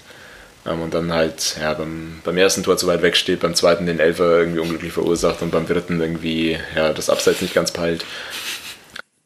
Ähm, 0.65 0.81
und 0.81 0.93
dann 0.93 1.11
halt 1.11 1.57
ja, 1.59 1.73
beim, 1.73 2.21
beim 2.23 2.37
ersten 2.37 2.63
Tor 2.63 2.77
zu 2.77 2.87
weit 2.87 3.01
weg 3.01 3.17
steht, 3.17 3.41
beim 3.41 3.55
zweiten 3.55 3.85
den 3.85 3.99
Elfer 3.99 4.39
irgendwie 4.39 4.59
unglücklich 4.59 4.93
verursacht 4.93 5.41
und 5.41 5.51
beim 5.51 5.67
dritten 5.67 5.99
irgendwie 5.99 6.57
ja, 6.75 6.93
das 6.93 7.09
Abseits 7.09 7.41
nicht 7.41 7.53
ganz 7.53 7.71
peilt. 7.71 8.05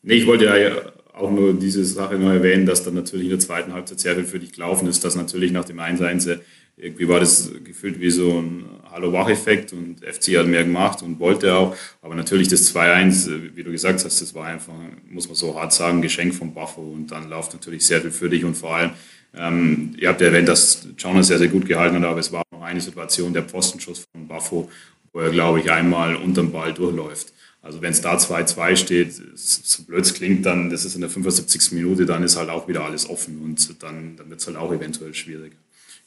Nee, 0.02 0.16
ich 0.16 0.26
wollte 0.26 0.46
ja 0.46 0.72
auch 1.18 1.32
nur 1.32 1.54
diese 1.54 1.84
Sache 1.86 2.16
noch 2.16 2.32
erwähnen, 2.32 2.66
dass 2.66 2.84
dann 2.84 2.94
natürlich 2.94 3.26
in 3.26 3.32
der 3.32 3.40
zweiten 3.40 3.74
Halbzeit 3.74 4.00
sehr 4.00 4.16
viel 4.16 4.26
für 4.26 4.40
dich 4.40 4.54
gelaufen 4.54 4.88
ist, 4.88 5.04
dass 5.04 5.16
natürlich 5.16 5.52
nach 5.52 5.66
dem 5.66 5.80
1-1 5.80 6.40
irgendwie 6.78 7.10
war 7.10 7.20
das 7.20 7.52
gefühlt 7.64 8.00
wie 8.00 8.12
so 8.12 8.40
ein 8.40 8.66
Hallo-Wach-Effekt 8.92 9.74
und 9.74 10.06
FC 10.06 10.38
hat 10.38 10.46
mehr 10.46 10.64
gemacht 10.64 11.02
und 11.02 11.20
wollte 11.20 11.56
auch. 11.56 11.76
Aber 12.04 12.14
natürlich 12.14 12.48
das 12.48 12.74
2-1, 12.74 13.56
wie 13.56 13.64
du 13.64 13.72
gesagt 13.72 14.06
hast, 14.06 14.22
das 14.22 14.36
war 14.36 14.46
einfach, 14.46 14.74
muss 15.10 15.28
man 15.28 15.36
so 15.36 15.60
hart 15.60 15.74
sagen, 15.74 16.04
Geschenk 16.04 16.36
vom 16.36 16.54
Buffo 16.54 16.82
und 16.82 17.08
dann 17.08 17.30
läuft 17.30 17.54
natürlich 17.54 17.86
sehr 17.86 18.02
viel 18.02 18.12
für 18.12 18.30
dich 18.30 18.46
und 18.46 18.56
vor 18.56 18.76
allem, 18.76 18.92
ähm, 19.36 19.96
ihr 19.98 20.10
habt 20.10 20.22
ja 20.22 20.28
erwähnt, 20.28 20.48
dass 20.48 20.88
Jonas 20.98 21.28
sehr, 21.28 21.40
sehr 21.40 21.48
gut 21.48 21.66
gehalten 21.66 21.96
hat, 21.98 22.06
aber 22.06 22.20
es 22.20 22.32
war 22.32 22.44
noch 22.52 22.62
eine 22.62 22.80
Situation, 22.80 23.34
der 23.34 23.42
Postenschuss 23.42 24.06
von 24.12 24.28
Buffo, 24.28 24.70
wo 25.14 25.20
er, 25.20 25.32
glaube 25.32 25.60
ich, 25.60 25.72
einmal 25.72 26.16
unterm 26.16 26.52
Ball 26.52 26.74
durchläuft. 26.74 27.34
Also 27.68 27.82
wenn 27.82 27.92
es 27.92 28.00
da 28.00 28.16
2-2 28.16 28.78
steht, 28.78 29.22
so 29.36 29.84
blöd 29.84 30.06
es 30.06 30.14
klingt, 30.14 30.46
dann 30.46 30.70
das 30.70 30.86
ist 30.86 30.96
in 30.96 31.02
der 31.02 31.10
75. 31.10 31.74
Minute, 31.74 32.06
dann 32.06 32.24
ist 32.24 32.38
halt 32.38 32.50
auch 32.50 32.70
wieder 32.70 32.86
alles 32.86 33.10
offen 33.10 33.42
und 33.44 33.84
dann, 33.84 34.16
dann 34.16 34.30
wird 34.30 34.40
es 34.40 34.48
halt 34.48 34.56
auch 34.56 34.72
eventuell 34.72 35.14
schwierig. 35.14 35.52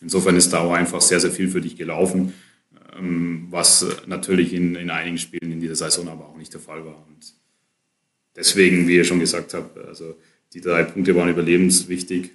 Insofern 0.01 0.37
ist 0.37 0.55
da 0.55 0.61
auch 0.61 0.73
einfach 0.73 1.03
sehr, 1.03 1.21
sehr 1.21 1.31
viel 1.31 1.51
für 1.51 1.61
dich 1.61 1.77
gelaufen, 1.77 2.33
ähm, 2.99 3.49
was 3.51 3.85
natürlich 4.07 4.55
in, 4.55 4.75
in 4.75 4.89
einigen 4.89 5.19
Spielen 5.19 5.53
in 5.53 5.61
dieser 5.61 5.75
Saison 5.75 6.09
aber 6.09 6.31
auch 6.31 6.37
nicht 6.39 6.55
der 6.55 6.63
Fall 6.63 6.83
war. 6.87 6.97
Und 7.07 7.35
deswegen, 8.35 8.89
wie 8.89 8.97
ihr 8.97 9.05
schon 9.05 9.21
gesagt 9.21 9.53
habt, 9.53 9.77
also 9.87 10.17
die 10.55 10.63
drei 10.63 10.85
Punkte 10.85 11.15
waren 11.15 11.29
überlebenswichtig. 11.29 12.31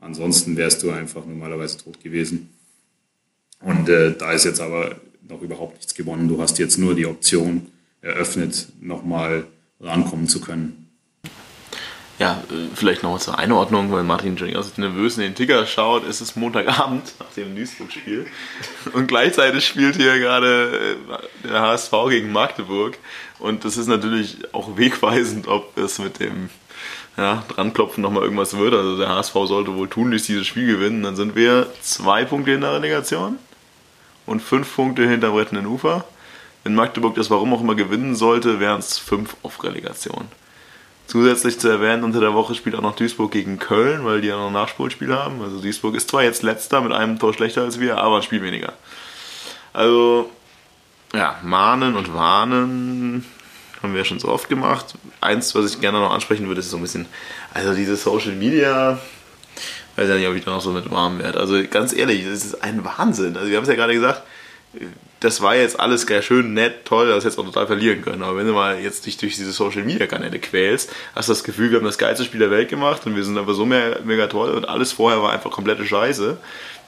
Ansonsten 0.00 0.56
wärst 0.56 0.82
du 0.82 0.92
einfach 0.92 1.26
normalerweise 1.26 1.76
tot 1.76 2.02
gewesen. 2.02 2.48
Und 3.60 3.90
äh, 3.90 4.16
da 4.16 4.32
ist 4.32 4.46
jetzt 4.46 4.62
aber 4.62 4.96
noch 5.28 5.42
überhaupt 5.42 5.76
nichts 5.76 5.94
gewonnen. 5.94 6.26
Du 6.26 6.40
hast 6.40 6.58
jetzt 6.58 6.78
nur 6.78 6.94
die 6.94 7.04
Option, 7.04 7.66
eröffnet, 8.02 8.68
nochmal 8.80 9.46
rankommen 9.80 10.28
zu 10.28 10.40
können. 10.40 10.82
Ja, 12.18 12.42
äh, 12.50 12.68
vielleicht 12.74 13.02
noch 13.02 13.18
zur 13.18 13.38
Einordnung, 13.38 13.90
weil 13.90 14.04
Martin 14.04 14.36
ganz 14.36 14.76
nervös 14.76 15.16
in 15.16 15.22
den 15.22 15.34
Ticker 15.34 15.66
schaut. 15.66 16.06
Es 16.06 16.20
ist 16.20 16.36
Montagabend 16.36 17.14
nach 17.18 17.32
dem 17.36 17.56
Duisburg-Spiel 17.56 18.26
und 18.92 19.08
gleichzeitig 19.08 19.66
spielt 19.66 19.96
hier 19.96 20.18
gerade 20.18 20.96
äh, 21.44 21.48
der 21.48 21.62
HSV 21.62 21.92
gegen 22.10 22.30
Magdeburg 22.30 22.98
und 23.38 23.64
das 23.64 23.76
ist 23.76 23.88
natürlich 23.88 24.54
auch 24.54 24.76
wegweisend, 24.76 25.48
ob 25.48 25.76
es 25.76 25.98
mit 25.98 26.20
dem 26.20 26.50
ja, 27.16 27.44
Dranklopfen 27.48 28.02
nochmal 28.02 28.22
irgendwas 28.22 28.56
wird. 28.56 28.74
Also 28.74 28.98
der 28.98 29.08
HSV 29.08 29.34
sollte 29.44 29.74
wohl 29.74 29.88
tunlichst 29.88 30.28
dieses 30.28 30.46
Spiel 30.46 30.66
gewinnen. 30.66 31.02
Dann 31.02 31.16
sind 31.16 31.34
wir 31.34 31.70
zwei 31.80 32.24
Punkte 32.24 32.52
in 32.52 32.60
der 32.60 32.74
Relegation 32.74 33.38
und 34.26 34.40
fünf 34.40 34.74
Punkte 34.74 35.08
hinter 35.08 35.30
Brettenden 35.30 35.66
Ufer. 35.66 36.04
Wenn 36.64 36.74
Magdeburg 36.74 37.14
das 37.14 37.30
warum 37.30 37.52
auch 37.54 37.60
immer 37.60 37.74
gewinnen 37.74 38.14
sollte, 38.14 38.60
wären 38.60 38.78
es 38.78 38.98
fünf 38.98 39.36
auf 39.42 39.62
Relegation. 39.64 40.28
Zusätzlich 41.06 41.58
zu 41.58 41.68
erwähnen, 41.68 42.04
unter 42.04 42.20
der 42.20 42.32
Woche 42.32 42.54
spielt 42.54 42.76
auch 42.76 42.82
noch 42.82 42.94
Duisburg 42.94 43.32
gegen 43.32 43.58
Köln, 43.58 44.04
weil 44.04 44.20
die 44.20 44.28
ja 44.28 44.36
noch 44.36 44.46
ein 44.46 44.52
Nachspulspiel 44.52 45.12
haben. 45.12 45.42
Also 45.42 45.60
Duisburg 45.60 45.94
ist 45.94 46.08
zwar 46.08 46.22
jetzt 46.22 46.42
letzter 46.42 46.80
mit 46.80 46.92
einem 46.92 47.18
Tor 47.18 47.34
schlechter 47.34 47.62
als 47.62 47.80
wir, 47.80 47.98
aber 47.98 48.16
ein 48.16 48.22
Spiel 48.22 48.42
weniger. 48.42 48.72
Also, 49.72 50.30
ja, 51.12 51.36
mahnen 51.42 51.96
und 51.96 52.14
warnen 52.14 53.26
haben 53.82 53.94
wir 53.94 54.04
schon 54.04 54.20
so 54.20 54.28
oft 54.28 54.48
gemacht. 54.48 54.94
Eins, 55.20 55.54
was 55.54 55.72
ich 55.74 55.80
gerne 55.80 55.98
noch 55.98 56.12
ansprechen 56.12 56.46
würde, 56.46 56.60
ist 56.60 56.70
so 56.70 56.76
ein 56.76 56.82
bisschen, 56.82 57.06
also 57.52 57.74
diese 57.74 57.96
Social 57.96 58.32
Media, 58.32 58.98
weiß 59.96 60.08
ja 60.08 60.14
nicht, 60.14 60.28
ob 60.28 60.34
ich 60.34 60.44
da 60.44 60.52
noch 60.52 60.60
so 60.60 60.70
mit 60.70 60.90
warm 60.90 61.18
werde. 61.18 61.40
Also 61.40 61.60
ganz 61.68 61.92
ehrlich, 61.92 62.24
das 62.24 62.44
ist 62.44 62.62
ein 62.62 62.84
Wahnsinn. 62.84 63.36
Also 63.36 63.50
wir 63.50 63.56
haben 63.56 63.64
es 63.64 63.68
ja 63.68 63.74
gerade 63.74 63.94
gesagt, 63.94 64.22
das 65.22 65.40
war 65.40 65.54
jetzt 65.54 65.78
alles 65.78 66.06
schön, 66.24 66.52
nett, 66.52 66.84
toll, 66.84 67.08
das 67.08 67.24
hättest 67.24 67.38
du 67.38 67.42
auch 67.42 67.46
total 67.46 67.68
verlieren 67.68 68.02
können. 68.02 68.22
Aber 68.22 68.36
wenn 68.36 68.46
du 68.46 68.52
mal 68.52 68.80
jetzt 68.80 69.06
dich 69.06 69.16
durch 69.16 69.36
diese 69.36 69.52
Social 69.52 69.84
Media 69.84 70.06
Kanäle 70.06 70.40
quälst, 70.40 70.90
hast 71.14 71.28
du 71.28 71.32
das 71.32 71.44
Gefühl, 71.44 71.70
wir 71.70 71.78
haben 71.78 71.84
das 71.84 71.98
geilste 71.98 72.24
Spiel 72.24 72.40
der 72.40 72.50
Welt 72.50 72.68
gemacht 72.68 73.06
und 73.06 73.14
wir 73.14 73.22
sind 73.22 73.38
einfach 73.38 73.54
so 73.54 73.64
mega, 73.64 73.98
mega 74.04 74.26
toll 74.26 74.50
und 74.50 74.68
alles 74.68 74.92
vorher 74.92 75.22
war 75.22 75.32
einfach 75.32 75.50
komplette 75.50 75.86
Scheiße. 75.86 76.38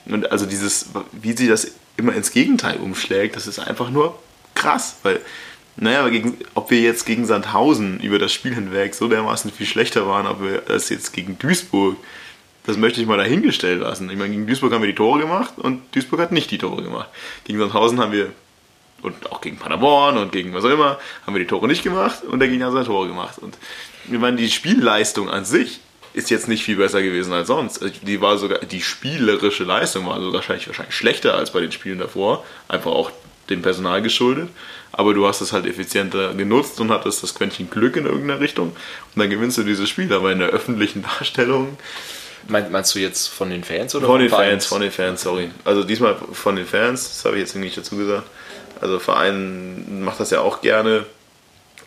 Und 0.06 0.32
also 0.32 0.46
dieses, 0.46 0.86
wie 1.12 1.32
sie 1.32 1.46
das 1.46 1.72
immer 1.96 2.12
ins 2.14 2.32
Gegenteil 2.32 2.78
umschlägt, 2.78 3.36
das 3.36 3.46
ist 3.46 3.60
einfach 3.60 3.90
nur 3.90 4.18
krass, 4.54 4.96
weil, 5.04 5.20
naja, 5.76 6.08
gegen, 6.08 6.38
ob 6.54 6.70
wir 6.70 6.80
jetzt 6.80 7.06
gegen 7.06 7.26
Sandhausen 7.26 8.00
über 8.00 8.18
das 8.18 8.32
Spiel 8.32 8.54
hinweg 8.54 8.94
so 8.94 9.08
dermaßen 9.08 9.52
viel 9.52 9.66
schlechter 9.66 10.06
waren, 10.08 10.26
ob 10.26 10.42
wir 10.42 10.60
das 10.60 10.88
jetzt 10.88 11.12
gegen 11.12 11.38
Duisburg 11.38 11.96
das 12.66 12.76
möchte 12.76 13.00
ich 13.00 13.06
mal 13.06 13.18
dahingestellt 13.18 13.80
lassen. 13.80 14.10
Ich 14.10 14.16
meine, 14.16 14.30
gegen 14.30 14.46
Duisburg 14.46 14.72
haben 14.72 14.82
wir 14.82 14.88
die 14.88 14.94
Tore 14.94 15.20
gemacht 15.20 15.54
und 15.56 15.82
Duisburg 15.94 16.20
hat 16.20 16.32
nicht 16.32 16.50
die 16.50 16.58
Tore 16.58 16.82
gemacht. 16.82 17.08
Gegen 17.44 17.58
Sandhausen 17.58 18.00
haben 18.00 18.12
wir, 18.12 18.32
und 19.02 19.30
auch 19.30 19.40
gegen 19.42 19.58
Paderborn 19.58 20.16
und 20.16 20.32
gegen 20.32 20.54
was 20.54 20.64
auch 20.64 20.70
immer, 20.70 20.98
haben 21.26 21.34
wir 21.34 21.40
die 21.40 21.46
Tore 21.46 21.66
nicht 21.68 21.82
gemacht 21.82 22.24
und 22.24 22.40
der 22.40 22.48
Gegner 22.48 22.66
hat 22.66 22.72
seine 22.72 22.86
Tore 22.86 23.08
gemacht. 23.08 23.38
Und 23.38 23.58
ich 24.10 24.18
meine, 24.18 24.38
die 24.38 24.50
Spielleistung 24.50 25.28
an 25.28 25.44
sich 25.44 25.80
ist 26.14 26.30
jetzt 26.30 26.48
nicht 26.48 26.64
viel 26.64 26.76
besser 26.76 27.02
gewesen 27.02 27.32
als 27.32 27.48
sonst. 27.48 27.82
Also 27.82 27.94
die 28.00 28.20
war 28.20 28.38
sogar, 28.38 28.60
die 28.60 28.80
spielerische 28.80 29.64
Leistung 29.64 30.06
war 30.06 30.16
sogar 30.20 30.34
wahrscheinlich, 30.34 30.66
wahrscheinlich 30.68 30.94
schlechter 30.94 31.34
als 31.34 31.52
bei 31.52 31.60
den 31.60 31.72
Spielen 31.72 31.98
davor. 31.98 32.44
Einfach 32.68 32.92
auch 32.92 33.10
dem 33.50 33.62
Personal 33.62 34.00
geschuldet. 34.00 34.48
Aber 34.92 35.12
du 35.12 35.26
hast 35.26 35.40
es 35.40 35.52
halt 35.52 35.66
effizienter 35.66 36.32
genutzt 36.34 36.80
und 36.80 36.90
hattest 36.90 37.24
das 37.24 37.34
Quäntchen 37.34 37.68
Glück 37.68 37.96
in 37.96 38.06
irgendeiner 38.06 38.40
Richtung. 38.40 38.68
Und 38.68 39.20
dann 39.20 39.28
gewinnst 39.28 39.58
du 39.58 39.64
dieses 39.64 39.88
Spiel. 39.88 40.12
Aber 40.12 40.30
in 40.30 40.38
der 40.38 40.48
öffentlichen 40.48 41.02
Darstellung 41.18 41.76
Meinst 42.48 42.94
du 42.94 42.98
jetzt 42.98 43.28
von 43.28 43.50
den 43.50 43.64
Fans 43.64 43.94
oder 43.94 44.06
von 44.06 44.20
den 44.20 44.30
Fans? 44.30 44.66
Von 44.66 44.80
den 44.80 44.90
Fans, 44.90 45.22
sorry. 45.22 45.50
Also 45.64 45.84
diesmal 45.84 46.16
von 46.32 46.56
den 46.56 46.66
Fans, 46.66 47.08
das 47.08 47.24
habe 47.24 47.36
ich 47.36 47.40
jetzt 47.40 47.56
nicht 47.56 47.76
dazu 47.76 47.96
gesagt. 47.96 48.26
Also 48.80 48.98
Verein 48.98 50.02
macht 50.02 50.20
das 50.20 50.30
ja 50.30 50.40
auch 50.40 50.60
gerne, 50.60 51.06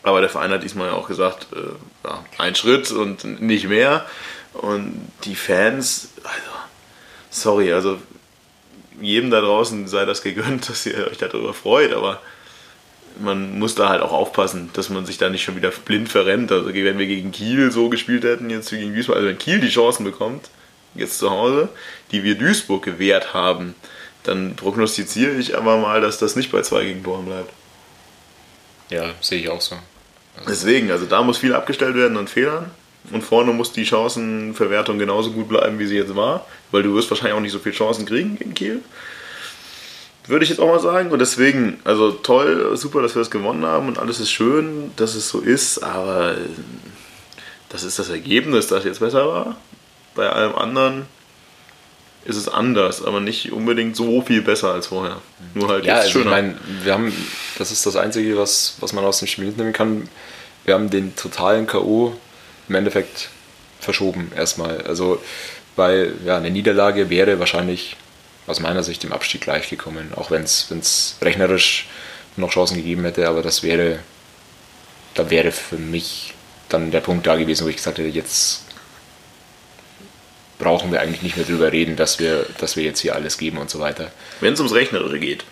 aber 0.02 0.20
der 0.20 0.30
Verein 0.30 0.50
hat 0.50 0.62
diesmal 0.62 0.88
ja 0.88 0.94
auch 0.94 1.08
gesagt, 1.08 1.46
äh, 1.54 2.08
ja, 2.08 2.24
ein 2.38 2.54
Schritt 2.54 2.90
und 2.90 3.40
nicht 3.40 3.68
mehr. 3.68 4.04
Und 4.52 5.08
die 5.24 5.36
Fans, 5.36 6.08
also, 6.24 6.50
sorry, 7.30 7.72
also 7.72 7.98
jedem 9.00 9.30
da 9.30 9.40
draußen 9.40 9.86
sei 9.86 10.04
das 10.04 10.22
gegönnt, 10.22 10.68
dass 10.68 10.86
ihr 10.86 11.06
euch 11.06 11.18
darüber 11.18 11.54
freut, 11.54 11.92
aber 11.92 12.20
man 13.20 13.58
muss 13.58 13.74
da 13.74 13.88
halt 13.88 14.02
auch 14.02 14.12
aufpassen, 14.12 14.70
dass 14.72 14.88
man 14.88 15.06
sich 15.06 15.18
da 15.18 15.28
nicht 15.28 15.42
schon 15.42 15.56
wieder 15.56 15.70
blind 15.70 16.08
verrennt. 16.08 16.52
Also 16.52 16.72
wenn 16.72 16.98
wir 16.98 17.06
gegen 17.06 17.32
Kiel 17.32 17.70
so 17.70 17.88
gespielt 17.88 18.24
hätten, 18.24 18.50
jetzt 18.50 18.72
wie 18.72 18.78
gegen 18.78 18.94
Duisburg, 18.94 19.16
also 19.16 19.28
wenn 19.28 19.38
Kiel 19.38 19.60
die 19.60 19.68
Chancen 19.68 20.04
bekommt, 20.04 20.50
jetzt 20.94 21.18
zu 21.18 21.30
Hause, 21.30 21.68
die 22.12 22.22
wir 22.22 22.36
Duisburg 22.36 22.84
gewährt 22.84 23.34
haben, 23.34 23.74
dann 24.24 24.56
prognostiziere 24.56 25.34
ich 25.34 25.56
aber 25.56 25.78
mal, 25.78 26.00
dass 26.00 26.18
das 26.18 26.36
nicht 26.36 26.52
bei 26.52 26.62
zwei 26.62 26.84
Gegentoren 26.84 27.26
bleibt. 27.26 27.52
Ja, 28.90 29.10
sehe 29.20 29.40
ich 29.40 29.48
auch 29.48 29.60
so. 29.60 29.76
Also 30.36 30.50
Deswegen, 30.50 30.90
also 30.90 31.06
da 31.06 31.22
muss 31.22 31.38
viel 31.38 31.54
abgestellt 31.54 31.94
werden 31.94 32.16
an 32.16 32.28
Fehlern. 32.28 32.70
Und 33.10 33.22
vorne 33.22 33.52
muss 33.52 33.72
die 33.72 33.86
Chancenverwertung 33.86 34.98
genauso 34.98 35.32
gut 35.32 35.48
bleiben, 35.48 35.78
wie 35.78 35.86
sie 35.86 35.96
jetzt 35.96 36.14
war. 36.14 36.46
Weil 36.70 36.82
du 36.82 36.94
wirst 36.94 37.10
wahrscheinlich 37.10 37.34
auch 37.34 37.40
nicht 37.40 37.52
so 37.52 37.58
viele 37.58 37.74
Chancen 37.74 38.04
kriegen 38.06 38.36
gegen 38.36 38.54
Kiel. 38.54 38.82
Würde 40.28 40.44
ich 40.44 40.50
jetzt 40.50 40.60
auch 40.60 40.68
mal 40.68 40.80
sagen. 40.80 41.10
Und 41.10 41.18
deswegen, 41.18 41.80
also 41.84 42.10
toll, 42.12 42.76
super, 42.76 43.02
dass 43.02 43.14
wir 43.14 43.20
das 43.20 43.30
gewonnen 43.30 43.64
haben 43.64 43.88
und 43.88 43.98
alles 43.98 44.20
ist 44.20 44.30
schön, 44.30 44.92
dass 44.96 45.14
es 45.14 45.28
so 45.28 45.40
ist, 45.40 45.82
aber 45.82 46.36
das 47.68 47.82
ist 47.82 47.98
das 47.98 48.08
Ergebnis, 48.08 48.66
das 48.66 48.84
jetzt 48.84 49.00
besser 49.00 49.26
war. 49.26 49.56
Bei 50.14 50.28
allem 50.30 50.54
anderen 50.54 51.06
ist 52.24 52.36
es 52.36 52.48
anders, 52.48 53.04
aber 53.04 53.20
nicht 53.20 53.52
unbedingt 53.52 53.96
so 53.96 54.20
viel 54.22 54.42
besser 54.42 54.72
als 54.72 54.88
vorher. 54.88 55.18
Nur 55.54 55.68
halt 55.68 55.84
Ja, 55.84 55.94
jetzt 55.94 56.06
also 56.06 56.18
ich 56.18 56.24
schöner. 56.24 56.30
meine, 56.30 56.54
wir 56.82 56.92
haben, 56.92 57.12
das 57.58 57.70
ist 57.70 57.86
das 57.86 57.96
Einzige, 57.96 58.36
was, 58.36 58.76
was 58.80 58.92
man 58.92 59.04
aus 59.04 59.18
dem 59.20 59.28
Spiel 59.28 59.46
mitnehmen 59.46 59.72
kann. 59.72 60.08
Wir 60.64 60.74
haben 60.74 60.90
den 60.90 61.16
totalen 61.16 61.66
K.O. 61.66 62.14
im 62.68 62.74
Endeffekt 62.74 63.30
verschoben 63.80 64.30
erstmal. 64.36 64.82
Also, 64.82 65.22
weil 65.76 66.14
ja, 66.26 66.36
eine 66.36 66.50
Niederlage 66.50 67.08
wäre 67.08 67.38
wahrscheinlich 67.38 67.96
aus 68.48 68.60
meiner 68.60 68.82
Sicht 68.82 69.04
im 69.04 69.12
Abstieg 69.12 69.42
gleich 69.42 69.68
gekommen, 69.68 70.12
auch 70.16 70.30
wenn 70.30 70.42
es 70.42 71.16
rechnerisch 71.22 71.86
noch 72.36 72.50
Chancen 72.50 72.76
gegeben 72.76 73.04
hätte, 73.04 73.28
aber 73.28 73.42
das 73.42 73.62
wäre, 73.62 74.00
da 75.14 75.30
wäre 75.30 75.52
für 75.52 75.76
mich 75.76 76.34
dann 76.68 76.90
der 76.90 77.00
Punkt 77.00 77.26
da 77.26 77.36
gewesen, 77.36 77.64
wo 77.64 77.68
ich 77.68 77.76
gesagt 77.76 77.98
hätte, 77.98 78.08
jetzt 78.08 78.64
brauchen 80.58 80.90
wir 80.90 81.00
eigentlich 81.00 81.22
nicht 81.22 81.36
mehr 81.36 81.46
drüber 81.46 81.72
reden, 81.72 81.96
dass 81.96 82.18
wir, 82.18 82.46
dass 82.58 82.76
wir 82.76 82.84
jetzt 82.84 83.00
hier 83.00 83.14
alles 83.14 83.38
geben 83.38 83.58
und 83.58 83.70
so 83.70 83.78
weiter. 83.80 84.10
Wenn 84.40 84.54
es 84.54 84.60
ums 84.60 84.74
Rechnerische 84.74 85.18
geht. 85.18 85.44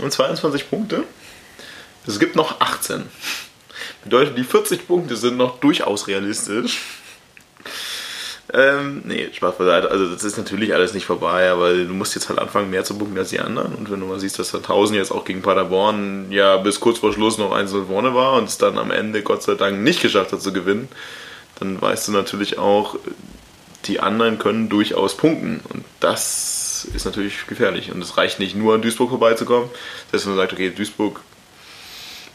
Und 0.00 0.12
22 0.12 0.70
Punkte. 0.70 1.04
Es 2.06 2.18
gibt 2.18 2.36
noch 2.36 2.60
18. 2.60 3.04
Bedeutet, 4.04 4.36
die 4.36 4.44
40 4.44 4.86
Punkte 4.86 5.16
sind 5.16 5.36
noch 5.36 5.60
durchaus 5.60 6.06
realistisch. 6.06 6.80
Ähm, 8.52 9.02
nee, 9.04 9.30
Spaß 9.32 9.56
beiseite. 9.56 9.90
Also 9.90 10.06
das 10.12 10.22
ist 10.22 10.36
natürlich 10.36 10.74
alles 10.74 10.92
nicht 10.92 11.06
vorbei, 11.06 11.50
aber 11.50 11.72
du 11.72 11.94
musst 11.94 12.14
jetzt 12.14 12.28
halt 12.28 12.38
anfangen, 12.38 12.70
mehr 12.70 12.84
zu 12.84 12.96
punkten 12.96 13.16
als 13.16 13.30
die 13.30 13.40
anderen. 13.40 13.74
Und 13.74 13.90
wenn 13.90 14.00
du 14.00 14.06
mal 14.06 14.20
siehst, 14.20 14.38
dass 14.38 14.50
Sandhausen 14.50 14.96
jetzt 14.96 15.12
auch 15.12 15.24
gegen 15.24 15.40
Paderborn 15.40 16.30
ja 16.30 16.58
bis 16.58 16.78
kurz 16.78 16.98
vor 16.98 17.12
Schluss 17.12 17.38
noch 17.38 17.56
1-0 17.56 17.86
vorne 17.86 18.14
war 18.14 18.34
und 18.34 18.48
es 18.48 18.58
dann 18.58 18.76
am 18.76 18.90
Ende 18.90 19.22
Gott 19.22 19.42
sei 19.42 19.54
Dank 19.54 19.80
nicht 19.80 20.02
geschafft 20.02 20.32
hat 20.32 20.42
zu 20.42 20.52
gewinnen, 20.52 20.88
dann 21.58 21.80
weißt 21.80 22.08
du 22.08 22.12
natürlich 22.12 22.58
auch, 22.58 22.96
die 23.86 24.00
anderen 24.00 24.38
können 24.38 24.68
durchaus 24.68 25.16
punkten. 25.16 25.60
Und 25.72 25.84
das 26.00 26.86
ist 26.94 27.06
natürlich 27.06 27.46
gefährlich. 27.46 27.92
Und 27.92 28.02
es 28.02 28.16
reicht 28.16 28.40
nicht 28.40 28.56
nur 28.56 28.74
an 28.74 28.82
Duisburg 28.82 29.10
vorbeizukommen. 29.10 29.70
Dass 30.12 30.26
man 30.26 30.36
sagt, 30.36 30.52
okay, 30.52 30.70
Duisburg 30.70 31.20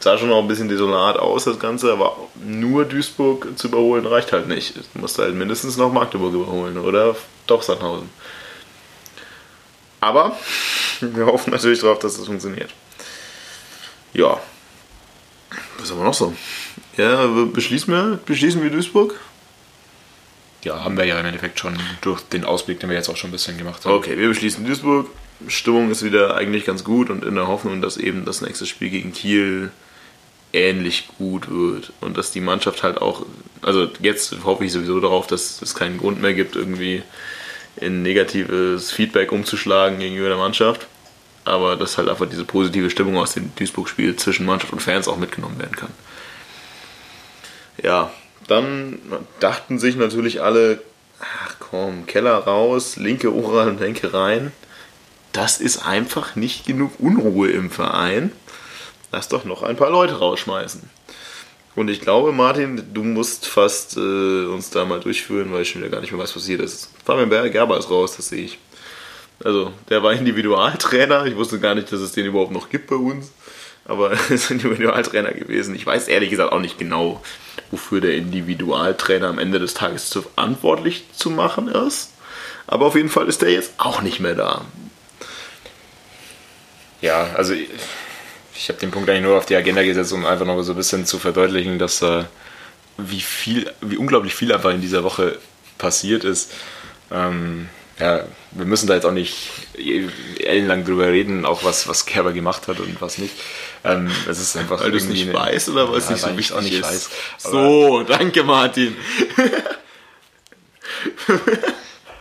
sah 0.00 0.16
schon 0.16 0.30
noch 0.30 0.38
ein 0.38 0.48
bisschen 0.48 0.68
desolat 0.68 1.18
aus, 1.18 1.44
das 1.44 1.58
Ganze, 1.58 1.92
aber 1.92 2.16
nur 2.42 2.84
Duisburg 2.86 3.46
zu 3.56 3.68
überholen 3.68 4.06
reicht 4.06 4.32
halt 4.32 4.48
nicht. 4.48 4.74
Du 4.76 4.98
musst 4.98 5.18
halt 5.18 5.34
mindestens 5.34 5.76
noch 5.76 5.92
Magdeburg 5.92 6.34
überholen 6.34 6.78
oder 6.78 7.14
doch 7.46 7.62
Sandhausen. 7.62 8.08
Aber 10.00 10.36
wir 11.00 11.26
hoffen 11.26 11.52
natürlich 11.52 11.80
darauf, 11.80 11.98
dass 11.98 12.16
das 12.16 12.26
funktioniert. 12.26 12.70
Ja. 14.14 14.40
Was 15.78 15.90
haben 15.90 15.98
wir 15.98 16.04
noch 16.04 16.14
so? 16.14 16.34
Ja, 16.96 17.26
beschließen 17.26 17.92
wir, 17.92 18.18
beschließen 18.24 18.62
wir 18.62 18.70
Duisburg? 18.70 19.18
Ja, 20.62 20.84
haben 20.84 20.96
wir 20.96 21.04
ja 21.04 21.18
im 21.18 21.26
Endeffekt 21.26 21.58
schon 21.58 21.78
durch 22.02 22.20
den 22.22 22.44
Ausblick, 22.44 22.80
den 22.80 22.90
wir 22.90 22.96
jetzt 22.96 23.08
auch 23.08 23.16
schon 23.16 23.30
ein 23.30 23.32
bisschen 23.32 23.56
gemacht 23.56 23.84
haben. 23.84 23.94
Okay, 23.94 24.18
wir 24.18 24.28
beschließen 24.28 24.64
Duisburg. 24.64 25.08
Stimmung 25.48 25.90
ist 25.90 26.02
wieder 26.02 26.34
eigentlich 26.34 26.66
ganz 26.66 26.84
gut 26.84 27.08
und 27.08 27.24
in 27.24 27.34
der 27.34 27.48
Hoffnung, 27.48 27.80
dass 27.80 27.96
eben 27.96 28.26
das 28.26 28.42
nächste 28.42 28.66
Spiel 28.66 28.90
gegen 28.90 29.12
Kiel 29.12 29.70
ähnlich 30.52 31.08
gut 31.18 31.50
wird 31.50 31.92
und 32.00 32.16
dass 32.16 32.32
die 32.32 32.40
Mannschaft 32.40 32.82
halt 32.82 33.00
auch, 33.00 33.24
also 33.62 33.88
jetzt 34.00 34.34
hoffe 34.44 34.64
ich 34.64 34.72
sowieso 34.72 35.00
darauf, 35.00 35.26
dass 35.26 35.62
es 35.62 35.74
keinen 35.74 35.98
Grund 35.98 36.20
mehr 36.20 36.34
gibt, 36.34 36.56
irgendwie 36.56 37.02
in 37.76 38.02
negatives 38.02 38.90
Feedback 38.90 39.32
umzuschlagen 39.32 39.98
gegenüber 39.98 40.28
der 40.28 40.36
Mannschaft, 40.36 40.86
aber 41.44 41.76
dass 41.76 41.98
halt 41.98 42.08
einfach 42.08 42.28
diese 42.28 42.44
positive 42.44 42.90
Stimmung 42.90 43.16
aus 43.16 43.34
dem 43.34 43.54
Duisburg-Spiel 43.56 44.16
zwischen 44.16 44.46
Mannschaft 44.46 44.72
und 44.72 44.82
Fans 44.82 45.08
auch 45.08 45.16
mitgenommen 45.16 45.58
werden 45.58 45.76
kann. 45.76 45.92
Ja, 47.82 48.10
dann 48.46 48.98
dachten 49.38 49.78
sich 49.78 49.96
natürlich 49.96 50.42
alle, 50.42 50.82
ach 51.20 51.56
komm, 51.60 52.06
Keller 52.06 52.34
raus, 52.34 52.96
linke 52.96 53.32
Oral 53.32 53.68
und 53.68 53.80
Lenke 53.80 54.12
rein. 54.12 54.52
Das 55.32 55.60
ist 55.60 55.86
einfach 55.86 56.34
nicht 56.34 56.66
genug 56.66 56.98
Unruhe 56.98 57.50
im 57.50 57.70
Verein. 57.70 58.32
Lass 59.12 59.28
doch 59.28 59.44
noch 59.44 59.62
ein 59.62 59.76
paar 59.76 59.90
Leute 59.90 60.18
rausschmeißen. 60.18 60.88
Und 61.76 61.88
ich 61.88 62.00
glaube, 62.00 62.32
Martin, 62.32 62.92
du 62.92 63.02
musst 63.02 63.46
fast 63.46 63.96
äh, 63.96 64.44
uns 64.46 64.70
da 64.70 64.84
mal 64.84 65.00
durchführen, 65.00 65.52
weil 65.52 65.62
ich 65.62 65.70
schon 65.70 65.82
wieder 65.82 65.90
gar 65.90 66.00
nicht 66.00 66.10
mehr 66.12 66.20
weiß, 66.20 66.30
was 66.30 66.42
passiert 66.42 66.60
ist. 66.60 66.90
Fabian 67.04 67.50
Gerber 67.50 67.78
ist 67.78 67.90
raus, 67.90 68.16
das 68.16 68.28
sehe 68.28 68.44
ich. 68.44 68.58
Also, 69.42 69.72
der 69.88 70.02
war 70.02 70.12
Individualtrainer. 70.14 71.26
Ich 71.26 71.36
wusste 71.36 71.60
gar 71.60 71.74
nicht, 71.74 71.92
dass 71.92 72.00
es 72.00 72.12
den 72.12 72.26
überhaupt 72.26 72.52
noch 72.52 72.70
gibt 72.70 72.88
bei 72.88 72.96
uns. 72.96 73.30
Aber 73.84 74.10
er 74.12 74.30
ist 74.30 74.50
Individualtrainer 74.50 75.32
gewesen. 75.32 75.74
Ich 75.74 75.86
weiß 75.86 76.08
ehrlich 76.08 76.30
gesagt 76.30 76.52
auch 76.52 76.60
nicht 76.60 76.78
genau, 76.78 77.22
wofür 77.70 78.00
der 78.00 78.14
Individualtrainer 78.14 79.28
am 79.28 79.38
Ende 79.38 79.58
des 79.58 79.74
Tages 79.74 80.12
verantwortlich 80.12 81.04
zu 81.12 81.30
machen 81.30 81.68
ist. 81.68 82.12
Aber 82.66 82.86
auf 82.86 82.94
jeden 82.94 83.08
Fall 83.08 83.26
ist 83.28 83.42
der 83.42 83.50
jetzt 83.50 83.72
auch 83.78 84.02
nicht 84.02 84.20
mehr 84.20 84.34
da. 84.34 84.64
Ja, 87.00 87.30
also 87.34 87.54
ich, 88.60 88.68
habe 88.68 88.78
den 88.78 88.90
Punkt 88.90 89.08
eigentlich 89.08 89.22
nur 89.22 89.36
auf 89.38 89.46
die 89.46 89.56
Agenda 89.56 89.82
gesetzt, 89.82 90.12
um 90.12 90.24
einfach 90.26 90.46
noch 90.46 90.62
so 90.62 90.72
ein 90.72 90.76
bisschen 90.76 91.06
zu 91.06 91.18
verdeutlichen, 91.18 91.78
dass 91.78 92.02
äh, 92.02 92.24
wie 92.98 93.20
viel, 93.20 93.70
wie 93.80 93.96
unglaublich 93.96 94.34
viel 94.34 94.52
einfach 94.52 94.70
in 94.70 94.80
dieser 94.80 95.02
Woche 95.04 95.38
passiert 95.78 96.24
ist. 96.24 96.52
Ähm, 97.10 97.68
ja, 97.98 98.24
wir 98.52 98.64
müssen 98.64 98.86
da 98.86 98.94
jetzt 98.94 99.04
auch 99.04 99.12
nicht 99.12 99.50
ellenlang 100.38 100.84
drüber 100.84 101.08
reden, 101.08 101.44
auch 101.44 101.64
was, 101.64 101.86
was 101.88 102.06
Kerber 102.06 102.32
gemacht 102.32 102.66
hat 102.68 102.80
und 102.80 103.00
was 103.00 103.18
nicht. 103.18 103.34
Ähm, 103.84 104.10
es 104.28 104.38
ist 104.40 104.56
einfach 104.56 104.80
Weil 104.80 104.90
du 104.90 104.96
es 104.96 105.04
nicht 105.04 105.24
eine- 105.28 105.34
weißt 105.34 105.68
oder 105.70 105.90
weil 105.90 105.98
es 105.98 106.06
Ja, 106.06 106.12
nicht 106.12 106.22
so 106.22 106.36
wichtig 106.36 106.56
auch 106.56 106.60
nicht 106.62 106.74
ist? 106.74 106.82
weiß. 106.82 107.10
So, 107.38 108.02
danke 108.02 108.42
Martin. 108.42 108.96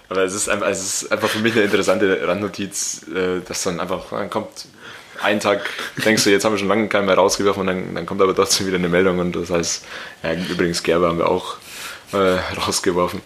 Aber 0.10 0.24
es 0.24 0.34
ist 0.34 0.50
einfach, 0.50 0.68
es 0.68 0.82
ist 1.04 1.12
einfach 1.12 1.30
für 1.30 1.40
mich 1.40 1.54
eine 1.54 1.64
interessante 1.64 2.28
Randnotiz, 2.28 3.04
äh, 3.14 3.42
dass 3.48 3.64
dann 3.64 3.80
einfach, 3.80 4.06
dann 4.10 4.30
kommt 4.30 4.50
ein 5.22 5.40
Tag, 5.40 5.70
denkst 6.04 6.24
du, 6.24 6.30
jetzt 6.30 6.46
haben 6.46 6.54
wir 6.54 6.60
schon 6.60 6.68
lange 6.68 6.88
keinen 6.88 7.06
mehr 7.06 7.16
rausgeworfen 7.16 7.62
und 7.62 7.68
dann, 7.68 7.96
dann 7.96 8.06
kommt 8.06 8.22
aber 8.22 8.36
trotzdem 8.36 8.68
wieder 8.68 8.78
eine 8.78 8.90
Meldung 8.90 9.20
und 9.20 9.36
das 9.36 9.50
heißt, 9.50 9.86
ja, 10.24 10.34
übrigens 10.34 10.84
Gerber 10.84 11.10
haben 11.10 11.18
wir 11.18 11.30
auch 11.30 11.58
äh, 12.14 12.38
rausgeworfen. 12.66 13.22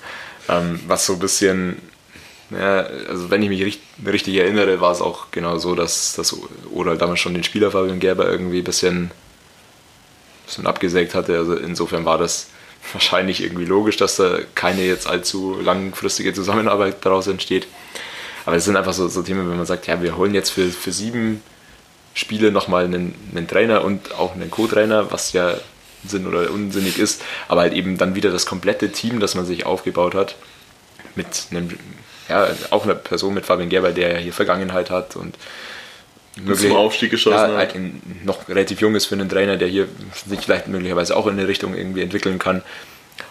Ähm, 0.49 0.79
was 0.87 1.05
so 1.05 1.13
ein 1.13 1.19
bisschen, 1.19 1.81
ja, 2.49 2.81
also 2.81 3.29
wenn 3.29 3.41
ich 3.43 3.49
mich 3.49 3.63
richtig, 3.63 3.83
richtig 4.05 4.35
erinnere, 4.35 4.81
war 4.81 4.91
es 4.91 5.01
auch 5.01 5.31
genau 5.31 5.57
so, 5.57 5.75
dass, 5.75 6.13
dass 6.13 6.35
Oral 6.73 6.97
damals 6.97 7.19
schon 7.19 7.33
den 7.33 7.43
Spieler 7.43 7.71
Fabian 7.71 7.99
Gerber 7.99 8.29
irgendwie 8.29 8.59
ein 8.59 8.65
bisschen, 8.65 9.11
bisschen 10.45 10.67
abgesägt 10.67 11.15
hatte. 11.15 11.37
Also 11.37 11.55
insofern 11.55 12.05
war 12.05 12.17
das 12.17 12.47
wahrscheinlich 12.91 13.41
irgendwie 13.41 13.65
logisch, 13.65 13.95
dass 13.95 14.17
da 14.17 14.39
keine 14.55 14.83
jetzt 14.83 15.07
allzu 15.07 15.57
langfristige 15.61 16.33
Zusammenarbeit 16.33 17.05
daraus 17.05 17.27
entsteht. 17.27 17.67
Aber 18.45 18.57
es 18.57 18.65
sind 18.65 18.75
einfach 18.75 18.93
so, 18.93 19.07
so 19.07 19.21
Themen, 19.21 19.49
wenn 19.49 19.55
man 19.55 19.65
sagt, 19.65 19.87
ja, 19.87 20.01
wir 20.01 20.17
holen 20.17 20.33
jetzt 20.33 20.49
für, 20.49 20.69
für 20.69 20.91
sieben 20.91 21.41
Spiele 22.14 22.52
nochmal 22.52 22.85
einen, 22.85 23.15
einen 23.35 23.48
Trainer 23.48 23.84
und 23.84 24.14
auch 24.15 24.34
einen 24.35 24.52
Co-Trainer, 24.52 25.11
was 25.11 25.34
ja 25.34 25.56
Sinn 26.06 26.27
oder 26.27 26.52
unsinnig 26.52 26.99
ist, 26.99 27.22
aber 27.48 27.61
halt 27.61 27.73
eben 27.73 27.98
dann 27.98 28.14
wieder 28.15 28.30
das 28.31 28.45
komplette 28.45 28.91
Team, 28.91 29.19
das 29.19 29.35
man 29.35 29.45
sich 29.45 29.65
aufgebaut 29.65 30.15
hat, 30.15 30.35
mit 31.15 31.27
einem, 31.52 31.69
ja, 32.30 32.49
auch 32.72 32.84
einer 32.84 32.95
Person 32.95 33.34
mit 33.34 33.45
Fabian 33.45 33.69
Gerber, 33.69 33.91
der 33.91 34.14
ja 34.14 34.18
hier 34.19 34.34
Vergangenheit 34.34 34.90
hat 34.90 35.15
und 35.15 35.35
zum 36.56 36.76
Aufstieg 36.76 37.11
geschossen 37.11 37.52
ja, 37.52 37.57
hat. 37.57 37.76
ein- 37.76 38.02
noch 38.26 38.49
relativ 38.49 38.81
jung 38.81 38.95
ist 38.95 39.06
für 39.06 39.15
einen 39.15 39.30
Trainer, 39.30 39.56
der 39.56 39.68
hier 39.68 39.88
sich 40.27 40.40
vielleicht 40.41 40.68
möglicherweise 40.68 41.15
auch 41.15 41.27
in 41.27 41.34
eine 41.34 41.48
Richtung 41.48 41.76
irgendwie 41.76 42.02
entwickeln 42.02 42.40
kann. 42.40 42.64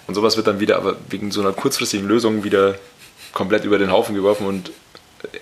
Und 0.07 0.15
sowas 0.15 0.37
wird 0.37 0.47
dann 0.47 0.61
wieder 0.61 0.77
aber 0.77 0.97
wegen 1.11 1.31
so 1.33 1.41
einer 1.41 1.53
kurzfristigen 1.53 2.07
Lösung 2.07 2.45
wieder 2.45 2.77
komplett 3.33 3.65
über 3.65 3.79
den 3.79 3.91
Haufen 3.91 4.15
geworfen 4.15 4.47
und 4.47 4.71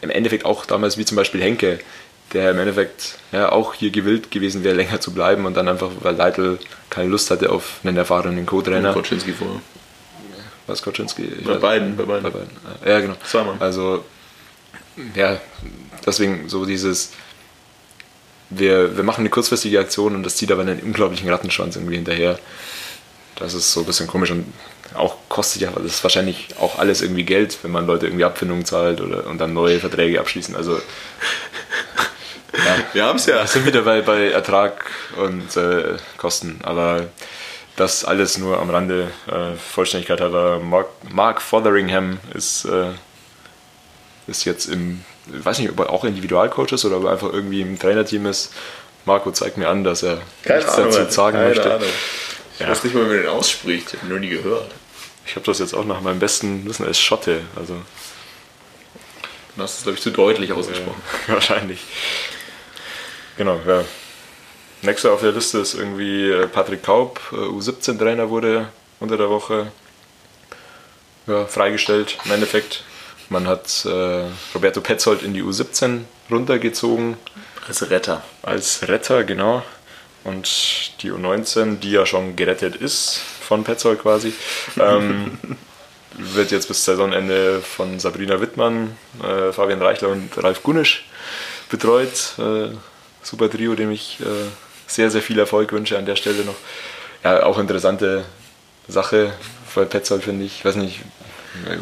im 0.01 0.11
Endeffekt 0.11 0.45
auch 0.45 0.65
damals 0.65 0.97
wie 0.97 1.05
zum 1.05 1.17
Beispiel 1.17 1.43
Henke, 1.43 1.81
der 2.33 2.51
im 2.53 2.59
Endeffekt 2.59 3.19
ja, 3.33 3.51
auch 3.51 3.75
hier 3.75 3.91
gewillt 3.91 4.31
gewesen 4.31 4.65
wäre, 4.65 4.75
länger 4.83 5.01
zu 5.01 5.13
bleiben 5.13 5.47
und 5.47 5.55
dann 5.55 5.69
einfach, 5.69 5.91
weil 6.01 6.15
Leitl 6.17 6.59
keine 6.89 7.09
Lust 7.09 7.31
hatte 7.31 7.51
auf 7.51 7.81
einen 7.85 7.97
erfahrenen 7.97 8.47
Co-Trainer. 8.47 8.93
Koczynski 8.93 9.33
vor. 9.33 9.61
Was 10.67 10.83
Koczynski? 10.83 11.23
Bei 11.45 11.53
weiß- 11.55 11.59
beiden, 11.59 11.97
bei 11.97 12.05
beiden. 12.05 12.51
Ja, 12.85 13.01
genau. 13.01 13.15
Zweimal. 13.25 13.57
Also, 13.59 14.05
ja, 15.15 15.41
deswegen 16.07 16.49
so 16.49 16.65
dieses, 16.65 17.11
wir, 18.51 18.97
wir 18.97 19.05
machen 19.05 19.21
eine 19.21 19.31
kurzfristige 19.31 19.81
Aktion 19.81 20.15
und 20.15 20.23
das 20.23 20.37
zieht 20.37 20.53
aber 20.53 20.63
einen 20.63 20.81
unglaublichen 20.81 21.29
Rattenschwanz 21.29 21.77
irgendwie 21.77 21.97
hinterher. 21.97 22.39
Das 23.37 23.55
ist 23.55 23.73
so 23.73 23.81
ein 23.81 23.87
bisschen 23.87 24.07
komisch 24.07 24.31
und 24.31 24.53
auch 24.95 25.17
kostet 25.29 25.63
ja, 25.63 25.71
das 25.71 25.85
ist 25.85 26.03
wahrscheinlich 26.03 26.49
auch 26.61 26.79
alles 26.79 27.01
irgendwie 27.01 27.25
Geld, 27.25 27.59
wenn 27.63 27.71
man 27.71 27.87
Leute 27.87 28.07
irgendwie 28.07 28.25
Abfindungen 28.25 28.65
zahlt 28.65 29.01
oder 29.01 29.27
und 29.27 29.39
dann 29.39 29.55
neue 29.55 29.79
Verträge 29.79 30.21
abschließen. 30.21 30.55
Also 30.57 30.81
Wir 32.93 33.05
haben 33.05 33.17
es 33.17 33.27
ja. 33.27 33.47
sind 33.47 33.67
wieder 33.67 33.83
bei, 33.83 34.01
bei 34.01 34.31
Ertrag 34.31 34.85
und 35.17 35.57
äh, 35.57 35.97
Kosten, 36.17 36.61
aber 36.63 37.09
das 37.77 38.05
alles 38.05 38.39
nur 38.39 38.59
am 38.61 38.71
Rande. 38.71 39.11
Äh, 39.27 39.57
Vollständigkeit 39.57 40.21
halber, 40.21 40.59
Mark, 40.59 40.89
Mark 41.11 41.41
Fotheringham 41.41 42.19
ist, 42.35 42.65
äh, 42.65 42.91
ist 44.27 44.45
jetzt 44.45 44.67
im 44.67 45.05
ich 45.33 45.45
weiß 45.45 45.59
nicht, 45.59 45.71
ob 45.71 45.79
er 45.79 45.91
auch 45.91 46.05
Individualcoach 46.05 46.73
ist 46.73 46.85
oder 46.85 46.97
ob 46.97 47.05
er 47.05 47.13
einfach 47.13 47.33
irgendwie 47.33 47.61
im 47.61 47.79
Trainerteam 47.79 48.27
ist. 48.27 48.53
Marco 49.05 49.31
zeigt 49.31 49.57
mir 49.57 49.69
an, 49.69 49.85
dass 49.85 50.03
er 50.03 50.21
Keine 50.43 50.59
nichts 50.59 50.75
Ahnung, 50.75 50.93
dazu 50.93 51.13
sagen 51.13 51.37
keine 51.37 51.49
möchte. 51.49 51.75
Ahnung. 51.75 51.89
Ich 52.59 52.69
weiß 52.69 52.85
nicht 52.85 52.95
mal, 52.95 53.05
wie 53.05 53.09
man 53.09 53.17
den 53.17 53.29
ausspricht. 53.29 53.95
Ich 53.95 54.01
habe 54.01 54.09
nur 54.09 54.19
nie 54.19 54.29
gehört. 54.29 54.71
Ich 55.25 55.37
habe 55.37 55.47
das 55.47 55.59
jetzt 55.59 55.75
auch 55.75 55.85
nach 55.85 56.01
meinem 56.01 56.19
besten 56.19 56.67
Wissen 56.67 56.85
als 56.87 57.01
Schotte, 57.01 57.43
also 57.57 57.77
Du 59.57 59.63
hast 59.63 59.79
es, 59.79 59.83
glaube 59.83 59.97
ich, 59.97 60.03
zu 60.03 60.11
deutlich 60.11 60.53
ausgesprochen. 60.53 61.03
wahrscheinlich. 61.27 61.81
Genau, 63.41 63.59
ja. 63.67 63.83
Nächster 64.83 65.13
auf 65.13 65.23
der 65.23 65.33
Liste 65.33 65.61
ist 65.61 65.73
irgendwie 65.73 66.29
äh, 66.31 66.47
Patrick 66.47 66.83
Kaub, 66.83 67.23
äh, 67.33 67.37
U17-Trainer 67.37 68.29
wurde 68.29 68.69
unter 68.99 69.17
der 69.17 69.31
Woche 69.31 69.73
ja, 71.27 71.47
freigestellt. 71.47 72.19
Im 72.27 72.33
Endeffekt, 72.33 72.85
man 73.31 73.49
hat 73.49 73.87
äh, 73.87 74.25
Roberto 74.55 74.83
Petzold 74.83 75.23
in 75.23 75.33
die 75.33 75.43
U17 75.43 76.01
runtergezogen 76.31 77.17
Als 77.67 77.89
Retter. 77.89 78.23
als 78.43 78.87
Retter, 78.87 79.25
genau. 79.25 79.63
Und 80.23 81.01
die 81.01 81.11
U19, 81.11 81.79
die 81.79 81.93
ja 81.93 82.05
schon 82.05 82.37
gerettet 82.37 82.77
ist 82.77 83.23
von 83.41 83.65
Petzold 83.65 84.03
quasi, 84.03 84.35
ähm, 84.79 85.39
wird 86.13 86.51
jetzt 86.51 86.69
bis 86.69 86.85
Saisonende 86.85 87.63
von 87.63 88.01
Sabrina 88.01 88.39
Wittmann, 88.43 88.99
äh, 89.23 89.51
Fabian 89.51 89.81
Reichler 89.81 90.11
und 90.11 90.29
Ralf 90.37 90.63
Gunisch 90.63 91.07
betreut. 91.71 92.35
Äh, 92.39 92.73
super 93.23 93.51
Trio, 93.51 93.75
dem 93.75 93.91
ich 93.91 94.19
äh, 94.21 94.25
sehr, 94.87 95.11
sehr 95.11 95.23
viel 95.23 95.39
Erfolg 95.39 95.73
wünsche 95.73 95.99
an 95.99 96.07
der 96.07 96.17
Stelle 96.17 96.45
noch. 96.45 96.57
Ja, 97.25 97.45
auch 97.45 97.59
interessante 97.59 98.25
Sache, 98.89 99.33
weil 99.75 99.87
Petzold 99.87 100.25
finde 100.25 100.45
ich, 100.45 100.65
weiß 100.65 100.77
nicht, 100.77 101.01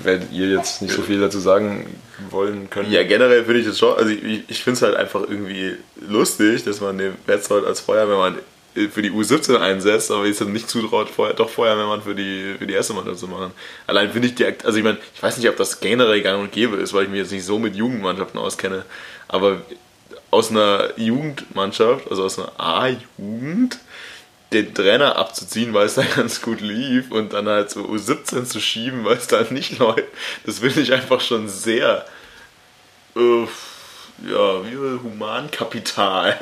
werdet 0.02 0.32
ihr 0.32 0.48
jetzt 0.48 0.82
nicht 0.82 0.94
so 0.94 1.02
viel 1.02 1.20
dazu 1.20 1.38
sagen 1.38 1.86
wollen 2.30 2.70
können. 2.70 2.90
Ja, 2.90 3.02
generell 3.04 3.44
finde 3.44 3.60
ich 3.60 3.66
das 3.66 3.78
schon, 3.78 3.96
also 3.96 4.10
ich, 4.10 4.42
ich 4.48 4.62
finde 4.62 4.76
es 4.76 4.82
halt 4.82 4.96
einfach 4.96 5.22
irgendwie 5.22 5.76
lustig, 6.06 6.64
dass 6.64 6.80
man 6.80 6.98
den 6.98 7.14
Betzold 7.26 7.64
als 7.64 7.80
Feuerwehrmann 7.80 8.38
für 8.74 9.02
die 9.02 9.10
U17 9.10 9.56
einsetzt, 9.56 10.10
aber 10.10 10.26
ist 10.26 10.40
dann 10.40 10.52
nicht 10.52 10.68
zutraut, 10.68 11.08
vorher, 11.08 11.34
doch 11.34 11.50
Feuerwehrmann 11.50 12.02
für 12.02 12.14
die, 12.14 12.54
für 12.58 12.66
die 12.66 12.74
erste 12.74 12.92
Mannschaft 12.92 13.18
zu 13.18 13.26
machen. 13.26 13.52
Allein 13.86 14.10
finde 14.10 14.28
ich 14.28 14.34
die, 14.36 14.44
also 14.46 14.78
ich 14.78 14.84
meine, 14.84 14.98
ich 15.14 15.22
weiß 15.22 15.36
nicht, 15.36 15.48
ob 15.48 15.56
das 15.56 15.80
generell 15.80 16.20
gang 16.22 16.40
und 16.40 16.52
gäbe 16.52 16.76
ist, 16.76 16.92
weil 16.94 17.04
ich 17.04 17.10
mich 17.10 17.18
jetzt 17.18 17.32
nicht 17.32 17.44
so 17.44 17.58
mit 17.58 17.74
Jugendmannschaften 17.74 18.38
auskenne, 18.38 18.84
aber 19.26 19.62
aus 20.30 20.50
einer 20.50 20.98
Jugendmannschaft, 20.98 22.10
also 22.10 22.24
aus 22.24 22.38
einer 22.38 22.52
A-Jugend, 22.58 23.78
den 24.52 24.74
Trainer 24.74 25.16
abzuziehen, 25.16 25.74
weil 25.74 25.86
es 25.86 25.94
da 25.94 26.02
ganz 26.16 26.42
gut 26.42 26.60
lief 26.60 27.10
und 27.10 27.32
dann 27.32 27.48
halt 27.48 27.70
so 27.70 27.80
U17 27.82 28.44
zu 28.44 28.60
schieben, 28.60 29.04
weil 29.04 29.16
es 29.16 29.26
da 29.26 29.44
nicht 29.50 29.78
läuft, 29.78 30.04
das 30.44 30.60
finde 30.60 30.80
ich 30.80 30.92
einfach 30.92 31.20
schon 31.20 31.48
sehr, 31.48 32.04
äh, 33.16 33.42
ja, 34.26 34.64
wie 34.64 34.76
Humankapital. 35.02 36.36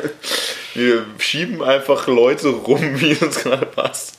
Wir 0.75 1.05
schieben 1.19 1.63
einfach 1.63 2.07
Leute 2.07 2.49
rum, 2.49 2.81
wie 3.01 3.15
uns 3.15 3.43
gerade 3.43 3.67
passt. 3.67 4.19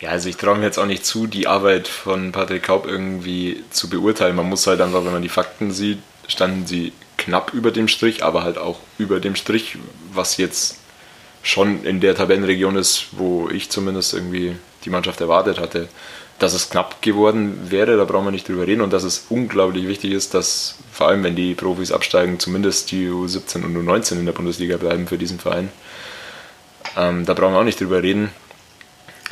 Ja, 0.00 0.10
also 0.10 0.28
ich 0.28 0.36
traue 0.36 0.56
mir 0.56 0.64
jetzt 0.64 0.78
auch 0.78 0.86
nicht 0.86 1.06
zu, 1.06 1.28
die 1.28 1.46
Arbeit 1.46 1.86
von 1.86 2.32
Patrick 2.32 2.64
Kaub 2.64 2.88
irgendwie 2.88 3.62
zu 3.70 3.88
beurteilen. 3.88 4.34
Man 4.34 4.48
muss 4.48 4.66
halt 4.66 4.80
einfach, 4.80 5.04
wenn 5.04 5.12
man 5.12 5.22
die 5.22 5.28
Fakten 5.28 5.70
sieht, 5.70 5.98
standen 6.26 6.66
sie 6.66 6.92
knapp 7.24 7.52
über 7.54 7.70
dem 7.70 7.88
Strich, 7.88 8.24
aber 8.24 8.42
halt 8.42 8.58
auch 8.58 8.78
über 8.98 9.20
dem 9.20 9.36
Strich, 9.36 9.78
was 10.12 10.36
jetzt 10.36 10.78
schon 11.42 11.84
in 11.84 12.00
der 12.00 12.14
Tabellenregion 12.14 12.76
ist, 12.76 13.06
wo 13.12 13.48
ich 13.48 13.70
zumindest 13.70 14.14
irgendwie 14.14 14.56
die 14.84 14.90
Mannschaft 14.90 15.20
erwartet 15.20 15.58
hatte. 15.58 15.88
Dass 16.38 16.54
es 16.54 16.70
knapp 16.70 17.02
geworden 17.02 17.70
wäre, 17.70 17.96
da 17.96 18.04
brauchen 18.04 18.26
wir 18.26 18.30
nicht 18.32 18.48
drüber 18.48 18.66
reden 18.66 18.80
und 18.80 18.92
dass 18.92 19.04
es 19.04 19.26
unglaublich 19.28 19.86
wichtig 19.86 20.12
ist, 20.12 20.34
dass 20.34 20.76
vor 20.90 21.08
allem, 21.08 21.22
wenn 21.22 21.36
die 21.36 21.54
Profis 21.54 21.92
absteigen, 21.92 22.40
zumindest 22.40 22.90
die 22.90 23.08
U17 23.08 23.64
und 23.64 23.76
U19 23.76 24.18
in 24.18 24.26
der 24.26 24.32
Bundesliga 24.32 24.76
bleiben 24.76 25.06
für 25.06 25.18
diesen 25.18 25.38
Verein. 25.38 25.70
Ähm, 26.96 27.24
da 27.24 27.34
brauchen 27.34 27.54
wir 27.54 27.60
auch 27.60 27.64
nicht 27.64 27.80
drüber 27.80 28.02
reden. 28.02 28.30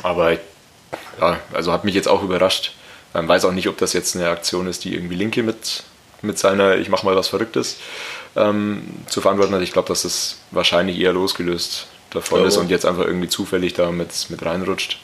Aber 0.03 0.33
ja, 1.19 1.39
also 1.53 1.71
hat 1.71 1.83
mich 1.83 1.95
jetzt 1.95 2.07
auch 2.07 2.23
überrascht. 2.23 2.73
Man 3.13 3.27
weiß 3.27 3.45
auch 3.45 3.51
nicht, 3.51 3.67
ob 3.67 3.77
das 3.77 3.93
jetzt 3.93 4.15
eine 4.15 4.29
Aktion 4.29 4.67
ist, 4.67 4.85
die 4.85 4.93
irgendwie 4.93 5.15
Linke 5.15 5.43
mit, 5.43 5.83
mit 6.21 6.37
seiner 6.37 6.77
Ich 6.77 6.89
mach 6.89 7.03
mal 7.03 7.15
was 7.15 7.27
Verrücktes 7.27 7.77
ähm, 8.35 8.83
zu 9.07 9.21
verantworten 9.21 9.53
hat. 9.53 9.61
Ich 9.61 9.73
glaube, 9.73 9.87
dass 9.87 10.03
das 10.03 10.37
wahrscheinlich 10.51 10.99
eher 10.99 11.13
losgelöst 11.13 11.87
davon 12.11 12.41
Ja. 12.41 12.47
ist 12.47 12.57
und 12.57 12.69
jetzt 12.69 12.85
einfach 12.85 13.05
irgendwie 13.05 13.29
zufällig 13.29 13.73
da 13.73 13.91
mit, 13.91 14.29
mit 14.29 14.45
reinrutscht. 14.45 14.99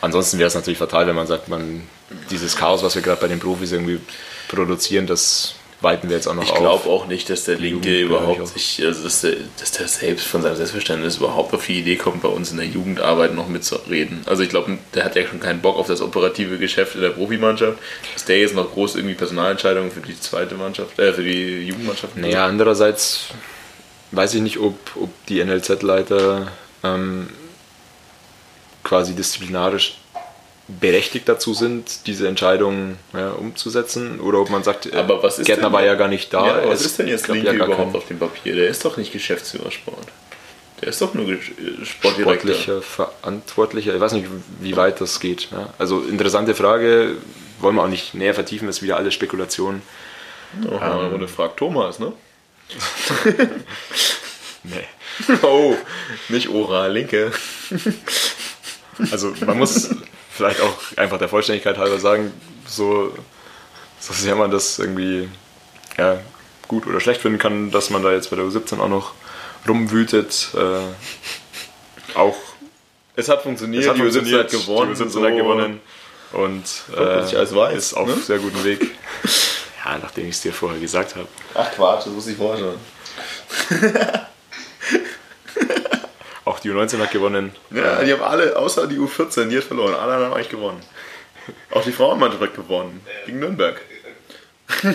Ansonsten 0.00 0.38
wäre 0.38 0.48
es 0.48 0.54
natürlich 0.54 0.78
fatal, 0.78 1.06
wenn 1.06 1.16
man 1.16 1.26
sagt, 1.26 1.48
man 1.48 1.82
dieses 2.30 2.56
Chaos, 2.56 2.82
was 2.82 2.94
wir 2.94 3.02
gerade 3.02 3.20
bei 3.20 3.28
den 3.28 3.40
Profis 3.40 3.72
irgendwie 3.72 4.00
produzieren, 4.48 5.06
das 5.06 5.54
weiten 5.80 6.08
wir 6.08 6.16
jetzt 6.16 6.26
auch 6.26 6.34
noch 6.34 6.42
Ich 6.42 6.50
auf. 6.50 6.58
glaube 6.58 6.88
auch 6.88 7.06
nicht, 7.06 7.30
dass 7.30 7.44
der 7.44 7.56
Linke 7.56 7.70
Jugend, 7.70 7.86
ich 7.86 8.00
überhaupt 8.02 8.48
sich, 8.48 8.84
also 8.84 9.04
dass 9.04 9.20
der, 9.20 9.36
dass 9.60 9.70
der 9.72 9.86
selbst 9.86 10.26
von 10.26 10.42
seinem 10.42 10.56
Selbstverständnis 10.56 11.18
überhaupt 11.18 11.54
auf 11.54 11.66
die 11.66 11.78
Idee 11.78 11.96
kommt, 11.96 12.22
bei 12.22 12.28
uns 12.28 12.50
in 12.50 12.56
der 12.56 12.66
Jugendarbeit 12.66 13.34
noch 13.34 13.48
mitzureden. 13.48 14.22
Also 14.26 14.42
ich 14.42 14.48
glaube, 14.48 14.78
der 14.94 15.04
hat 15.04 15.14
ja 15.14 15.24
schon 15.26 15.40
keinen 15.40 15.60
Bock 15.60 15.76
auf 15.76 15.86
das 15.86 16.00
operative 16.00 16.58
Geschäft 16.58 16.96
in 16.96 17.02
der 17.02 17.10
Profimannschaft. 17.10 17.78
Dass 18.14 18.24
der 18.24 18.40
jetzt 18.40 18.54
noch 18.54 18.72
groß 18.72 18.96
irgendwie 18.96 19.14
Personalentscheidungen 19.14 19.90
für 19.92 20.00
die 20.00 20.18
zweite 20.18 20.56
Mannschaft, 20.56 20.98
äh, 20.98 21.12
für 21.12 21.22
die 21.22 21.60
Jugendmannschaft 21.66 22.16
Naja, 22.16 22.46
andererseits 22.46 23.26
weiß 24.10 24.34
ich 24.34 24.42
nicht, 24.42 24.58
ob, 24.58 24.74
ob 24.96 25.10
die 25.26 25.44
NLZ-Leiter 25.44 26.50
ähm, 26.82 27.28
quasi 28.82 29.14
disziplinarisch 29.14 29.98
berechtigt 30.68 31.28
dazu 31.28 31.54
sind, 31.54 32.06
diese 32.06 32.28
Entscheidung 32.28 32.96
ja, 33.14 33.30
umzusetzen 33.30 34.20
oder 34.20 34.38
ob 34.40 34.50
man 34.50 34.62
sagt, 34.62 34.86
äh, 34.86 34.96
Aber 34.96 35.22
was 35.22 35.38
ist 35.38 35.46
Gärtner 35.46 35.72
war 35.72 35.82
ja 35.84 35.94
gar 35.94 36.08
nicht 36.08 36.32
da. 36.32 36.46
Ja, 36.46 36.68
was 36.68 36.80
es 36.80 36.86
ist 36.86 36.98
denn 36.98 37.08
jetzt 37.08 37.26
Linke 37.28 37.46
ja 37.46 37.52
überhaupt 37.54 37.78
keinen 37.78 37.96
auf 37.96 38.06
dem 38.06 38.18
Papier? 38.18 38.54
Der 38.54 38.68
ist 38.68 38.84
doch 38.84 38.98
nicht 38.98 39.12
Geschäftsführer 39.12 39.70
Sport. 39.70 40.08
Der 40.80 40.88
ist 40.88 41.00
doch 41.00 41.14
nur 41.14 41.26
äh, 41.28 41.38
Sportdirektor. 41.84 42.54
sportlicher 42.54 42.82
Verantwortlicher. 42.82 43.94
Ich 43.94 44.00
weiß 44.00 44.12
nicht, 44.12 44.26
wie 44.60 44.76
weit 44.76 45.00
das 45.00 45.20
geht. 45.20 45.48
Ja. 45.50 45.72
Also 45.78 46.00
interessante 46.02 46.54
Frage, 46.54 47.16
wollen 47.60 47.76
wir 47.76 47.82
auch 47.82 47.88
nicht 47.88 48.14
näher 48.14 48.34
vertiefen, 48.34 48.68
ist 48.68 48.82
wieder 48.82 48.98
alles 48.98 49.14
Spekulation. 49.14 49.82
Noch 50.62 50.80
mal 50.80 51.14
eine 51.14 51.28
fragt 51.28 51.58
Thomas, 51.58 51.98
ne? 51.98 52.12
Nee. 54.64 54.84
Oh, 55.42 55.74
nicht 56.28 56.48
Oral, 56.48 56.92
Linke. 56.92 57.32
Also 59.12 59.32
man 59.46 59.58
muss 59.58 59.90
vielleicht 60.38 60.60
auch 60.60 60.78
einfach 60.96 61.18
der 61.18 61.28
Vollständigkeit 61.28 61.76
halber 61.76 61.98
sagen, 61.98 62.32
so, 62.66 63.12
so 64.00 64.12
sehr 64.12 64.36
man 64.36 64.50
das 64.50 64.78
irgendwie 64.78 65.28
ja, 65.98 66.18
gut 66.68 66.86
oder 66.86 67.00
schlecht 67.00 67.20
finden 67.20 67.38
kann, 67.38 67.70
dass 67.70 67.90
man 67.90 68.02
da 68.02 68.12
jetzt 68.12 68.30
bei 68.30 68.36
der 68.36 68.46
U17 68.46 68.80
auch 68.80 68.88
noch 68.88 69.12
rumwütet. 69.68 70.48
Äh, 70.54 72.16
auch 72.16 72.36
Es 73.16 73.28
hat 73.28 73.42
funktioniert, 73.42 73.82
es 73.82 73.90
hat 73.90 73.96
die 73.96 74.02
U17 74.02 74.12
funktioniert, 74.12 74.44
hat 74.44 74.50
gewonnen. 74.50 74.94
die 74.94 75.02
U17 75.02 75.08
so. 75.08 75.24
hat 75.24 75.36
gewonnen 75.36 75.80
und 76.32 76.64
plötzlich 76.92 77.36
alles 77.36 77.54
weiß, 77.54 77.76
ist 77.76 77.94
auf 77.94 78.06
ne? 78.06 78.16
sehr 78.16 78.38
gutem 78.38 78.64
Weg. 78.64 78.90
Ja, 79.84 79.96
nachdem 79.96 80.24
ich 80.24 80.34
es 80.34 80.42
dir 80.42 80.52
vorher 80.52 80.78
gesagt 80.78 81.14
habe. 81.14 81.28
Ach 81.54 81.70
Quatsch, 81.70 82.04
das 82.04 82.12
wusste 82.12 82.32
ich 82.32 82.36
vorher 82.36 82.58
schon. 82.58 82.74
Auch 86.48 86.60
die 86.60 86.70
U19 86.70 86.98
hat 86.98 87.10
gewonnen. 87.10 87.52
Ja, 87.70 88.02
die 88.02 88.10
haben 88.10 88.22
alle, 88.22 88.56
außer 88.56 88.86
die 88.86 88.96
U14, 88.96 89.48
die 89.48 89.58
hat 89.58 89.64
verloren. 89.64 89.92
Alle 89.92 90.14
anderen 90.14 90.24
haben 90.30 90.32
eigentlich 90.32 90.48
gewonnen. 90.48 90.80
Auch 91.70 91.84
die 91.84 91.92
Frauenmannschaft 91.92 92.42
hat 92.42 92.54
gewonnen. 92.54 93.02
Gegen 93.26 93.40
Nürnberg. 93.40 93.78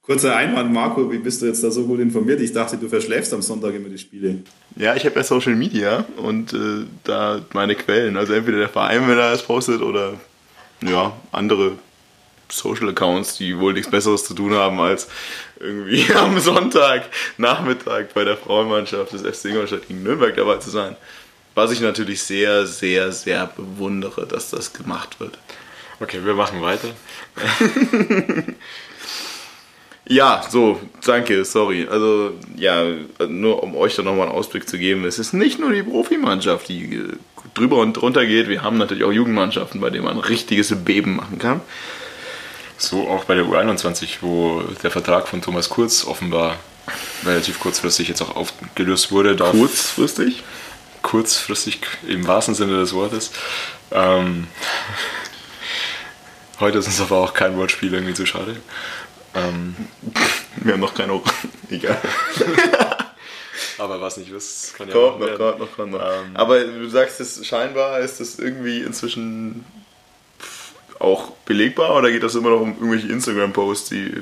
Kurzer 0.00 0.34
Einwand, 0.34 0.72
Marco, 0.72 1.12
wie 1.12 1.18
bist 1.18 1.42
du 1.42 1.46
jetzt 1.46 1.62
da 1.62 1.70
so 1.70 1.84
gut 1.86 2.00
informiert? 2.00 2.40
Ich 2.40 2.54
dachte, 2.54 2.78
du 2.78 2.88
verschläfst 2.88 3.34
am 3.34 3.42
Sonntag 3.42 3.74
immer 3.74 3.90
die 3.90 3.98
Spiele. 3.98 4.38
Ja, 4.76 4.96
ich 4.96 5.04
habe 5.04 5.16
ja 5.16 5.22
Social 5.22 5.54
Media 5.54 6.06
und 6.16 6.54
äh, 6.54 6.86
da 7.04 7.42
meine 7.52 7.74
Quellen. 7.74 8.16
Also 8.16 8.32
entweder 8.32 8.60
der 8.60 8.70
Verein, 8.70 9.06
wenn 9.08 9.18
er 9.18 9.32
das 9.32 9.42
postet, 9.42 9.82
oder 9.82 10.14
ja, 10.80 11.12
andere 11.32 11.72
Social 12.50 12.88
Accounts, 12.88 13.36
die 13.36 13.58
wohl 13.58 13.74
nichts 13.74 13.90
Besseres 13.90 14.24
zu 14.24 14.32
tun 14.32 14.54
haben, 14.54 14.80
als 14.80 15.08
irgendwie 15.60 16.12
am 16.14 16.38
Sonntag 16.38 17.04
Nachmittag 17.36 18.14
bei 18.14 18.24
der 18.24 18.36
Frauenmannschaft 18.36 19.12
des 19.12 19.22
FC 19.22 19.46
Ingolstadt 19.46 19.88
gegen 19.88 20.02
Nürnberg 20.02 20.34
dabei 20.36 20.56
zu 20.56 20.70
sein. 20.70 20.96
Was 21.54 21.70
ich 21.70 21.80
natürlich 21.80 22.22
sehr, 22.22 22.66
sehr, 22.66 23.12
sehr 23.12 23.46
bewundere, 23.46 24.26
dass 24.26 24.50
das 24.50 24.72
gemacht 24.72 25.20
wird. 25.20 25.38
Okay, 26.00 26.18
wir 26.24 26.34
machen 26.34 26.60
weiter. 26.62 26.88
Ja, 30.06 30.44
so, 30.50 30.78
danke, 31.04 31.44
sorry. 31.46 31.86
Also, 31.90 32.32
ja, 32.56 32.84
nur 33.26 33.62
um 33.62 33.74
euch 33.74 33.96
da 33.96 34.02
nochmal 34.02 34.28
einen 34.28 34.36
Ausblick 34.36 34.68
zu 34.68 34.76
geben, 34.76 35.06
es 35.06 35.18
ist 35.18 35.32
nicht 35.32 35.58
nur 35.58 35.72
die 35.72 35.82
Profimannschaft, 35.82 36.68
die 36.68 36.96
äh, 36.96 37.08
drüber 37.54 37.78
und 37.78 37.94
drunter 37.94 38.26
geht. 38.26 38.48
Wir 38.48 38.62
haben 38.62 38.76
natürlich 38.76 39.04
auch 39.04 39.12
Jugendmannschaften, 39.12 39.80
bei 39.80 39.88
denen 39.88 40.04
man 40.04 40.16
ein 40.16 40.20
richtiges 40.20 40.74
Beben 40.84 41.16
machen 41.16 41.38
kann. 41.38 41.62
So 42.76 43.08
auch 43.08 43.24
bei 43.24 43.34
der 43.34 43.44
U21, 43.44 44.18
wo 44.20 44.62
der 44.82 44.90
Vertrag 44.90 45.28
von 45.28 45.40
Thomas 45.42 45.68
Kurz 45.68 46.04
offenbar 46.04 46.58
relativ 47.24 47.60
kurzfristig 47.60 48.08
jetzt 48.08 48.20
auch 48.22 48.36
aufgelöst 48.36 49.10
wurde. 49.12 49.36
Kurzfristig. 49.36 50.42
kurzfristig 51.02 51.80
im 52.06 52.26
wahrsten 52.26 52.54
Sinne 52.54 52.78
des 52.78 52.92
Wortes. 52.94 53.30
Ähm, 53.90 54.46
heute 56.60 56.78
ist 56.78 56.86
uns 56.86 57.00
aber 57.00 57.18
auch 57.18 57.34
kein 57.34 57.56
Wortspiel 57.56 57.92
irgendwie 57.94 58.14
zu 58.14 58.26
schade. 58.26 58.56
Ähm, 59.34 59.76
Wir 60.56 60.72
haben 60.74 60.80
noch 60.80 60.94
keine. 60.94 61.20
Egal. 61.70 62.00
aber 63.78 64.00
was 64.00 64.16
nicht 64.16 64.32
wisst, 64.32 64.74
kann 64.76 64.88
ja 64.88 64.94
Kommt 64.94 65.20
noch 65.20 65.28
noch, 65.28 65.38
kommt 65.38 65.58
noch, 65.58 65.76
kommt 65.76 65.92
noch. 65.92 66.00
Ähm. 66.00 66.30
Aber 66.34 66.62
du 66.62 66.88
sagst 66.88 67.20
es 67.20 67.46
scheinbar, 67.46 68.00
ist 68.00 68.20
das 68.20 68.38
irgendwie 68.38 68.80
inzwischen 68.80 69.64
auch 71.00 71.30
belegbar 71.46 71.96
oder 71.96 72.10
geht 72.10 72.22
das 72.22 72.34
immer 72.34 72.50
noch 72.50 72.60
um 72.60 72.70
irgendwelche 72.74 73.08
Instagram-Posts, 73.08 73.88
die 73.90 74.12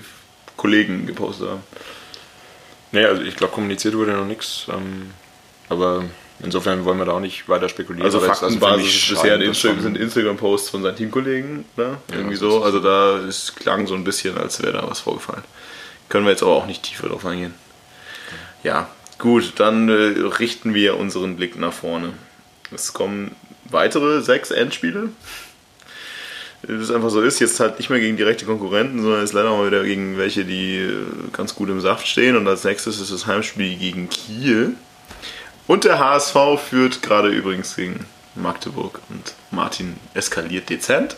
Kollegen 0.57 1.07
gepostet 1.07 1.49
haben? 1.49 1.63
Nee, 2.93 3.05
also 3.05 3.23
ich 3.23 3.37
glaube, 3.37 3.53
kommuniziert 3.55 3.95
wurde 3.97 4.13
noch 4.13 4.27
nichts. 4.27 4.67
Ähm, 4.69 5.11
aber 5.69 6.05
insofern 6.43 6.85
wollen 6.85 6.99
wir 6.99 7.07
da 7.07 7.13
auch 7.13 7.21
nicht 7.21 7.49
weiter 7.49 7.69
spekulieren. 7.69 8.05
Also 8.05 8.21
für 8.21 8.27
Faktenbasis 8.27 8.95
ist 8.95 9.09
bisher 9.11 9.41
Insta 9.41 9.75
sind 9.81 9.97
Instagram-Posts 9.97 10.71
von 10.71 10.83
seinen 10.83 10.97
Teamkollegen, 10.97 11.65
ne? 11.77 11.97
Irgendwie 12.13 12.31
das 12.33 12.41
so. 12.41 12.59
ist- 12.59 12.65
Also 12.65 12.81
da 12.81 13.17
es 13.19 13.55
klang 13.55 13.87
so 13.87 13.95
ein 13.95 14.05
bisschen, 14.05 14.37
als 14.37 14.63
wäre 14.63 14.73
da 14.73 14.89
was 14.91 15.01
vorgefallen. 15.01 15.45
Können 16.09 16.27
wir 16.27 16.33
jetzt 16.33 16.43
aber 16.43 16.53
auch 16.57 16.67
nicht 16.67 16.83
tiefer 16.83 17.09
drauf 17.09 17.25
eingehen. 17.25 17.55
Ja, 18.63 18.91
gut, 19.19 19.55
dann 19.57 19.89
äh, 19.89 19.93
richten 20.39 20.75
wir 20.75 20.99
unseren 20.99 21.37
Blick 21.37 21.59
nach 21.59 21.73
vorne. 21.73 22.13
Es 22.75 22.93
kommen 22.93 23.35
weitere 23.71 24.21
sechs 24.21 24.51
Endspiele. 24.51 25.09
Das 26.63 26.91
einfach 26.93 27.11
so 27.11 27.21
ist, 27.21 27.41
jetzt 27.41 27.59
halt 27.59 27.79
nicht 27.79 27.91
mehr 27.91 27.99
gegen 27.99 28.17
direkte 28.17 28.45
Konkurrenten, 28.45 29.03
sondern 29.03 29.21
jetzt 29.21 29.33
leider 29.33 29.51
mal 29.51 29.67
wieder 29.67 29.83
gegen 29.83 30.17
welche, 30.17 30.45
die 30.45 30.77
äh, 30.77 31.05
ganz 31.33 31.55
gut 31.55 31.69
im 31.69 31.81
Saft 31.81 32.07
stehen. 32.07 32.37
Und 32.37 32.47
als 32.47 32.65
nächstes 32.65 33.01
ist 33.01 33.13
das 33.13 33.27
Heimspiel 33.27 33.77
gegen 33.77 34.09
Kiel. 34.09 34.77
Und 35.67 35.85
der 35.85 35.99
HSV 35.99 36.37
führt 36.69 37.03
gerade 37.03 37.29
übrigens 37.29 37.75
gegen 37.75 38.07
Magdeburg 38.35 39.01
und 39.09 39.35
Martin 39.51 39.97
eskaliert 40.15 40.71
dezent. 40.71 41.17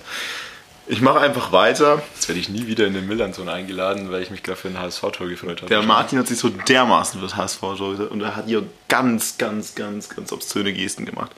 Ich 0.86 1.00
mache 1.00 1.20
einfach 1.20 1.50
weiter. 1.50 2.02
Jetzt 2.14 2.28
werde 2.28 2.40
ich 2.40 2.50
nie 2.50 2.66
wieder 2.66 2.86
in 2.86 2.92
den 2.92 3.06
Millanton 3.06 3.48
eingeladen, 3.48 4.10
weil 4.10 4.22
ich 4.22 4.30
mich 4.30 4.42
gerade 4.42 4.58
für 4.58 4.68
ein 4.68 4.78
HSV-Tor 4.78 5.28
gefreut 5.28 5.62
habe. 5.62 5.68
Der 5.68 5.82
Martin 5.82 6.18
hat 6.18 6.26
sich 6.26 6.38
so 6.38 6.50
dermaßen 6.50 7.20
für 7.20 7.26
das 7.26 7.36
HSV 7.36 7.60
gesagt 7.60 8.10
und 8.10 8.20
er 8.20 8.36
hat 8.36 8.46
hier 8.46 8.64
ganz, 8.88 9.38
ganz, 9.38 9.74
ganz, 9.74 10.10
ganz 10.10 10.30
obszöne 10.30 10.74
Gesten 10.74 11.06
gemacht. 11.06 11.32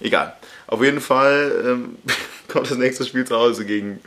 Egal. 0.00 0.34
Auf 0.70 0.82
jeden 0.82 1.00
Fall 1.00 1.64
ähm, 1.66 1.96
kommt 2.48 2.70
das 2.70 2.78
nächste 2.78 3.04
Spiel 3.04 3.24
zu 3.24 3.36
Hause 3.36 3.64
gegen 3.64 4.00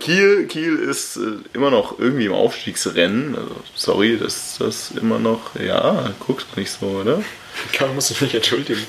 Kiel. 0.00 0.46
Kiel 0.46 0.76
ist 0.76 1.16
äh, 1.16 1.38
immer 1.52 1.70
noch 1.70 1.98
irgendwie 1.98 2.26
im 2.26 2.32
Aufstiegsrennen. 2.32 3.36
Also, 3.36 3.54
sorry, 3.76 4.18
dass 4.18 4.58
das 4.58 4.90
immer 4.90 5.18
noch. 5.18 5.54
Ja, 5.54 6.10
guckst 6.26 6.56
nicht 6.56 6.70
so, 6.70 6.86
oder? 6.86 7.22
Kann, 7.72 7.94
musst 7.94 8.10
du 8.10 8.24
mich 8.24 8.34
entschuldigen. 8.34 8.80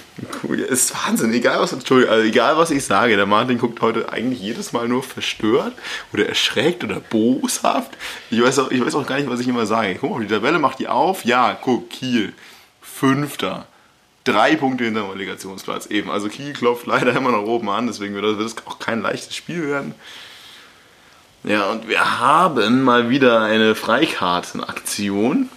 Cool, 0.41 0.59
ist 0.59 0.93
Wahnsinn, 0.95 1.33
egal 1.33 1.59
was, 1.59 1.73
Entschuldigung, 1.73 2.13
also 2.13 2.27
egal 2.27 2.57
was 2.57 2.71
ich 2.71 2.83
sage, 2.85 3.15
der 3.15 3.25
Martin 3.25 3.57
guckt 3.57 3.81
heute 3.81 4.11
eigentlich 4.11 4.39
jedes 4.39 4.71
Mal 4.71 4.87
nur 4.87 5.03
verstört 5.03 5.73
oder 6.13 6.27
erschreckt 6.27 6.83
oder 6.83 6.99
boshaft. 6.99 7.91
Ich 8.29 8.41
weiß 8.41 8.59
auch, 8.59 8.71
ich 8.71 8.83
weiß 8.83 8.95
auch 8.95 9.05
gar 9.05 9.17
nicht, 9.17 9.29
was 9.29 9.39
ich 9.39 9.47
immer 9.47 9.65
sage. 9.65 9.97
Guck 9.99 10.11
mal, 10.11 10.21
die 10.21 10.33
Tabelle 10.33 10.59
macht 10.59 10.79
die 10.79 10.87
auf, 10.87 11.25
ja, 11.25 11.57
guck, 11.61 11.89
Kiel, 11.89 12.33
Fünfter, 12.81 13.67
drei 14.23 14.55
Punkte 14.55 14.85
hinter 14.85 15.01
dem 15.01 15.09
Relegationsplatz, 15.11 15.87
eben. 15.87 16.11
Also 16.11 16.27
Kiel 16.29 16.53
klopft 16.53 16.85
leider 16.85 17.15
immer 17.15 17.31
noch 17.31 17.43
oben 17.43 17.69
an, 17.69 17.87
deswegen 17.87 18.13
wird 18.15 18.39
das, 18.39 18.55
auch 18.65 18.79
kein 18.79 19.01
leichtes 19.01 19.35
Spiel 19.35 19.67
werden. 19.67 19.95
Ja, 21.43 21.71
und 21.71 21.87
wir 21.87 22.19
haben 22.19 22.83
mal 22.83 23.09
wieder 23.09 23.41
eine 23.41 23.73
Freikartenaktion, 23.73 25.49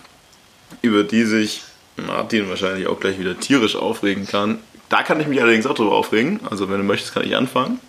über 0.80 1.04
die 1.04 1.24
sich 1.24 1.62
Martin 1.96 2.48
wahrscheinlich 2.48 2.86
auch 2.86 2.98
gleich 3.00 3.18
wieder 3.18 3.38
tierisch 3.38 3.76
aufregen 3.76 4.26
kann. 4.26 4.58
Da 4.88 5.02
kann 5.02 5.20
ich 5.20 5.26
mich 5.26 5.42
allerdings 5.42 5.66
auch 5.66 5.74
drüber 5.74 5.92
aufregen. 5.92 6.40
Also 6.50 6.70
wenn 6.70 6.78
du 6.78 6.84
möchtest, 6.84 7.14
kann 7.14 7.24
ich 7.24 7.36
anfangen. 7.36 7.80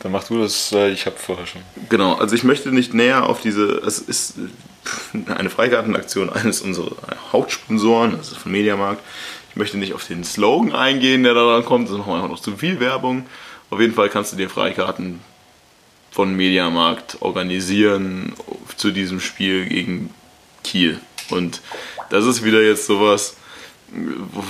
Dann 0.00 0.12
mach 0.12 0.24
du 0.24 0.40
das, 0.40 0.72
weil 0.72 0.92
ich 0.92 1.06
habe 1.06 1.16
vorher 1.16 1.46
schon. 1.46 1.62
Genau, 1.88 2.14
also 2.14 2.34
ich 2.34 2.44
möchte 2.44 2.70
nicht 2.70 2.94
näher 2.94 3.26
auf 3.28 3.40
diese, 3.40 3.78
es 3.78 3.98
ist 3.98 4.34
eine 5.26 5.50
Freikartenaktion 5.50 6.30
eines 6.30 6.60
unserer 6.60 6.96
Hauptsponsoren, 7.32 8.18
ist 8.20 8.36
von 8.36 8.52
Mediamarkt. 8.52 9.02
Ich 9.56 9.58
möchte 9.58 9.78
nicht 9.78 9.94
auf 9.94 10.06
den 10.06 10.22
Slogan 10.22 10.74
eingehen, 10.74 11.22
der 11.22 11.32
da 11.32 11.54
dann 11.54 11.64
kommt, 11.64 11.88
das 11.88 11.96
machen 11.96 12.10
wir 12.10 12.16
einfach 12.16 12.28
noch 12.28 12.40
zu 12.40 12.58
viel 12.58 12.78
Werbung. 12.78 13.24
Auf 13.70 13.80
jeden 13.80 13.94
Fall 13.94 14.10
kannst 14.10 14.34
du 14.34 14.36
dir 14.36 14.50
Freikarten 14.50 15.20
von 16.10 16.36
Mediamarkt 16.36 17.22
organisieren 17.22 18.34
zu 18.76 18.90
diesem 18.90 19.18
Spiel 19.18 19.64
gegen 19.64 20.12
Kiel. 20.62 21.00
Und 21.30 21.62
das 22.10 22.26
ist 22.26 22.44
wieder 22.44 22.60
jetzt 22.60 22.84
sowas, 22.84 23.38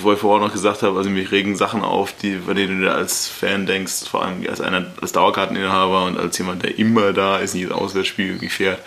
wo 0.02 0.12
ich 0.12 0.18
vorher 0.18 0.44
noch 0.44 0.52
gesagt 0.52 0.82
habe, 0.82 0.98
also 0.98 1.08
mich 1.08 1.30
regen 1.30 1.54
Sachen 1.54 1.82
auf, 1.82 2.12
die, 2.12 2.40
bei 2.44 2.54
denen 2.54 2.80
du 2.80 2.92
als 2.92 3.28
Fan 3.28 3.64
denkst, 3.64 4.08
vor 4.10 4.24
allem 4.24 4.44
als 4.48 4.60
einer 4.60 4.86
als 5.00 5.12
Dauerkarteninhaber 5.12 6.06
und 6.06 6.18
als 6.18 6.36
jemand, 6.36 6.64
der 6.64 6.80
immer 6.80 7.12
da 7.12 7.38
ist, 7.38 7.54
das 7.54 7.70
Auswärtsspiel 7.70 8.26
irgendwie 8.26 8.48
fährt, 8.48 8.80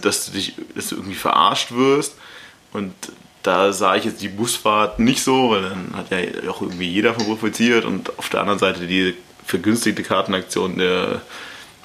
dass 0.00 0.24
du 0.24 0.32
dich, 0.32 0.54
dass 0.74 0.88
du 0.88 0.94
irgendwie 0.94 1.14
verarscht 1.14 1.72
wirst. 1.72 2.14
Und 2.72 2.94
da 3.42 3.72
sah 3.72 3.96
ich 3.96 4.04
jetzt 4.04 4.20
die 4.22 4.28
Busfahrt 4.28 4.98
nicht 4.98 5.22
so, 5.22 5.50
weil 5.50 5.62
dann 5.62 5.94
hat 5.96 6.10
ja 6.10 6.50
auch 6.50 6.60
irgendwie 6.60 6.88
jeder 6.88 7.14
von 7.14 7.24
profitiert 7.24 7.84
und 7.84 8.18
auf 8.18 8.28
der 8.28 8.40
anderen 8.40 8.58
Seite 8.58 8.86
die 8.86 9.14
vergünstigte 9.46 10.02
Kartenaktion 10.02 10.76
der 10.76 11.22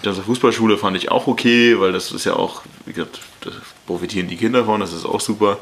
der 0.03 0.13
Fußballschule 0.13 0.77
fand 0.77 0.97
ich 0.97 1.09
auch 1.09 1.27
okay, 1.27 1.79
weil 1.79 1.91
das 1.91 2.11
ist 2.11 2.25
ja 2.25 2.33
auch, 2.33 2.61
wie 2.85 2.93
gesagt, 2.93 3.19
da 3.41 3.51
profitieren 3.87 4.27
die 4.27 4.37
Kinder 4.37 4.65
von, 4.65 4.79
das 4.79 4.93
ist 4.93 5.05
auch 5.05 5.19
super. 5.19 5.57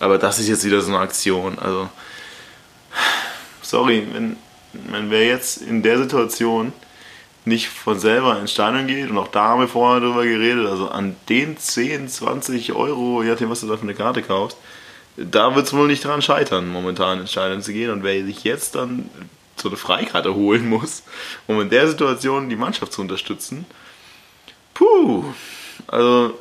Aber 0.00 0.18
das 0.18 0.38
ist 0.38 0.48
jetzt 0.48 0.64
wieder 0.64 0.80
so 0.80 0.92
eine 0.92 1.00
Aktion. 1.00 1.58
Also, 1.58 1.88
sorry, 3.62 4.06
wenn, 4.12 4.36
wenn 4.72 5.10
wer 5.10 5.26
jetzt 5.26 5.62
in 5.62 5.82
der 5.82 5.98
Situation 5.98 6.72
nicht 7.44 7.68
von 7.68 7.98
selber 7.98 8.38
ins 8.38 8.52
Stadion 8.52 8.86
geht, 8.86 9.10
und 9.10 9.18
auch 9.18 9.28
da 9.28 9.44
haben 9.44 9.60
wir 9.60 9.68
vorher 9.68 10.00
drüber 10.00 10.24
geredet, 10.24 10.66
also 10.66 10.88
an 10.88 11.16
den 11.28 11.56
10, 11.56 12.08
20 12.08 12.74
Euro, 12.74 13.22
je 13.22 13.30
nachdem, 13.30 13.50
was 13.50 13.60
du 13.60 13.68
da 13.68 13.76
für 13.76 13.84
eine 13.84 13.94
Karte 13.94 14.22
kaufst, 14.22 14.58
da 15.18 15.54
wird 15.54 15.66
es 15.66 15.72
wohl 15.72 15.88
nicht 15.88 16.04
dran 16.04 16.22
scheitern, 16.22 16.68
momentan 16.68 17.20
ins 17.20 17.32
Stadion 17.32 17.62
zu 17.62 17.72
gehen. 17.72 17.90
Und 17.90 18.02
wer 18.02 18.24
sich 18.24 18.44
jetzt 18.44 18.74
dann 18.74 19.10
so 19.56 19.68
eine 19.68 19.76
Freikarte 19.76 20.34
holen 20.34 20.68
muss, 20.68 21.02
um 21.46 21.60
in 21.60 21.70
der 21.70 21.88
Situation 21.88 22.48
die 22.48 22.56
Mannschaft 22.56 22.92
zu 22.92 23.00
unterstützen, 23.00 23.66
puh, 24.74 25.24
also 25.88 26.38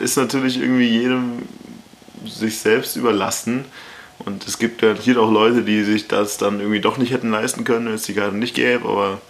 ist 0.00 0.16
natürlich 0.16 0.58
irgendwie 0.58 0.88
jedem 0.88 1.42
sich 2.24 2.58
selbst 2.58 2.96
überlassen. 2.96 3.64
Und 4.20 4.46
es 4.46 4.58
gibt 4.58 4.82
ja 4.82 4.94
hier 4.94 5.20
auch 5.20 5.32
Leute, 5.32 5.62
die 5.62 5.82
sich 5.82 6.06
das 6.06 6.38
dann 6.38 6.60
irgendwie 6.60 6.80
doch 6.80 6.96
nicht 6.96 7.12
hätten 7.12 7.32
leisten 7.32 7.64
können, 7.64 7.86
wenn 7.86 7.94
es 7.94 8.04
die 8.04 8.14
Karte 8.14 8.36
nicht 8.36 8.54
gäbe, 8.54 8.88
aber 8.88 9.20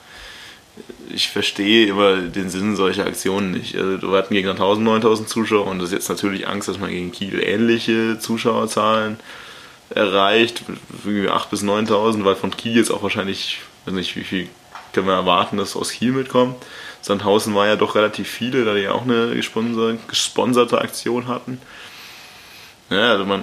ich 1.14 1.28
verstehe 1.28 1.86
immer 1.86 2.16
den 2.16 2.48
Sinn 2.48 2.76
solcher 2.76 3.06
Aktionen 3.06 3.50
nicht. 3.50 3.76
Also, 3.76 4.10
wir 4.10 4.18
hatten 4.18 4.34
gegen 4.34 4.48
1000, 4.48 4.84
9000 4.86 5.28
Zuschauer 5.28 5.66
und 5.66 5.78
das 5.78 5.88
ist 5.88 5.94
jetzt 5.94 6.08
natürlich 6.08 6.48
Angst, 6.48 6.68
dass 6.68 6.78
man 6.78 6.90
gegen 6.90 7.12
Kiel 7.12 7.42
ähnliche 7.42 8.18
Zuschauerzahlen 8.18 9.18
erreicht, 9.90 10.62
irgendwie 11.04 11.28
8.000 11.28 11.50
bis 11.50 11.62
9.000, 11.62 12.24
weil 12.24 12.36
von 12.36 12.50
Kiel 12.56 12.76
jetzt 12.76 12.90
auch 12.90 13.02
wahrscheinlich, 13.02 13.58
weiß 13.84 13.94
nicht, 13.94 14.16
wie 14.16 14.24
viel 14.24 14.48
können 14.92 15.06
wir 15.06 15.14
erwarten, 15.14 15.56
dass 15.56 15.76
aus 15.76 15.90
Kiel 15.90 16.12
mitkommt. 16.12 16.56
Sandhausen 17.02 17.54
war 17.54 17.66
ja 17.66 17.76
doch 17.76 17.94
relativ 17.94 18.28
viele, 18.28 18.64
da 18.64 18.74
die 18.74 18.82
ja 18.82 18.92
auch 18.92 19.02
eine 19.02 19.34
gesponserte 19.34 20.80
Aktion 20.80 21.26
hatten. 21.26 21.60
Ja, 22.90 23.12
also 23.12 23.24
man 23.24 23.42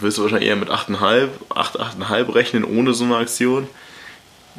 willst 0.00 0.18
du 0.18 0.22
wahrscheinlich 0.22 0.48
eher 0.48 0.56
mit 0.56 0.70
8,5, 0.70 1.28
8, 1.54 1.80
8,5 1.80 2.34
rechnen 2.34 2.64
ohne 2.64 2.92
so 2.94 3.04
eine 3.04 3.16
Aktion. 3.16 3.66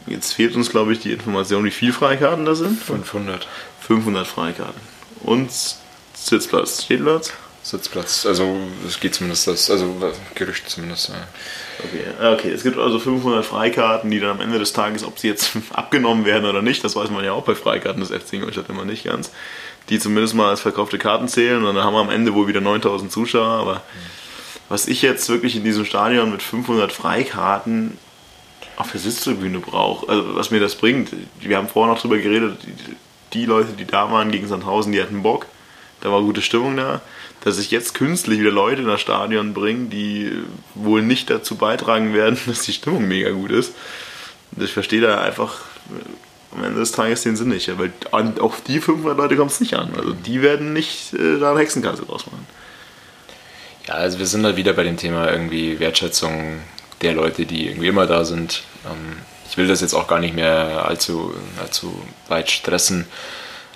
Jetzt 0.08 0.34
fehlt 0.34 0.56
uns, 0.56 0.70
glaube 0.70 0.94
ich, 0.94 1.00
die 1.00 1.12
Information, 1.12 1.64
wie 1.64 1.72
viele 1.72 1.94
Freikarten 1.94 2.46
da 2.46 2.56
sind. 2.56 2.80
500. 2.82 3.48
500 3.82 4.28
Freikarten. 4.28 4.82
Und 5.24 5.50
Sitzplatz. 6.14 6.84
Stehplatz? 6.84 7.34
Sitzplatz. 7.66 8.28
Also 8.28 8.58
es 8.88 9.00
geht 9.00 9.16
zumindest 9.16 9.48
das, 9.48 9.72
also 9.72 9.96
Gerücht 10.36 10.70
zumindest. 10.70 11.10
Ja. 11.10 11.16
Okay. 11.84 12.34
okay, 12.34 12.52
es 12.52 12.62
gibt 12.62 12.78
also 12.78 13.00
500 13.00 13.44
Freikarten, 13.44 14.12
die 14.12 14.20
dann 14.20 14.32
am 14.32 14.42
Ende 14.42 14.60
des 14.60 14.72
Tages, 14.72 15.04
ob 15.04 15.18
sie 15.18 15.30
jetzt 15.30 15.52
abgenommen 15.74 16.26
werden 16.26 16.46
oder 16.46 16.62
nicht, 16.62 16.84
das 16.84 16.96
weiß 16.96 17.10
man 17.10 17.26
ja 17.26 17.32
auch 17.32 17.44
bei 17.44 17.56
Freikarten 17.56 18.02
des 18.02 18.12
FC 18.12 18.34
Ingolstadt 18.34 18.70
immer 18.70 18.86
nicht 18.86 19.06
ganz, 19.06 19.32
die 19.90 19.98
zumindest 19.98 20.36
mal 20.36 20.50
als 20.50 20.62
verkaufte 20.62 21.00
Karten 21.00 21.28
zählen 21.28 21.64
und 21.66 21.76
dann 21.76 21.84
haben 21.84 21.96
wir 21.96 22.02
am 22.02 22.12
Ende 22.12 22.36
wohl 22.36 22.48
wieder 22.48 22.62
9000 22.62 23.12
Zuschauer, 23.12 23.60
aber 23.60 23.82
was 24.70 24.88
ich 24.88 25.02
jetzt 25.02 25.28
wirklich 25.30 25.56
in 25.56 25.64
diesem 25.64 25.86
Stadion 25.86 26.32
mit 26.32 26.44
500 26.44 26.92
Freikarten 26.92 27.98
auf 28.78 28.92
der 28.92 29.00
Sitztribüne 29.00 29.60
brauche, 29.60 30.10
also 30.10 30.36
was 30.36 30.52
mir 30.52 30.60
das 30.60 30.76
bringt, 30.76 31.12
wir 31.40 31.58
haben 31.58 31.68
vorher 31.68 31.94
noch 31.94 32.02
drüber 32.02 32.18
geredet, 32.18 32.58
die, 32.64 32.96
die 33.34 33.46
Leute, 33.46 33.74
die 33.74 33.86
da 33.86 34.12
waren 34.12 34.32
gegen 34.32 34.48
Sandhausen, 34.48 34.92
die 34.92 35.02
hatten 35.02 35.24
Bock, 35.24 35.46
da 36.02 36.12
war 36.12 36.22
gute 36.22 36.42
Stimmung 36.42 36.78
da, 36.78 37.02
dass 37.42 37.58
ich 37.58 37.72
jetzt 37.72 37.94
künstlich 37.94 38.40
wieder 38.40 38.52
Leute 38.52 38.82
in 38.82 38.88
das 38.88 39.02
Stadion 39.02 39.54
bringe, 39.54 39.90
die 39.90 40.32
wohl 40.74 41.02
nicht 41.02 41.30
dazu 41.30 41.56
beitragen 41.56 42.14
werden, 42.14 42.38
dass 42.46 42.64
die 42.64 42.74
Stimmung 42.74 43.08
mega 43.08 43.30
gut 43.32 43.52
ist. 43.52 43.74
Ich 44.58 44.72
verstehe 44.72 45.02
da 45.02 45.22
einfach 45.22 45.62
am 46.56 46.64
Ende 46.64 46.80
des 46.80 46.92
Tages 46.92 47.24
den 47.24 47.36
Sinn 47.36 47.50
nicht, 47.50 47.70
weil 47.78 47.92
auf 48.12 48.62
die 48.62 48.80
500 48.80 49.18
Leute 49.18 49.36
kommt 49.36 49.52
es 49.52 49.60
nicht 49.60 49.74
an. 49.74 49.94
Also 49.98 50.14
die 50.14 50.42
werden 50.42 50.74
nicht 50.74 51.14
äh, 51.14 51.40
da 51.40 51.52
eine 51.52 51.60
Hexenkarte 51.60 52.04
draus 52.04 52.26
machen. 52.26 52.48
Ja, 53.88 53.96
also 53.96 54.18
wir 54.20 54.26
sind 54.26 54.46
halt 54.46 54.56
wieder 54.56 54.74
bei 54.74 54.84
dem 54.84 54.98
Thema 54.98 55.30
irgendwie 55.32 55.80
Wertschätzung 55.80 56.62
der 57.06 57.14
Leute, 57.14 57.45
die 57.45 57.68
irgendwie 57.68 57.88
immer 57.88 58.07
da 58.07 58.26
sind. 58.26 58.64
Ähm, 58.86 59.18
ich 59.48 59.57
will 59.57 59.68
das 59.68 59.82
jetzt 59.82 59.94
auch 59.94 60.07
gar 60.07 60.19
nicht 60.19 60.36
mehr 60.36 60.86
allzu, 60.86 61.34
allzu 61.61 61.94
weit 62.27 62.49
stressen, 62.49 63.06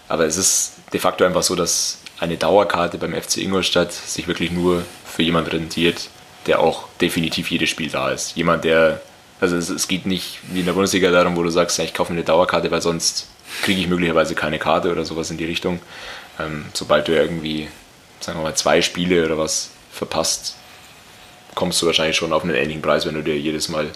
aber 0.08 0.26
es 0.26 0.36
ist 0.36 0.74
de 0.92 1.00
facto 1.00 1.24
einfach 1.24 1.44
so, 1.44 1.56
dass 1.56 2.00
eine 2.20 2.38
Dauerkarte 2.38 2.98
beim 2.98 3.14
FC 3.14 3.38
Ingolstadt 3.38 3.94
sich 3.94 4.28
wirklich 4.28 4.52
nur 4.52 4.84
für 5.06 5.24
jemanden 5.24 5.52
rentiert, 5.52 6.10
der 6.48 6.60
auch 6.60 6.88
definitiv 7.00 7.52
jedes 7.52 7.70
Spiel 7.70 7.90
da 7.90 8.10
ist. 8.10 8.36
Jemand, 8.36 8.64
der, 8.64 9.02
also 9.40 9.56
es, 9.56 9.70
es 9.70 9.88
geht 9.88 10.06
nicht 10.06 10.40
wie 10.52 10.62
in 10.62 10.66
der 10.66 10.74
Bundesliga 10.74 11.12
darum, 11.12 11.38
wo 11.38 11.44
du 11.44 11.50
sagst, 11.50 11.78
ja, 11.78 11.84
ich 11.84 11.94
kaufe 11.94 12.12
mir 12.12 12.18
eine 12.18 12.26
Dauerkarte, 12.26 12.72
weil 12.72 12.82
sonst 12.82 13.28
kriege 13.62 13.80
ich 13.80 13.88
möglicherweise 13.88 14.36
keine 14.36 14.60
Karte 14.60 14.92
oder 14.92 15.06
sowas 15.06 15.32
in 15.32 15.38
die 15.38 15.46
Richtung. 15.46 15.80
Ähm, 16.40 16.66
sobald 16.74 17.08
du 17.08 17.14
irgendwie, 17.14 17.70
sagen 18.20 18.40
wir 18.40 18.44
mal, 18.44 18.56
zwei 18.56 18.82
Spiele 18.82 19.24
oder 19.26 19.38
was 19.38 19.70
verpasst, 19.92 20.56
kommst 21.56 21.82
du 21.82 21.86
wahrscheinlich 21.86 22.18
schon 22.18 22.34
auf 22.34 22.44
einen 22.44 22.56
ähnlichen 22.56 22.82
Preis, 22.82 23.06
wenn 23.06 23.16
du 23.16 23.24
dir 23.24 23.38
jedes 23.38 23.70
Mal 23.70 23.90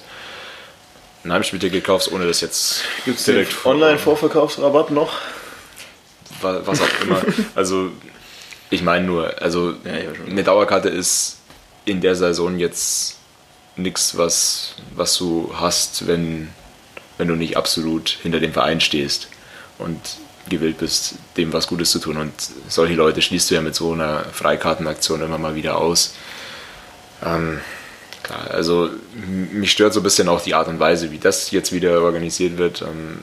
ein 1.24 1.32
Heimspielticket 1.32 1.84
kaufst, 1.84 2.12
ohne 2.12 2.28
das 2.28 2.42
jetzt 2.42 2.84
Gibt 3.06 3.20
es 3.20 3.26
direkt 3.26 3.66
Online-Vorverkaufsrabatt 3.66 4.92
noch? 4.92 5.14
Was 6.42 6.82
auch 6.82 7.02
immer. 7.02 7.22
also 7.56 7.92
ich 8.70 8.82
meine 8.82 9.06
nur, 9.06 9.42
also 9.42 9.74
ja, 9.86 9.94
eine 10.30 10.44
Dauerkarte 10.44 10.90
ist 10.90 11.38
in 11.86 12.02
der 12.02 12.16
Saison 12.16 12.60
jetzt 12.60 13.18
nichts, 13.76 14.18
was, 14.18 14.76
was 14.96 15.18
du 15.18 15.52
hast, 15.56 16.08
wenn, 16.08 16.50
wenn 17.18 17.28
du 17.28 17.36
nicht 17.36 17.58
absolut 17.58 18.10
hinter 18.22 18.40
dem 18.40 18.54
Verein 18.54 18.82
stehst 18.82 19.28
und 19.78 20.00
gewillt 20.50 20.78
bist, 20.78 21.16
dem 21.38 21.54
was 21.54 21.68
Gutes 21.68 21.92
zu 21.92 22.00
tun. 22.00 22.18
Und 22.18 22.34
solche 22.68 22.96
Leute 22.96 23.22
schließt 23.22 23.50
du 23.50 23.56
ja 23.56 23.62
mit 23.62 23.76
so 23.76 23.94
einer 23.94 24.26
Freikartenaktion 24.26 25.22
immer 25.22 25.38
mal 25.38 25.56
wieder 25.56 25.78
aus. 25.78 26.14
Ähm, 27.26 27.60
klar, 28.24 28.52
also 28.52 28.90
mich 29.52 29.72
stört 29.72 29.94
so 29.94 30.00
ein 30.00 30.04
bisschen 30.04 30.30
auch 30.30 30.42
die 30.42 30.56
Art 30.56 30.68
und 30.68 30.80
Weise, 30.80 31.12
wie 31.12 31.20
das 31.20 31.52
jetzt 31.52 31.72
wieder 31.72 32.02
organisiert 32.02 32.58
wird. 32.58 32.82
Ähm, 32.82 33.20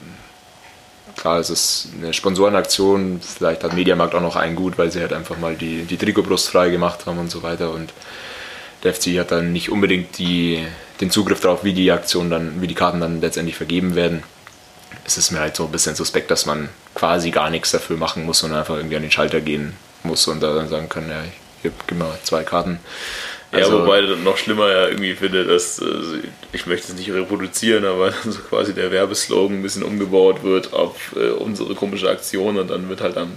klar, 1.16 1.39
es 1.39 1.51
ist 1.51 1.89
eine 1.98 2.12
Sponsorenaktion, 2.12 3.20
vielleicht 3.20 3.64
hat 3.64 3.74
Mediamarkt 3.74 4.14
auch 4.14 4.20
noch 4.20 4.36
einen 4.36 4.56
gut, 4.56 4.78
weil 4.78 4.90
sie 4.90 5.01
halt 5.01 5.12
einfach 5.12 5.39
mal 5.39 5.55
die, 5.55 5.85
die 5.85 5.97
Trikotbrust 5.97 6.48
frei 6.48 6.70
gemacht 6.70 7.06
haben 7.06 7.18
und 7.18 7.31
so 7.31 7.43
weiter. 7.43 7.70
Und 7.70 7.93
der 8.82 8.94
FC 8.94 9.18
hat 9.18 9.31
dann 9.31 9.52
nicht 9.52 9.70
unbedingt 9.70 10.18
die, 10.18 10.66
den 11.01 11.10
Zugriff 11.10 11.40
darauf, 11.40 11.64
wie 11.64 11.74
die 11.74 11.93
Aktion 11.93 12.31
dann, 12.31 12.62
wie 12.62 12.66
die 12.66 12.74
Karten 12.74 13.01
dann 13.01 13.20
letztendlich 13.20 13.56
vergeben 13.56 13.94
werden. 13.94 14.22
Es 15.05 15.18
ist 15.18 15.31
mir 15.31 15.40
halt 15.40 15.56
so 15.56 15.64
ein 15.64 15.72
bisschen 15.72 15.94
suspekt, 15.94 16.31
dass 16.31 16.47
man 16.47 16.68
quasi 16.94 17.31
gar 17.31 17.51
nichts 17.51 17.70
dafür 17.70 17.97
machen 17.97 18.24
muss, 18.24 18.39
sondern 18.39 18.60
einfach 18.60 18.77
irgendwie 18.77 18.97
an 18.97 19.02
den 19.02 19.10
Schalter 19.10 19.40
gehen 19.40 19.74
muss 20.02 20.27
und 20.27 20.40
da 20.40 20.55
dann 20.55 20.68
sagen 20.68 20.89
kann, 20.89 21.09
ja, 21.09 21.22
hier, 21.62 21.72
gib 21.86 21.98
mal 21.98 22.18
zwei 22.22 22.43
Karten. 22.43 22.81
Also, 23.52 23.78
ja, 23.78 23.82
wobei 23.82 24.02
noch 24.22 24.36
schlimmer 24.36 24.70
ja 24.70 24.89
irgendwie 24.89 25.14
finde, 25.14 25.44
dass, 25.44 25.82
also 25.82 26.16
ich 26.52 26.66
möchte 26.66 26.93
es 26.93 26.98
nicht 26.98 27.10
reproduzieren, 27.10 27.85
aber 27.85 28.12
so 28.24 28.39
quasi 28.48 28.74
der 28.74 28.93
Werbeslogan 28.93 29.59
ein 29.59 29.62
bisschen 29.62 29.82
umgebaut 29.82 30.44
wird 30.44 30.72
auf 30.72 31.16
äh, 31.16 31.31
unsere 31.31 31.74
komische 31.74 32.09
Aktion 32.09 32.59
und 32.59 32.70
dann 32.70 32.89
wird 32.89 33.01
halt 33.01 33.16
dann 33.16 33.32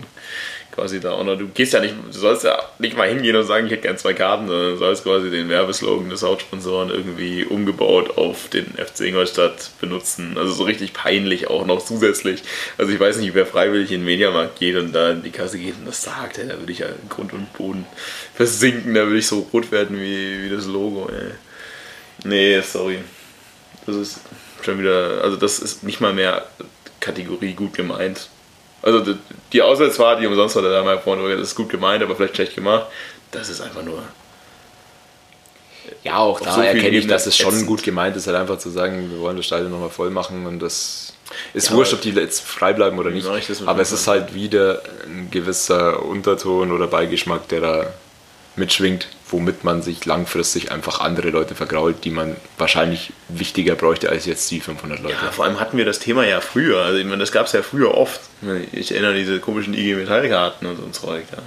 quasi 0.73 0.99
da 0.99 1.11
auch 1.11 1.23
du 1.23 1.47
gehst 1.47 1.73
ja 1.73 1.79
nicht, 1.79 1.93
du 2.11 2.17
sollst 2.17 2.43
ja 2.43 2.57
nicht 2.79 2.97
mal 2.97 3.07
hingehen 3.07 3.35
und 3.35 3.45
sagen, 3.45 3.67
ich 3.67 3.71
hätte 3.71 3.83
gern 3.83 3.97
zwei 3.97 4.13
Karten, 4.13 4.47
sondern 4.47 4.71
du 4.71 4.77
sollst 4.77 5.03
quasi 5.03 5.29
den 5.29 5.49
Werbeslogan 5.49 6.09
des 6.09 6.23
Hauptsponsoren 6.23 6.89
irgendwie 6.89 7.45
umgebaut 7.45 8.17
auf 8.17 8.49
den 8.49 8.65
FC 8.65 9.01
Ingolstadt 9.01 9.71
benutzen. 9.79 10.35
Also 10.37 10.53
so 10.53 10.63
richtig 10.63 10.93
peinlich 10.93 11.47
auch 11.47 11.65
noch 11.65 11.83
zusätzlich. 11.83 12.43
Also 12.77 12.91
ich 12.91 12.99
weiß 12.99 13.17
nicht, 13.17 13.35
wer 13.35 13.45
freiwillig 13.45 13.91
in 13.91 14.01
den 14.01 14.05
Mediamarkt 14.05 14.59
geht 14.59 14.75
und 14.75 14.93
da 14.93 15.11
in 15.11 15.23
die 15.23 15.31
Kasse 15.31 15.59
geht 15.59 15.75
und 15.77 15.85
das 15.85 16.01
sagt, 16.01 16.39
ey, 16.39 16.47
da 16.47 16.57
würde 16.57 16.71
ich 16.71 16.79
ja 16.79 16.87
in 16.87 17.09
Grund 17.09 17.33
und 17.33 17.53
Boden 17.53 17.85
versinken, 18.33 18.93
da 18.95 19.05
würde 19.05 19.19
ich 19.19 19.27
so 19.27 19.47
rot 19.53 19.71
werden 19.71 19.99
wie, 19.99 20.43
wie 20.43 20.49
das 20.49 20.65
Logo, 20.65 21.09
ey. 21.09 21.31
Nee, 22.23 22.61
sorry. 22.61 22.99
Das 23.85 23.95
ist 23.95 24.21
schon 24.63 24.79
wieder, 24.79 25.21
also 25.23 25.37
das 25.37 25.59
ist 25.59 25.83
nicht 25.83 26.01
mal 26.01 26.13
mehr 26.13 26.45
Kategorie 26.99 27.53
gut 27.53 27.73
gemeint. 27.73 28.29
Also 28.83 29.15
die 29.51 29.61
Auswärtsfahrt, 29.61 30.21
die 30.21 30.27
umsonst 30.27 30.55
war, 30.55 30.61
da 30.61 30.83
wir 30.83 30.99
vorhin 30.99 31.37
das 31.39 31.49
ist 31.49 31.55
gut 31.55 31.69
gemeint, 31.69 32.03
aber 32.03 32.15
vielleicht 32.15 32.35
schlecht 32.35 32.55
gemacht. 32.55 32.85
Das 33.31 33.49
ist 33.49 33.61
einfach 33.61 33.81
nur. 33.81 34.03
Ja, 36.03 36.17
auch 36.17 36.39
da 36.39 36.53
so 36.53 36.61
erkenne 36.61 36.97
ich, 36.97 37.07
dass 37.07 37.25
es 37.25 37.37
schon 37.37 37.65
gut 37.65 37.83
gemeint 37.83 38.15
ist, 38.15 38.27
halt 38.27 38.35
einfach 38.35 38.57
zu 38.57 38.69
sagen, 38.69 39.09
wir 39.11 39.19
wollen 39.19 39.37
das 39.37 39.45
Stadion 39.45 39.71
nochmal 39.71 39.89
voll 39.89 40.09
machen 40.09 40.45
und 40.45 40.59
das 40.59 41.13
ist 41.53 41.69
ja, 41.69 41.75
wurscht, 41.75 41.93
ob 41.93 42.01
die 42.01 42.11
jetzt 42.11 42.41
frei 42.41 42.73
bleiben 42.73 42.99
oder 42.99 43.09
nicht. 43.09 43.27
Aber 43.65 43.81
es 43.81 43.91
ist 43.91 44.07
halt 44.07 44.33
wieder 44.33 44.81
ein 45.05 45.29
gewisser 45.31 46.03
Unterton 46.03 46.71
oder 46.71 46.87
Beigeschmack, 46.87 47.47
der 47.47 47.61
da 47.61 47.93
mitschwingt, 48.55 49.07
womit 49.33 49.63
man 49.63 49.81
sich 49.81 50.05
langfristig 50.05 50.71
einfach 50.71 50.99
andere 50.99 51.31
Leute 51.31 51.55
vergrault, 51.55 52.05
die 52.05 52.11
man 52.11 52.35
wahrscheinlich 52.57 53.11
wichtiger 53.27 53.75
bräuchte 53.75 54.09
als 54.09 54.25
jetzt 54.25 54.49
die 54.51 54.59
500 54.59 55.01
Leute. 55.01 55.15
Ja, 55.15 55.31
vor 55.31 55.45
allem 55.45 55.59
hatten 55.59 55.75
wir 55.75 55.85
das 55.85 55.99
Thema 55.99 56.23
ja 56.25 56.39
früher. 56.39 56.83
Also 56.83 56.99
ich 56.99 57.05
meine, 57.05 57.17
das 57.17 57.31
gab 57.31 57.47
es 57.47 57.51
ja 57.51 57.63
früher 57.63 57.95
oft. 57.95 58.21
Ich 58.71 58.91
erinnere 58.91 59.11
an 59.11 59.17
diese 59.17 59.39
komischen 59.39 59.73
IG 59.73 59.95
Metallkarten 59.95 60.67
und 60.67 60.77
so 60.77 60.83
ein 60.83 60.93
Zeug. 60.93 61.23
Ja, 61.31 61.39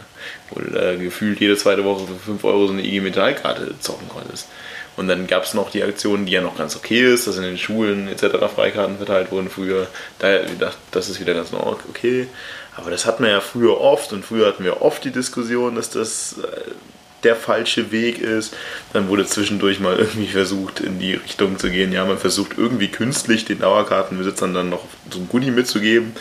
wo 0.51 0.61
du 0.61 0.71
da 0.71 0.97
gefühlt 0.97 1.41
jede 1.41 1.57
zweite 1.57 1.85
Woche 1.85 2.07
für 2.07 2.33
5 2.33 2.45
Euro 2.45 2.67
so 2.67 2.73
eine 2.73 2.85
IG 2.85 3.01
Metallkarte 3.01 3.75
zocken 3.81 4.09
konntest. 4.09 4.49
Und 4.97 5.09
dann 5.09 5.27
gab 5.27 5.45
es 5.45 5.55
noch 5.55 5.71
die 5.71 5.85
Aktion, 5.85 6.27
die 6.27 6.33
ja 6.33 6.41
noch 6.41 6.57
ganz 6.57 6.75
okay 6.75 7.13
ist, 7.13 7.27
dass 7.27 7.37
in 7.37 7.43
den 7.43 7.59
Schulen 7.59 8.09
etc. 8.09 8.47
Freikarten 8.53 8.97
verteilt 8.97 9.31
wurden 9.31 9.51
früher. 9.51 9.87
Da 10.19 10.39
gedacht, 10.39 10.79
das 10.91 11.09
ist 11.09 11.21
wieder 11.21 11.35
ganz 11.35 11.51
okay. 11.53 12.27
Aber 12.75 12.91
das 12.91 13.07
hatten 13.07 13.23
wir 13.23 13.31
ja 13.31 13.41
früher 13.41 13.81
oft 13.81 14.13
und 14.13 14.25
früher 14.25 14.49
hatten 14.49 14.65
wir 14.65 14.83
oft 14.83 15.05
die 15.05 15.11
Diskussion, 15.11 15.77
dass 15.77 15.91
das 15.91 16.37
äh, 16.43 16.71
der 17.27 17.37
falsche 17.37 17.91
Weg 17.91 18.21
ist. 18.21 18.55
Dann 18.93 19.09
wurde 19.09 19.27
zwischendurch 19.27 19.81
mal 19.81 19.97
irgendwie 19.99 20.29
versucht, 20.29 20.81
in 20.81 20.99
die 20.99 21.15
Richtung 21.15 21.59
zu 21.59 21.71
gehen. 21.71 21.93
Ja, 21.93 22.05
man 22.05 22.19
versucht 22.19 22.53
irgendwie 22.57 22.89
künstlich 22.89 23.45
den 23.45 23.61
Dauerkartenbesitzern 23.61 24.55
dann 24.55 24.71
noch 24.71 24.85
so 25.11 25.19
ein 25.19 25.29
Goodie 25.29 25.51
mitzugeben. 25.51 26.15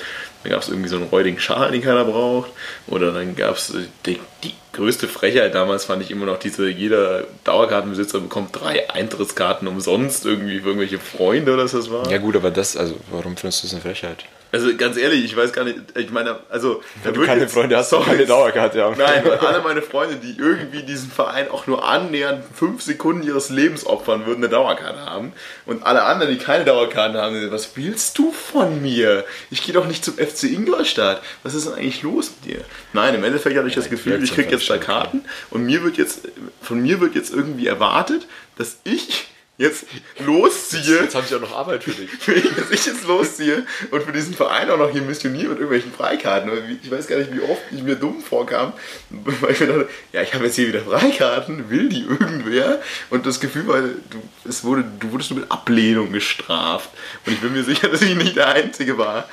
Dann 0.43 0.51
gab 0.51 0.61
es 0.61 0.69
irgendwie 0.69 0.89
so 0.89 0.97
einen 0.97 1.07
räudigen 1.07 1.39
Schal, 1.39 1.71
den 1.71 1.81
keiner 1.81 2.05
braucht. 2.05 2.51
Oder 2.87 3.11
dann 3.11 3.35
gab 3.35 3.55
es 3.55 3.73
die, 4.05 4.19
die, 4.43 4.53
größte 4.73 5.07
Frechheit 5.07 5.55
damals, 5.55 5.85
fand 5.85 6.03
ich 6.03 6.11
immer 6.11 6.25
noch 6.25 6.37
diese, 6.37 6.69
jeder 6.69 7.23
Dauerkartenbesitzer 7.45 8.19
bekommt 8.19 8.49
drei 8.59 8.89
Eintrittskarten 8.89 9.67
umsonst 9.67 10.25
irgendwie 10.25 10.59
für 10.59 10.67
irgendwelche 10.67 10.99
Freunde 10.99 11.53
oder 11.53 11.63
was 11.63 11.71
das 11.71 11.89
war. 11.89 12.11
Ja 12.11 12.17
gut, 12.17 12.35
aber 12.35 12.51
das, 12.51 12.75
also 12.75 12.95
warum 13.09 13.37
findest 13.37 13.63
du 13.63 13.67
das 13.67 13.73
eine 13.73 13.81
Frechheit? 13.81 14.25
Also 14.55 14.75
ganz 14.77 14.97
ehrlich, 14.97 15.25
ich 15.25 15.35
weiß 15.35 15.51
gar 15.51 15.65
nicht, 15.65 15.77
ich 15.95 16.11
meine, 16.11 16.39
also... 16.49 16.81
Wenn 17.03 17.13
du 17.13 17.25
keine 17.25 17.41
jetzt, 17.41 17.53
Freunde 17.53 17.75
hast, 17.75 17.89
sorry, 17.89 18.05
keine 18.05 18.25
Dauerkarte 18.25 18.81
haben. 18.81 18.97
Nein, 18.97 19.29
alle 19.41 19.61
meine 19.61 19.81
Freunde, 19.81 20.15
die 20.15 20.37
irgendwie 20.37 20.83
diesen 20.83 21.11
Verein 21.11 21.49
auch 21.51 21.67
nur 21.67 21.87
annähernd 21.87 22.43
fünf 22.53 22.81
Sekunden 22.81 23.23
ihres 23.23 23.49
Lebens 23.49 23.85
opfern 23.85 24.25
würden, 24.25 24.43
eine 24.43 24.49
Dauerkarte 24.49 25.05
haben. 25.05 25.33
Und 25.65 25.85
alle 25.85 26.03
anderen, 26.03 26.31
die 26.33 26.39
keine 26.39 26.63
Dauerkarte 26.63 27.21
haben, 27.21 27.35
sagen, 27.35 27.51
was 27.51 27.75
willst 27.75 28.17
du 28.17 28.31
von 28.31 28.81
mir? 28.81 29.25
Ich 29.51 29.63
gehe 29.63 29.73
doch 29.73 29.87
nicht 29.87 30.03
zum 30.05 30.15
FC 30.15 30.43
Ingolstadt. 30.43 31.21
Was 31.43 31.53
ist 31.53 31.67
denn 31.67 31.73
eigentlich 31.73 32.01
los 32.03 32.31
mit 32.41 32.53
dir? 32.53 32.61
Nein, 32.93 33.15
im 33.15 33.23
Endeffekt 33.23 33.57
hatte 33.57 33.67
ich 33.67 33.75
das 33.75 33.89
Gefühl, 33.89 34.23
ich 34.23 34.33
kriege 34.33 34.51
jetzt 34.51 34.69
da 34.69 34.77
Karten 34.77 35.23
und 35.49 35.65
mir 35.65 35.83
wird 35.83 35.97
jetzt, 35.97 36.27
von 36.61 36.81
mir 36.81 37.01
wird 37.01 37.15
jetzt 37.15 37.33
irgendwie 37.33 37.67
erwartet, 37.67 38.27
dass 38.57 38.77
ich 38.83 39.27
jetzt 39.57 39.85
losziehe. 40.19 41.01
Jetzt 41.01 41.15
habe 41.15 41.25
ich 41.27 41.35
auch 41.35 41.41
noch 41.41 41.55
Arbeit 41.55 41.83
für 41.83 41.91
dich. 41.91 42.09
dass 42.55 42.71
ich 42.71 42.85
jetzt 42.85 43.05
losziehe 43.05 43.65
und 43.91 44.03
für 44.03 44.11
diesen 44.11 44.33
Verein 44.33 44.69
auch 44.69 44.77
noch 44.77 44.91
hier 44.91 45.01
missioniere 45.01 45.49
mit 45.49 45.59
irgendwelchen 45.59 45.93
Freikarten. 45.93 46.51
Ich 46.83 46.91
weiß 46.91 47.07
gar 47.07 47.17
nicht, 47.17 47.33
wie 47.33 47.41
oft 47.41 47.61
ich 47.71 47.83
mir 47.83 47.95
dumm 47.95 48.21
vorkam, 48.21 48.73
weil 49.09 49.51
ich 49.51 49.59
mir 49.59 49.67
dachte, 49.67 49.89
ja, 50.11 50.21
ich 50.21 50.33
habe 50.33 50.45
jetzt 50.45 50.55
hier 50.55 50.67
wieder 50.67 50.81
Freikarten, 50.81 51.69
will 51.69 51.89
die 51.89 52.01
irgendwer? 52.01 52.81
Und 53.09 53.25
das 53.25 53.39
Gefühl 53.39 53.67
war, 53.67 53.81
du, 53.81 54.21
es 54.47 54.63
wurde, 54.63 54.83
du 54.99 55.11
wurdest 55.11 55.31
nur 55.31 55.39
mit 55.39 55.51
Ablehnung 55.51 56.11
gestraft. 56.11 56.89
Und 57.25 57.33
ich 57.33 57.39
bin 57.39 57.53
mir 57.53 57.63
sicher, 57.63 57.87
dass 57.87 58.01
ich 58.01 58.15
nicht 58.15 58.35
der 58.35 58.49
Einzige 58.49 58.97
war, 58.97 59.29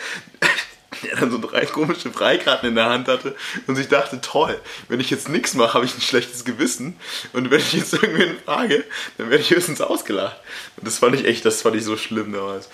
der 1.03 1.17
dann 1.17 1.31
so 1.31 1.39
drei 1.39 1.67
komische 1.67 2.11
Freikarten 2.11 2.69
in 2.69 2.75
der 2.75 2.87
Hand 2.87 3.09
hatte 3.09 3.35
und 3.67 3.77
sich 3.77 3.89
dachte, 3.89 4.21
toll, 4.21 4.61
wenn 4.89 5.01
ich 5.01 5.11
jetzt 5.11 5.29
nichts 5.29 5.55
mache, 5.55 5.75
habe 5.75 5.85
ich 5.85 5.95
ein 5.95 6.01
schlechtes 6.01 6.45
Gewissen 6.45 6.97
und 7.33 7.51
wenn 7.51 7.61
ich 7.61 7.73
jetzt 7.73 7.93
irgendwen 7.93 8.39
frage, 8.45 8.85
dann 9.19 9.31
werde 9.31 9.43
ich 9.43 9.51
höchstens 9.51 9.81
ausgelacht. 9.81 10.37
Und 10.77 10.87
das 10.87 10.99
fand 10.99 11.15
ich 11.15 11.25
echt, 11.25 11.45
das 11.45 11.63
fand 11.63 11.77
ich 11.77 11.85
so 11.85 11.97
schlimm 11.97 12.33
damals. 12.33 12.69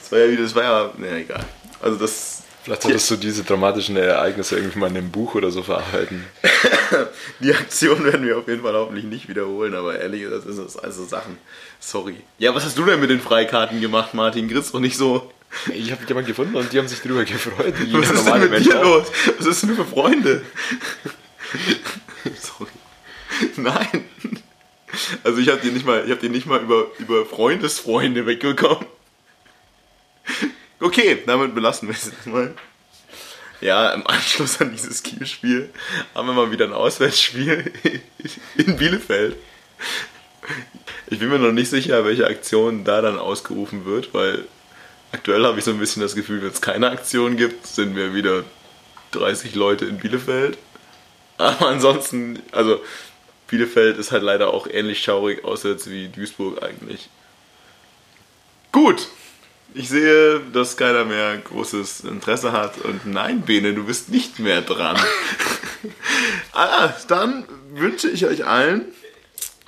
Das 0.00 0.12
war 0.12 0.18
ja 0.18 0.30
wieder, 0.30 0.42
das 0.42 0.54
war 0.54 0.62
ja, 0.62 0.92
naja, 0.96 1.16
egal. 1.16 1.44
Also 1.80 1.98
das... 1.98 2.42
Vielleicht 2.62 2.82
solltest 2.82 3.10
du 3.10 3.16
diese 3.16 3.44
dramatischen 3.44 3.96
Ereignisse 3.98 4.56
irgendwie 4.56 4.78
mal 4.78 4.88
in 4.88 4.96
einem 4.96 5.10
Buch 5.10 5.34
oder 5.34 5.50
so 5.50 5.62
verarbeiten. 5.62 6.24
Die 7.40 7.54
Aktion 7.54 8.04
werden 8.04 8.24
wir 8.24 8.38
auf 8.38 8.48
jeden 8.48 8.62
Fall 8.62 8.72
hoffentlich 8.72 9.04
nicht 9.04 9.28
wiederholen, 9.28 9.74
aber 9.74 10.00
ehrlich, 10.00 10.24
das 10.30 10.46
ist 10.46 10.76
also 10.78 11.04
Sachen. 11.04 11.36
Sorry. 11.78 12.16
Ja, 12.38 12.54
was 12.54 12.64
hast 12.64 12.78
du 12.78 12.86
denn 12.86 13.00
mit 13.00 13.10
den 13.10 13.20
Freikarten 13.20 13.82
gemacht, 13.82 14.14
Martin? 14.14 14.48
Gritz 14.48 14.72
doch 14.72 14.80
nicht 14.80 14.96
so. 14.96 15.30
Ich 15.72 15.92
habe 15.92 16.04
jemanden 16.06 16.28
gefunden 16.28 16.56
und 16.56 16.72
die 16.72 16.78
haben 16.78 16.88
sich 16.88 17.00
darüber 17.00 17.24
gefreut. 17.24 17.74
Was 17.92 18.10
ist 18.10 18.26
denn 18.26 18.40
mit 18.40 18.50
Mensch 18.50 18.64
dir 18.64 18.80
auch. 18.80 18.84
los? 18.84 19.06
Was 19.38 19.46
ist 19.46 19.62
denn 19.62 19.76
für 19.76 19.84
Freunde? 19.84 20.42
Sorry. 22.40 22.70
Nein. 23.56 24.04
Also 25.22 25.38
ich 25.38 25.48
habe 25.48 25.60
die 25.60 25.70
nicht 25.70 25.86
mal, 25.86 26.04
ich 26.04 26.10
habe 26.10 26.20
die 26.20 26.28
nicht 26.28 26.46
mal 26.46 26.60
über, 26.60 26.86
über 26.98 27.26
Freundesfreunde 27.26 28.26
wegbekommen. 28.26 28.86
Okay, 30.80 31.22
damit 31.26 31.54
belassen 31.54 31.88
wir 31.88 31.94
es 31.94 32.06
jetzt 32.06 32.26
mal. 32.26 32.54
Ja, 33.60 33.92
im 33.92 34.06
Anschluss 34.06 34.60
an 34.60 34.72
dieses 34.72 35.02
Kielspiel 35.02 35.70
haben 36.14 36.26
wir 36.28 36.34
mal 36.34 36.50
wieder 36.50 36.66
ein 36.66 36.72
Auswärtsspiel 36.72 37.72
in 38.56 38.76
Bielefeld. 38.76 39.36
Ich 41.06 41.18
bin 41.18 41.28
mir 41.28 41.38
noch 41.38 41.52
nicht 41.52 41.70
sicher, 41.70 42.04
welche 42.04 42.26
Aktion 42.26 42.84
da 42.84 43.00
dann 43.00 43.18
ausgerufen 43.18 43.84
wird, 43.84 44.12
weil 44.12 44.44
Aktuell 45.14 45.44
habe 45.44 45.60
ich 45.60 45.64
so 45.64 45.70
ein 45.70 45.78
bisschen 45.78 46.02
das 46.02 46.16
Gefühl, 46.16 46.42
wenn 46.42 46.50
es 46.50 46.60
keine 46.60 46.90
Aktion 46.90 47.36
gibt, 47.36 47.68
sind 47.68 47.94
wir 47.94 48.14
wieder 48.14 48.42
30 49.12 49.54
Leute 49.54 49.84
in 49.84 49.98
Bielefeld. 49.98 50.58
Aber 51.38 51.68
ansonsten, 51.68 52.42
also 52.50 52.82
Bielefeld 53.46 53.96
ist 53.96 54.10
halt 54.10 54.24
leider 54.24 54.52
auch 54.52 54.66
ähnlich 54.66 55.04
schaurig 55.04 55.44
auswärts 55.44 55.88
wie 55.88 56.08
Duisburg 56.08 56.64
eigentlich. 56.64 57.08
Gut, 58.72 59.06
ich 59.72 59.88
sehe, 59.88 60.40
dass 60.52 60.76
keiner 60.76 61.04
mehr 61.04 61.38
großes 61.38 62.00
Interesse 62.00 62.50
hat. 62.50 62.78
Und 62.78 63.06
nein, 63.06 63.42
Bene, 63.42 63.72
du 63.72 63.84
bist 63.84 64.08
nicht 64.08 64.40
mehr 64.40 64.62
dran. 64.62 64.98
ah, 66.54 66.92
dann 67.06 67.44
wünsche 67.72 68.10
ich 68.10 68.26
euch 68.26 68.46
allen 68.46 68.86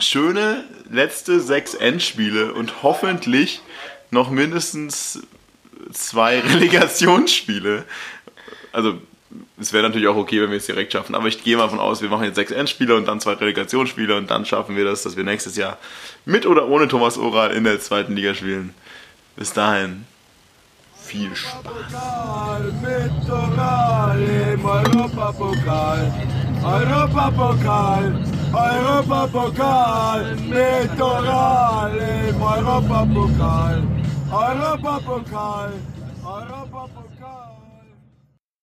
schöne 0.01 0.65
letzte 0.91 1.39
sechs 1.39 1.75
Endspiele 1.75 2.53
und 2.53 2.83
hoffentlich 2.83 3.61
noch 4.11 4.29
mindestens 4.31 5.21
zwei 5.93 6.41
Relegationsspiele. 6.55 7.85
Also 8.73 9.01
es 9.59 9.73
wäre 9.73 9.85
natürlich 9.85 10.09
auch 10.09 10.17
okay, 10.17 10.41
wenn 10.43 10.51
wir 10.51 10.59
es 10.59 10.67
direkt 10.67 10.93
schaffen, 10.93 11.15
aber 11.15 11.29
ich 11.29 11.43
gehe 11.43 11.57
mal 11.57 11.65
davon 11.65 11.81
aus, 11.81 12.03
wir 12.03 12.09
machen 12.09 12.25
jetzt 12.25 12.37
sechs 12.37 12.53
Endspiele 12.53 12.95
und 12.97 13.07
dann 13.09 13.21
zwei 13.21 13.33
Relegationsspiele 13.33 14.17
und 14.17 14.31
dann 14.31 14.45
schaffen 14.45 14.77
wir 14.77 14.85
das, 14.85 15.03
dass 15.03 15.17
wir 15.17 15.25
nächstes 15.25 15.57
Jahr 15.57 15.79
mit 16.25 16.47
oder 16.47 16.69
ohne 16.69 16.89
Thomas 16.89 17.19
Oral 17.19 17.53
in 17.53 17.65
der 17.65 17.81
zweiten 17.81 18.15
Liga 18.15 18.35
spielen. 18.35 18.75
Bis 19.37 19.53
dahin, 19.53 20.07
viel 21.03 21.35
Spaß. 21.35 21.63
Mit 22.83 23.31
Oral 23.31 24.23
im 24.55 24.65
Europapokal. 24.65 26.13
Europapokal, 26.67 28.25
Europapokal, 28.53 30.37
mit 30.49 31.01
Oral 31.01 31.93
im 32.29 32.43
Europapokal. 32.43 33.83
Europapokal. 34.31 35.96